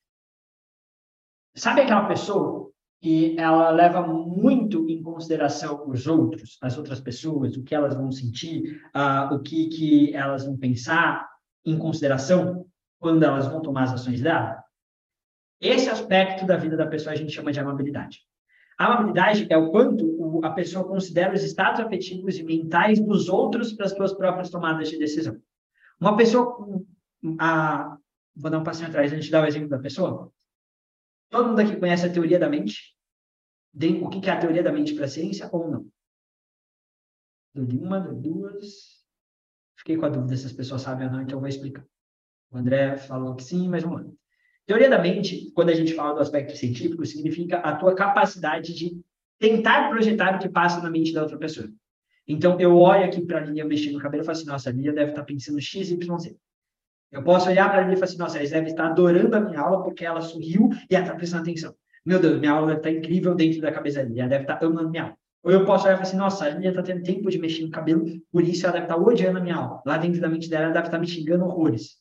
Sabe 1.57 1.83
aquela 1.83 2.07
pessoa 2.07 2.71
que 3.01 3.39
ela 3.39 3.71
leva 3.71 4.07
muito 4.07 4.89
em 4.89 5.03
consideração 5.03 5.89
os 5.89 6.07
outros, 6.07 6.59
as 6.61 6.77
outras 6.77 7.01
pessoas, 7.01 7.57
o 7.57 7.63
que 7.63 7.75
elas 7.75 7.95
vão 7.95 8.11
sentir, 8.11 8.81
uh, 8.95 9.35
o 9.35 9.41
que, 9.41 9.69
que 9.69 10.15
elas 10.15 10.45
vão 10.45 10.57
pensar 10.57 11.29
em 11.65 11.79
consideração 11.79 12.67
quando 12.99 13.23
elas 13.23 13.47
vão 13.47 13.63
tomar 13.63 13.85
as 13.85 13.93
ações 13.93 14.21
dela? 14.21 14.63
Esse 15.61 15.89
aspecto 15.89 16.45
da 16.45 16.57
vida 16.57 16.77
da 16.77 16.87
pessoa 16.87 17.13
a 17.13 17.17
gente 17.17 17.33
chama 17.33 17.53
de 17.53 17.61
amabilidade. 17.61 18.21
A 18.79 18.87
amabilidade 18.87 19.47
é 19.49 19.57
o 19.57 19.71
quanto 19.71 20.41
a 20.43 20.51
pessoa 20.51 20.87
considera 20.87 21.33
os 21.33 21.45
estados 21.45 21.81
afetivos 21.81 22.39
e 22.39 22.43
mentais 22.43 23.01
dos 23.01 23.29
outros 23.29 23.73
para 23.73 23.87
as 23.87 23.93
suas 23.93 24.13
próprias 24.13 24.51
tomadas 24.51 24.91
de 24.91 24.99
decisão. 24.99 25.37
Uma 26.01 26.17
pessoa 26.17 26.55
com 26.55 26.85
a... 27.39 27.97
Vou 28.37 28.51
dar 28.51 28.59
um 28.59 28.65
passinho 28.65 28.89
atrás 28.89 29.13
antes 29.13 29.27
de 29.27 29.31
dar 29.31 29.43
o 29.43 29.47
exemplo 29.47 29.69
da 29.69 29.79
pessoa. 29.79 30.33
Todo 31.31 31.49
mundo 31.49 31.61
aqui 31.61 31.77
conhece 31.77 32.07
a 32.07 32.13
teoria 32.13 32.39
da 32.39 32.49
mente? 32.49 32.95
O 34.03 34.09
que 34.09 34.29
é 34.29 34.33
a 34.33 34.39
teoria 34.39 34.63
da 34.63 34.73
mente 34.73 34.95
para 34.95 35.05
a 35.05 35.09
ciência 35.09 35.49
ou 35.53 35.69
não? 35.69 35.89
Dou 37.55 37.65
de 37.65 37.77
uma, 37.77 38.01
dou 38.01 38.15
duas. 38.15 39.05
Fiquei 39.77 39.97
com 39.97 40.07
a 40.07 40.09
dúvida 40.09 40.37
se 40.37 40.47
as 40.47 40.53
pessoas 40.53 40.83
sabem 40.83 41.07
ou 41.07 41.13
não, 41.13 41.23
então 41.23 41.37
eu 41.37 41.41
vou 41.41 41.49
explicar. 41.49 41.85
O 42.51 42.57
André 42.57 42.97
falou 42.97 43.35
que 43.35 43.43
sim, 43.43 43.69
mas 43.69 43.83
vamos 43.83 44.03
lá. 44.03 44.13
Teoria 44.67 44.89
da 44.89 44.99
mente, 44.99 45.51
quando 45.53 45.71
a 45.71 45.75
gente 45.75 45.93
fala 45.93 46.15
do 46.15 46.21
aspecto 46.21 46.57
científico, 46.57 47.05
significa 47.05 47.59
a 47.59 47.77
tua 47.77 47.95
capacidade 47.95 48.73
de 48.73 48.99
tentar 49.39 49.91
projetar 49.91 50.37
o 50.37 50.39
que 50.39 50.49
passa 50.49 50.81
na 50.81 50.91
mente 50.91 51.13
da 51.13 51.23
outra 51.23 51.37
pessoa. 51.37 51.69
Então, 52.27 52.59
eu 52.59 52.77
olho 52.79 53.05
aqui 53.05 53.21
para 53.21 53.39
a 53.39 53.45
Lilia 53.45 53.65
mexendo 53.65 53.95
no 53.95 54.01
cabelo 54.01 54.23
e 54.23 54.27
falo 54.27 54.39
assim, 54.39 54.47
nossa, 54.47 54.71
a 54.71 54.73
Lilia 54.73 54.93
deve 54.93 55.11
estar 55.11 55.21
tá 55.21 55.27
pensando 55.27 55.61
X, 55.61 55.91
Y, 55.91 56.19
Z. 56.19 56.37
Eu 57.15 57.23
posso 57.23 57.49
olhar 57.49 57.71
para 57.71 57.83
Lilia 57.83 57.95
e 57.95 57.97
falar 57.97 58.09
assim, 58.09 58.19
nossa, 58.19 58.39
ela 58.39 58.51
deve 58.51 58.71
estar 58.71 58.87
adorando 58.87 59.37
a 59.37 59.41
minha 59.41 59.61
aula 59.61 59.85
porque 59.85 60.05
ela 60.05 60.21
sorriu 60.21 60.69
e 60.91 60.97
ela 60.97 61.05
está 61.05 61.17
prestando 61.17 61.43
atenção. 61.43 61.73
Meu 62.05 62.19
Deus, 62.19 62.41
minha 62.41 62.51
aula 62.51 62.67
deve 62.67 62.79
estar 62.81 62.91
tá 62.91 62.97
incrível 62.97 63.37
dentro 63.37 63.61
da 63.61 63.71
cabeça 63.71 64.03
dela, 64.05 64.19
ela 64.19 64.29
deve 64.29 64.43
estar 64.43 64.57
tá 64.57 64.67
amando 64.67 64.91
minha 64.91 65.05
aula. 65.05 65.17
Ou 65.45 65.53
eu 65.53 65.65
posso 65.65 65.85
olhar 65.85 65.95
e 65.95 65.97
falar 65.99 66.09
assim, 66.09 66.17
nossa, 66.17 66.45
a 66.45 66.49
Lilia 66.49 66.71
está 66.71 66.83
tendo 66.83 67.05
tempo 67.05 67.31
de 67.31 67.39
mexer 67.39 67.63
no 67.63 67.71
cabelo, 67.71 68.05
por 68.33 68.43
isso 68.43 68.67
ela 68.67 68.73
deve 68.73 68.87
estar 68.87 68.97
odiando 68.97 69.39
a 69.39 69.41
minha 69.41 69.55
aula. 69.55 69.81
Lá 69.87 69.97
dentro 69.97 70.21
da 70.21 70.29
mente 70.29 70.51
dela, 70.51 70.65
ela 70.65 70.73
deve 70.73 70.87
estar 70.89 70.99
me 70.99 71.07
xingando 71.07 71.45
horrores. 71.45 71.99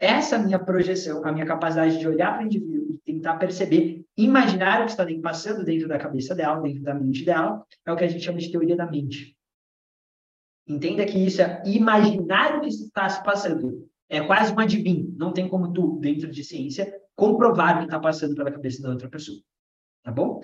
Essa 0.00 0.38
minha 0.38 0.58
projeção, 0.58 1.22
a 1.22 1.30
minha 1.30 1.44
capacidade 1.44 1.98
de 1.98 2.08
olhar 2.08 2.32
para 2.32 2.44
o 2.44 2.46
indivíduo 2.46 2.94
e 2.94 3.12
tentar 3.12 3.36
perceber, 3.36 4.06
imaginar 4.16 4.80
o 4.80 4.84
que 4.86 4.92
está 4.92 5.06
passando 5.22 5.64
dentro 5.64 5.86
da 5.86 5.98
cabeça 5.98 6.34
dela, 6.34 6.62
dentro 6.62 6.82
da 6.82 6.94
mente 6.94 7.26
dela, 7.26 7.62
é 7.84 7.92
o 7.92 7.96
que 7.96 8.04
a 8.04 8.08
gente 8.08 8.24
chama 8.24 8.38
de 8.38 8.50
teoria 8.50 8.74
da 8.74 8.90
mente. 8.90 9.36
Entenda 10.66 11.04
que 11.04 11.18
isso 11.18 11.42
é 11.42 11.62
imaginar 11.66 12.56
o 12.56 12.60
que 12.62 12.68
está 12.68 13.06
se 13.06 13.22
passando. 13.22 13.86
É 14.14 14.24
quase 14.24 14.52
um 14.52 14.58
adivinho. 14.58 15.12
Não 15.16 15.32
tem 15.32 15.48
como 15.48 15.72
tu, 15.72 15.98
dentro 16.00 16.30
de 16.30 16.44
ciência, 16.44 16.92
comprovar 17.16 17.76
o 17.76 17.78
que 17.80 17.84
está 17.84 17.98
passando 17.98 18.34
pela 18.34 18.50
cabeça 18.50 18.82
da 18.82 18.90
outra 18.90 19.08
pessoa. 19.08 19.38
Tá 20.02 20.12
bom? 20.12 20.40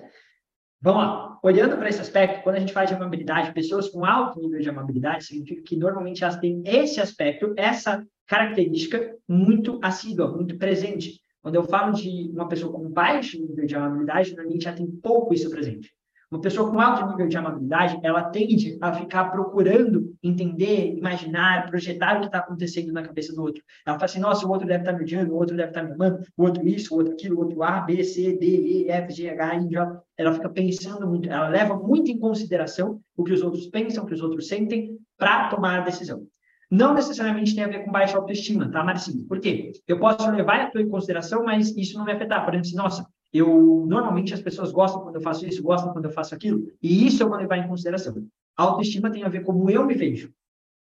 Vamos 0.81 1.03
lá. 1.03 1.39
Olhando 1.43 1.77
para 1.77 1.89
esse 1.89 2.01
aspecto, 2.01 2.43
quando 2.43 2.55
a 2.55 2.59
gente 2.59 2.73
fala 2.73 2.87
de 2.87 2.93
amabilidade, 2.93 3.53
pessoas 3.53 3.87
com 3.87 4.03
alto 4.03 4.39
nível 4.41 4.59
de 4.59 4.69
amabilidade, 4.69 5.25
significa 5.25 5.61
que 5.61 5.75
normalmente 5.75 6.23
elas 6.23 6.37
têm 6.37 6.61
esse 6.65 6.99
aspecto, 6.99 7.53
essa 7.55 8.05
característica 8.27 9.15
muito 9.27 9.79
assídua, 9.83 10.31
muito 10.31 10.57
presente. 10.57 11.21
Quando 11.41 11.55
eu 11.55 11.63
falo 11.63 11.93
de 11.93 12.31
uma 12.33 12.47
pessoa 12.47 12.73
com 12.73 12.89
baixo 12.89 13.39
nível 13.39 13.65
de 13.65 13.75
amabilidade, 13.75 14.35
normalmente 14.35 14.63
já 14.63 14.73
tem 14.73 14.87
pouco 14.87 15.33
isso 15.33 15.49
presente. 15.49 15.91
Uma 16.31 16.39
pessoa 16.39 16.71
com 16.71 16.79
alto 16.79 17.05
nível 17.09 17.27
de 17.27 17.35
amabilidade, 17.35 17.99
ela 18.03 18.23
tende 18.23 18.77
a 18.79 18.93
ficar 18.93 19.25
procurando 19.25 20.15
entender, 20.23 20.95
imaginar, 20.95 21.69
projetar 21.69 22.15
o 22.15 22.19
que 22.21 22.27
está 22.27 22.37
acontecendo 22.37 22.93
na 22.93 23.03
cabeça 23.03 23.35
do 23.35 23.41
outro. 23.41 23.61
Ela 23.85 23.97
fala 23.97 24.05
assim, 24.05 24.19
nossa, 24.21 24.47
o 24.47 24.49
outro 24.49 24.65
deve 24.65 24.79
estar 24.79 24.93
tá 24.93 24.97
me 24.97 25.03
odiando, 25.03 25.33
o 25.33 25.35
outro 25.35 25.57
deve 25.57 25.71
estar 25.71 25.81
tá 25.81 25.87
me 25.87 25.93
amando, 25.93 26.23
o 26.37 26.43
outro 26.43 26.65
isso, 26.65 26.93
o 26.93 26.97
outro 26.97 27.11
aquilo, 27.11 27.35
o 27.35 27.39
outro 27.39 27.61
A, 27.61 27.81
B, 27.81 28.01
C, 28.01 28.37
D, 28.37 28.45
E, 28.45 28.89
F, 28.89 29.13
G, 29.13 29.29
H, 29.29 29.55
I, 29.55 29.67
J. 29.67 30.03
Ela 30.17 30.33
fica 30.33 30.49
pensando 30.49 31.05
muito, 31.05 31.29
ela 31.29 31.49
leva 31.49 31.75
muito 31.75 32.09
em 32.09 32.17
consideração 32.17 33.01
o 33.17 33.25
que 33.25 33.33
os 33.33 33.41
outros 33.41 33.67
pensam, 33.67 34.05
o 34.05 34.07
que 34.07 34.13
os 34.13 34.21
outros 34.21 34.47
sentem, 34.47 34.97
para 35.17 35.49
tomar 35.49 35.79
a 35.79 35.83
decisão 35.83 36.25
não 36.71 36.93
necessariamente 36.93 37.53
tem 37.53 37.65
a 37.65 37.67
ver 37.67 37.83
com 37.83 37.91
baixa 37.91 38.15
autoestima, 38.15 38.71
tá, 38.71 38.81
Marcinho? 38.81 39.25
Por 39.25 39.41
quê? 39.41 39.73
Eu 39.85 39.99
posso 39.99 40.31
levar 40.31 40.61
a 40.61 40.71
tua 40.71 40.81
em 40.81 40.87
consideração, 40.87 41.43
mas 41.43 41.75
isso 41.75 41.97
não 41.97 42.05
me 42.05 42.13
afetar. 42.13 42.45
Por 42.45 42.53
exemplo, 42.53 42.69
assim, 42.69 42.77
nossa, 42.77 43.05
Eu 43.33 43.85
normalmente 43.87 44.33
as 44.33 44.41
pessoas 44.41 44.71
gostam 44.71 45.01
quando 45.01 45.15
eu 45.15 45.21
faço 45.21 45.45
isso, 45.45 45.63
gostam 45.63 45.93
quando 45.93 46.05
eu 46.05 46.11
faço 46.11 46.35
aquilo, 46.35 46.67
e 46.81 47.07
isso 47.07 47.23
eu 47.23 47.29
vou 47.29 47.37
levar 47.37 47.57
em 47.57 47.67
consideração. 47.67 48.27
A 48.57 48.63
autoestima 48.63 49.11
tem 49.11 49.23
a 49.23 49.29
ver 49.29 49.43
com 49.43 49.53
como 49.53 49.69
eu 49.69 49.85
me 49.85 49.93
vejo, 49.93 50.33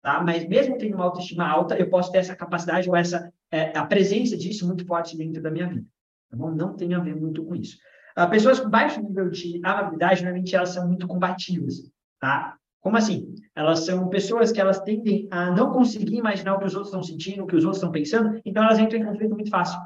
tá? 0.02 0.24
Mas 0.24 0.48
mesmo 0.48 0.78
tendo 0.78 0.96
uma 0.96 1.06
autoestima 1.06 1.48
alta, 1.48 1.78
eu 1.78 1.90
posso 1.90 2.12
ter 2.12 2.18
essa 2.18 2.36
capacidade 2.36 2.90
ou 2.90 2.96
essa 2.96 3.32
é, 3.52 3.78
a 3.78 3.86
presença 3.86 4.36
disso 4.36 4.66
muito 4.66 4.86
forte 4.86 5.16
dentro 5.16 5.42
da 5.42 5.52
minha 5.52 5.68
vida, 5.68 5.86
tá 6.30 6.36
bom? 6.36 6.50
Não 6.50 6.76
tem 6.76 6.94
a 6.96 7.00
ver 7.00 7.16
muito 7.16 7.44
com 7.44 7.56
isso. 7.56 7.78
Uh, 8.18 8.30
pessoas 8.30 8.60
com 8.60 8.70
baixo 8.70 9.02
nível 9.02 9.30
de 9.30 9.60
amabilidade, 9.64 10.22
normalmente 10.22 10.56
elas 10.56 10.70
são 10.70 10.88
muito 10.88 11.08
combativas, 11.08 11.76
tá? 12.20 12.58
Como 12.82 12.98
assim? 12.98 13.34
Elas 13.56 13.86
são 13.86 14.10
pessoas 14.10 14.52
que 14.52 14.60
elas 14.60 14.80
tendem 14.82 15.28
a 15.32 15.52
não 15.52 15.72
conseguir 15.72 16.18
imaginar 16.18 16.56
o 16.56 16.60
que 16.60 16.66
os 16.66 16.76
outros 16.76 16.90
estão 16.90 17.02
sentindo, 17.02 17.44
o 17.44 17.48
que 17.48 17.56
os 17.56 17.64
outros 17.64 17.78
estão 17.78 17.92
pensando, 17.92 18.42
então 18.44 18.64
elas 18.64 18.78
entram 18.78 19.00
em 19.00 19.06
conflito 19.06 19.34
muito 19.34 19.50
fácil. 19.50 19.80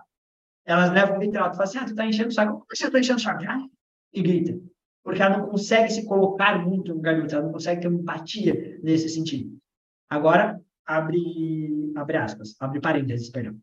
Elas 0.67 0.91
levam 0.91 1.17
literal, 1.17 1.49
tu 1.49 1.55
fala 1.55 1.63
assim, 1.63 1.77
ah, 1.77 1.85
tu 1.85 1.95
tá 1.95 2.05
enchendo 2.05 2.27
o 2.27 2.33
saco, 2.33 2.51
como 2.51 2.65
você 2.69 2.91
tá 2.91 2.99
enchendo 2.99 3.19
o 3.19 3.21
saco? 3.21 3.43
Ah, 3.47 3.65
e 4.13 4.21
grita. 4.21 4.59
Porque 5.01 5.21
ela 5.21 5.37
não 5.37 5.47
consegue 5.47 5.89
se 5.89 6.05
colocar 6.05 6.59
muito 6.59 6.89
no 6.89 6.95
lugar 6.95 7.15
do 7.15 7.33
ela 7.33 7.45
não 7.45 7.53
consegue 7.53 7.79
ter 7.79 7.87
empatia 7.87 8.77
nesse 8.83 9.07
sentido. 9.07 9.57
Agora, 10.09 10.61
abre, 10.85 11.93
abre 11.95 12.17
aspas, 12.17 12.53
abre 12.59 12.81
parênteses, 12.81 13.29
perdão. 13.29 13.57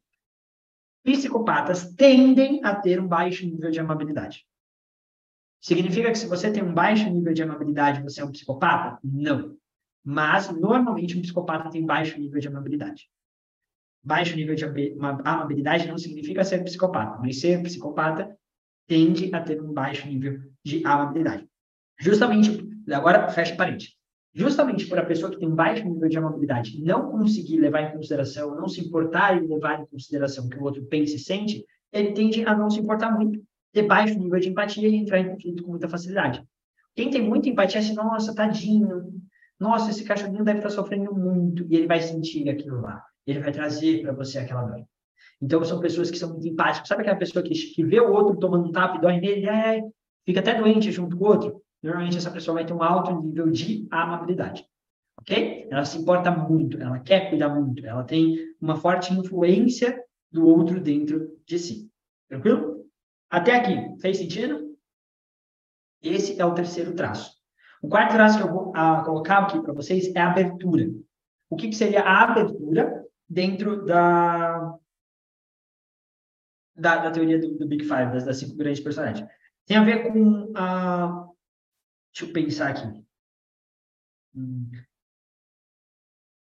Psicopatas 1.03 1.93
tendem 1.95 2.65
a 2.65 2.75
ter 2.75 2.99
um 2.99 3.07
baixo 3.07 3.45
nível 3.45 3.71
de 3.71 3.79
amabilidade. 3.79 4.47
Significa 5.61 6.11
que 6.11 6.19
se 6.19 6.27
você 6.27 6.51
tem 6.51 6.63
um 6.63 6.73
baixo 6.73 7.09
nível 7.11 7.35
de 7.35 7.43
amabilidade, 7.43 8.03
você 8.03 8.23
é 8.23 8.25
um 8.25 8.33
psicopata? 8.33 8.99
Não. 9.05 9.55
Mas, 10.03 10.51
normalmente, 10.51 11.19
um 11.19 11.21
psicopata 11.21 11.69
tem 11.69 11.85
baixo 11.85 12.19
nível 12.19 12.41
de 12.41 12.49
amabilidade. 12.49 13.11
Baixo 14.05 14.37
nível 14.37 14.55
de 14.55 14.65
amabilidade 15.25 15.89
não 15.89 15.97
significa 15.97 16.45
ser 16.45 16.63
psicopata, 16.63 17.19
mas 17.21 17.41
ser 17.41 17.63
psicopata 17.63 18.37
tende 18.87 19.35
a 19.35 19.41
ter 19.41 19.63
um 19.63 19.73
baixo 19.73 20.07
nível 20.07 20.39
de 20.63 20.85
amabilidade. 20.85 21.49
Justamente, 21.99 22.69
agora 22.93 23.29
fecha 23.29 23.57
parente. 23.57 23.97
Justamente 24.35 24.87
por 24.87 24.99
a 24.99 25.05
pessoa 25.05 25.31
que 25.31 25.39
tem 25.39 25.49
um 25.49 25.55
baixo 25.55 25.89
nível 25.89 26.09
de 26.09 26.19
amabilidade 26.19 26.83
não 26.83 27.11
conseguir 27.11 27.59
levar 27.59 27.83
em 27.83 27.93
consideração, 27.93 28.55
não 28.57 28.69
se 28.69 28.81
importar 28.81 29.41
e 29.41 29.47
levar 29.47 29.81
em 29.81 29.87
consideração 29.87 30.47
o 30.47 30.51
que 30.51 30.59
o 30.59 30.65
outro 30.65 30.85
pensa 30.87 31.15
e 31.15 31.19
sente, 31.19 31.65
ele 31.93 32.13
tende 32.13 32.45
a 32.45 32.55
não 32.55 32.69
se 32.69 32.81
importar 32.81 33.13
muito 33.13 33.41
ter 33.73 33.83
baixo 33.83 34.19
nível 34.19 34.39
de 34.39 34.49
empatia 34.49 34.89
e 34.89 34.97
entrar 34.97 35.21
em 35.21 35.31
conflito 35.31 35.63
com 35.63 35.71
muita 35.71 35.89
facilidade. 35.89 36.45
Quem 36.95 37.11
tem 37.11 37.23
muita 37.23 37.49
empatia, 37.49 37.81
assim, 37.81 37.95
nossa, 37.95 38.35
tadinho, 38.35 39.13
nossa, 39.59 39.91
esse 39.91 40.05
cachorrinho 40.05 40.45
deve 40.45 40.59
estar 40.59 40.71
sofrendo 40.71 41.15
muito, 41.15 41.67
e 41.69 41.77
ele 41.77 41.87
vai 41.87 42.01
sentir 42.01 42.49
aquilo 42.49 42.81
lá. 42.81 43.03
Ele 43.27 43.41
vai 43.41 43.53
trazer 43.53 44.03
para 44.03 44.13
você 44.13 44.39
aquela 44.39 44.63
dor. 44.63 44.85
Então, 45.41 45.65
são 45.65 45.81
pessoas 45.81 46.11
que 46.11 46.19
são 46.19 46.31
muito 46.31 46.49
empáticas. 46.49 46.89
Sabe 46.89 47.03
aquela 47.03 47.19
pessoa 47.19 47.43
que, 47.43 47.55
que 47.55 47.85
vê 47.85 48.01
o 48.01 48.13
outro 48.13 48.39
tomando 48.39 48.69
um 48.69 48.73
tapa 48.73 48.97
e 48.97 49.01
dói 49.01 49.21
nele, 49.21 49.49
é, 49.49 49.83
fica 50.25 50.41
até 50.41 50.55
doente 50.55 50.91
junto 50.93 51.17
com 51.17 51.25
o 51.25 51.29
outro? 51.29 51.63
Normalmente, 51.83 52.17
essa 52.17 52.31
pessoa 52.31 52.57
vai 52.57 52.67
ter 52.67 52.73
um 52.73 52.83
alto 52.83 53.21
nível 53.21 53.51
de 53.51 53.87
amabilidade. 53.91 54.67
Ok? 55.21 55.69
Ela 55.71 55.85
se 55.85 55.99
importa 55.99 56.31
muito, 56.31 56.81
ela 56.81 56.99
quer 56.99 57.29
cuidar 57.29 57.49
muito, 57.49 57.85
ela 57.87 58.05
tem 58.05 58.37
uma 58.61 58.77
forte 58.77 59.13
influência 59.13 60.03
do 60.31 60.47
outro 60.47 60.81
dentro 60.81 61.39
de 61.47 61.59
si. 61.59 61.91
Tranquilo? 62.29 62.85
Até 63.31 63.57
aqui, 63.57 64.01
fez 64.01 64.17
sentido? 64.17 64.77
Esse 66.03 66.41
é 66.41 66.45
o 66.45 66.55
terceiro 66.55 66.95
traço. 66.95 67.33
O 67.83 67.89
quarto 67.89 68.13
traço 68.13 68.39
que 68.39 68.45
eu 68.45 68.53
vou 68.53 68.73
a, 68.75 69.01
ah, 69.01 69.05
colocar 69.05 69.39
aqui 69.39 69.61
para 69.61 69.73
vocês 69.73 70.15
é 70.15 70.21
a 70.21 70.31
abertura. 70.31 70.91
O 71.51 71.57
que, 71.57 71.69
que 71.69 71.77
seria 71.77 72.01
a 72.01 72.25
abertura 72.25 73.04
dentro 73.35 73.85
da, 73.85 74.79
da, 76.77 76.97
da 76.99 77.11
teoria 77.11 77.39
do, 77.39 77.59
do, 77.59 77.67
Big 77.67 77.83
Five, 77.83 78.13
das, 78.13 78.25
das, 78.25 78.39
cinco 78.39 78.57
grandes 78.57 78.81
personagens? 78.81 79.29
Tem 79.67 79.77
a 79.77 79.85
ver 79.85 80.05
com 80.05 80.53
a. 80.57 81.27
Deixa 82.13 82.31
eu 82.31 82.33
pensar 82.33 82.71
aqui. 82.71 83.05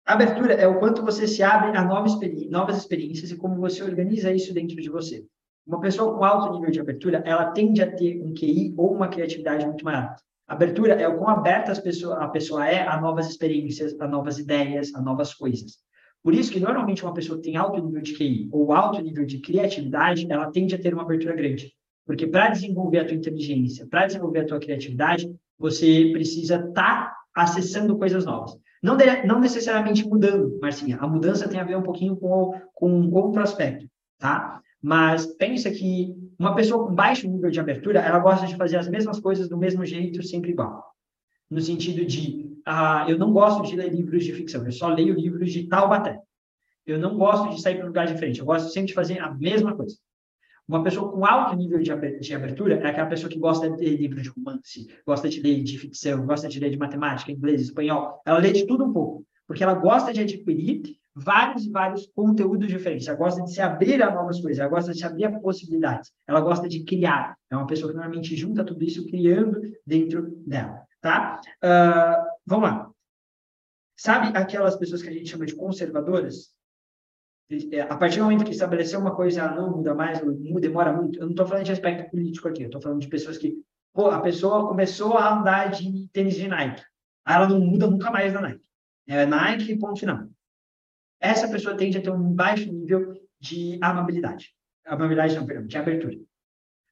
Abertura 0.06 0.54
é 0.54 0.66
o 0.66 0.80
quanto 0.80 1.04
você 1.04 1.28
se 1.28 1.44
abre 1.44 1.78
a 1.78 1.84
novas, 1.84 2.14
novas 2.50 2.78
experiências 2.78 3.30
e 3.30 3.38
como 3.38 3.60
você 3.60 3.84
organiza 3.84 4.32
isso 4.32 4.54
dentro 4.54 4.78
de 4.78 4.90
você. 4.90 5.26
Uma 5.66 5.82
pessoa 5.82 6.18
com 6.18 6.24
alto 6.24 6.54
nível 6.54 6.72
de 6.72 6.80
abertura, 6.80 7.22
ela 7.26 7.52
tende 7.52 7.82
a 7.82 7.94
ter 7.94 8.24
um 8.24 8.34
QI 8.34 8.74
ou 8.78 8.94
uma 8.94 9.10
criatividade 9.10 9.66
muito 9.66 9.84
maior. 9.84 10.16
Abertura 10.48 10.94
é 10.94 11.06
o 11.10 11.18
quão 11.18 11.30
aberta 11.30 11.80
pessoa, 11.82 12.24
a 12.24 12.30
pessoa 12.30 12.66
é 12.66 12.88
a 12.88 13.02
novas 13.02 13.28
experiências, 13.28 14.00
a 14.00 14.08
novas 14.08 14.40
ideias, 14.40 14.96
a 14.96 15.02
novas 15.02 15.34
coisas. 15.34 15.86
Por 16.28 16.36
isso 16.36 16.52
que, 16.52 16.60
normalmente, 16.60 17.06
uma 17.06 17.14
pessoa 17.14 17.38
que 17.38 17.46
tem 17.46 17.56
alto 17.56 17.82
nível 17.82 18.02
de 18.02 18.14
QI 18.14 18.50
ou 18.52 18.74
alto 18.74 19.02
nível 19.02 19.26
de 19.26 19.40
criatividade, 19.40 20.28
ela 20.30 20.52
tende 20.52 20.76
a 20.76 20.78
ter 20.78 20.94
uma 20.94 21.04
abertura 21.04 21.34
grande. 21.34 21.72
Porque 22.06 22.28
para 22.28 22.50
desenvolver 22.50 23.00
a 23.00 23.06
tua 23.06 23.16
inteligência, 23.16 23.88
para 23.88 24.08
desenvolver 24.08 24.40
a 24.40 24.46
tua 24.46 24.60
criatividade, 24.60 25.34
você 25.58 26.10
precisa 26.12 26.56
estar 26.56 26.74
tá 26.74 27.18
acessando 27.34 27.98
coisas 27.98 28.26
novas. 28.26 28.58
Não, 28.84 28.98
de, 28.98 29.06
não 29.26 29.40
necessariamente 29.40 30.06
mudando, 30.06 30.60
Marcinha. 30.62 30.98
A 30.98 31.08
mudança 31.08 31.48
tem 31.48 31.62
a 31.62 31.64
ver 31.64 31.78
um 31.78 31.82
pouquinho 31.82 32.18
com, 32.18 32.60
com, 32.74 33.10
com 33.10 33.20
o 33.22 33.32
prospecto, 33.32 33.88
tá? 34.20 34.60
Mas 34.82 35.26
pensa 35.28 35.72
que 35.72 36.14
uma 36.38 36.54
pessoa 36.54 36.86
com 36.86 36.94
baixo 36.94 37.26
nível 37.26 37.50
de 37.50 37.62
abertura, 37.62 38.02
ela 38.02 38.20
gosta 38.20 38.46
de 38.46 38.58
fazer 38.58 38.76
as 38.76 38.90
mesmas 38.90 39.18
coisas 39.18 39.48
do 39.48 39.58
mesmo 39.58 39.86
jeito, 39.86 40.22
sempre 40.22 40.52
igual. 40.52 40.84
No 41.50 41.62
sentido 41.62 42.06
de, 42.06 42.52
ah, 42.70 43.06
eu 43.08 43.18
não 43.18 43.32
gosto 43.32 43.64
de 43.64 43.78
ler 43.78 43.90
livros 43.90 44.26
de 44.26 44.34
ficção, 44.34 44.66
eu 44.66 44.72
só 44.74 44.90
leio 44.90 45.16
livros 45.16 45.54
de 45.54 45.68
Taubaté. 45.68 46.20
Eu 46.86 47.00
não 47.00 47.18
gosto 47.18 47.56
de 47.56 47.62
sair 47.62 47.76
para 47.76 47.86
um 47.86 47.88
lugar 47.88 48.08
diferente, 48.08 48.40
eu 48.40 48.46
gosto 48.46 48.70
sempre 48.70 48.88
de 48.88 48.94
fazer 48.94 49.20
a 49.20 49.34
mesma 49.34 49.74
coisa. 49.74 49.96
Uma 50.68 50.84
pessoa 50.84 51.10
com 51.10 51.26
alto 51.26 51.56
nível 51.56 51.80
de 51.80 52.34
abertura 52.34 52.76
é 52.76 52.88
aquela 52.88 53.08
pessoa 53.08 53.32
que 53.32 53.40
gosta 53.40 53.70
de 53.70 53.78
ler 53.78 53.96
livros 53.96 54.24
de 54.24 54.30
romance, 54.30 54.86
gosta 55.06 55.30
de 55.30 55.40
ler 55.40 55.64
de 55.64 55.78
ficção, 55.78 56.26
gosta 56.26 56.50
de 56.50 56.60
ler 56.60 56.70
de 56.70 56.78
matemática, 56.78 57.32
inglês, 57.32 57.62
espanhol. 57.62 58.22
Ela 58.26 58.40
lê 58.40 58.52
de 58.52 58.68
tudo 58.68 58.84
um 58.84 58.92
pouco, 58.92 59.26
porque 59.48 59.64
ela 59.64 59.74
gosta 59.74 60.12
de 60.12 60.20
adquirir 60.20 60.98
vários 61.16 61.66
e 61.66 61.72
vários 61.72 62.06
conteúdos 62.08 62.68
diferentes. 62.68 63.08
Ela 63.08 63.18
gosta 63.18 63.42
de 63.44 63.54
se 63.54 63.62
abrir 63.62 64.04
a 64.04 64.14
novas 64.14 64.42
coisas, 64.42 64.60
ela 64.60 64.70
gosta 64.70 64.92
de 64.92 65.00
se 65.00 65.06
abrir 65.06 65.24
a 65.24 65.40
possibilidades, 65.40 66.12
ela 66.28 66.42
gosta 66.42 66.68
de 66.68 66.84
criar. 66.84 67.38
É 67.50 67.56
uma 67.56 67.66
pessoa 67.66 67.90
que 67.90 67.98
normalmente 67.98 68.36
junta 68.36 68.66
tudo 68.66 68.84
isso 68.84 69.08
criando 69.08 69.62
dentro 69.86 70.36
dela, 70.46 70.82
tá? 71.00 71.40
Uh, 71.64 72.37
vamos 72.48 72.70
lá. 72.70 72.92
Sabe 73.96 74.36
aquelas 74.38 74.76
pessoas 74.76 75.02
que 75.04 75.10
a 75.10 75.12
gente 75.14 75.30
chama 75.30 75.46
de 75.46 75.56
conservadoras? 75.56 76.56
É, 77.72 77.82
a 77.82 77.96
partir 77.96 78.18
do 78.18 78.24
momento 78.24 78.44
que 78.44 78.52
estabeleceu 78.52 79.00
uma 79.00 79.16
coisa, 79.16 79.52
não 79.52 79.78
muda 79.78 79.94
mais, 79.94 80.24
não 80.24 80.60
demora 80.60 80.92
muito. 80.92 81.20
Eu 81.20 81.26
não 81.26 81.32
estou 81.32 81.46
falando 81.46 81.66
de 81.66 81.72
aspecto 81.72 82.10
político 82.10 82.48
aqui, 82.48 82.64
eu 82.64 82.68
estou 82.68 82.82
falando 82.82 83.02
de 83.02 83.08
pessoas 83.08 83.38
que, 83.38 83.54
pô, 83.94 84.10
a 84.10 84.22
pessoa 84.22 84.68
começou 84.68 85.18
a 85.18 85.40
andar 85.40 85.72
de 85.72 86.08
tênis 86.10 86.36
de 86.36 86.48
Nike, 86.48 86.84
aí 87.26 87.36
ela 87.36 87.48
não 87.48 87.60
muda 87.60 87.88
nunca 87.88 88.10
mais 88.10 88.34
da 88.34 88.42
Nike. 88.42 88.64
É 89.08 89.26
Nike, 89.26 89.78
ponto 89.78 90.00
final 90.00 90.28
essa 91.20 91.48
pessoa 91.48 91.76
tende 91.76 91.98
a 91.98 92.02
ter 92.02 92.12
um 92.12 92.34
baixo 92.34 92.72
nível 92.72 93.14
de 93.40 93.78
amabilidade. 93.82 94.54
Amabilidade 94.86 95.36
não, 95.36 95.46
perdão, 95.46 95.68
de 95.68 95.78
abertura. 95.78 96.18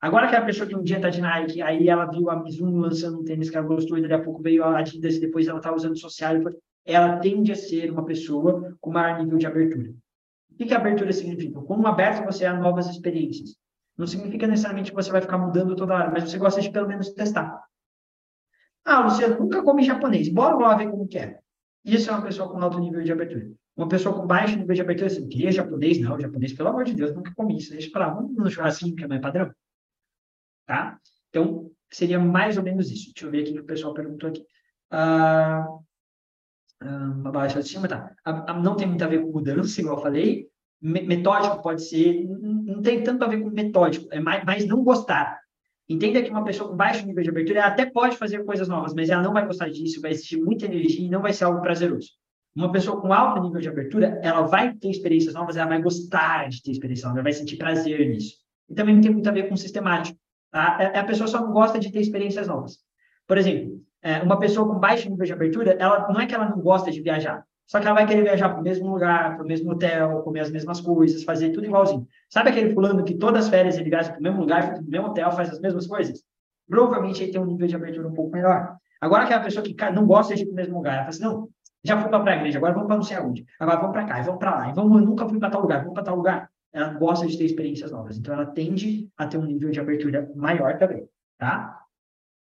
Agora 0.06 0.28
que 0.28 0.36
a 0.36 0.46
pessoa 0.46 0.70
que 0.70 0.76
um 0.76 0.84
dia 0.84 0.98
está 0.98 1.10
de 1.10 1.20
Nike, 1.20 1.64
aí 1.64 1.90
ela 1.90 2.06
viu 2.06 2.30
a 2.30 2.40
Mizuno 2.40 2.78
lançando 2.78 3.20
um 3.20 3.24
tênis 3.24 3.50
que 3.50 3.58
ela 3.58 3.66
gostou, 3.66 3.98
e 3.98 4.04
daqui 4.04 4.14
a 4.14 4.22
pouco 4.22 4.40
veio 4.40 4.64
a 4.64 4.78
Adidas, 4.78 5.16
e 5.16 5.20
depois 5.20 5.48
ela 5.48 5.58
está 5.58 5.74
usando 5.74 5.98
social, 5.98 6.36
ela 6.86 7.18
tende 7.18 7.52
a 7.52 7.56
ser 7.56 7.90
uma 7.90 8.06
pessoa 8.06 8.78
com 8.80 8.92
maior 8.92 9.20
nível 9.20 9.40
de 9.40 9.48
abertura. 9.48 9.90
O 10.52 10.56
que, 10.58 10.66
que 10.68 10.76
abertura 10.76 11.12
significa? 11.12 11.60
Como 11.60 11.88
aberto 11.88 12.24
você 12.24 12.44
é 12.44 12.50
a 12.50 12.54
novas 12.54 12.88
experiências. 12.88 13.56
Não 13.98 14.06
significa 14.06 14.46
necessariamente 14.46 14.92
que 14.92 14.96
você 14.96 15.12
vai 15.12 15.22
ficar 15.22 15.40
mudando 15.40 15.76
toda 15.76 15.96
hora, 15.96 16.12
mas 16.12 16.30
você 16.30 16.38
gosta 16.38 16.62
de 16.62 16.70
pelo 16.70 16.88
menos 16.88 17.10
testar. 17.10 17.64
Ah, 18.86 19.06
Luciano, 19.06 19.40
nunca 19.40 19.64
come 19.64 19.84
japonês. 19.84 20.30
Bora 20.30 20.56
lá 20.56 20.76
ver 20.76 20.92
como 20.92 21.08
que 21.08 21.18
é. 21.18 21.40
Isso 21.84 22.12
é 22.12 22.14
uma 22.14 22.22
pessoa 22.22 22.48
com 22.48 22.62
alto 22.62 22.78
nível 22.78 23.02
de 23.02 23.12
abertura. 23.12 23.50
Uma 23.76 23.88
pessoa 23.88 24.16
com 24.16 24.28
baixo 24.28 24.56
nível 24.56 24.76
de 24.76 24.82
abertura, 24.82 25.08
assim, 25.08 25.28
queria 25.28 25.52
japonês? 25.52 26.00
Não, 26.00 26.20
japonês, 26.20 26.54
pelo 26.54 26.70
amor 26.70 26.84
de 26.84 26.94
Deus, 26.94 27.12
nunca 27.12 27.34
comi 27.36 27.58
isso. 27.58 27.72
Deixa 27.72 27.90
para 27.90 28.06
lá, 28.06 28.14
vamos 28.14 28.36
no 28.36 28.52
churrasquinho, 28.52 28.96
que 28.96 29.04
é 29.04 29.20
padrão. 29.20 29.52
Tá? 30.66 31.00
Então, 31.30 31.70
seria 31.92 32.20
mais 32.20 32.58
ou 32.58 32.64
menos 32.64 32.92
isso. 32.92 33.12
Deixa 33.14 33.28
eu 33.28 33.32
ver 33.32 33.42
aqui 33.42 33.54
que 33.54 33.60
o 33.60 33.66
pessoal 33.66 33.94
perguntou 33.94 34.30
aqui. 34.30 34.44
Ah, 34.90 35.66
ah, 36.82 37.32
baixa 37.32 37.58
autoestima, 37.58 37.88
tá. 37.88 38.14
Não 38.62 38.76
tem 38.76 38.88
muito 38.88 39.04
a 39.04 39.08
ver 39.08 39.22
com 39.22 39.32
mudança, 39.32 39.80
igual 39.80 39.98
eu 39.98 40.02
falei. 40.02 40.48
Metódico 40.82 41.62
pode 41.62 41.84
ser, 41.84 42.28
não 42.28 42.82
tem 42.82 43.02
tanto 43.02 43.24
a 43.24 43.28
ver 43.28 43.42
com 43.42 43.50
metódico, 43.50 44.08
é 44.12 44.20
mais, 44.20 44.44
mais 44.44 44.68
não 44.68 44.84
gostar. 44.84 45.40
Entenda 45.88 46.22
que 46.22 46.30
uma 46.30 46.44
pessoa 46.44 46.70
com 46.70 46.76
baixo 46.76 47.06
nível 47.06 47.24
de 47.24 47.30
abertura 47.30 47.66
até 47.66 47.86
pode 47.86 48.18
fazer 48.18 48.44
coisas 48.44 48.68
novas, 48.68 48.94
mas 48.94 49.10
ela 49.10 49.24
não 49.24 49.34
vai 49.34 49.46
gostar 49.46 49.70
disso, 49.70 50.02
vai 50.02 50.12
existir 50.12 50.38
muita 50.38 50.66
energia 50.66 51.06
e 51.06 51.10
não 51.10 51.22
vai 51.22 51.34
ser 51.34 51.46
algo 51.46 51.62
prazeroso. 51.62 52.10
Uma 52.56 52.72
pessoa 52.72 53.02
com 53.02 53.12
alto 53.12 53.42
nível 53.42 53.62
de 53.62 53.70
abertura, 53.70 54.20
ela 54.22 54.42
vai 54.42 54.74
ter 54.76 54.90
experiências 54.90 55.34
novas, 55.34 55.58
ela 55.58 55.70
vai 55.70 55.82
gostar 55.82 56.50
de 56.50 56.62
ter 56.62 56.72
experiências 56.72 57.06
novas, 57.06 57.18
ela 57.18 57.24
vai 57.24 57.34
sentir 57.34 57.58
prazer 57.58 58.08
nisso. 58.10 58.36
E 58.70 58.76
também 58.76 59.00
tem 59.02 59.12
muito 59.12 59.28
a 59.28 59.32
ver 59.32 59.48
com 59.50 59.56
sistemático. 59.56 60.20
Tá? 60.56 60.78
É, 60.80 60.98
a 60.98 61.04
pessoa 61.04 61.28
só 61.28 61.42
não 61.42 61.52
gosta 61.52 61.78
de 61.78 61.92
ter 61.92 62.00
experiências 62.00 62.48
novas. 62.48 62.78
Por 63.28 63.38
exemplo, 63.38 63.82
é, 64.02 64.22
uma 64.22 64.40
pessoa 64.40 64.66
com 64.66 64.80
baixo 64.80 65.10
nível 65.10 65.26
de 65.26 65.34
abertura, 65.34 65.76
ela 65.78 66.08
não 66.08 66.18
é 66.18 66.26
que 66.26 66.34
ela 66.34 66.48
não 66.48 66.62
gosta 66.62 66.90
de 66.90 67.02
viajar, 67.02 67.44
só 67.68 67.78
que 67.78 67.86
ela 67.86 67.94
vai 67.94 68.08
querer 68.08 68.22
viajar 68.22 68.48
para 68.48 68.62
o 68.62 68.64
mesmo 68.64 68.90
lugar, 68.90 69.36
para 69.36 69.44
o 69.44 69.46
mesmo 69.46 69.70
hotel, 69.70 70.22
comer 70.22 70.40
as 70.40 70.50
mesmas 70.50 70.80
coisas, 70.80 71.26
fazer 71.26 71.50
tudo 71.50 71.66
igualzinho. 71.66 72.08
Sabe 72.30 72.52
aquele 72.52 72.74
fulano 72.74 73.04
que 73.04 73.16
todas 73.16 73.44
as 73.44 73.50
férias 73.50 73.76
ele 73.76 73.90
viaja 73.90 74.12
para 74.12 74.20
o 74.22 74.24
mesmo 74.24 74.40
lugar, 74.40 74.76
para 74.76 74.82
o 74.82 74.86
mesmo 74.86 75.08
hotel, 75.08 75.30
faz 75.34 75.50
as 75.50 75.60
mesmas 75.60 75.88
coisas? 75.88 76.24
Provavelmente 76.70 77.22
ele 77.22 77.34
tem 77.34 77.42
um 77.42 77.46
nível 77.46 77.68
de 77.68 77.76
abertura 77.76 78.08
um 78.08 78.14
pouco 78.14 78.32
melhor. 78.32 78.78
Agora 79.02 79.24
aquela 79.26 79.44
pessoa 79.44 79.62
que 79.62 79.76
não 79.92 80.08
gosta 80.08 80.36
de 80.36 80.44
ir 80.44 80.46
para 80.46 80.54
o 80.54 80.56
mesmo 80.56 80.78
lugar, 80.78 80.94
ela 80.94 81.00
fala 81.02 81.10
assim, 81.10 81.24
não, 81.24 81.50
já 81.84 82.00
fui 82.00 82.10
para 82.10 82.32
a 82.32 82.36
igreja, 82.38 82.60
agora 82.60 82.74
vamos 82.74 82.88
para 82.88 82.96
não 82.96 83.04
sei 83.04 83.18
aonde, 83.18 83.46
agora 83.60 83.78
vamos 83.78 83.92
para 83.92 84.06
cá, 84.06 84.22
vamos 84.22 84.40
para 84.40 84.52
lá, 84.52 84.72
vamos, 84.72 85.02
eu 85.02 85.06
nunca 85.06 85.28
fui 85.28 85.38
para 85.38 85.50
tal 85.50 85.62
lugar, 85.64 85.80
vamos 85.80 85.96
para 85.96 86.04
tal 86.04 86.16
lugar. 86.16 86.50
Ela 86.76 86.90
gosta 86.90 87.26
de 87.26 87.38
ter 87.38 87.46
experiências 87.46 87.90
novas, 87.90 88.18
então 88.18 88.34
ela 88.34 88.48
tende 88.48 89.10
a 89.16 89.26
ter 89.26 89.38
um 89.38 89.46
nível 89.46 89.72
de 89.72 89.80
abertura 89.80 90.30
maior 90.36 90.78
também, 90.78 91.08
tá? 91.38 91.82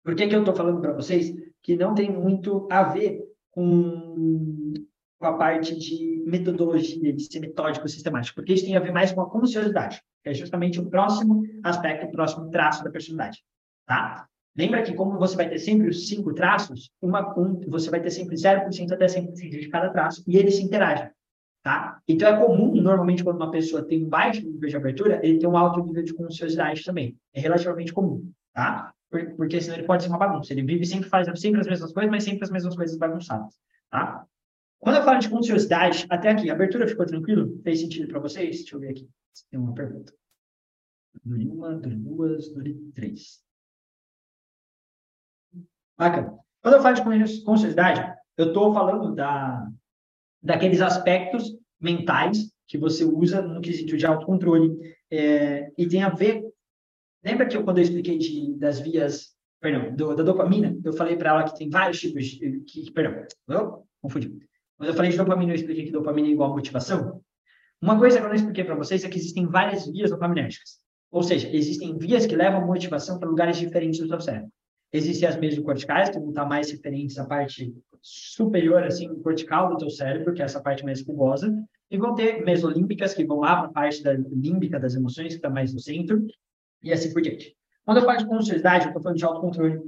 Por 0.04 0.16
que, 0.16 0.28
que 0.28 0.36
eu 0.36 0.40
estou 0.40 0.56
falando 0.56 0.82
para 0.82 0.92
vocês 0.92 1.32
que 1.62 1.76
não 1.76 1.94
tem 1.94 2.12
muito 2.12 2.68
a 2.72 2.82
ver 2.82 3.22
com, 3.52 4.74
com 5.20 5.28
a 5.28 5.38
parte 5.38 5.78
de 5.78 6.24
metodologia, 6.26 7.14
de 7.14 7.24
ser 7.32 7.42
metódico, 7.42 7.88
sistemático, 7.88 8.36
porque 8.36 8.54
isso 8.54 8.66
tem 8.66 8.76
a 8.76 8.80
ver 8.80 8.92
mais 8.92 9.12
com 9.12 9.22
a 9.22 9.30
consciosidade, 9.30 10.02
que 10.24 10.30
é 10.30 10.34
justamente 10.34 10.80
o 10.80 10.90
próximo 10.90 11.44
aspecto, 11.64 12.08
o 12.08 12.12
próximo 12.12 12.50
traço 12.50 12.84
da 12.84 12.90
personalidade, 12.90 13.44
tá? 13.86 14.28
Lembra 14.58 14.82
que 14.82 14.96
como 14.96 15.20
você 15.20 15.36
vai 15.36 15.48
ter 15.48 15.60
sempre 15.60 15.90
os 15.90 16.08
cinco 16.08 16.34
traços, 16.34 16.90
uma, 17.00 17.38
um, 17.40 17.62
você 17.68 17.92
vai 17.92 18.02
ter 18.02 18.10
sempre 18.10 18.36
0% 18.36 18.92
até 18.92 19.06
100% 19.06 19.60
de 19.60 19.70
cada 19.70 19.92
traço, 19.92 20.24
e 20.26 20.38
eles 20.38 20.56
se 20.56 20.64
interagem, 20.64 21.08
tá? 21.64 22.02
Então, 22.08 22.28
é 22.28 22.38
comum, 22.38 22.76
normalmente, 22.76 23.24
quando 23.24 23.38
uma 23.38 23.50
pessoa 23.50 23.84
tem 23.84 24.06
um 24.06 24.10
baixo 24.10 24.42
nível 24.42 24.70
de 24.70 24.76
abertura, 24.76 25.20
ele 25.26 25.40
tem 25.40 25.50
um 25.50 25.58
alto 25.58 25.82
nível 25.82 26.04
de 26.04 26.14
consciosidade 26.14 26.84
também. 26.84 27.18
É 27.34 27.40
relativamente 27.40 27.94
comum, 27.94 28.30
tá? 28.54 28.94
Porque 29.38 29.62
senão 29.62 29.78
ele 29.78 29.88
pode 29.88 30.04
ser 30.04 30.10
uma 30.10 30.18
bagunça. 30.18 30.52
Ele 30.54 30.64
vive 30.64 30.86
sempre, 30.86 31.08
faz 31.08 31.28
sempre 31.40 31.62
as 31.62 31.68
mesmas 31.68 31.94
coisas, 31.94 32.12
mas 32.12 32.24
sempre 32.24 32.44
as 32.44 32.52
mesmas 32.52 32.76
coisas 32.76 32.98
bagunçadas, 32.98 33.58
tá? 33.90 34.26
Quando 34.80 34.98
eu 34.98 35.04
falo 35.04 35.20
de 35.20 35.30
consciosidade, 35.30 36.06
até 36.10 36.32
aqui, 36.32 36.50
a 36.50 36.54
abertura 36.54 36.86
ficou 36.86 37.06
tranquilo? 37.06 37.58
Fez 37.64 37.80
sentido 37.80 38.10
para 38.10 38.20
vocês? 38.20 38.58
Deixa 38.58 38.76
eu 38.76 38.80
ver 38.82 38.90
aqui. 38.90 39.10
Tem 39.50 39.58
uma 39.58 39.74
pergunta. 39.74 40.14
Dure 41.24 41.48
uma, 41.48 41.74
dure 41.76 41.96
duas, 41.96 42.50
dure 42.50 42.74
três. 42.94 43.42
Bacana. 45.98 46.38
Quando 46.62 46.76
eu 46.76 46.82
falo 46.82 46.96
de 46.96 47.44
consciosidade, 47.44 48.14
eu 48.36 48.48
estou 48.48 48.74
falando 48.74 49.16
da, 49.16 49.70
daqueles 50.44 50.82
aspectos 50.82 51.56
mentais 51.80 52.52
que 52.68 52.78
você 52.78 53.06
usa 53.06 53.42
no 53.42 53.62
quesito 53.62 53.98
de 53.98 54.06
autocontrole 54.06 54.76
é, 55.12 55.72
e 55.78 55.88
tem 55.88 56.04
a 56.04 56.10
ver. 56.10 56.44
Lembra 57.24 57.46
que 57.46 57.56
eu, 57.56 57.64
quando 57.64 57.78
eu 57.78 57.84
expliquei 57.84 58.18
de, 58.18 58.54
das 58.58 58.80
vias, 58.80 59.34
perdão, 59.62 59.96
do, 59.96 60.16
da 60.16 60.24
dopamina, 60.24 60.78
eu 60.84 60.92
falei 60.94 61.16
para 61.16 61.30
ela 61.30 61.44
que 61.44 61.58
tem 61.58 61.70
vários 61.70 62.00
tipos 62.00 62.26
de, 62.26 62.60
que, 62.62 62.92
perdão, 62.92 63.26
eu 63.48 63.84
confundi. 64.02 64.36
Quando 64.78 64.90
eu 64.90 64.96
falei 64.96 65.12
de 65.12 65.18
dopamina, 65.18 65.52
eu 65.52 65.56
expliquei 65.56 65.86
que 65.86 65.92
dopamina 65.92 66.28
é 66.28 66.32
igual 66.32 66.52
a 66.52 66.56
motivação. 66.56 67.22
Uma 67.82 67.98
coisa 67.98 68.18
que 68.18 68.24
eu 68.24 68.30
não 68.30 68.36
expliquei 68.36 68.64
para 68.64 68.76
vocês 68.76 69.04
é 69.04 69.10
que 69.10 69.18
existem 69.18 69.46
várias 69.46 69.86
vias 69.90 70.10
dopaminérgicas. 70.10 70.80
Ou 71.12 71.22
seja, 71.22 71.50
existem 71.56 71.98
vias 71.98 72.26
que 72.26 72.36
levam 72.36 72.66
motivação 72.66 73.20
para 73.20 73.30
lugares 73.30 73.58
diferentes 73.58 74.00
do 74.00 74.08
seu 74.08 74.20
cérebro. 74.20 74.50
Existem 74.94 75.28
as 75.28 75.36
mesocorticais, 75.38 76.12
que 76.12 76.20
vão 76.20 76.30
estar 76.30 76.46
mais 76.46 76.70
referentes 76.70 77.18
à 77.18 77.26
parte 77.26 77.74
superior, 78.00 78.84
assim, 78.84 79.08
cortical 79.22 79.70
do 79.70 79.78
teu 79.78 79.90
cérebro, 79.90 80.34
que 80.34 80.42
é 80.42 80.46
essa 80.46 80.62
parte 80.62 80.86
mais 80.86 81.04
rugosa, 81.04 81.52
e 81.90 81.98
vão 81.98 82.14
ter 82.14 82.46
mesolímbicas, 82.46 83.14
que 83.14 83.26
vão 83.26 83.40
lá 83.40 83.56
para 83.56 83.70
a 83.70 83.72
parte 83.72 84.04
da 84.04 84.14
límbica 84.14 84.80
das 84.80 84.94
emoções, 84.94 85.30
que 85.30 85.36
está 85.36 85.50
mais 85.50 85.74
no 85.74 85.80
centro, 85.80 86.24
e 86.84 86.94
assim 86.94 87.12
por 87.12 87.24
diante. 87.24 87.56
Quando 87.84 87.98
eu 87.98 88.06
falo 88.06 88.20
de 88.20 88.28
consciosidade, 88.28 88.86
eu 88.86 88.90
estou 88.90 89.02
falando 89.02 89.18
de 89.18 89.26
autocontrole. 89.26 89.82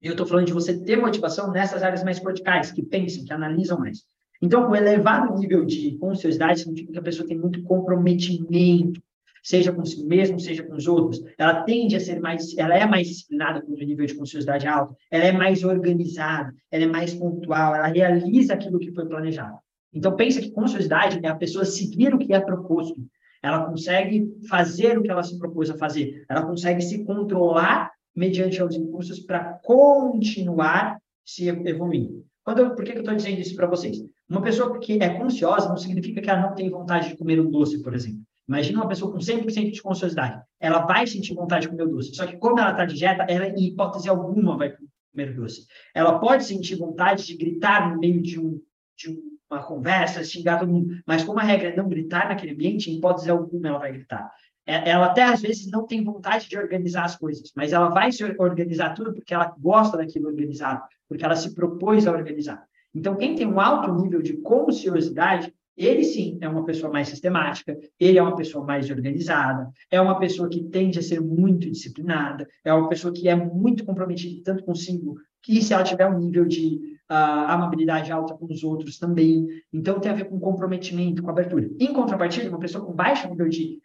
Eu 0.00 0.12
estou 0.12 0.26
falando 0.26 0.46
de 0.46 0.52
você 0.52 0.78
ter 0.78 0.96
motivação 0.96 1.50
nessas 1.50 1.82
áreas 1.82 2.04
mais 2.04 2.20
corticais, 2.20 2.70
que 2.70 2.82
pensam, 2.82 3.24
que 3.24 3.32
analisam 3.32 3.78
mais. 3.78 4.04
Então, 4.40 4.70
o 4.70 4.76
elevado 4.76 5.36
nível 5.36 5.64
de 5.64 5.96
consciosidade 5.98 6.60
significa 6.60 6.92
que 6.92 6.98
a 6.98 7.02
pessoa 7.02 7.26
tem 7.26 7.36
muito 7.36 7.62
comprometimento 7.64 9.02
seja 9.44 9.72
consigo 9.72 10.08
mesmo, 10.08 10.40
seja 10.40 10.62
com 10.62 10.74
os 10.74 10.88
outros, 10.88 11.22
ela 11.36 11.62
tende 11.64 11.94
a 11.94 12.00
ser 12.00 12.18
mais, 12.18 12.56
ela 12.56 12.76
é 12.76 12.86
mais 12.86 13.06
disciplinada 13.06 13.60
quando 13.60 13.78
o 13.78 13.84
nível 13.84 14.06
de 14.06 14.14
consciosidade 14.14 14.66
é 14.66 14.70
alto, 14.70 14.96
ela 15.10 15.24
é 15.24 15.32
mais 15.32 15.62
organizada, 15.62 16.52
ela 16.70 16.84
é 16.84 16.86
mais 16.86 17.12
pontual, 17.12 17.74
ela 17.74 17.88
realiza 17.88 18.54
aquilo 18.54 18.78
que 18.78 18.92
foi 18.92 19.06
planejado. 19.06 19.58
Então, 19.92 20.16
pensa 20.16 20.40
que 20.40 20.50
consciosidade 20.50 21.20
é 21.22 21.28
a 21.28 21.36
pessoa 21.36 21.64
seguir 21.64 22.12
o 22.12 22.18
que 22.18 22.32
é 22.32 22.40
proposto. 22.40 22.96
Ela 23.40 23.66
consegue 23.66 24.26
fazer 24.48 24.98
o 24.98 25.02
que 25.02 25.10
ela 25.10 25.22
se 25.22 25.38
propôs 25.38 25.70
a 25.70 25.76
fazer. 25.76 26.24
Ela 26.28 26.42
consegue 26.42 26.80
se 26.80 27.04
controlar 27.04 27.92
mediante 28.16 28.60
os 28.62 28.74
impulsos 28.74 29.20
para 29.20 29.60
continuar 29.62 30.98
se 31.24 31.48
evoluindo. 31.48 32.24
Quando 32.42 32.74
por 32.74 32.84
que, 32.84 32.92
que 32.92 32.98
eu 32.98 33.02
estou 33.02 33.14
dizendo 33.14 33.40
isso 33.40 33.54
para 33.54 33.66
vocês? 33.66 33.98
Uma 34.28 34.42
pessoa 34.42 34.78
que 34.80 34.94
é 35.00 35.18
consciosa 35.18 35.68
não 35.68 35.76
significa 35.76 36.20
que 36.20 36.30
ela 36.30 36.42
não 36.42 36.54
tem 36.54 36.70
vontade 36.70 37.10
de 37.10 37.16
comer 37.16 37.40
um 37.40 37.50
doce, 37.50 37.82
por 37.82 37.94
exemplo. 37.94 38.22
Imagina 38.46 38.80
uma 38.80 38.88
pessoa 38.88 39.10
com 39.10 39.18
100% 39.18 39.72
de 39.72 39.82
consciosidade. 39.82 40.42
Ela 40.60 40.80
vai 40.80 41.06
sentir 41.06 41.34
vontade 41.34 41.62
de 41.62 41.68
comer 41.68 41.84
o 41.84 41.90
doce. 41.90 42.14
Só 42.14 42.26
que 42.26 42.36
como 42.36 42.58
ela 42.58 42.72
está 42.72 42.84
de 42.84 42.94
dieta, 42.94 43.24
ela, 43.28 43.46
em 43.48 43.68
hipótese 43.68 44.08
alguma, 44.08 44.56
vai 44.56 44.74
comer 45.12 45.34
doce. 45.34 45.66
Ela 45.94 46.18
pode 46.18 46.44
sentir 46.44 46.76
vontade 46.76 47.26
de 47.26 47.36
gritar 47.36 47.90
no 47.90 47.98
meio 47.98 48.20
de, 48.20 48.38
um, 48.38 48.60
de 48.96 49.18
uma 49.50 49.62
conversa, 49.62 50.22
xingar 50.22 50.58
todo 50.58 50.70
mundo. 50.70 50.94
Mas 51.06 51.24
como 51.24 51.38
a 51.38 51.42
regra 51.42 51.68
é 51.68 51.76
não 51.76 51.88
gritar 51.88 52.28
naquele 52.28 52.52
ambiente, 52.52 52.90
em 52.90 52.96
hipótese 52.96 53.30
alguma 53.30 53.68
ela 53.68 53.78
vai 53.78 53.92
gritar. 53.92 54.30
É, 54.66 54.90
ela 54.90 55.06
até 55.06 55.22
às 55.22 55.42
vezes 55.42 55.70
não 55.70 55.86
tem 55.86 56.02
vontade 56.02 56.48
de 56.48 56.56
organizar 56.56 57.04
as 57.04 57.16
coisas, 57.16 57.52
mas 57.54 57.72
ela 57.72 57.90
vai 57.90 58.10
se 58.10 58.24
organizar 58.38 58.94
tudo 58.94 59.12
porque 59.12 59.34
ela 59.34 59.54
gosta 59.58 59.96
daquilo 59.96 60.26
organizado, 60.26 60.82
porque 61.06 61.24
ela 61.24 61.36
se 61.36 61.54
propôs 61.54 62.06
a 62.06 62.12
organizar. 62.12 62.64
Então, 62.94 63.16
quem 63.16 63.34
tem 63.34 63.46
um 63.46 63.60
alto 63.60 63.92
nível 63.92 64.22
de 64.22 64.34
consciosidade, 64.38 65.52
ele 65.76 66.04
sim 66.04 66.38
é 66.40 66.48
uma 66.48 66.64
pessoa 66.64 66.92
mais 66.92 67.08
sistemática, 67.08 67.76
ele 67.98 68.18
é 68.18 68.22
uma 68.22 68.36
pessoa 68.36 68.64
mais 68.64 68.88
organizada, 68.90 69.70
é 69.90 70.00
uma 70.00 70.18
pessoa 70.18 70.48
que 70.48 70.62
tende 70.64 70.98
a 70.98 71.02
ser 71.02 71.20
muito 71.20 71.70
disciplinada, 71.70 72.46
é 72.64 72.72
uma 72.72 72.88
pessoa 72.88 73.12
que 73.12 73.28
é 73.28 73.34
muito 73.34 73.84
comprometida 73.84 74.42
tanto 74.44 74.64
consigo, 74.64 75.16
que 75.42 75.60
se 75.60 75.74
ela 75.74 75.82
tiver 75.82 76.06
um 76.06 76.18
nível 76.18 76.44
de 76.44 76.94
uh, 77.10 77.50
amabilidade 77.50 78.10
alta 78.10 78.34
com 78.34 78.46
os 78.46 78.62
outros 78.64 78.98
também. 78.98 79.46
Então 79.72 80.00
tem 80.00 80.10
a 80.10 80.14
ver 80.14 80.24
com 80.24 80.38
comprometimento, 80.40 81.22
com 81.22 81.30
abertura. 81.30 81.68
Em 81.78 81.92
contrapartida, 81.92 82.48
uma 82.48 82.58
pessoa 82.58 82.84
com 82.84 82.92
baixo 82.92 83.28
nível 83.28 83.48
de, 83.48 83.78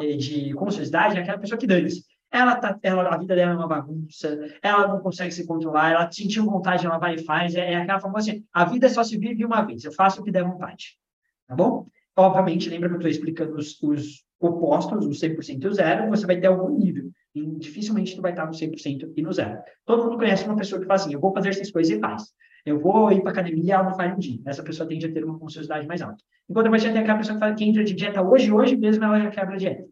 eh, 0.00 0.16
de 0.16 0.50
é 0.50 1.20
aquela 1.20 1.38
pessoa 1.38 1.58
que 1.58 1.66
dane-se. 1.66 2.04
Ela 2.30 2.56
tá, 2.56 2.76
ela, 2.82 3.08
a 3.08 3.16
vida 3.16 3.34
dela 3.34 3.52
é 3.52 3.54
uma 3.54 3.68
bagunça, 3.68 4.36
ela 4.60 4.88
não 4.88 5.00
consegue 5.00 5.32
se 5.32 5.46
controlar, 5.46 5.92
ela 5.92 6.10
sentiu 6.10 6.44
vontade, 6.44 6.84
ela 6.84 6.98
vai 6.98 7.14
e 7.14 7.24
faz. 7.24 7.54
É, 7.54 7.72
é 7.72 7.76
aquela 7.76 8.00
famosa 8.00 8.30
assim: 8.30 8.44
a 8.52 8.64
vida 8.64 8.88
só 8.88 9.02
se 9.02 9.16
vive 9.16 9.44
uma 9.44 9.62
vez, 9.62 9.84
eu 9.84 9.92
faço 9.92 10.20
o 10.20 10.24
que 10.24 10.32
der 10.32 10.44
vontade 10.44 10.98
tá 11.46 11.54
bom? 11.54 11.86
Obviamente, 12.16 12.70
lembra 12.70 12.88
que 12.88 12.94
eu 12.94 12.98
estou 12.98 13.10
explicando 13.10 13.56
os, 13.56 13.80
os 13.82 14.24
opostos, 14.40 15.04
o 15.06 15.10
100% 15.10 15.62
e 15.62 15.66
o 15.66 15.74
zero, 15.74 16.08
você 16.08 16.26
vai 16.26 16.40
ter 16.40 16.46
algum 16.46 16.76
nível. 16.76 17.10
E 17.34 17.44
dificilmente 17.58 18.16
tu 18.16 18.22
vai 18.22 18.32
estar 18.32 18.46
no 18.46 18.52
100% 18.52 19.12
e 19.14 19.22
no 19.22 19.32
zero. 19.32 19.58
Todo 19.84 20.04
mundo 20.04 20.16
conhece 20.16 20.44
uma 20.46 20.56
pessoa 20.56 20.80
que 20.80 20.86
fala 20.86 21.00
assim, 21.00 21.12
eu 21.12 21.20
vou 21.20 21.32
fazer 21.32 21.50
essas 21.50 21.70
coisas 21.70 21.96
e 21.96 22.00
faz. 22.00 22.24
Eu 22.64 22.80
vou 22.80 23.12
ir 23.12 23.20
para 23.20 23.30
academia, 23.30 23.74
ela 23.74 23.84
não 23.84 23.94
faz 23.94 24.12
um 24.14 24.18
dia. 24.18 24.40
Essa 24.46 24.62
pessoa 24.62 24.88
tende 24.88 25.06
a 25.06 25.12
ter 25.12 25.24
uma 25.24 25.38
consciosidade 25.38 25.86
mais 25.86 26.02
alta. 26.02 26.16
Enquanto 26.48 26.70
vai 26.70 26.80
ter 26.80 26.96
aquela 26.96 27.18
pessoa 27.18 27.34
que, 27.34 27.40
fala, 27.40 27.54
que 27.54 27.64
entra 27.64 27.84
de 27.84 27.94
dieta 27.94 28.22
hoje, 28.22 28.50
hoje 28.50 28.76
mesmo 28.76 29.04
ela 29.04 29.20
já 29.20 29.30
quebra 29.30 29.54
a 29.54 29.58
dieta. 29.58 29.84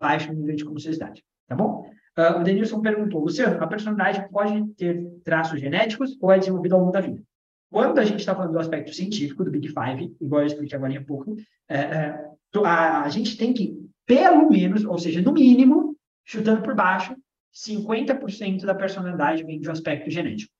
Baixo 0.00 0.32
nível 0.32 0.54
de 0.54 0.64
consciosidade, 0.64 1.22
tá 1.46 1.54
bom? 1.54 1.84
Uh, 2.18 2.40
o 2.40 2.42
Denilson 2.42 2.80
perguntou, 2.80 3.22
Luciano, 3.22 3.62
a 3.62 3.66
personalidade 3.66 4.28
pode 4.30 4.66
ter 4.74 5.02
traços 5.24 5.60
genéticos 5.60 6.16
ou 6.20 6.30
é 6.30 6.38
desenvolvida 6.38 6.74
ao 6.74 6.80
longo 6.80 6.92
da 6.92 7.00
vida? 7.00 7.22
Quando 7.72 7.98
a 7.98 8.04
gente 8.04 8.20
está 8.20 8.34
falando 8.34 8.52
do 8.52 8.58
aspecto 8.58 8.92
científico, 8.92 9.42
do 9.42 9.50
Big 9.50 9.68
Five, 9.68 10.14
igual 10.20 10.42
eu 10.42 10.46
expliquei 10.46 10.76
agora 10.76 10.98
há 10.98 11.02
pouco, 11.02 11.34
é, 11.66 11.78
é, 11.78 12.24
a, 12.66 13.02
a 13.02 13.08
gente 13.08 13.34
tem 13.38 13.54
que, 13.54 13.74
pelo 14.04 14.50
menos, 14.50 14.84
ou 14.84 14.98
seja, 14.98 15.22
no 15.22 15.32
mínimo, 15.32 15.96
chutando 16.22 16.60
por 16.60 16.74
baixo, 16.74 17.16
50% 17.54 18.66
da 18.66 18.74
personalidade 18.74 19.42
vem 19.42 19.58
de 19.58 19.66
um 19.70 19.72
aspecto 19.72 20.10
genético. 20.10 20.52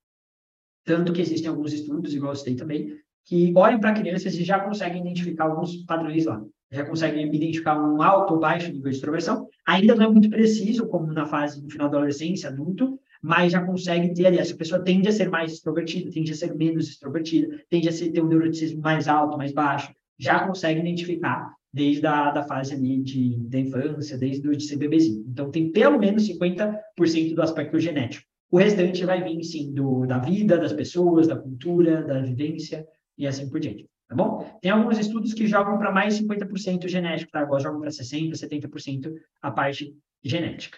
Tanto 0.86 1.12
que 1.12 1.20
existem 1.20 1.50
alguns 1.50 1.74
estudos, 1.74 2.14
igual 2.14 2.32
eu 2.32 2.36
citei 2.36 2.56
também, 2.56 2.96
que 3.26 3.52
olham 3.54 3.78
para 3.78 3.92
crianças 3.92 4.34
e 4.34 4.42
já 4.42 4.58
conseguem 4.60 5.02
identificar 5.02 5.44
alguns 5.44 5.76
padrões 5.84 6.24
lá. 6.24 6.42
Já 6.70 6.86
conseguem 6.86 7.26
identificar 7.26 7.78
um 7.78 8.00
alto 8.00 8.32
ou 8.32 8.40
baixo 8.40 8.72
nível 8.72 8.90
de 8.90 8.96
extroversão. 8.96 9.46
Ainda 9.66 9.94
não 9.94 10.06
é 10.06 10.08
muito 10.08 10.30
preciso, 10.30 10.88
como 10.88 11.12
na 11.12 11.26
fase 11.26 11.62
no 11.62 11.70
final 11.70 11.90
da 11.90 11.98
adolescência, 11.98 12.48
adulto, 12.48 12.98
mas 13.22 13.52
já 13.52 13.64
consegue 13.64 14.12
ter 14.12 14.26
ali. 14.26 14.38
Essa 14.38 14.56
pessoa 14.56 14.82
tende 14.82 15.08
a 15.08 15.12
ser 15.12 15.30
mais 15.30 15.52
extrovertida, 15.52 16.10
tende 16.10 16.32
a 16.32 16.34
ser 16.34 16.54
menos 16.54 16.88
extrovertida, 16.88 17.62
tende 17.70 17.88
a 17.88 17.92
ser, 17.92 18.10
ter 18.10 18.22
um 18.22 18.28
neuroticismo 18.28 18.82
mais 18.82 19.06
alto, 19.06 19.38
mais 19.38 19.52
baixo, 19.52 19.94
já 20.18 20.46
consegue 20.46 20.80
identificar 20.80 21.54
desde 21.72 22.06
a 22.06 22.30
da 22.30 22.42
fase 22.42 22.74
ali 22.74 23.00
de, 23.00 23.36
da 23.48 23.58
infância, 23.58 24.18
desde 24.18 24.46
o 24.46 24.54
de 24.54 24.64
ser 24.64 24.76
bebezinho. 24.76 25.24
Então, 25.26 25.50
tem 25.50 25.70
pelo 25.70 25.98
menos 25.98 26.28
50% 26.28 27.34
do 27.34 27.42
aspecto 27.42 27.78
genético. 27.78 28.26
O 28.50 28.58
restante 28.58 29.06
vai 29.06 29.24
vir, 29.24 29.42
sim, 29.42 29.72
do, 29.72 30.04
da 30.04 30.18
vida, 30.18 30.58
das 30.58 30.74
pessoas, 30.74 31.26
da 31.26 31.36
cultura, 31.36 32.02
da 32.02 32.20
vivência 32.20 32.86
e 33.16 33.26
assim 33.26 33.48
por 33.48 33.58
diante. 33.58 33.88
Tá 34.06 34.14
bom? 34.14 34.46
Tem 34.60 34.70
alguns 34.70 34.98
estudos 34.98 35.32
que 35.32 35.46
jogam 35.46 35.78
para 35.78 35.90
mais 35.90 36.20
50% 36.20 36.86
genético, 36.86 37.32
tá? 37.32 37.40
Agora 37.40 37.62
jogam 37.62 37.80
para 37.80 37.88
60%, 37.88 38.32
70% 38.32 39.10
a 39.40 39.50
parte 39.50 39.96
genética. 40.22 40.76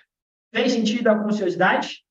Fez 0.54 0.70
sentido 0.70 1.08
a 1.08 1.18
consciosidade? 1.18 2.04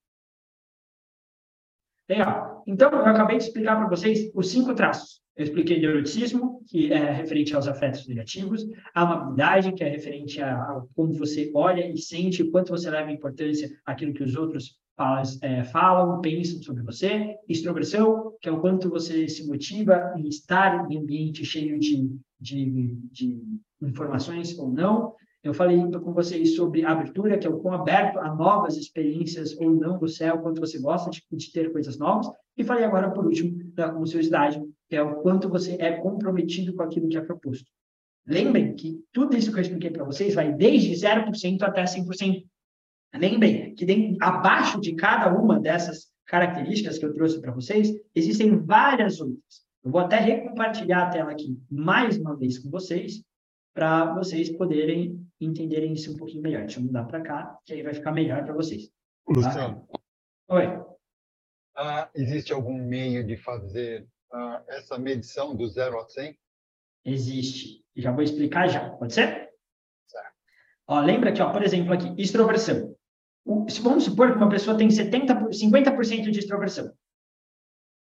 Legal. 2.10 2.64
Então, 2.68 2.92
eu 2.92 3.06
acabei 3.06 3.38
de 3.38 3.44
explicar 3.44 3.78
para 3.78 3.90
vocês 3.90 4.32
os 4.34 4.50
cinco 4.50 4.74
traços. 4.74 5.22
Eu 5.36 5.46
expliquei 5.46 5.80
neuroticismo, 5.80 6.62
que 6.68 6.94
é 6.94 7.12
referente 7.12 7.56
aos 7.56 7.68
afetos 7.68 8.08
negativos, 8.08 8.64
a 8.94 9.02
amabilidade, 9.02 9.74
que 9.74 9.84
é 9.84 9.90
referente 9.90 10.42
a, 10.42 10.54
a 10.54 10.84
como 10.96 11.14
você 11.14 11.52
olha 11.56 11.90
e 11.90 11.98
sente, 11.98 12.44
quanto 12.52 12.70
você 12.70 12.90
leva 12.90 13.12
importância 13.12 13.70
àquilo 13.86 14.14
que 14.14 14.24
os 14.24 14.36
outros 14.36 14.78
falas, 14.96 15.42
é, 15.42 15.64
falam, 15.64 16.22
pensam 16.22 16.62
sobre 16.62 16.84
você. 16.84 17.36
Extroversão, 17.50 18.34
que 18.40 18.48
é 18.48 18.52
o 18.52 18.62
quanto 18.62 18.90
você 18.90 19.28
se 19.28 19.48
motiva 19.48 20.14
em 20.16 20.28
estar 20.28 20.90
em 20.92 20.98
ambiente 20.98 21.44
cheio 21.44 21.80
de, 21.80 22.16
de, 22.40 22.96
de 23.12 23.42
informações 23.82 24.58
ou 24.60 24.72
não. 24.72 25.16
Eu 25.44 25.54
falei 25.54 25.78
com 25.78 26.14
vocês 26.14 26.56
sobre 26.56 26.86
abertura, 26.86 27.38
que 27.38 27.46
é 27.46 27.50
o 27.50 27.60
quão 27.60 27.74
aberto 27.74 28.18
a 28.18 28.34
novas 28.34 28.78
experiências 28.78 29.54
ou 29.58 29.72
não 29.72 30.00
você 30.00 30.24
é, 30.24 30.34
o 30.34 30.42
quanto 30.42 30.62
você 30.62 30.80
gosta 30.80 31.10
de, 31.10 31.22
de 31.30 31.52
ter 31.52 31.70
coisas 31.74 31.98
novas. 31.98 32.32
E 32.58 32.64
falei 32.64 32.86
agora, 32.86 33.12
por 33.12 33.26
último, 33.26 33.62
da 33.74 33.92
curiosidade, 33.92 34.62
que 34.90 34.96
é 34.96 35.04
o 35.04 35.16
quanto 35.22 35.50
você 35.50 35.76
é 35.80 35.98
comprometido 35.98 36.74
com 36.74 36.84
aquilo 36.84 37.10
que 37.10 37.18
é 37.18 37.22
proposto. 37.22 37.70
Lembrem 38.26 38.74
que 38.74 39.04
tudo 39.12 39.36
isso 39.36 39.52
que 39.52 39.58
eu 39.58 39.62
expliquei 39.62 39.92
para 39.92 40.06
vocês 40.06 40.34
vai 40.34 40.54
desde 40.54 40.94
0% 40.94 41.62
até 41.62 41.84
100%. 41.84 42.46
Lembrem 43.16 43.76
que 43.76 43.86
dentro, 43.86 44.18
abaixo 44.22 44.80
de 44.80 44.96
cada 44.96 45.38
uma 45.38 45.60
dessas 45.60 46.08
características 46.26 46.98
que 46.98 47.06
eu 47.06 47.14
trouxe 47.14 47.42
para 47.42 47.52
vocês, 47.52 47.92
existem 48.16 48.58
várias 48.58 49.20
outras. 49.20 49.64
Eu 49.84 49.92
vou 49.92 50.00
até 50.00 50.18
recompartilhar 50.20 51.08
a 51.08 51.10
tela 51.10 51.32
aqui 51.32 51.60
mais 51.70 52.18
uma 52.18 52.34
vez 52.38 52.58
com 52.58 52.70
vocês, 52.70 53.22
para 53.74 54.14
vocês 54.14 54.50
poderem 54.56 55.26
entenderem 55.42 55.94
isso 55.94 56.14
um 56.14 56.18
pouquinho 56.18 56.44
melhor. 56.44 56.62
Deixa 56.62 56.80
eu 56.80 56.84
mudar 56.84 57.06
para 57.06 57.22
cá, 57.22 57.58
que 57.66 57.74
aí 57.74 57.82
vai 57.82 57.94
ficar 57.94 58.12
melhor 58.12 58.44
para 58.44 58.54
vocês. 58.54 58.88
Tá? 58.88 58.94
Luciano. 59.34 59.88
Oi. 60.50 60.84
Ah, 61.76 62.10
existe 62.14 62.54
algum 62.54 62.78
meio 62.78 63.26
de 63.26 63.36
fazer 63.36 64.08
ah, 64.32 64.64
essa 64.68 64.98
medição 64.98 65.56
do 65.56 65.68
0 65.68 66.00
a 66.00 66.08
100? 66.08 66.38
Existe. 67.06 67.84
Já 67.96 68.12
vou 68.12 68.24
explicar 68.24 68.68
já. 68.68 68.92
Pode 68.92 69.14
ser? 69.14 69.50
Certo. 70.08 70.34
Ó, 70.88 71.00
lembra 71.00 71.32
que, 71.32 71.42
ó, 71.42 71.52
por 71.52 71.64
exemplo, 71.64 71.94
aqui, 71.94 72.14
extroversão. 72.22 72.96
O, 73.46 73.66
vamos 73.82 74.06
supor 74.06 74.32
que 74.32 74.38
uma 74.38 74.50
pessoa 74.50 74.78
tem 74.78 74.90
70, 74.90 75.50
50% 75.50 76.30
de 76.30 76.40
extroversão. 76.40 76.94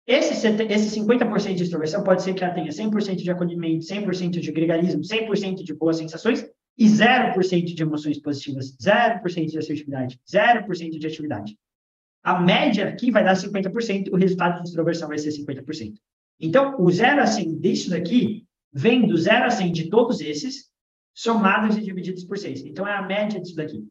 Esse, 0.07 0.33
esse 0.47 0.99
50% 0.99 1.53
de 1.53 1.63
extroversão 1.63 2.03
pode 2.03 2.23
ser 2.23 2.33
que 2.33 2.43
ela 2.43 2.53
tenha 2.53 2.69
100% 2.69 3.17
de 3.17 3.31
acolhimento, 3.31 3.85
100% 3.85 4.39
de 4.39 4.51
gregarismo, 4.51 5.01
100% 5.01 5.63
de 5.63 5.73
boas 5.73 5.97
sensações 5.97 6.45
e 6.77 6.85
0% 6.85 7.75
de 7.75 7.83
emoções 7.83 8.19
positivas, 8.19 8.75
0% 8.77 9.45
de 9.45 9.57
assertividade, 9.57 10.19
0% 10.27 10.97
de 10.97 11.07
atividade. 11.07 11.57
A 12.23 12.39
média 12.39 12.87
aqui 12.87 13.11
vai 13.11 13.23
dar 13.23 13.35
50%, 13.35 14.11
o 14.11 14.15
resultado 14.15 14.61
de 14.61 14.69
extroversão 14.69 15.07
vai 15.07 15.17
ser 15.17 15.29
50%. 15.29 15.93
Então, 16.39 16.75
o 16.79 16.91
0 16.91 17.21
a 17.21 17.27
100 17.27 17.59
disso 17.59 17.89
daqui 17.91 18.45
vem 18.73 19.07
do 19.07 19.15
0 19.15 19.45
a 19.45 19.49
100 19.49 19.71
de 19.71 19.89
todos 19.89 20.21
esses, 20.21 20.71
somados 21.13 21.77
e 21.77 21.81
divididos 21.81 22.23
por 22.23 22.37
6. 22.37 22.65
Então, 22.65 22.87
é 22.87 22.93
a 22.93 23.01
média 23.01 23.39
disso 23.39 23.55
daqui. 23.55 23.83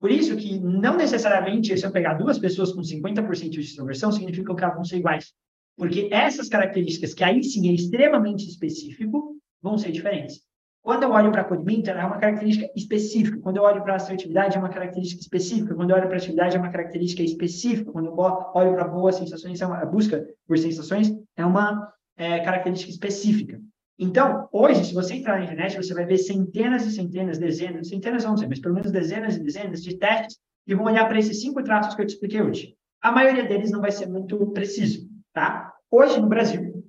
Por 0.00 0.10
isso 0.10 0.36
que 0.36 0.58
não 0.58 0.96
necessariamente, 0.96 1.76
se 1.76 1.86
eu 1.86 1.90
pegar 1.90 2.14
duas 2.14 2.38
pessoas 2.38 2.72
com 2.72 2.82
50% 2.82 3.48
de 3.48 3.60
extroversão, 3.60 4.12
significa 4.12 4.54
que 4.54 4.62
elas 4.62 4.74
vão 4.74 4.84
ser 4.84 4.98
iguais. 4.98 5.32
Porque 5.76 6.08
essas 6.12 6.48
características, 6.48 7.14
que 7.14 7.24
aí 7.24 7.42
sim 7.42 7.68
é 7.68 7.72
extremamente 7.72 8.46
específico, 8.46 9.36
vão 9.62 9.76
ser 9.76 9.90
diferentes. 9.90 10.40
Quando 10.82 11.04
eu 11.04 11.12
olho 11.12 11.32
para 11.32 11.40
acolhimento, 11.40 11.88
é 11.88 12.04
uma 12.04 12.18
característica 12.18 12.70
específica. 12.76 13.38
Quando 13.40 13.56
eu 13.56 13.62
olho 13.62 13.82
para 13.82 13.96
assertividade, 13.96 14.56
é 14.56 14.60
uma 14.60 14.68
característica 14.68 15.22
específica. 15.22 15.74
Quando 15.74 15.90
eu 15.90 15.96
olho 15.96 16.08
para 16.08 16.18
atividade, 16.18 16.56
é 16.56 16.58
uma 16.58 16.70
característica 16.70 17.22
específica. 17.22 17.90
Quando 17.90 18.06
eu 18.08 18.16
olho 18.18 18.74
para 18.74 18.86
boas 18.86 19.16
sensações, 19.16 19.62
é 19.62 19.66
uma 19.66 19.82
busca 19.86 20.26
por 20.46 20.58
sensações, 20.58 21.10
é 21.36 21.46
uma 21.46 21.90
é, 22.18 22.40
característica 22.40 22.92
específica. 22.92 23.58
Então, 23.98 24.46
hoje, 24.52 24.84
se 24.84 24.92
você 24.92 25.14
entrar 25.14 25.38
na 25.38 25.44
internet, 25.44 25.76
você 25.76 25.94
vai 25.94 26.04
ver 26.04 26.18
centenas 26.18 26.84
e 26.84 26.90
centenas, 26.90 27.38
dezenas, 27.38 27.88
centenas 27.88 28.24
não 28.24 28.36
sei, 28.36 28.46
mas 28.46 28.60
pelo 28.60 28.74
menos 28.74 28.92
dezenas 28.92 29.36
e 29.36 29.42
dezenas 29.42 29.82
de 29.82 29.96
testes 29.96 30.36
que 30.66 30.74
vão 30.74 30.84
olhar 30.86 31.08
para 31.08 31.18
esses 31.18 31.40
cinco 31.40 31.62
traços 31.62 31.94
que 31.94 32.02
eu 32.02 32.06
te 32.06 32.14
expliquei 32.14 32.42
hoje. 32.42 32.74
A 33.00 33.10
maioria 33.10 33.44
deles 33.44 33.70
não 33.70 33.80
vai 33.80 33.92
ser 33.92 34.06
muito 34.06 34.36
preciso, 34.48 35.08
tá? 35.34 35.74
Hoje, 35.90 36.18
no 36.20 36.28
Brasil, 36.28 36.84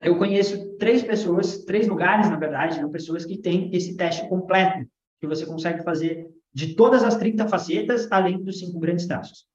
eu 0.00 0.16
conheço 0.16 0.76
três 0.76 1.02
pessoas, 1.02 1.64
três 1.64 1.88
lugares, 1.88 2.30
na 2.30 2.36
verdade, 2.36 2.80
não 2.80 2.90
pessoas 2.90 3.24
que 3.24 3.38
têm 3.38 3.74
esse 3.74 3.96
teste 3.96 4.28
completo, 4.28 4.86
que 5.20 5.26
você 5.26 5.44
consegue 5.44 5.82
fazer 5.82 6.28
de 6.54 6.74
todas 6.74 7.02
as 7.02 7.16
30 7.16 7.48
facetas, 7.48 8.06
além 8.12 8.42
dos 8.42 8.60
cinco 8.60 8.78
grandes 8.78 9.06
traços. 9.06 9.46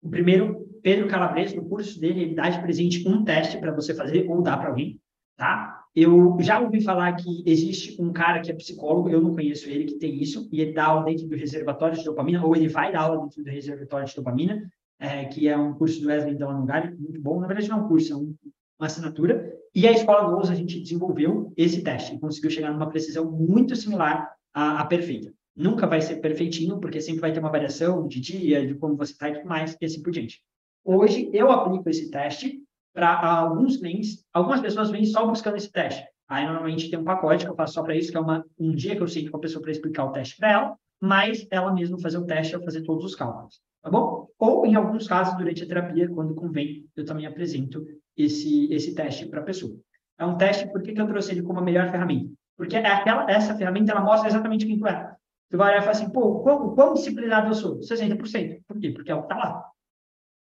O 0.00 0.08
primeiro, 0.08 0.68
Pedro 0.82 1.08
Calabres, 1.08 1.52
no 1.52 1.64
curso 1.68 1.98
dele, 2.00 2.22
ele 2.22 2.34
dá 2.34 2.48
de 2.48 2.60
presente 2.60 3.08
um 3.08 3.24
teste 3.24 3.58
para 3.58 3.72
você 3.72 3.92
fazer, 3.94 4.28
ou 4.30 4.40
dá 4.40 4.56
para 4.56 4.68
alguém, 4.68 5.00
tá? 5.36 5.82
Eu 5.94 6.36
já 6.40 6.60
ouvi 6.60 6.80
falar 6.80 7.12
que 7.14 7.42
existe 7.44 8.00
um 8.00 8.12
cara 8.12 8.40
que 8.40 8.52
é 8.52 8.54
psicólogo, 8.54 9.08
eu 9.08 9.20
não 9.20 9.34
conheço 9.34 9.68
ele, 9.68 9.84
que 9.84 9.98
tem 9.98 10.22
isso, 10.22 10.48
e 10.52 10.60
ele 10.60 10.72
dá 10.72 10.86
aula 10.86 11.06
dentro 11.06 11.26
do 11.26 11.34
reservatório 11.34 11.98
de 11.98 12.04
dopamina, 12.04 12.44
ou 12.44 12.54
ele 12.54 12.68
vai 12.68 12.92
dar 12.92 13.00
aula 13.00 13.22
dentro 13.22 13.42
do 13.42 13.50
reservatório 13.50 14.06
de 14.06 14.14
dopamina, 14.14 14.70
é, 14.98 15.24
que 15.26 15.48
é 15.48 15.56
um 15.56 15.74
curso 15.74 16.00
do 16.00 16.08
Wesley 16.08 16.34
Delanogari, 16.34 16.94
muito 16.96 17.20
bom. 17.20 17.40
Na 17.40 17.46
verdade, 17.46 17.68
não 17.68 17.78
é 17.78 17.82
um 17.82 17.88
curso, 17.88 18.12
é 18.12 18.16
um, 18.16 18.34
uma 18.78 18.86
assinatura. 18.86 19.52
E 19.74 19.86
a 19.86 19.92
Escola 19.92 20.26
Lousa, 20.28 20.52
a 20.52 20.56
gente 20.56 20.80
desenvolveu 20.80 21.52
esse 21.56 21.82
teste 21.82 22.14
e 22.14 22.18
conseguiu 22.18 22.50
chegar 22.50 22.72
numa 22.72 22.88
precisão 22.88 23.30
muito 23.30 23.76
similar 23.76 24.32
à, 24.52 24.80
à 24.80 24.86
perfeita. 24.86 25.32
Nunca 25.54 25.86
vai 25.86 26.00
ser 26.00 26.16
perfeitinho, 26.16 26.78
porque 26.78 27.00
sempre 27.00 27.20
vai 27.20 27.32
ter 27.32 27.40
uma 27.40 27.50
variação 27.50 28.06
de 28.06 28.20
dia, 28.20 28.66
de 28.66 28.74
como 28.74 28.96
você 28.96 29.12
está 29.12 29.28
e 29.28 29.34
tudo 29.34 29.48
mais, 29.48 29.76
e 29.80 29.84
assim 29.84 30.02
por 30.02 30.12
diante. 30.12 30.40
Hoje, 30.84 31.30
eu 31.32 31.50
aplico 31.50 31.88
esse 31.88 32.10
teste 32.10 32.62
para 32.94 33.20
alguns 33.20 33.76
clientes, 33.76 34.24
algumas 34.32 34.60
pessoas 34.60 34.90
vêm 34.90 35.04
só 35.04 35.26
buscando 35.26 35.56
esse 35.56 35.70
teste. 35.70 36.04
Aí, 36.28 36.44
normalmente, 36.44 36.90
tem 36.90 36.98
um 36.98 37.04
pacote 37.04 37.44
que 37.44 37.50
eu 37.50 37.56
faço 37.56 37.74
só 37.74 37.82
para 37.82 37.96
isso, 37.96 38.10
que 38.10 38.16
é 38.16 38.20
uma, 38.20 38.44
um 38.58 38.74
dia 38.74 38.96
que 38.96 39.02
eu 39.02 39.08
sinto 39.08 39.30
com 39.30 39.36
a 39.36 39.40
pessoa 39.40 39.62
para 39.62 39.70
explicar 39.70 40.04
o 40.04 40.12
teste 40.12 40.36
para 40.36 40.50
ela, 40.50 40.76
mas 41.00 41.46
ela 41.50 41.72
mesma 41.72 41.98
fazer 41.98 42.18
o 42.18 42.26
teste 42.26 42.56
ou 42.56 42.62
fazer 42.62 42.82
todos 42.82 43.04
os 43.04 43.14
cálculos, 43.14 43.60
tá 43.88 43.90
bom? 43.90 44.28
Ou, 44.38 44.66
em 44.66 44.74
alguns 44.74 45.08
casos, 45.08 45.36
durante 45.36 45.64
a 45.64 45.66
terapia, 45.66 46.08
quando 46.08 46.34
convém, 46.34 46.86
eu 46.94 47.04
também 47.04 47.26
apresento 47.26 47.84
esse, 48.16 48.72
esse 48.72 48.94
teste 48.94 49.26
para 49.26 49.40
a 49.40 49.44
pessoa. 49.44 49.76
É 50.18 50.24
um 50.24 50.36
teste, 50.36 50.70
por 50.70 50.82
que, 50.82 50.92
que 50.92 51.00
eu 51.00 51.06
trouxe 51.06 51.32
ele 51.32 51.42
como 51.42 51.58
a 51.58 51.62
melhor 51.62 51.90
ferramenta? 51.90 52.30
Porque 52.56 52.76
é 52.76 52.86
aquela, 52.86 53.30
essa 53.30 53.54
ferramenta, 53.54 53.92
ela 53.92 54.00
mostra 54.00 54.28
exatamente 54.28 54.66
quem 54.66 54.78
tu 54.78 54.86
é. 54.86 55.14
Tu 55.50 55.56
vai 55.56 55.70
olhar 55.70 55.78
e 55.78 55.80
falar 55.80 55.92
assim, 55.92 56.10
pô, 56.10 56.40
quão, 56.40 56.74
quão 56.74 56.92
disciplinado 56.92 57.48
eu 57.48 57.54
sou? 57.54 57.78
60%. 57.78 58.60
Por 58.66 58.78
quê? 58.78 58.90
Porque 58.90 59.10
é 59.10 59.14
o 59.14 59.20
que 59.20 59.32
está 59.32 59.36
lá. 59.36 59.64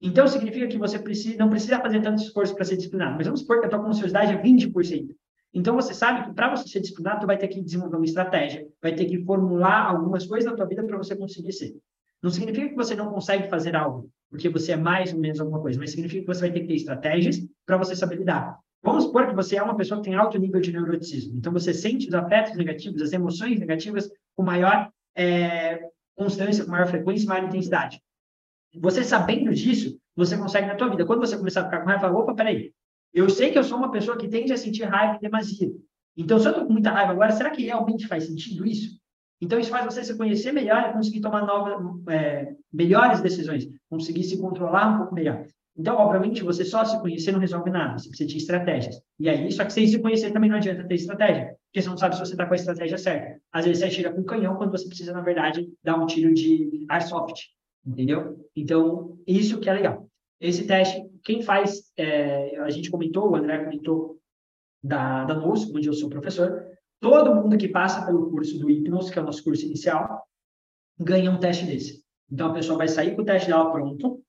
Então, 0.02 0.28
significa 0.28 0.68
que 0.68 0.78
você 0.78 0.98
precisa, 1.00 1.38
não 1.38 1.50
precisa 1.50 1.80
fazer 1.80 2.02
tanto 2.02 2.22
esforço 2.22 2.56
para 2.56 2.66
ser 2.66 2.78
disciplinado. 2.78 3.16
Mas 3.18 3.26
vamos 3.26 3.42
supor 3.42 3.60
que 3.60 3.66
a 3.66 3.70
tua 3.70 3.84
consciosidade 3.84 4.32
é 4.32 4.42
20%. 4.42 5.10
Então, 5.54 5.76
você 5.76 5.94
sabe 5.94 6.26
que 6.26 6.34
para 6.34 6.50
você 6.50 6.68
ser 6.68 6.80
disciplinado, 6.80 7.22
tu 7.22 7.28
vai 7.28 7.38
ter 7.38 7.48
que 7.48 7.62
desenvolver 7.62 7.98
uma 7.98 8.06
estratégia, 8.06 8.68
vai 8.82 8.96
ter 8.96 9.06
que 9.06 9.24
formular 9.24 9.88
algumas 9.88 10.26
coisas 10.26 10.50
na 10.50 10.56
tua 10.56 10.66
vida 10.66 10.84
para 10.84 10.98
você 10.98 11.16
conseguir 11.16 11.52
ser. 11.52 11.76
Não 12.24 12.32
significa 12.32 12.70
que 12.70 12.76
você 12.76 12.96
não 12.96 13.12
consegue 13.12 13.50
fazer 13.50 13.76
algo, 13.76 14.10
porque 14.30 14.48
você 14.48 14.72
é 14.72 14.78
mais 14.78 15.14
ou 15.14 15.20
menos 15.20 15.42
alguma 15.42 15.60
coisa, 15.60 15.78
mas 15.78 15.92
significa 15.92 16.22
que 16.22 16.28
você 16.28 16.40
vai 16.40 16.52
ter 16.52 16.62
que 16.62 16.68
ter 16.68 16.76
estratégias 16.76 17.46
para 17.66 17.76
você 17.76 17.98
saber 17.98 18.16
lidar. 18.16 18.58
Vamos 18.82 19.04
supor 19.04 19.28
que 19.28 19.36
você 19.36 19.58
é 19.58 19.64
uma 19.64 19.76
pessoa 19.76 20.02
que 20.02 20.10
tem 20.10 20.16
alto 20.16 20.40
nível 20.40 20.62
de 20.62 20.72
neuroticismo. 20.72 21.38
Então, 21.38 21.52
você 21.52 21.74
sente 21.74 22.08
os 22.08 22.14
afetos 22.14 22.56
negativos, 22.56 23.02
as 23.02 23.12
emoções 23.12 23.60
negativas 23.60 24.10
com 24.36 24.44
maior 24.44 24.90
é, 25.16 25.90
constância, 26.16 26.64
com 26.64 26.72
maior 26.72 26.88
frequência, 26.88 27.28
maior 27.28 27.46
intensidade. 27.46 28.02
Você 28.80 29.04
sabendo 29.04 29.54
disso, 29.54 29.98
você 30.16 30.38
consegue 30.38 30.68
na 30.68 30.76
tua 30.76 30.90
vida. 30.90 31.06
Quando 31.06 31.20
você 31.20 31.38
começar 31.38 31.62
a 31.62 31.66
ficar 31.66 31.82
com 31.82 31.88
raiva, 31.88 32.12
opa, 32.12 32.34
peraí. 32.34 32.74
Eu 33.14 33.30
sei 33.30 33.52
que 33.52 33.60
eu 33.60 33.64
sou 33.64 33.78
uma 33.78 33.92
pessoa 33.92 34.18
que 34.18 34.28
tende 34.28 34.52
a 34.52 34.58
sentir 34.58 34.84
raiva 34.84 35.18
em 35.18 35.20
demasia. 35.20 35.72
Então, 36.16 36.40
se 36.40 36.48
eu 36.48 36.52
estou 36.52 36.66
com 36.66 36.74
muita 36.74 36.90
raiva 36.90 37.12
agora, 37.12 37.32
será 37.32 37.52
que 37.52 37.64
realmente 37.64 38.08
faz 38.08 38.26
sentido 38.26 38.66
isso? 38.66 38.98
Então, 39.44 39.60
isso 39.60 39.70
faz 39.70 39.84
você 39.84 40.02
se 40.06 40.16
conhecer 40.16 40.54
melhor 40.54 40.90
e 40.90 40.94
conseguir 40.94 41.20
tomar 41.20 41.46
novas, 41.46 41.76
é, 42.08 42.56
melhores 42.72 43.20
decisões, 43.20 43.68
conseguir 43.90 44.24
se 44.24 44.38
controlar 44.40 44.88
um 44.88 44.98
pouco 45.00 45.14
melhor. 45.14 45.46
Então, 45.78 45.98
obviamente, 45.98 46.44
você 46.44 46.64
só 46.64 46.86
se 46.86 46.98
conhecer 47.02 47.34
não 47.34 47.42
resolve 47.42 47.70
nada, 47.70 47.98
você 47.98 48.08
precisa 48.08 48.30
de 48.30 48.38
estratégias. 48.38 49.02
E 49.20 49.28
aí, 49.28 49.52
só 49.52 49.66
que 49.66 49.74
sem 49.74 49.86
se 49.86 50.00
conhecer 50.00 50.32
também 50.32 50.50
não 50.50 50.58
adianta 50.58 50.88
ter 50.88 50.96
estratégia, 50.96 51.58
porque 51.66 51.82
você 51.82 51.90
não 51.90 51.98
sabe 51.98 52.16
se 52.16 52.22
você 52.22 52.34
está 52.34 52.46
com 52.46 52.54
a 52.54 52.56
estratégia 52.56 52.98
certa. 52.98 53.38
Às 53.52 53.66
vezes 53.66 53.80
você 53.80 53.88
atira 53.88 54.14
com 54.14 54.22
um 54.22 54.26
canhão 54.26 54.56
quando 54.56 54.72
você 54.72 54.88
precisa, 54.88 55.12
na 55.12 55.22
verdade, 55.22 55.68
dar 55.84 55.98
um 55.98 56.06
tiro 56.06 56.34
de 56.34 56.86
airsoft, 56.90 57.42
entendeu? 57.86 58.48
Então, 58.56 59.18
isso 59.28 59.60
que 59.60 59.70
é 59.70 59.74
legal. 59.74 60.08
Esse 60.40 60.66
teste, 60.66 61.04
quem 61.22 61.42
faz, 61.42 61.92
é, 61.98 62.58
a 62.60 62.70
gente 62.70 62.90
comentou, 62.90 63.30
o 63.30 63.36
André 63.36 63.58
comentou 63.66 64.20
da, 64.82 65.26
da 65.26 65.38
onde 65.38 65.88
eu 65.88 65.94
sou 65.94 66.10
professor, 66.10 66.66
todo 67.04 67.36
mundo 67.36 67.58
que 67.58 67.68
passa 67.68 68.06
pelo 68.06 68.32
curso 68.32 68.58
do 68.58 68.72
Hipnos, 68.72 69.10
que 69.10 69.20
é 69.20 69.22
o 69.22 69.26
nosso 69.26 69.44
curso 69.44 69.66
inicial, 69.66 70.26
ganha 70.98 71.30
um 71.30 71.38
teste 71.38 71.66
desse. 71.66 72.02
Então, 72.32 72.50
a 72.50 72.54
pessoa 72.54 72.78
vai 72.78 72.88
sair 72.88 73.14
com 73.14 73.22
o 73.22 73.26
teste 73.26 73.50
dela 73.50 73.70
pronto, 73.70 74.24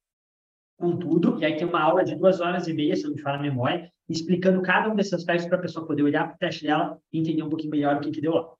com 0.77 0.97
tudo, 0.97 1.39
e 1.41 1.45
aí 1.45 1.57
tem 1.57 1.69
uma 1.69 1.81
aula 1.81 2.05
de 2.05 2.17
duas 2.17 2.41
horas 2.41 2.67
e 2.67 2.75
meia, 2.75 2.97
se 2.97 3.05
não 3.05 3.13
me 3.13 3.23
fala 3.23 3.39
a 3.39 3.43
memória, 3.43 3.89
explicando 4.09 4.61
cada 4.61 4.91
um 4.91 4.97
desses 4.97 5.13
aspectos 5.13 5.47
para 5.47 5.57
a 5.57 5.61
pessoa 5.61 5.87
poder 5.87 6.03
olhar 6.03 6.27
para 6.27 6.35
o 6.35 6.39
teste 6.39 6.65
dela 6.65 6.99
e 7.13 7.21
entender 7.21 7.45
um 7.45 7.49
pouquinho 7.49 7.71
melhor 7.71 7.97
o 7.97 8.01
que, 8.01 8.11
que 8.11 8.21
deu 8.21 8.35
lá. 8.35 8.53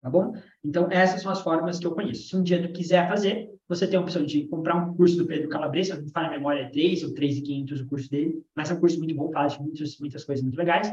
Tá 0.00 0.08
bom? 0.08 0.34
Então, 0.64 0.88
essas 0.90 1.20
são 1.20 1.32
as 1.32 1.40
formas 1.40 1.80
que 1.80 1.86
eu 1.86 1.94
conheço. 1.94 2.28
Se 2.28 2.36
um 2.36 2.42
dia 2.44 2.62
tu 2.62 2.72
quiser 2.72 3.08
fazer, 3.08 3.50
você 3.68 3.88
tem 3.88 3.98
a 3.98 4.02
opção 4.02 4.24
de 4.24 4.46
comprar 4.46 4.76
um 4.76 4.94
curso 4.94 5.16
do 5.16 5.26
Pedro 5.26 5.48
Calabresa, 5.48 5.96
não 5.96 6.04
me 6.04 6.10
fala 6.10 6.28
a 6.28 6.30
memória, 6.30 6.62
é 6.62 6.70
3 6.70 7.02
ou 7.02 7.14
3,500 7.14 7.80
o 7.80 7.86
curso 7.88 8.08
dele, 8.08 8.40
mas 8.54 8.70
é 8.70 8.74
um 8.74 8.80
curso 8.80 8.98
muito 8.98 9.14
bom, 9.16 9.32
fala 9.32 9.48
de 9.48 9.60
muitas, 9.60 9.98
muitas 9.98 10.24
coisas 10.24 10.44
muito 10.44 10.56
legais. 10.56 10.92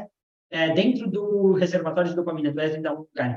É, 0.50 0.74
dentro 0.74 1.08
do 1.08 1.52
reservatório 1.52 2.10
de 2.10 2.16
dopamina 2.16 2.50
do 2.50 2.58
Wesley 2.58 2.82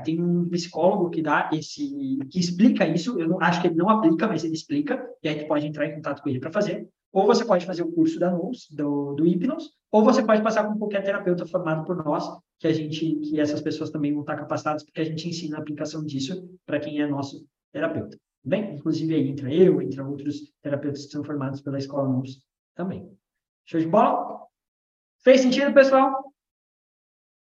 tem 0.04 0.20
um 0.20 0.48
psicólogo 0.48 1.10
que 1.10 1.22
dá 1.22 1.48
esse, 1.52 2.18
que 2.28 2.40
explica 2.40 2.86
isso. 2.86 3.20
Eu 3.20 3.28
não, 3.28 3.40
acho 3.40 3.60
que 3.60 3.68
ele 3.68 3.76
não 3.76 3.88
aplica, 3.88 4.26
mas 4.26 4.42
ele 4.42 4.54
explica. 4.54 5.08
E 5.22 5.28
aí 5.28 5.38
tu 5.38 5.46
pode 5.46 5.66
entrar 5.66 5.86
em 5.86 5.94
contato 5.94 6.22
com 6.22 6.28
ele 6.28 6.40
para 6.40 6.50
fazer. 6.50 6.88
Ou 7.12 7.24
você 7.24 7.44
pode 7.44 7.64
fazer 7.64 7.82
o 7.82 7.92
curso 7.92 8.18
da 8.18 8.28
NUS, 8.28 8.68
do, 8.72 9.14
do 9.14 9.24
Hipnos, 9.24 9.70
ou 9.92 10.02
você 10.02 10.24
pode 10.24 10.42
passar 10.42 10.64
com 10.64 10.76
qualquer 10.76 11.04
terapeuta 11.04 11.46
formado 11.46 11.84
por 11.84 12.04
nós, 12.04 12.28
que 12.58 12.66
a 12.66 12.72
gente, 12.72 13.14
que 13.16 13.40
essas 13.40 13.60
pessoas 13.60 13.90
também 13.90 14.12
vão 14.12 14.22
estar 14.22 14.34
capacitadas, 14.34 14.82
porque 14.82 15.00
a 15.00 15.04
gente 15.04 15.28
ensina 15.28 15.56
a 15.56 15.60
aplicação 15.60 16.04
disso 16.04 16.48
para 16.66 16.80
quem 16.80 17.00
é 17.00 17.06
nosso 17.06 17.46
terapeuta. 17.72 18.18
Bem, 18.44 18.74
inclusive 18.74 19.14
aí 19.14 19.28
entra 19.28 19.54
eu, 19.54 19.80
entra 19.80 20.04
outros 20.04 20.52
terapeutas 20.60 21.06
que 21.06 21.12
são 21.12 21.22
formados 21.22 21.60
pela 21.60 21.78
escola 21.78 22.08
NUS 22.08 22.42
também. 22.74 23.08
Show 23.64 23.78
de 23.78 23.86
bola? 23.86 24.42
Fez 25.22 25.40
sentido, 25.40 25.72
pessoal? 25.72 26.33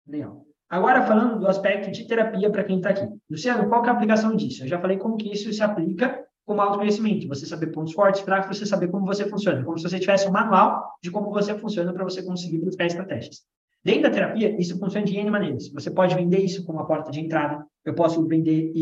Legal. 0.07 0.45
Agora, 0.69 1.03
falando 1.03 1.39
do 1.39 1.47
aspecto 1.47 1.91
de 1.91 2.07
terapia 2.07 2.51
para 2.51 2.65
quem 2.65 2.77
está 2.77 2.91
aqui. 2.91 3.07
Luciano, 3.31 3.69
qual 3.69 3.85
é 3.85 3.89
a 3.89 3.93
aplicação 3.93 4.35
disso? 4.35 4.65
Eu 4.65 4.69
já 4.69 4.81
falei 4.81 4.97
como 4.97 5.17
que 5.17 5.33
isso 5.33 5.53
se 5.53 5.63
aplica 5.63 6.25
como 6.45 6.61
autoconhecimento. 6.61 7.29
Você 7.29 7.47
saber 7.47 7.69
pontos 7.69 7.93
fortes, 7.93 8.21
fracos, 8.23 8.57
você 8.57 8.67
saber 8.67 8.89
como 8.89 9.07
você 9.07 9.29
funciona. 9.29 9.65
Como 9.65 9.79
se 9.79 9.89
você 9.89 9.99
tivesse 9.99 10.29
um 10.29 10.33
manual 10.33 10.93
de 11.03 11.11
como 11.11 11.31
você 11.31 11.57
funciona 11.59 11.93
para 11.93 12.05
você 12.05 12.23
conseguir 12.23 12.59
buscar 12.59 12.87
estratégias. 12.87 13.43
Dentro 13.85 14.03
da 14.03 14.11
terapia, 14.11 14.59
isso 14.59 14.79
funciona 14.79 15.07
de 15.07 15.17
N 15.17 15.31
maneiras. 15.31 15.71
Você 15.71 15.91
pode 15.91 16.15
vender 16.15 16.39
isso 16.39 16.65
como 16.65 16.79
uma 16.79 16.87
porta 16.87 17.11
de 17.11 17.21
entrada. 17.21 17.65
Eu 17.85 17.95
posso 17.95 18.27
vender 18.27 18.73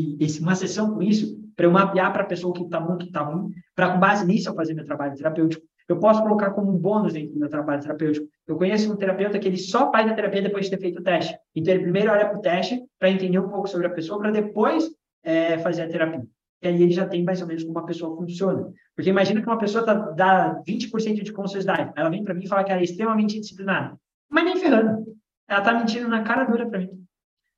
uma 0.41 0.55
sessão 0.55 0.95
com 0.95 1.03
isso 1.03 1.37
para 1.57 1.66
eu 1.66 1.73
mapear 1.73 2.12
para 2.12 2.23
a 2.23 2.27
pessoa 2.27 2.51
o 2.51 2.55
que 2.55 2.62
está 2.62 2.81
bom, 2.81 2.95
o 2.95 2.99
que 2.99 3.07
está 3.07 3.23
ruim, 3.23 3.51
para 3.75 3.93
com 3.93 4.01
base 4.01 4.25
nisso 4.25 4.49
eu 4.49 4.55
fazer 4.55 4.75
meu 4.75 4.85
trabalho 4.85 5.14
terapêutico. 5.14 5.64
Eu 5.89 5.99
posso 5.99 6.22
colocar 6.22 6.51
como 6.51 6.70
um 6.70 6.78
bônus 6.78 7.12
dentro 7.12 7.35
do 7.35 7.41
meu 7.41 7.49
trabalho 7.49 7.83
terapêutico. 7.83 8.26
Eu 8.47 8.57
conheço 8.57 8.93
um 8.93 8.97
terapeuta 8.97 9.39
que 9.39 9.49
ele 9.49 9.57
só 9.57 9.91
faz 9.91 10.11
a 10.11 10.14
terapia 10.14 10.43
depois 10.43 10.66
de 10.66 10.70
ter 10.70 10.80
feito 10.80 11.01
o 11.01 11.03
teste. 11.03 11.37
Então, 11.55 11.74
ele 11.74 11.83
primeiro 11.85 12.11
olha 12.11 12.28
para 12.28 12.39
o 12.39 12.41
teste 12.41 12.83
para 12.99 13.11
entender 13.11 13.39
um 13.39 13.49
pouco 13.49 13.68
sobre 13.68 13.87
a 13.87 13.91
pessoa, 13.91 14.18
para 14.18 14.30
depois 14.30 14.89
é, 15.22 15.59
fazer 15.59 15.83
a 15.83 15.89
terapia. 15.89 16.26
E 16.62 16.68
aí 16.68 16.83
ele 16.83 16.93
já 16.93 17.07
tem 17.07 17.24
mais 17.24 17.41
ou 17.41 17.49
menos 17.49 17.64
como 17.64 17.78
a 17.78 17.85
pessoa 17.85 18.16
funciona. 18.16 18.72
Porque 18.95 19.11
imagina 19.11 19.41
que 19.41 19.47
uma 19.47 19.59
pessoa 19.59 19.85
tá, 19.85 19.95
dá 19.95 20.62
20% 20.66 21.22
de 21.22 21.33
consciosidade. 21.33 21.93
Ela 21.97 22.09
vem 22.09 22.22
para 22.22 22.35
mim 22.35 22.45
e 22.45 22.49
fala 22.49 22.62
que 22.62 22.70
ela 22.70 22.80
é 22.80 22.85
extremamente 22.85 23.41
disciplinada. 23.41 23.97
Mas 24.30 24.45
nem 24.45 24.57
ferrando. 24.57 25.05
Ela 25.49 25.59
está 25.59 25.74
mentindo 25.74 26.09
na 26.09 26.22
cara 26.22 26.45
dura 26.45 26.68
para 26.68 26.78
mim. 26.78 27.03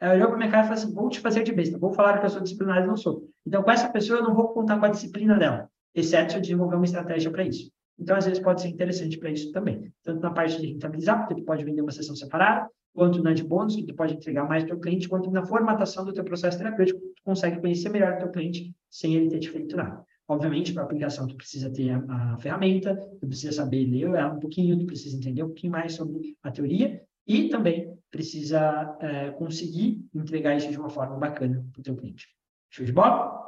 Ela 0.01 0.15
olhou 0.15 0.29
para 0.29 0.39
minha 0.39 0.51
cara 0.51 0.65
e 0.65 0.69
falou 0.69 0.83
assim: 0.83 0.95
vou 0.95 1.09
te 1.09 1.21
fazer 1.21 1.43
de 1.43 1.53
besta, 1.53 1.79
vou 1.79 1.93
falar 1.93 2.19
que 2.19 2.27
eu 2.27 2.31
sou 2.31 2.41
disciplinada 2.41 2.85
e 2.85 2.87
não 2.87 2.97
sou. 2.97 3.29
Então, 3.47 3.63
com 3.63 3.71
essa 3.71 3.89
pessoa, 3.89 4.19
eu 4.19 4.25
não 4.25 4.35
vou 4.35 4.49
contar 4.49 4.79
com 4.79 4.87
a 4.87 4.91
disciplina 4.91 5.39
dela, 5.39 5.69
exceto 5.95 6.33
se 6.33 6.39
eu 6.39 6.43
desenvolver 6.43 6.77
uma 6.77 6.85
estratégia 6.85 7.31
para 7.31 7.45
isso. 7.45 7.71
Então, 7.99 8.17
às 8.17 8.27
vezes, 8.27 8.43
pode 8.43 8.63
ser 8.63 8.69
interessante 8.69 9.19
para 9.19 9.31
isso 9.31 9.53
também. 9.53 9.93
Tanto 10.03 10.21
na 10.21 10.31
parte 10.31 10.61
de 10.61 10.67
rentabilizar, 10.67 11.21
porque 11.21 11.41
tu 11.41 11.45
pode 11.45 11.65
vender 11.65 11.81
uma 11.81 11.93
sessão 11.93 12.17
separada, 12.17 12.69
quanto 12.93 13.23
na 13.23 13.33
de 13.33 13.43
bônus, 13.43 13.77
que 13.77 13.85
tu 13.85 13.95
pode 13.95 14.15
entregar 14.15 14.49
mais 14.49 14.65
para 14.65 14.77
o 14.77 14.81
cliente, 14.81 15.09
quanto 15.09 15.31
na 15.31 15.45
formatação 15.45 16.05
do 16.05 16.13
teu 16.13 16.25
processo 16.25 16.59
terapêutico, 16.59 17.01
tu 17.01 17.23
consegue 17.25 17.61
conhecer 17.61 17.89
melhor 17.89 18.15
o 18.15 18.19
teu 18.19 18.31
cliente 18.31 18.75
sem 18.89 19.15
ele 19.15 19.29
ter 19.29 19.41
te 19.41 19.51
feito 19.51 19.77
nada. 19.77 20.05
Obviamente, 20.27 20.73
para 20.73 20.83
a 20.83 20.87
aplicação, 20.87 21.27
tu 21.27 21.37
precisa 21.37 21.71
ter 21.71 21.91
a, 21.91 22.33
a, 22.33 22.39
ferramenta, 22.39 22.97
tu 23.21 23.27
precisa 23.27 23.53
saber 23.53 23.85
ler 23.85 24.05
ela 24.05 24.33
um 24.33 24.41
pouquinho, 24.41 24.79
tu 24.79 24.87
precisa 24.87 25.17
entender 25.17 25.43
um 25.43 25.49
pouquinho 25.49 25.73
mais 25.73 25.93
sobre 25.95 26.37
a 26.43 26.51
teoria 26.51 27.03
e 27.27 27.49
também 27.49 27.93
precisa 28.11 28.97
é, 29.01 29.31
conseguir 29.33 30.03
entregar 30.15 30.57
isso 30.57 30.71
de 30.71 30.79
uma 30.79 30.89
forma 30.89 31.17
bacana 31.17 31.67
para 31.73 31.81
o 31.81 31.83
teu 31.83 31.97
cliente. 31.97 32.29
Show 32.71 32.87
de 32.87 32.93
bola? 32.93 33.39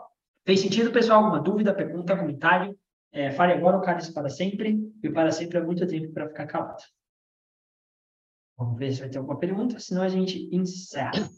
Fez 0.44 0.60
sentido, 0.60 0.90
pessoal? 0.90 1.24
Alguma 1.24 1.40
dúvida, 1.40 1.72
pergunta, 1.72 2.16
comentário? 2.16 2.76
É, 3.12 3.30
fale 3.30 3.52
agora 3.52 3.76
ou 3.76 3.82
cale 3.82 4.12
para 4.12 4.28
sempre, 4.28 4.78
e 5.02 5.10
para 5.10 5.32
sempre 5.32 5.58
é 5.58 5.62
muito 5.62 5.86
tempo 5.86 6.12
para 6.12 6.28
ficar 6.28 6.46
calado. 6.46 6.82
Vamos 8.58 8.78
ver 8.78 8.92
se 8.92 9.00
vai 9.00 9.08
ter 9.10 9.18
alguma 9.18 9.38
pergunta, 9.38 9.78
senão 9.78 10.02
a 10.02 10.08
gente 10.08 10.48
encerra. 10.54 11.28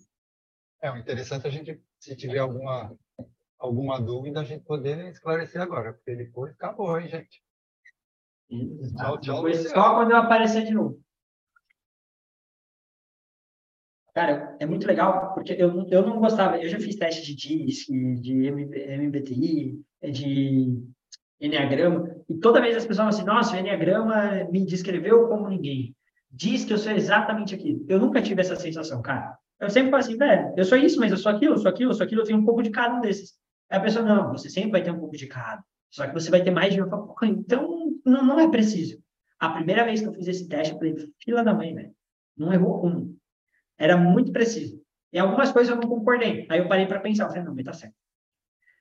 É, 0.80 0.90
o 0.90 0.96
interessante 0.96 1.46
é 1.46 1.48
a 1.48 1.52
gente, 1.52 1.82
se 1.98 2.14
tiver 2.14 2.38
alguma, 2.38 2.96
alguma 3.58 4.00
dúvida, 4.00 4.40
a 4.40 4.44
gente 4.44 4.64
poder 4.64 5.10
esclarecer 5.10 5.60
agora, 5.60 5.92
porque 5.92 6.14
depois 6.14 6.52
acabou, 6.52 6.98
hein, 6.98 7.08
gente? 7.08 7.42
Tchau, 8.96 9.20
tchau. 9.20 9.36
Depois, 9.36 9.70
só 9.70 9.94
quando 9.96 10.12
eu 10.12 10.16
aparecer 10.16 10.64
de 10.64 10.72
novo. 10.72 11.02
Cara, 14.14 14.56
é 14.58 14.66
muito 14.66 14.86
legal, 14.86 15.34
porque 15.34 15.52
eu, 15.52 15.86
eu 15.88 16.02
não 16.06 16.18
gostava, 16.18 16.58
eu 16.58 16.68
já 16.68 16.80
fiz 16.80 16.96
teste 16.96 17.34
de 17.34 17.36
DISC, 17.36 17.88
de 18.20 18.50
MBTI, 18.50 19.80
de 20.10 20.82
Enneagrama, 21.40 22.08
e 22.28 22.34
toda 22.34 22.60
vez 22.60 22.76
as 22.76 22.84
pessoas 22.84 22.96
falam 22.96 23.10
assim, 23.10 23.24
nossa, 23.24 23.56
o 23.56 23.58
Enneagrama 23.58 24.48
me 24.50 24.64
descreveu 24.66 25.28
como 25.28 25.48
ninguém. 25.48 25.94
Diz 26.30 26.64
que 26.64 26.72
eu 26.72 26.78
sou 26.78 26.92
exatamente 26.92 27.54
aquilo. 27.54 27.84
Eu 27.88 27.98
nunca 27.98 28.20
tive 28.20 28.40
essa 28.40 28.56
sensação, 28.56 29.00
cara. 29.00 29.36
Eu 29.60 29.70
sempre 29.70 29.90
falo 29.90 30.02
assim, 30.02 30.16
velho, 30.16 30.52
eu 30.56 30.64
sou 30.64 30.78
isso, 30.78 31.00
mas 31.00 31.10
eu 31.10 31.16
sou 31.16 31.32
aquilo, 31.32 31.54
eu 31.54 31.58
sou 31.58 31.70
aquilo, 31.70 31.90
eu 31.90 31.94
sou 31.94 32.04
aquilo, 32.04 32.20
eu 32.22 32.26
tenho 32.26 32.38
um 32.38 32.44
pouco 32.44 32.62
de 32.62 32.70
cada 32.70 32.94
um 32.94 33.00
desses. 33.00 33.34
Aí 33.70 33.78
a 33.78 33.82
pessoa, 33.82 34.04
não, 34.04 34.32
você 34.32 34.48
sempre 34.48 34.72
vai 34.72 34.82
ter 34.82 34.90
um 34.90 34.98
pouco 34.98 35.16
de 35.16 35.26
cada. 35.26 35.62
Só 35.90 36.06
que 36.06 36.14
você 36.14 36.30
vai 36.30 36.42
ter 36.42 36.50
mais 36.50 36.74
de 36.74 36.82
um. 36.82 36.88
Falo, 36.88 37.14
então, 37.24 37.92
não, 38.04 38.24
não 38.24 38.40
é 38.40 38.48
preciso. 38.50 39.02
A 39.38 39.50
primeira 39.50 39.84
vez 39.84 40.00
que 40.00 40.06
eu 40.06 40.12
fiz 40.12 40.28
esse 40.28 40.48
teste, 40.48 40.72
eu 40.72 40.78
falei, 40.78 40.96
fila 41.22 41.42
da 41.42 41.54
mãe, 41.54 41.74
velho. 41.74 41.92
Não 42.36 42.52
errou 42.52 42.86
um. 42.86 43.16
Era 43.76 43.96
muito 43.96 44.32
preciso. 44.32 44.80
E 45.12 45.18
algumas 45.18 45.50
coisas 45.52 45.74
eu 45.74 45.80
não 45.80 45.88
concordei. 45.88 46.46
Aí 46.50 46.58
eu 46.58 46.68
parei 46.68 46.86
para 46.86 47.00
pensar, 47.00 47.24
eu 47.24 47.28
falei, 47.28 47.44
não, 47.44 47.54
mas 47.54 47.64
tá 47.64 47.72
certo. 47.72 47.94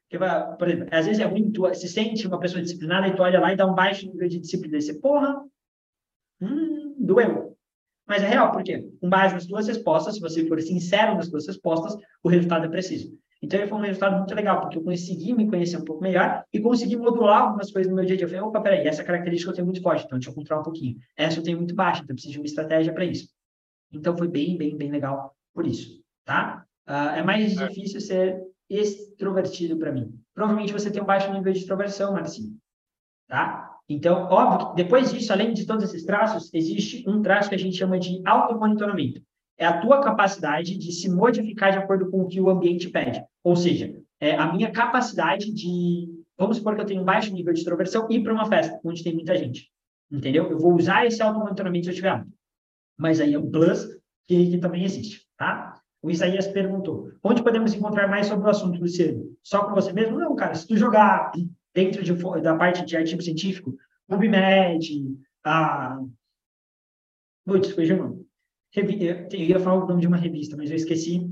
Porque, 0.09 0.25
por 0.57 0.67
exemplo, 0.69 0.87
às 0.91 1.05
vezes 1.05 1.21
é 1.21 1.25
ruim, 1.25 1.51
tu 1.51 1.73
se 1.73 1.87
sente 1.89 2.25
uma 2.27 2.39
pessoa 2.39 2.61
disciplinada 2.61 3.07
e 3.07 3.15
tu 3.15 3.21
olha 3.21 3.39
lá 3.39 3.51
e 3.51 3.57
dá 3.57 3.65
um 3.65 3.75
baixo 3.75 4.05
nível 4.07 4.27
de 4.27 4.39
disciplina. 4.39 4.77
E 4.77 4.81
você, 4.81 4.93
porra, 4.93 5.43
hum, 6.41 6.95
doeu. 6.97 7.57
Mas 8.07 8.23
é 8.23 8.27
real, 8.27 8.51
por 8.53 8.63
quê? 8.63 8.87
Com 9.01 9.09
base 9.09 9.33
nas 9.33 9.45
duas 9.45 9.67
respostas, 9.67 10.15
se 10.15 10.21
você 10.21 10.47
for 10.47 10.61
sincero 10.61 11.15
nas 11.15 11.29
duas 11.29 11.45
respostas, 11.45 11.97
o 12.23 12.29
resultado 12.29 12.65
é 12.65 12.69
preciso. 12.69 13.13
Então, 13.41 13.59
ele 13.59 13.67
foi 13.67 13.77
um 13.77 13.81
resultado 13.81 14.17
muito 14.17 14.33
legal, 14.33 14.61
porque 14.61 14.77
eu 14.77 14.83
consegui 14.83 15.33
me 15.33 15.47
conhecer 15.47 15.77
um 15.77 15.83
pouco 15.83 16.01
melhor 16.01 16.43
e 16.51 16.59
consegui 16.59 16.95
modular 16.95 17.43
algumas 17.43 17.69
coisas 17.69 17.89
no 17.89 17.95
meu 17.95 18.05
dia 18.05 18.15
a 18.15 18.17
dia. 18.17 18.25
Eu 18.25 18.29
falei, 18.29 18.43
opa, 18.43 18.61
peraí, 18.61 18.87
essa 18.87 19.03
característica 19.03 19.51
eu 19.51 19.55
tenho 19.55 19.67
muito 19.67 19.81
forte, 19.81 20.05
então 20.05 20.17
deixa 20.17 20.31
eu 20.31 20.33
controlar 20.33 20.61
um 20.61 20.63
pouquinho. 20.63 20.97
Essa 21.15 21.39
eu 21.39 21.43
tenho 21.43 21.57
muito 21.57 21.75
baixa, 21.75 22.01
então 22.01 22.13
eu 22.13 22.15
preciso 22.15 22.33
de 22.33 22.39
uma 22.39 22.45
estratégia 22.45 22.93
para 22.93 23.05
isso. 23.05 23.27
Então, 23.91 24.17
foi 24.17 24.27
bem, 24.27 24.57
bem, 24.57 24.75
bem 24.75 24.89
legal 24.89 25.35
por 25.53 25.67
isso, 25.67 26.01
tá? 26.23 26.65
Uh, 26.87 27.17
é 27.17 27.23
mais 27.23 27.57
é. 27.57 27.67
difícil 27.67 27.99
ser 27.99 28.41
extrovertido 28.69 29.77
para 29.77 29.91
mim. 29.91 30.13
Provavelmente 30.33 30.73
você 30.73 30.91
tem 30.91 31.01
um 31.01 31.05
baixo 31.05 31.31
nível 31.31 31.51
de 31.51 31.59
extroversão, 31.59 32.13
Marcinho. 32.13 32.57
Tá? 33.27 33.77
Então, 33.89 34.27
óbvio 34.29 34.69
que 34.69 34.75
depois 34.75 35.11
disso, 35.11 35.31
além 35.31 35.53
de 35.53 35.65
todos 35.65 35.83
esses 35.83 36.03
traços, 36.03 36.53
existe 36.53 37.07
um 37.09 37.21
traço 37.21 37.49
que 37.49 37.55
a 37.55 37.59
gente 37.59 37.77
chama 37.77 37.97
de 37.97 38.21
automonitoramento. 38.25 39.21
É 39.57 39.65
a 39.65 39.79
tua 39.79 40.01
capacidade 40.01 40.77
de 40.77 40.91
se 40.91 41.09
modificar 41.09 41.71
de 41.71 41.77
acordo 41.77 42.11
com 42.11 42.21
o 42.21 42.27
que 42.27 42.39
o 42.39 42.49
ambiente 42.49 42.89
pede. 42.89 43.23
Ou 43.43 43.55
seja, 43.55 43.95
é 44.19 44.35
a 44.35 44.51
minha 44.51 44.71
capacidade 44.71 45.51
de, 45.51 46.07
vamos 46.37 46.57
supor 46.57 46.75
que 46.75 46.81
eu 46.81 46.85
tenho 46.85 47.01
um 47.01 47.05
baixo 47.05 47.33
nível 47.33 47.53
de 47.53 47.59
extroversão, 47.59 48.07
ir 48.11 48.21
para 48.21 48.33
uma 48.33 48.45
festa 48.45 48.79
onde 48.83 49.03
tem 49.03 49.13
muita 49.13 49.35
gente. 49.35 49.71
Entendeu? 50.11 50.49
Eu 50.51 50.59
vou 50.59 50.75
usar 50.75 51.05
esse 51.05 51.21
automonitoramento 51.21 51.85
se 51.85 51.91
eu 51.91 51.95
tiver. 51.95 52.25
Mas 52.97 53.19
aí 53.19 53.33
é 53.33 53.39
um 53.39 53.49
plus 53.49 53.85
que, 54.27 54.51
que 54.51 54.57
também 54.57 54.83
existe, 54.83 55.25
tá? 55.37 55.66
O 56.01 56.11
Isaías 56.11 56.47
perguntou: 56.47 57.11
onde 57.23 57.43
podemos 57.43 57.73
encontrar 57.73 58.07
mais 58.07 58.27
sobre 58.27 58.45
o 58.45 58.49
assunto, 58.49 58.79
Luciano? 58.79 59.35
Só 59.43 59.65
com 59.65 59.73
você 59.73 59.91
mesmo? 59.91 60.17
Não, 60.17 60.35
cara. 60.35 60.55
Se 60.55 60.67
tu 60.67 60.77
jogar 60.77 61.31
dentro 61.73 62.03
de, 62.03 62.13
da 62.41 62.55
parte 62.55 62.85
de 62.85 62.95
artigo 62.95 63.21
científico, 63.21 63.75
PubMed, 64.07 65.17
a. 65.43 65.99
Putz, 67.45 67.71
foi 67.71 67.91
o 67.91 67.97
nome. 67.97 68.27
Eu 68.75 69.39
ia 69.39 69.59
falar 69.59 69.83
o 69.83 69.87
nome 69.87 70.01
de 70.01 70.07
uma 70.07 70.17
revista, 70.17 70.55
mas 70.55 70.69
eu 70.69 70.75
esqueci 70.75 71.27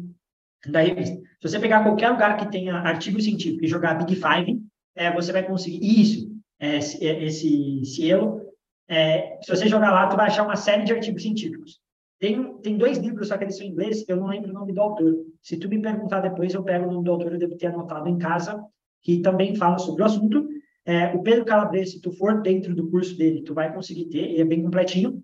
da 0.66 0.82
revista. 0.82 1.16
Se 1.16 1.50
você 1.50 1.60
pegar 1.60 1.84
qualquer 1.84 2.10
lugar 2.10 2.38
que 2.38 2.50
tenha 2.50 2.76
artigo 2.76 3.22
científico 3.22 3.64
e 3.64 3.68
jogar 3.68 3.96
Big 3.96 4.16
Five, 4.16 4.62
é, 4.96 5.14
você 5.14 5.32
vai 5.32 5.46
conseguir. 5.46 5.80
Isso, 5.84 6.32
é, 6.60 6.78
é 6.78 7.24
esse 7.26 7.86
selo. 7.86 8.42
É, 8.88 9.40
se 9.42 9.50
você 9.50 9.68
jogar 9.68 9.92
lá, 9.92 10.08
tu 10.08 10.16
vai 10.16 10.28
achar 10.28 10.44
uma 10.44 10.56
série 10.56 10.84
de 10.84 10.94
artigos 10.94 11.22
científicos. 11.22 11.80
Tem, 12.26 12.58
tem 12.58 12.76
dois 12.76 12.98
livros, 12.98 13.28
só 13.28 13.38
que 13.38 13.44
eles 13.44 13.56
são 13.56 13.68
em 13.68 13.70
inglês, 13.70 14.04
eu 14.08 14.18
não 14.18 14.26
lembro 14.26 14.50
o 14.50 14.54
nome 14.54 14.74
do 14.74 14.82
autor. 14.82 15.14
Se 15.44 15.60
tu 15.60 15.70
me 15.70 15.80
perguntar 15.80 16.22
depois, 16.22 16.52
eu 16.56 16.64
pego 16.64 16.88
o 16.88 16.92
nome 16.92 17.06
do 17.06 17.12
autor, 17.12 17.34
eu 17.34 17.38
devo 17.38 17.56
ter 17.56 17.68
anotado 17.68 18.10
em 18.10 18.18
casa, 18.18 18.66
que 19.04 19.22
também 19.22 19.56
fala 19.56 19.78
sobre 19.78 20.02
o 20.02 20.06
assunto. 20.06 20.50
É, 20.84 21.14
o 21.14 21.22
Pedro 21.22 21.46
Calabrese, 21.46 21.92
se 21.92 22.02
tu 22.02 22.12
for 22.12 22.42
dentro 22.42 22.74
do 22.74 22.90
curso 22.90 23.16
dele, 23.16 23.44
tu 23.44 23.54
vai 23.54 23.72
conseguir 23.72 24.06
ter, 24.10 24.32
ele 24.32 24.42
é 24.42 24.44
bem 24.44 24.64
completinho. 24.64 25.24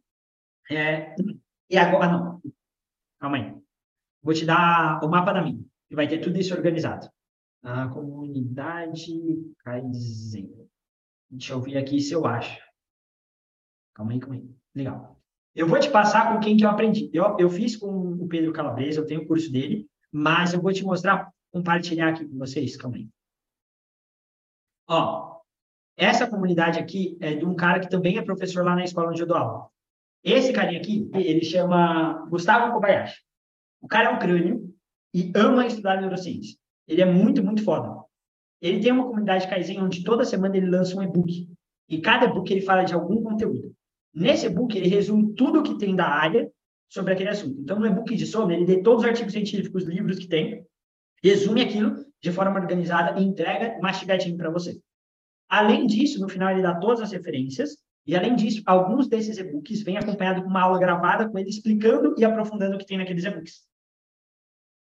É, 0.69 1.15
e 1.67 1.75
agora, 1.75 2.11
não, 2.11 2.41
calma 3.19 3.37
aí. 3.37 3.55
Vou 4.21 4.35
te 4.35 4.45
dar 4.45 5.03
o 5.03 5.09
mapa 5.09 5.33
da 5.33 5.41
minha, 5.41 5.65
que 5.89 5.95
vai 5.95 6.07
ter 6.07 6.19
tudo 6.19 6.37
isso 6.37 6.53
organizado. 6.53 7.09
A 7.63 7.87
comunidade 7.87 9.11
Kaizen. 9.63 10.51
Deixa 11.31 11.53
eu 11.53 11.61
ver 11.61 11.77
aqui 11.77 11.99
se 11.99 12.13
eu 12.13 12.27
acho. 12.27 12.61
Calma 13.95 14.11
aí, 14.11 14.19
calma 14.19 14.35
aí. 14.35 14.47
Legal. 14.75 15.20
Eu 15.53 15.67
vou 15.67 15.79
te 15.79 15.89
passar 15.89 16.31
com 16.31 16.39
quem 16.39 16.55
que 16.55 16.65
eu 16.65 16.69
aprendi. 16.69 17.09
Eu, 17.13 17.35
eu 17.37 17.49
fiz 17.49 17.75
com 17.75 17.87
o 17.87 18.27
Pedro 18.27 18.53
Calabresa, 18.53 18.99
eu 18.99 19.05
tenho 19.05 19.21
o 19.21 19.27
curso 19.27 19.51
dele, 19.51 19.87
mas 20.11 20.53
eu 20.53 20.61
vou 20.61 20.71
te 20.71 20.83
mostrar, 20.83 21.29
compartilhar 21.51 22.09
aqui 22.09 22.25
com 22.25 22.37
vocês. 22.37 22.77
Calma 22.77 22.97
aí. 22.97 23.09
Ó, 24.87 25.39
essa 25.97 26.27
comunidade 26.27 26.79
aqui 26.79 27.17
é 27.19 27.35
de 27.35 27.45
um 27.45 27.55
cara 27.55 27.79
que 27.79 27.89
também 27.89 28.17
é 28.17 28.21
professor 28.21 28.63
lá 28.63 28.75
na 28.75 28.83
escola 28.83 29.09
onde 29.09 29.21
eu 29.21 29.27
dou 29.27 29.37
aula. 29.37 29.67
Esse 30.23 30.53
carinha 30.53 30.79
aqui, 30.79 31.09
ele 31.13 31.43
chama 31.43 32.25
Gustavo 32.29 32.73
Kobayashi. 32.73 33.21
O 33.81 33.87
cara 33.87 34.09
é 34.09 34.13
um 34.13 34.19
crânio 34.19 34.73
e 35.13 35.31
ama 35.35 35.65
estudar 35.65 35.99
neurociência. 35.99 36.57
Ele 36.87 37.01
é 37.01 37.05
muito, 37.05 37.43
muito 37.43 37.63
foda. 37.63 38.03
Ele 38.61 38.79
tem 38.79 38.91
uma 38.91 39.07
comunidade 39.07 39.47
Kaizen 39.49 39.81
onde 39.81 40.03
toda 40.03 40.23
semana 40.23 40.55
ele 40.55 40.69
lança 40.69 40.95
um 40.95 41.03
e-book. 41.03 41.49
E 41.89 41.99
cada 41.99 42.25
e-book 42.25 42.51
ele 42.51 42.61
fala 42.61 42.83
de 42.83 42.93
algum 42.93 43.23
conteúdo. 43.23 43.75
Nesse 44.13 44.45
e-book 44.47 44.77
ele 44.77 44.87
resume 44.87 45.33
tudo 45.33 45.59
o 45.59 45.63
que 45.63 45.77
tem 45.77 45.95
da 45.95 46.07
área 46.07 46.51
sobre 46.89 47.13
aquele 47.13 47.29
assunto. 47.29 47.59
Então, 47.61 47.79
no 47.79 47.85
e-book 47.85 48.13
de 48.15 48.25
sono, 48.25 48.51
ele 48.51 48.65
lê 48.65 48.81
todos 48.81 49.03
os 49.03 49.09
artigos 49.09 49.31
científicos, 49.31 49.85
livros 49.85 50.19
que 50.19 50.27
tem, 50.27 50.65
resume 51.23 51.61
aquilo 51.61 52.05
de 52.21 52.31
forma 52.31 52.59
organizada 52.59 53.19
e 53.19 53.23
entrega 53.23 53.79
mastigadinho 53.81 54.35
para 54.35 54.49
você. 54.49 54.79
Além 55.47 55.87
disso, 55.87 56.19
no 56.19 56.29
final 56.29 56.51
ele 56.51 56.61
dá 56.61 56.75
todas 56.75 57.01
as 57.01 57.11
referências 57.11 57.77
e, 58.05 58.15
além 58.15 58.35
disso, 58.35 58.61
alguns 58.65 59.07
desses 59.07 59.37
e-books 59.37 59.83
vêm 59.83 59.97
acompanhado 59.97 60.41
com 60.41 60.49
uma 60.49 60.61
aula 60.61 60.79
gravada 60.79 61.29
com 61.29 61.37
ele 61.37 61.49
explicando 61.49 62.15
e 62.17 62.25
aprofundando 62.25 62.75
o 62.75 62.79
que 62.79 62.85
tem 62.85 62.97
naqueles 62.97 63.23
e-books. 63.23 63.61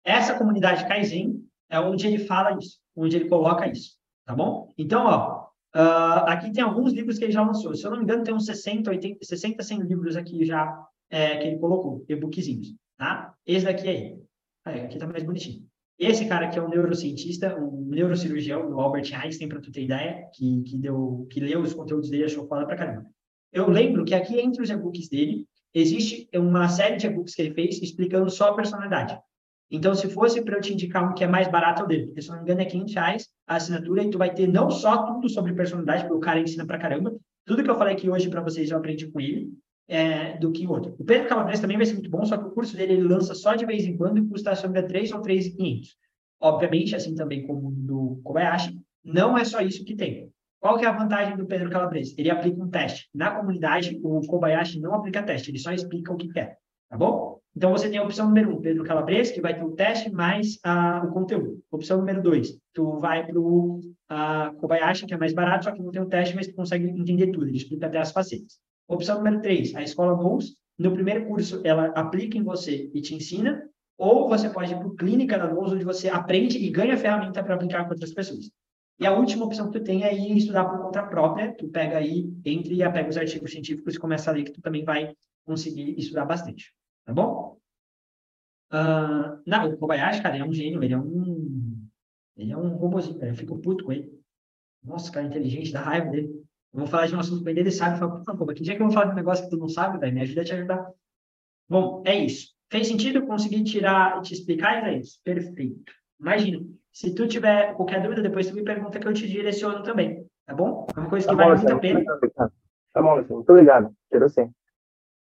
Essa 0.03 0.37
comunidade 0.37 0.87
Kaizen 0.87 1.43
é 1.69 1.79
onde 1.79 2.07
ele 2.07 2.19
fala 2.19 2.57
isso, 2.57 2.79
onde 2.95 3.15
ele 3.15 3.29
coloca 3.29 3.67
isso, 3.67 3.97
tá 4.25 4.35
bom? 4.35 4.71
Então, 4.77 5.05
ó, 5.05 5.38
uh, 5.75 6.25
aqui 6.27 6.51
tem 6.51 6.63
alguns 6.63 6.93
livros 6.93 7.17
que 7.17 7.25
ele 7.25 7.33
já 7.33 7.45
lançou. 7.45 7.75
Se 7.75 7.85
eu 7.85 7.91
não 7.91 7.97
me 7.97 8.03
engano, 8.03 8.23
tem 8.23 8.33
uns 8.33 8.45
60, 8.45 8.89
80, 8.89 9.25
60, 9.25 9.63
100 9.63 9.79
livros 9.81 10.15
aqui 10.15 10.45
já 10.45 10.85
é, 11.09 11.37
que 11.37 11.47
ele 11.47 11.57
colocou, 11.57 12.05
e-bookzinhos, 12.07 12.75
tá? 12.97 13.33
Esse 13.45 13.65
daqui 13.65 13.87
ele. 13.87 14.23
Aí, 14.65 14.81
aqui 14.81 14.97
tá 14.97 15.07
mais 15.07 15.23
bonitinho. 15.23 15.65
Esse 15.97 16.27
cara 16.27 16.45
aqui 16.47 16.57
é 16.57 16.61
um 16.61 16.69
neurocientista, 16.69 17.55
um 17.59 17.85
neurocirurgião 17.89 18.69
do 18.69 18.79
Albert 18.79 19.11
Einstein, 19.13 19.49
para 19.49 19.59
tu 19.59 19.71
ter 19.71 19.83
ideia, 19.83 20.29
que, 20.33 20.61
que, 20.63 20.77
deu, 20.77 21.27
que 21.29 21.41
leu 21.41 21.61
os 21.61 21.73
conteúdos 21.73 22.09
dele 22.09 22.23
achou 22.23 22.47
foda 22.47 22.65
pra 22.65 22.77
caramba. 22.77 23.05
Eu 23.51 23.69
lembro 23.69 24.05
que 24.05 24.13
aqui 24.13 24.39
entre 24.39 24.61
os 24.61 24.69
e-books 24.69 25.09
dele, 25.09 25.45
existe 25.73 26.29
uma 26.33 26.69
série 26.69 26.95
de 26.95 27.07
e-books 27.07 27.35
que 27.35 27.41
ele 27.41 27.53
fez 27.53 27.81
explicando 27.81 28.29
só 28.29 28.49
a 28.49 28.55
personalidade. 28.55 29.19
Então, 29.71 29.93
se 29.93 30.09
fosse 30.09 30.41
para 30.41 30.55
eu 30.55 30.61
te 30.61 30.73
indicar 30.73 31.07
um 31.07 31.13
que 31.13 31.23
é 31.23 31.27
mais 31.27 31.47
barato, 31.49 31.81
é 31.81 31.85
o 31.85 31.87
dele. 31.87 32.05
Porque, 32.07 32.21
se 32.21 32.29
não 32.29 32.37
me 32.37 32.43
engano, 32.43 32.61
é 32.61 32.65
500 32.65 32.93
reais 32.93 33.27
a 33.49 33.55
assinatura 33.55 34.03
e 34.03 34.11
tu 34.11 34.19
vai 34.19 34.31
ter 34.31 34.47
não 34.47 34.69
só 34.69 35.07
tudo 35.07 35.27
sobre 35.27 35.53
personalidade, 35.53 36.03
porque 36.03 36.17
o 36.17 36.19
cara 36.19 36.39
ensina 36.39 36.67
pra 36.67 36.77
caramba, 36.77 37.15
tudo 37.45 37.63
que 37.63 37.69
eu 37.69 37.75
falei 37.75 37.95
aqui 37.95 38.07
hoje 38.07 38.29
para 38.29 38.41
vocês 38.41 38.69
eu 38.69 38.77
aprendi 38.77 39.07
com 39.07 39.19
ele, 39.19 39.51
é, 39.87 40.37
do 40.37 40.51
que 40.51 40.67
outro. 40.67 40.95
O 40.99 41.03
Pedro 41.03 41.27
Calabres 41.27 41.59
também 41.59 41.75
vai 41.75 41.85
ser 41.87 41.95
muito 41.95 42.11
bom, 42.11 42.23
só 42.23 42.37
que 42.37 42.45
o 42.45 42.51
curso 42.51 42.77
dele 42.77 42.93
ele 42.93 43.07
lança 43.07 43.33
só 43.33 43.55
de 43.55 43.65
vez 43.65 43.85
em 43.85 43.97
quando 43.97 44.19
e 44.19 44.27
custa 44.27 44.55
sobre 44.55 44.83
3 44.83 45.11
ou 45.13 45.21
3,500. 45.21 45.97
Obviamente, 46.39 46.95
assim 46.95 47.15
também 47.15 47.47
como 47.47 47.71
do 47.71 48.21
Kobayashi, 48.23 48.79
não 49.03 49.35
é 49.35 49.43
só 49.43 49.61
isso 49.61 49.83
que 49.83 49.95
tem. 49.95 50.29
Qual 50.59 50.77
que 50.77 50.85
é 50.85 50.87
a 50.87 50.95
vantagem 50.95 51.35
do 51.35 51.47
Pedro 51.47 51.71
Calabres? 51.71 52.13
Ele 52.19 52.29
aplica 52.29 52.61
um 52.61 52.69
teste. 52.69 53.09
Na 53.15 53.31
comunidade, 53.31 53.99
o 54.03 54.21
Kobayashi 54.27 54.79
não 54.79 54.93
aplica 54.93 55.23
teste, 55.23 55.49
ele 55.49 55.57
só 55.57 55.71
explica 55.71 56.13
o 56.13 56.17
que 56.17 56.27
quer, 56.31 56.59
tá 56.89 56.97
bom? 56.97 57.39
Então, 57.55 57.71
você 57.71 57.89
tem 57.89 57.99
a 57.99 58.03
opção 58.03 58.27
número 58.27 58.55
um, 58.55 58.61
Pedro 58.61 58.83
Calabres, 58.83 59.31
que 59.31 59.41
vai 59.41 59.55
ter 59.55 59.63
o 59.63 59.71
teste 59.71 60.11
mais 60.11 60.55
uh, 60.65 61.05
o 61.05 61.11
conteúdo. 61.11 61.59
Opção 61.71 61.97
número 61.97 62.21
dois, 62.21 62.57
tu 62.73 62.97
vai 62.99 63.25
para 63.25 63.39
o 63.39 63.79
uh, 63.79 64.55
Kobayashi, 64.59 65.05
que 65.05 65.13
é 65.13 65.17
mais 65.17 65.33
barato, 65.33 65.65
só 65.65 65.71
que 65.71 65.81
não 65.81 65.91
tem 65.91 66.01
o 66.01 66.07
teste, 66.07 66.35
mas 66.35 66.47
tu 66.47 66.55
consegue 66.55 66.87
entender 66.87 67.27
tudo, 67.31 67.47
ele 67.47 67.57
explica 67.57 67.87
até 67.87 67.97
as 67.99 68.11
facetas. 68.11 68.59
Opção 68.87 69.17
número 69.17 69.39
3, 69.41 69.75
a 69.75 69.83
escola 69.83 70.15
Nous. 70.15 70.55
No 70.77 70.91
primeiro 70.93 71.27
curso, 71.27 71.61
ela 71.63 71.87
aplica 71.87 72.37
em 72.37 72.43
você 72.43 72.89
e 72.93 73.01
te 73.01 73.13
ensina, 73.13 73.61
ou 73.97 74.27
você 74.27 74.49
pode 74.49 74.73
ir 74.73 74.77
para 74.77 74.87
o 74.87 74.95
Clínica 74.95 75.37
da 75.37 75.53
Nous, 75.53 75.73
onde 75.73 75.85
você 75.85 76.09
aprende 76.09 76.57
e 76.57 76.69
ganha 76.71 76.97
ferramenta 76.97 77.43
para 77.43 77.53
aplicar 77.53 77.83
com 77.83 77.91
outras 77.91 78.13
pessoas. 78.13 78.49
E 78.99 79.05
a 79.05 79.13
última 79.13 79.45
opção 79.45 79.69
que 79.69 79.77
tu 79.79 79.83
tem 79.83 80.03
é 80.03 80.13
ir 80.13 80.37
estudar 80.37 80.65
por 80.65 80.81
conta 80.81 81.03
própria. 81.03 81.53
Tu 81.55 81.67
pega 81.67 81.97
aí, 81.97 82.33
entre 82.43 82.81
e 82.81 82.91
pega 82.91 83.09
os 83.09 83.17
artigos 83.17 83.51
científicos 83.51 83.95
e 83.95 83.99
começa 83.99 84.31
a 84.31 84.33
ler, 84.33 84.43
que 84.43 84.51
tu 84.51 84.61
também 84.61 84.83
vai 84.83 85.13
conseguir 85.45 85.97
estudar 85.97 86.25
bastante. 86.25 86.73
Tá 87.05 87.13
bom? 87.13 87.57
Uh, 88.71 89.41
não, 89.45 89.69
o 89.69 89.77
Kobayashi, 89.77 90.21
cara, 90.21 90.35
ele 90.35 90.43
é 90.43 90.47
um 90.47 90.53
gênio, 90.53 90.83
ele 90.83 90.93
é 90.93 90.97
um. 90.97 91.87
Ele 92.37 92.51
é 92.51 92.57
um 92.57 92.75
robôzinho, 92.75 93.19
cara. 93.19 93.31
Eu 93.31 93.35
fico 93.35 93.57
puto 93.59 93.83
com 93.83 93.91
ele. 93.91 94.11
Nossa, 94.83 95.11
cara, 95.11 95.25
inteligente, 95.25 95.73
dá 95.73 95.81
raiva 95.81 96.09
dele. 96.09 96.27
Eu 96.73 96.79
vou 96.79 96.87
falar 96.87 97.07
de 97.07 97.15
um 97.15 97.19
assunto 97.19 97.43
com 97.43 97.49
ele, 97.49 97.61
ele 97.61 97.71
sabe, 97.71 97.97
fala, 97.97 98.23
favor, 98.23 98.53
que 98.53 98.61
dia 98.61 98.75
que 98.75 98.81
eu 98.81 98.85
vou 98.85 98.93
falar 98.93 99.07
de 99.07 99.13
um 99.13 99.15
negócio 99.15 99.43
que 99.43 99.49
tu 99.49 99.57
não 99.57 99.67
sabe, 99.67 99.97
velho, 99.97 100.13
me 100.13 100.21
ajuda 100.21 100.41
a 100.41 100.45
te 100.45 100.53
ajudar. 100.53 100.91
Bom, 101.67 102.03
é 102.05 102.15
isso. 102.15 102.53
Fez 102.71 102.87
sentido? 102.87 103.25
Consegui 103.25 103.63
tirar, 103.63 104.21
te 104.21 104.33
explicar, 104.33 104.87
é 104.87 104.99
isso? 104.99 105.19
Perfeito. 105.23 105.91
Imagina, 106.19 106.63
se 106.93 107.13
tu 107.15 107.27
tiver 107.27 107.73
qualquer 107.75 108.01
dúvida, 108.01 108.21
depois 108.21 108.47
tu 108.47 108.55
me 108.55 108.63
pergunta 108.63 108.99
que 108.99 109.07
eu 109.07 109.13
te 109.13 109.27
direciono 109.27 109.81
também, 109.81 110.25
tá 110.45 110.53
bom? 110.53 110.85
É 110.95 110.99
uma 110.99 111.09
coisa 111.09 111.27
que 111.27 111.35
tá 111.35 111.43
vale 111.43 111.55
bom, 111.55 111.63
muito 111.63 111.73
a 111.73 111.79
pena. 111.79 112.03
Tá 112.93 113.01
bom, 113.01 113.17
assim, 113.17 113.33
muito 113.33 113.49
obrigado. 113.49 113.95
Quero 114.11 114.29
sim. 114.29 114.51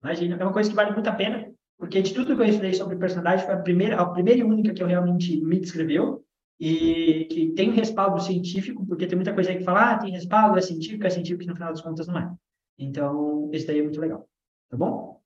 Imagina, 0.03 0.37
é 0.37 0.45
uma 0.45 0.53
coisa 0.53 0.69
que 0.69 0.77
vale 0.77 0.93
muito 0.93 1.09
a 1.09 1.15
pena, 1.15 1.53
porque 1.79 2.03
de 2.03 2.15
tudo 2.15 2.35
que 2.35 2.43
eu 2.43 2.47
estudei 2.47 2.73
sobre 2.73 2.97
personagem, 2.97 3.45
foi 3.45 3.55
a 3.55 3.61
primeira, 3.61 4.01
a 4.01 4.07
primeira 4.07 4.41
e 4.41 4.45
única 4.45 4.73
que 4.73 4.83
eu 4.83 4.87
realmente 4.87 5.41
me 5.41 5.61
descreveu, 5.61 6.25
e 6.59 7.27
que 7.31 7.53
tem 7.53 7.71
respaldo 7.71 8.21
científico, 8.23 8.85
porque 8.87 9.07
tem 9.07 9.17
muita 9.17 9.35
coisa 9.35 9.51
aí 9.51 9.59
que 9.59 9.65
fala, 9.65 9.93
ah, 9.93 9.99
tem 9.99 10.11
respaldo, 10.11 10.59
é 10.59 10.63
científico, 10.63 11.07
é 11.07 11.11
científico, 11.11 11.41
que 11.41 11.49
no 11.49 11.55
final 11.55 11.71
das 11.71 11.83
contas 11.83 12.07
não 12.07 12.19
é. 12.19 12.35
Então, 12.79 13.51
esse 13.53 13.67
daí 13.67 13.79
é 13.79 13.83
muito 13.83 14.01
legal, 14.01 14.27
tá 14.71 14.77
bom? 14.77 15.21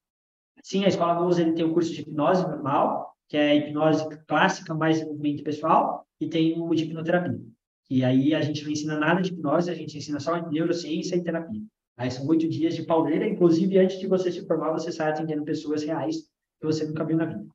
Sim, 0.62 0.84
a 0.84 0.88
Escola 0.88 1.20
Luz, 1.20 1.38
ele 1.38 1.52
tem 1.52 1.64
o 1.64 1.72
curso 1.72 1.92
de 1.92 2.00
hipnose 2.00 2.42
normal, 2.42 3.14
que 3.28 3.36
é 3.36 3.56
hipnose 3.56 4.04
clássica, 4.26 4.74
mais 4.74 4.96
desenvolvimento 4.96 5.44
pessoal, 5.44 6.04
e 6.20 6.28
tem 6.28 6.60
o 6.60 6.74
de 6.74 6.84
hipnoterapia. 6.84 7.40
E 7.88 8.04
aí 8.04 8.34
a 8.34 8.40
gente 8.40 8.62
não 8.64 8.70
ensina 8.70 8.98
nada 8.98 9.22
de 9.22 9.32
hipnose, 9.32 9.70
a 9.70 9.74
gente 9.74 9.96
ensina 9.96 10.20
só 10.20 10.48
neurociência 10.48 11.16
e 11.16 11.22
terapia. 11.22 11.62
Aí 11.96 12.10
são 12.10 12.26
oito 12.26 12.48
dias 12.48 12.74
de 12.74 12.82
pauleira, 12.82 13.28
inclusive 13.28 13.78
antes 13.78 13.98
de 13.98 14.06
você 14.06 14.32
se 14.32 14.46
formar, 14.46 14.72
você 14.72 14.90
sai 14.90 15.10
atendendo 15.10 15.44
pessoas 15.44 15.82
reais 15.82 16.29
que 16.60 16.66
você 16.66 16.84
nunca 16.84 17.04
viu 17.04 17.16
na 17.16 17.24
vida. 17.24 17.46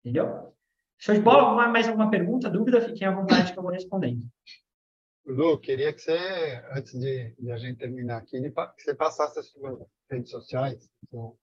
Entendeu? 0.00 0.54
Show 0.98 1.14
de 1.14 1.20
bola? 1.20 1.68
Mais 1.68 1.88
alguma 1.88 2.10
pergunta, 2.10 2.48
dúvida? 2.48 2.80
Fiquem 2.80 3.06
à 3.06 3.10
vontade 3.10 3.52
que 3.52 3.58
eu 3.58 3.62
vou 3.62 3.72
respondendo. 3.72 4.24
Lu, 5.24 5.58
queria 5.58 5.92
que 5.92 6.00
você, 6.00 6.64
antes 6.74 6.98
de, 6.98 7.34
de 7.38 7.52
a 7.52 7.56
gente 7.56 7.78
terminar 7.78 8.18
aqui, 8.18 8.40
que 8.40 8.82
você 8.82 8.94
passasse 8.94 9.38
as 9.38 9.46
suas 9.48 9.78
redes 10.10 10.30
sociais, 10.30 10.88
seu 11.08 11.36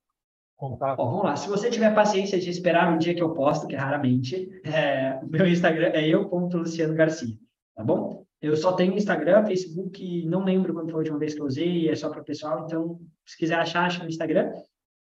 contato. 0.56 1.00
Ó, 1.00 1.06
vamos 1.06 1.24
lá. 1.24 1.36
Se 1.36 1.48
você 1.48 1.70
tiver 1.70 1.96
paciência 1.96 2.40
de 2.40 2.50
esperar 2.50 2.94
um 2.94 2.98
dia 2.98 3.16
que 3.16 3.24
eu 3.24 3.34
posto, 3.34 3.68
que 3.68 3.76
raramente, 3.76 4.50
é, 4.66 5.22
meu 5.26 5.48
Instagram 5.48 5.92
é 5.94 6.08
eu.luciano 6.08 6.94
Garcia, 6.94 7.38
tá 7.76 7.84
bom? 7.84 8.26
Eu 8.42 8.56
só 8.56 8.74
tenho 8.74 8.96
Instagram, 8.96 9.46
Facebook, 9.46 10.26
não 10.26 10.44
lembro 10.44 10.74
quando 10.74 10.92
foi 10.92 10.96
a 10.96 10.98
última 11.00 11.20
vez 11.20 11.34
que 11.34 11.42
eu 11.42 11.46
usei, 11.46 11.90
é 11.90 11.96
só 11.96 12.10
para 12.10 12.22
o 12.22 12.26
pessoal, 12.26 12.66
então, 12.66 13.00
se 13.26 13.38
quiser 13.38 13.56
achar, 13.56 13.86
acha 13.86 14.04
no 14.04 14.10
Instagram. 14.10 14.52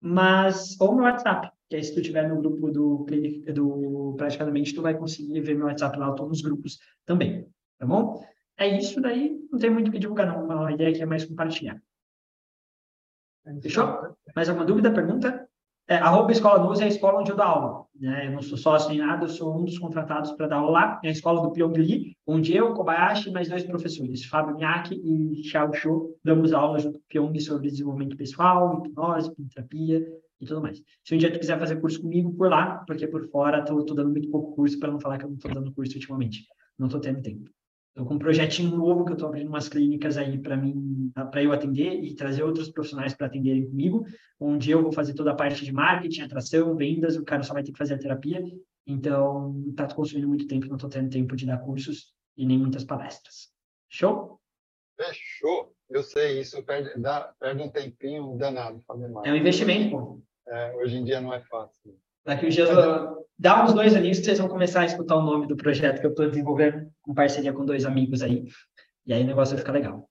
Mas, 0.01 0.79
ou 0.79 0.95
no 0.95 1.03
WhatsApp, 1.03 1.51
que 1.69 1.75
aí 1.75 1.83
se 1.83 1.93
tu 1.93 2.01
tiver 2.01 2.27
no 2.27 2.41
grupo 2.41 2.71
do, 2.71 3.05
do 3.53 4.15
praticamente, 4.17 4.73
tu 4.73 4.81
vai 4.81 4.97
conseguir 4.97 5.39
ver 5.41 5.55
meu 5.55 5.67
WhatsApp 5.67 5.97
lá, 5.97 6.07
eu 6.07 6.15
tô 6.15 6.25
nos 6.25 6.41
grupos 6.41 6.79
também, 7.05 7.47
tá 7.77 7.85
bom? 7.85 8.25
É 8.57 8.77
isso 8.77 8.99
daí, 8.99 9.39
não 9.51 9.59
tem 9.59 9.69
muito 9.69 9.89
o 9.89 9.91
que 9.91 9.99
divulgar 9.99 10.27
não, 10.27 10.65
a 10.65 10.71
ideia 10.71 10.89
aqui 10.89 11.01
é 11.01 11.05
mais 11.05 11.23
compartilhar. 11.23 11.79
Fechou? 13.61 14.15
Mais 14.35 14.49
alguma 14.49 14.65
dúvida, 14.65 14.91
pergunta? 14.91 15.47
É, 15.87 15.95
arroba 15.95 16.31
Escola 16.31 16.63
Nus 16.63 16.79
é 16.81 16.83
a 16.83 16.87
escola 16.87 17.19
onde 17.19 17.31
eu 17.31 17.35
dou 17.35 17.45
aula. 17.45 17.85
Né? 17.99 18.27
Eu 18.27 18.31
não 18.33 18.43
sou 18.43 18.57
sócio 18.57 18.89
nem 18.89 18.99
nada, 18.99 19.25
eu 19.25 19.29
sou 19.29 19.59
um 19.59 19.65
dos 19.65 19.79
contratados 19.79 20.31
para 20.33 20.45
dar 20.45 20.57
aula 20.57 20.71
lá. 20.71 21.01
É 21.03 21.07
a 21.07 21.11
escola 21.11 21.41
do 21.41 21.51
Pyong 21.51 21.73
Lee, 21.75 22.15
onde 22.27 22.55
eu, 22.55 22.75
Kobayashi 22.75 23.29
e 23.29 23.33
mais 23.33 23.49
dois 23.49 23.63
professores, 23.63 24.23
Fábio 24.25 24.55
Miyake 24.55 25.01
e 25.03 25.43
Xiao 25.43 25.73
Shou, 25.73 26.15
damos 26.23 26.53
aula 26.53 26.77
junto 26.77 26.99
com 26.99 27.05
o 27.05 27.09
Pyong 27.09 27.39
sobre 27.39 27.71
desenvolvimento 27.71 28.15
pessoal, 28.15 28.83
hipnose, 28.85 29.33
terapia, 29.51 30.05
e 30.39 30.45
tudo 30.45 30.61
mais. 30.61 30.81
Se 31.03 31.15
um 31.15 31.17
dia 31.17 31.31
tu 31.31 31.39
quiser 31.39 31.59
fazer 31.59 31.79
curso 31.79 32.01
comigo 32.01 32.33
por 32.33 32.49
lá, 32.49 32.83
porque 32.87 33.07
por 33.07 33.27
fora 33.29 33.63
tô, 33.63 33.83
tô 33.83 33.93
dando 33.93 34.11
muito 34.11 34.29
pouco 34.29 34.55
curso 34.55 34.79
para 34.79 34.91
não 34.91 34.99
falar 34.99 35.17
que 35.17 35.25
eu 35.25 35.29
não 35.29 35.37
tô 35.37 35.49
dando 35.49 35.73
curso 35.73 35.95
ultimamente. 35.95 36.47
Não 36.77 36.87
tô 36.87 36.99
tendo 36.99 37.21
tempo. 37.21 37.49
Tô 37.93 38.05
com 38.05 38.13
um 38.13 38.19
projetinho 38.19 38.75
novo 38.77 39.03
que 39.03 39.11
eu 39.11 39.17
tô 39.17 39.25
abrindo 39.25 39.49
umas 39.49 39.67
clínicas 39.67 40.17
aí 40.17 40.37
para 40.37 40.55
mim, 40.55 41.11
para 41.31 41.43
eu 41.43 41.51
atender 41.51 42.01
e 42.01 42.15
trazer 42.15 42.43
outros 42.43 42.69
profissionais 42.69 43.13
para 43.13 43.27
atenderem 43.27 43.67
comigo, 43.67 44.05
onde 44.39 44.71
eu 44.71 44.81
vou 44.81 44.91
fazer 44.91 45.13
toda 45.13 45.31
a 45.31 45.35
parte 45.35 45.65
de 45.65 45.73
marketing, 45.73 46.21
atração, 46.21 46.75
vendas, 46.75 47.17
o 47.17 47.25
cara 47.25 47.43
só 47.43 47.53
vai 47.53 47.63
ter 47.63 47.71
que 47.71 47.77
fazer 47.77 47.95
a 47.95 47.99
terapia. 47.99 48.41
Então, 48.87 49.73
tá 49.75 49.87
consumindo 49.93 50.27
muito 50.27 50.47
tempo, 50.47 50.67
não 50.67 50.77
tô 50.77 50.87
tendo 50.87 51.09
tempo 51.09 51.35
de 51.35 51.45
dar 51.45 51.57
cursos 51.57 52.13
e 52.37 52.45
nem 52.45 52.57
muitas 52.57 52.85
palestras. 52.85 53.49
Show? 53.89 54.39
Fechou. 54.95 55.73
Eu 55.89 56.03
sei, 56.03 56.39
isso 56.39 56.63
perde, 56.63 56.99
dá, 57.01 57.33
perde 57.39 57.63
um 57.63 57.69
tempinho 57.69 58.37
danado 58.37 58.81
fazer 58.87 59.07
mais. 59.09 59.27
É 59.27 59.31
um 59.33 59.35
investimento, 59.35 59.89
pô. 59.89 60.21
É, 60.49 60.75
hoje 60.77 60.97
em 60.97 61.03
dia 61.03 61.21
não 61.21 61.31
é 61.31 61.39
fácil. 61.41 61.95
Daqui 62.25 62.47
uns 62.47 62.55
dias, 62.55 62.69
dá 63.37 63.63
uns 63.63 63.73
dois 63.73 63.95
aninhos 63.95 64.17
que 64.17 64.25
vocês 64.25 64.39
vão 64.39 64.49
começar 64.49 64.81
a 64.81 64.85
escutar 64.85 65.15
o 65.15 65.21
nome 65.21 65.47
do 65.47 65.55
projeto 65.55 65.99
que 65.99 66.05
eu 66.07 66.11
estou 66.11 66.27
desenvolvendo 66.27 66.91
com 67.01 67.13
parceria 67.13 67.53
com 67.53 67.63
dois 67.63 67.85
amigos 67.85 68.23
aí. 68.23 68.47
E 69.05 69.13
aí 69.13 69.23
o 69.23 69.27
negócio 69.27 69.55
vai 69.55 69.59
ficar 69.59 69.73
legal. 69.73 70.09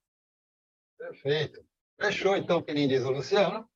Perfeito. 0.96 1.60
Fechou, 2.00 2.36
então, 2.36 2.62
que 2.62 2.72
nem 2.72 2.86
diz 2.86 3.04
o 3.04 3.10
Luciano. 3.10 3.68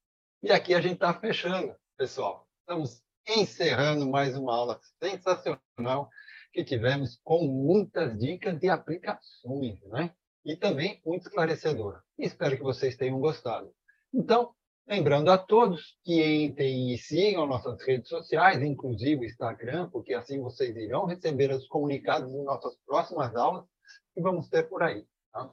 E 0.42 0.52
aqui 0.52 0.74
a 0.74 0.80
gente 0.80 0.94
está 0.94 1.12
fechando, 1.12 1.74
pessoal. 1.96 2.46
Estamos 2.60 3.02
encerrando 3.28 4.08
mais 4.08 4.36
uma 4.36 4.54
aula 4.54 4.80
sensacional 5.02 6.08
que 6.52 6.64
tivemos 6.64 7.18
com 7.24 7.44
muitas 7.46 8.16
dicas 8.18 8.58
de 8.58 8.68
aplicações, 8.68 9.80
né? 9.86 10.12
E 10.44 10.56
também 10.56 11.00
muito 11.04 11.22
esclarecedora. 11.22 12.02
Espero 12.18 12.56
que 12.56 12.62
vocês 12.62 12.96
tenham 12.96 13.18
gostado. 13.18 13.72
Então, 14.12 14.54
Lembrando 14.86 15.30
a 15.30 15.38
todos 15.38 15.96
que 16.02 16.44
entrem 16.44 16.92
e 16.92 16.98
sigam 16.98 17.46
nossas 17.46 17.80
redes 17.82 18.08
sociais, 18.08 18.60
inclusive 18.62 19.22
o 19.22 19.24
Instagram, 19.24 19.88
porque 19.90 20.12
assim 20.12 20.40
vocês 20.40 20.74
irão 20.76 21.06
receber 21.06 21.52
os 21.52 21.66
comunicados 21.68 22.30
de 22.30 22.42
nossas 22.42 22.76
próximas 22.84 23.34
aulas 23.36 23.64
que 24.12 24.20
vamos 24.20 24.48
ter 24.48 24.68
por 24.68 24.82
aí. 24.82 25.06
Tá? 25.32 25.50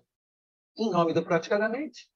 Em 0.77 0.89
nome 0.89 1.13
do 1.13 1.23
Praticadamente, 1.23 2.09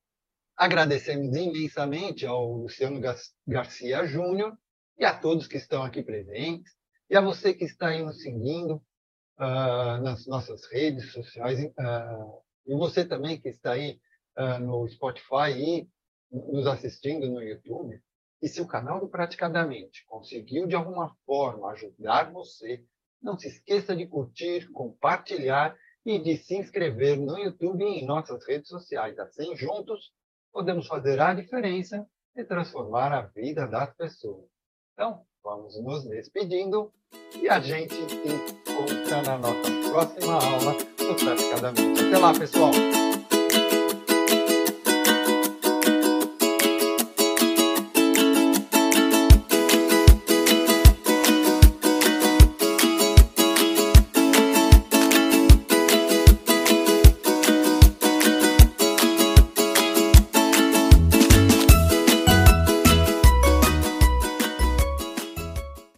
agradecemos 0.58 1.36
imensamente 1.36 2.26
ao 2.26 2.52
Luciano 2.52 3.00
Garcia 3.48 4.06
Júnior 4.08 4.58
e 4.98 5.06
a 5.06 5.18
todos 5.18 5.48
que 5.48 5.58
estão 5.58 5.84
aqui 5.84 6.02
presentes, 6.04 6.74
e 7.10 7.16
a 7.16 7.22
você 7.22 7.54
que 7.54 7.66
está 7.66 7.90
aí 7.90 8.04
nos 8.04 8.22
seguindo 8.22 8.76
uh, 9.38 10.02
nas 10.02 10.26
nossas 10.28 10.66
redes 10.66 11.12
sociais, 11.12 11.60
uh, 11.64 12.42
e 12.66 12.76
você 12.76 13.06
também 13.06 13.40
que 13.40 13.50
está 13.50 13.74
aí 13.74 14.00
uh, 14.38 14.60
no 14.60 14.88
Spotify 14.88 15.52
e 15.56 15.90
nos 16.34 16.66
assistindo 16.68 17.30
no 17.30 17.42
YouTube. 17.42 18.02
E 18.42 18.48
se 18.48 18.60
o 18.60 18.68
canal 18.68 19.00
do 19.00 19.08
Praticadamente 19.08 20.06
conseguiu 20.06 20.68
de 20.68 20.76
alguma 20.76 21.16
forma 21.26 21.72
ajudar 21.72 22.32
você, 22.32 22.84
não 23.22 23.38
se 23.38 23.48
esqueça 23.48 23.96
de 23.96 24.06
curtir, 24.06 24.70
compartilhar 24.72 25.78
e 26.06 26.20
de 26.20 26.36
se 26.38 26.56
inscrever 26.58 27.18
no 27.18 27.38
YouTube 27.38 27.84
e 27.86 28.02
em 28.02 28.06
nossas 28.06 28.46
redes 28.46 28.68
sociais. 28.68 29.18
Assim, 29.18 29.56
juntos, 29.56 30.12
podemos 30.52 30.88
fazer 30.88 31.22
a 31.22 31.34
diferença 31.34 32.06
e 32.36 32.44
transformar 32.44 33.14
a 33.14 33.22
vida 33.22 33.66
das 33.66 33.96
pessoas. 33.96 34.46
Então, 34.94 35.26
vamos 35.44 35.82
nos 35.82 36.04
despedindo 36.04 36.92
e 37.42 37.48
a 37.48 37.60
gente 37.60 37.94
se 37.94 38.16
encontra 38.16 39.22
na 39.22 39.38
nossa 39.38 39.72
próxima 39.90 40.34
aula 40.34 40.74
do 40.74 41.16
Praticadamente. 41.24 42.02
Até 42.02 42.18
lá, 42.18 42.34
pessoal! 42.38 43.03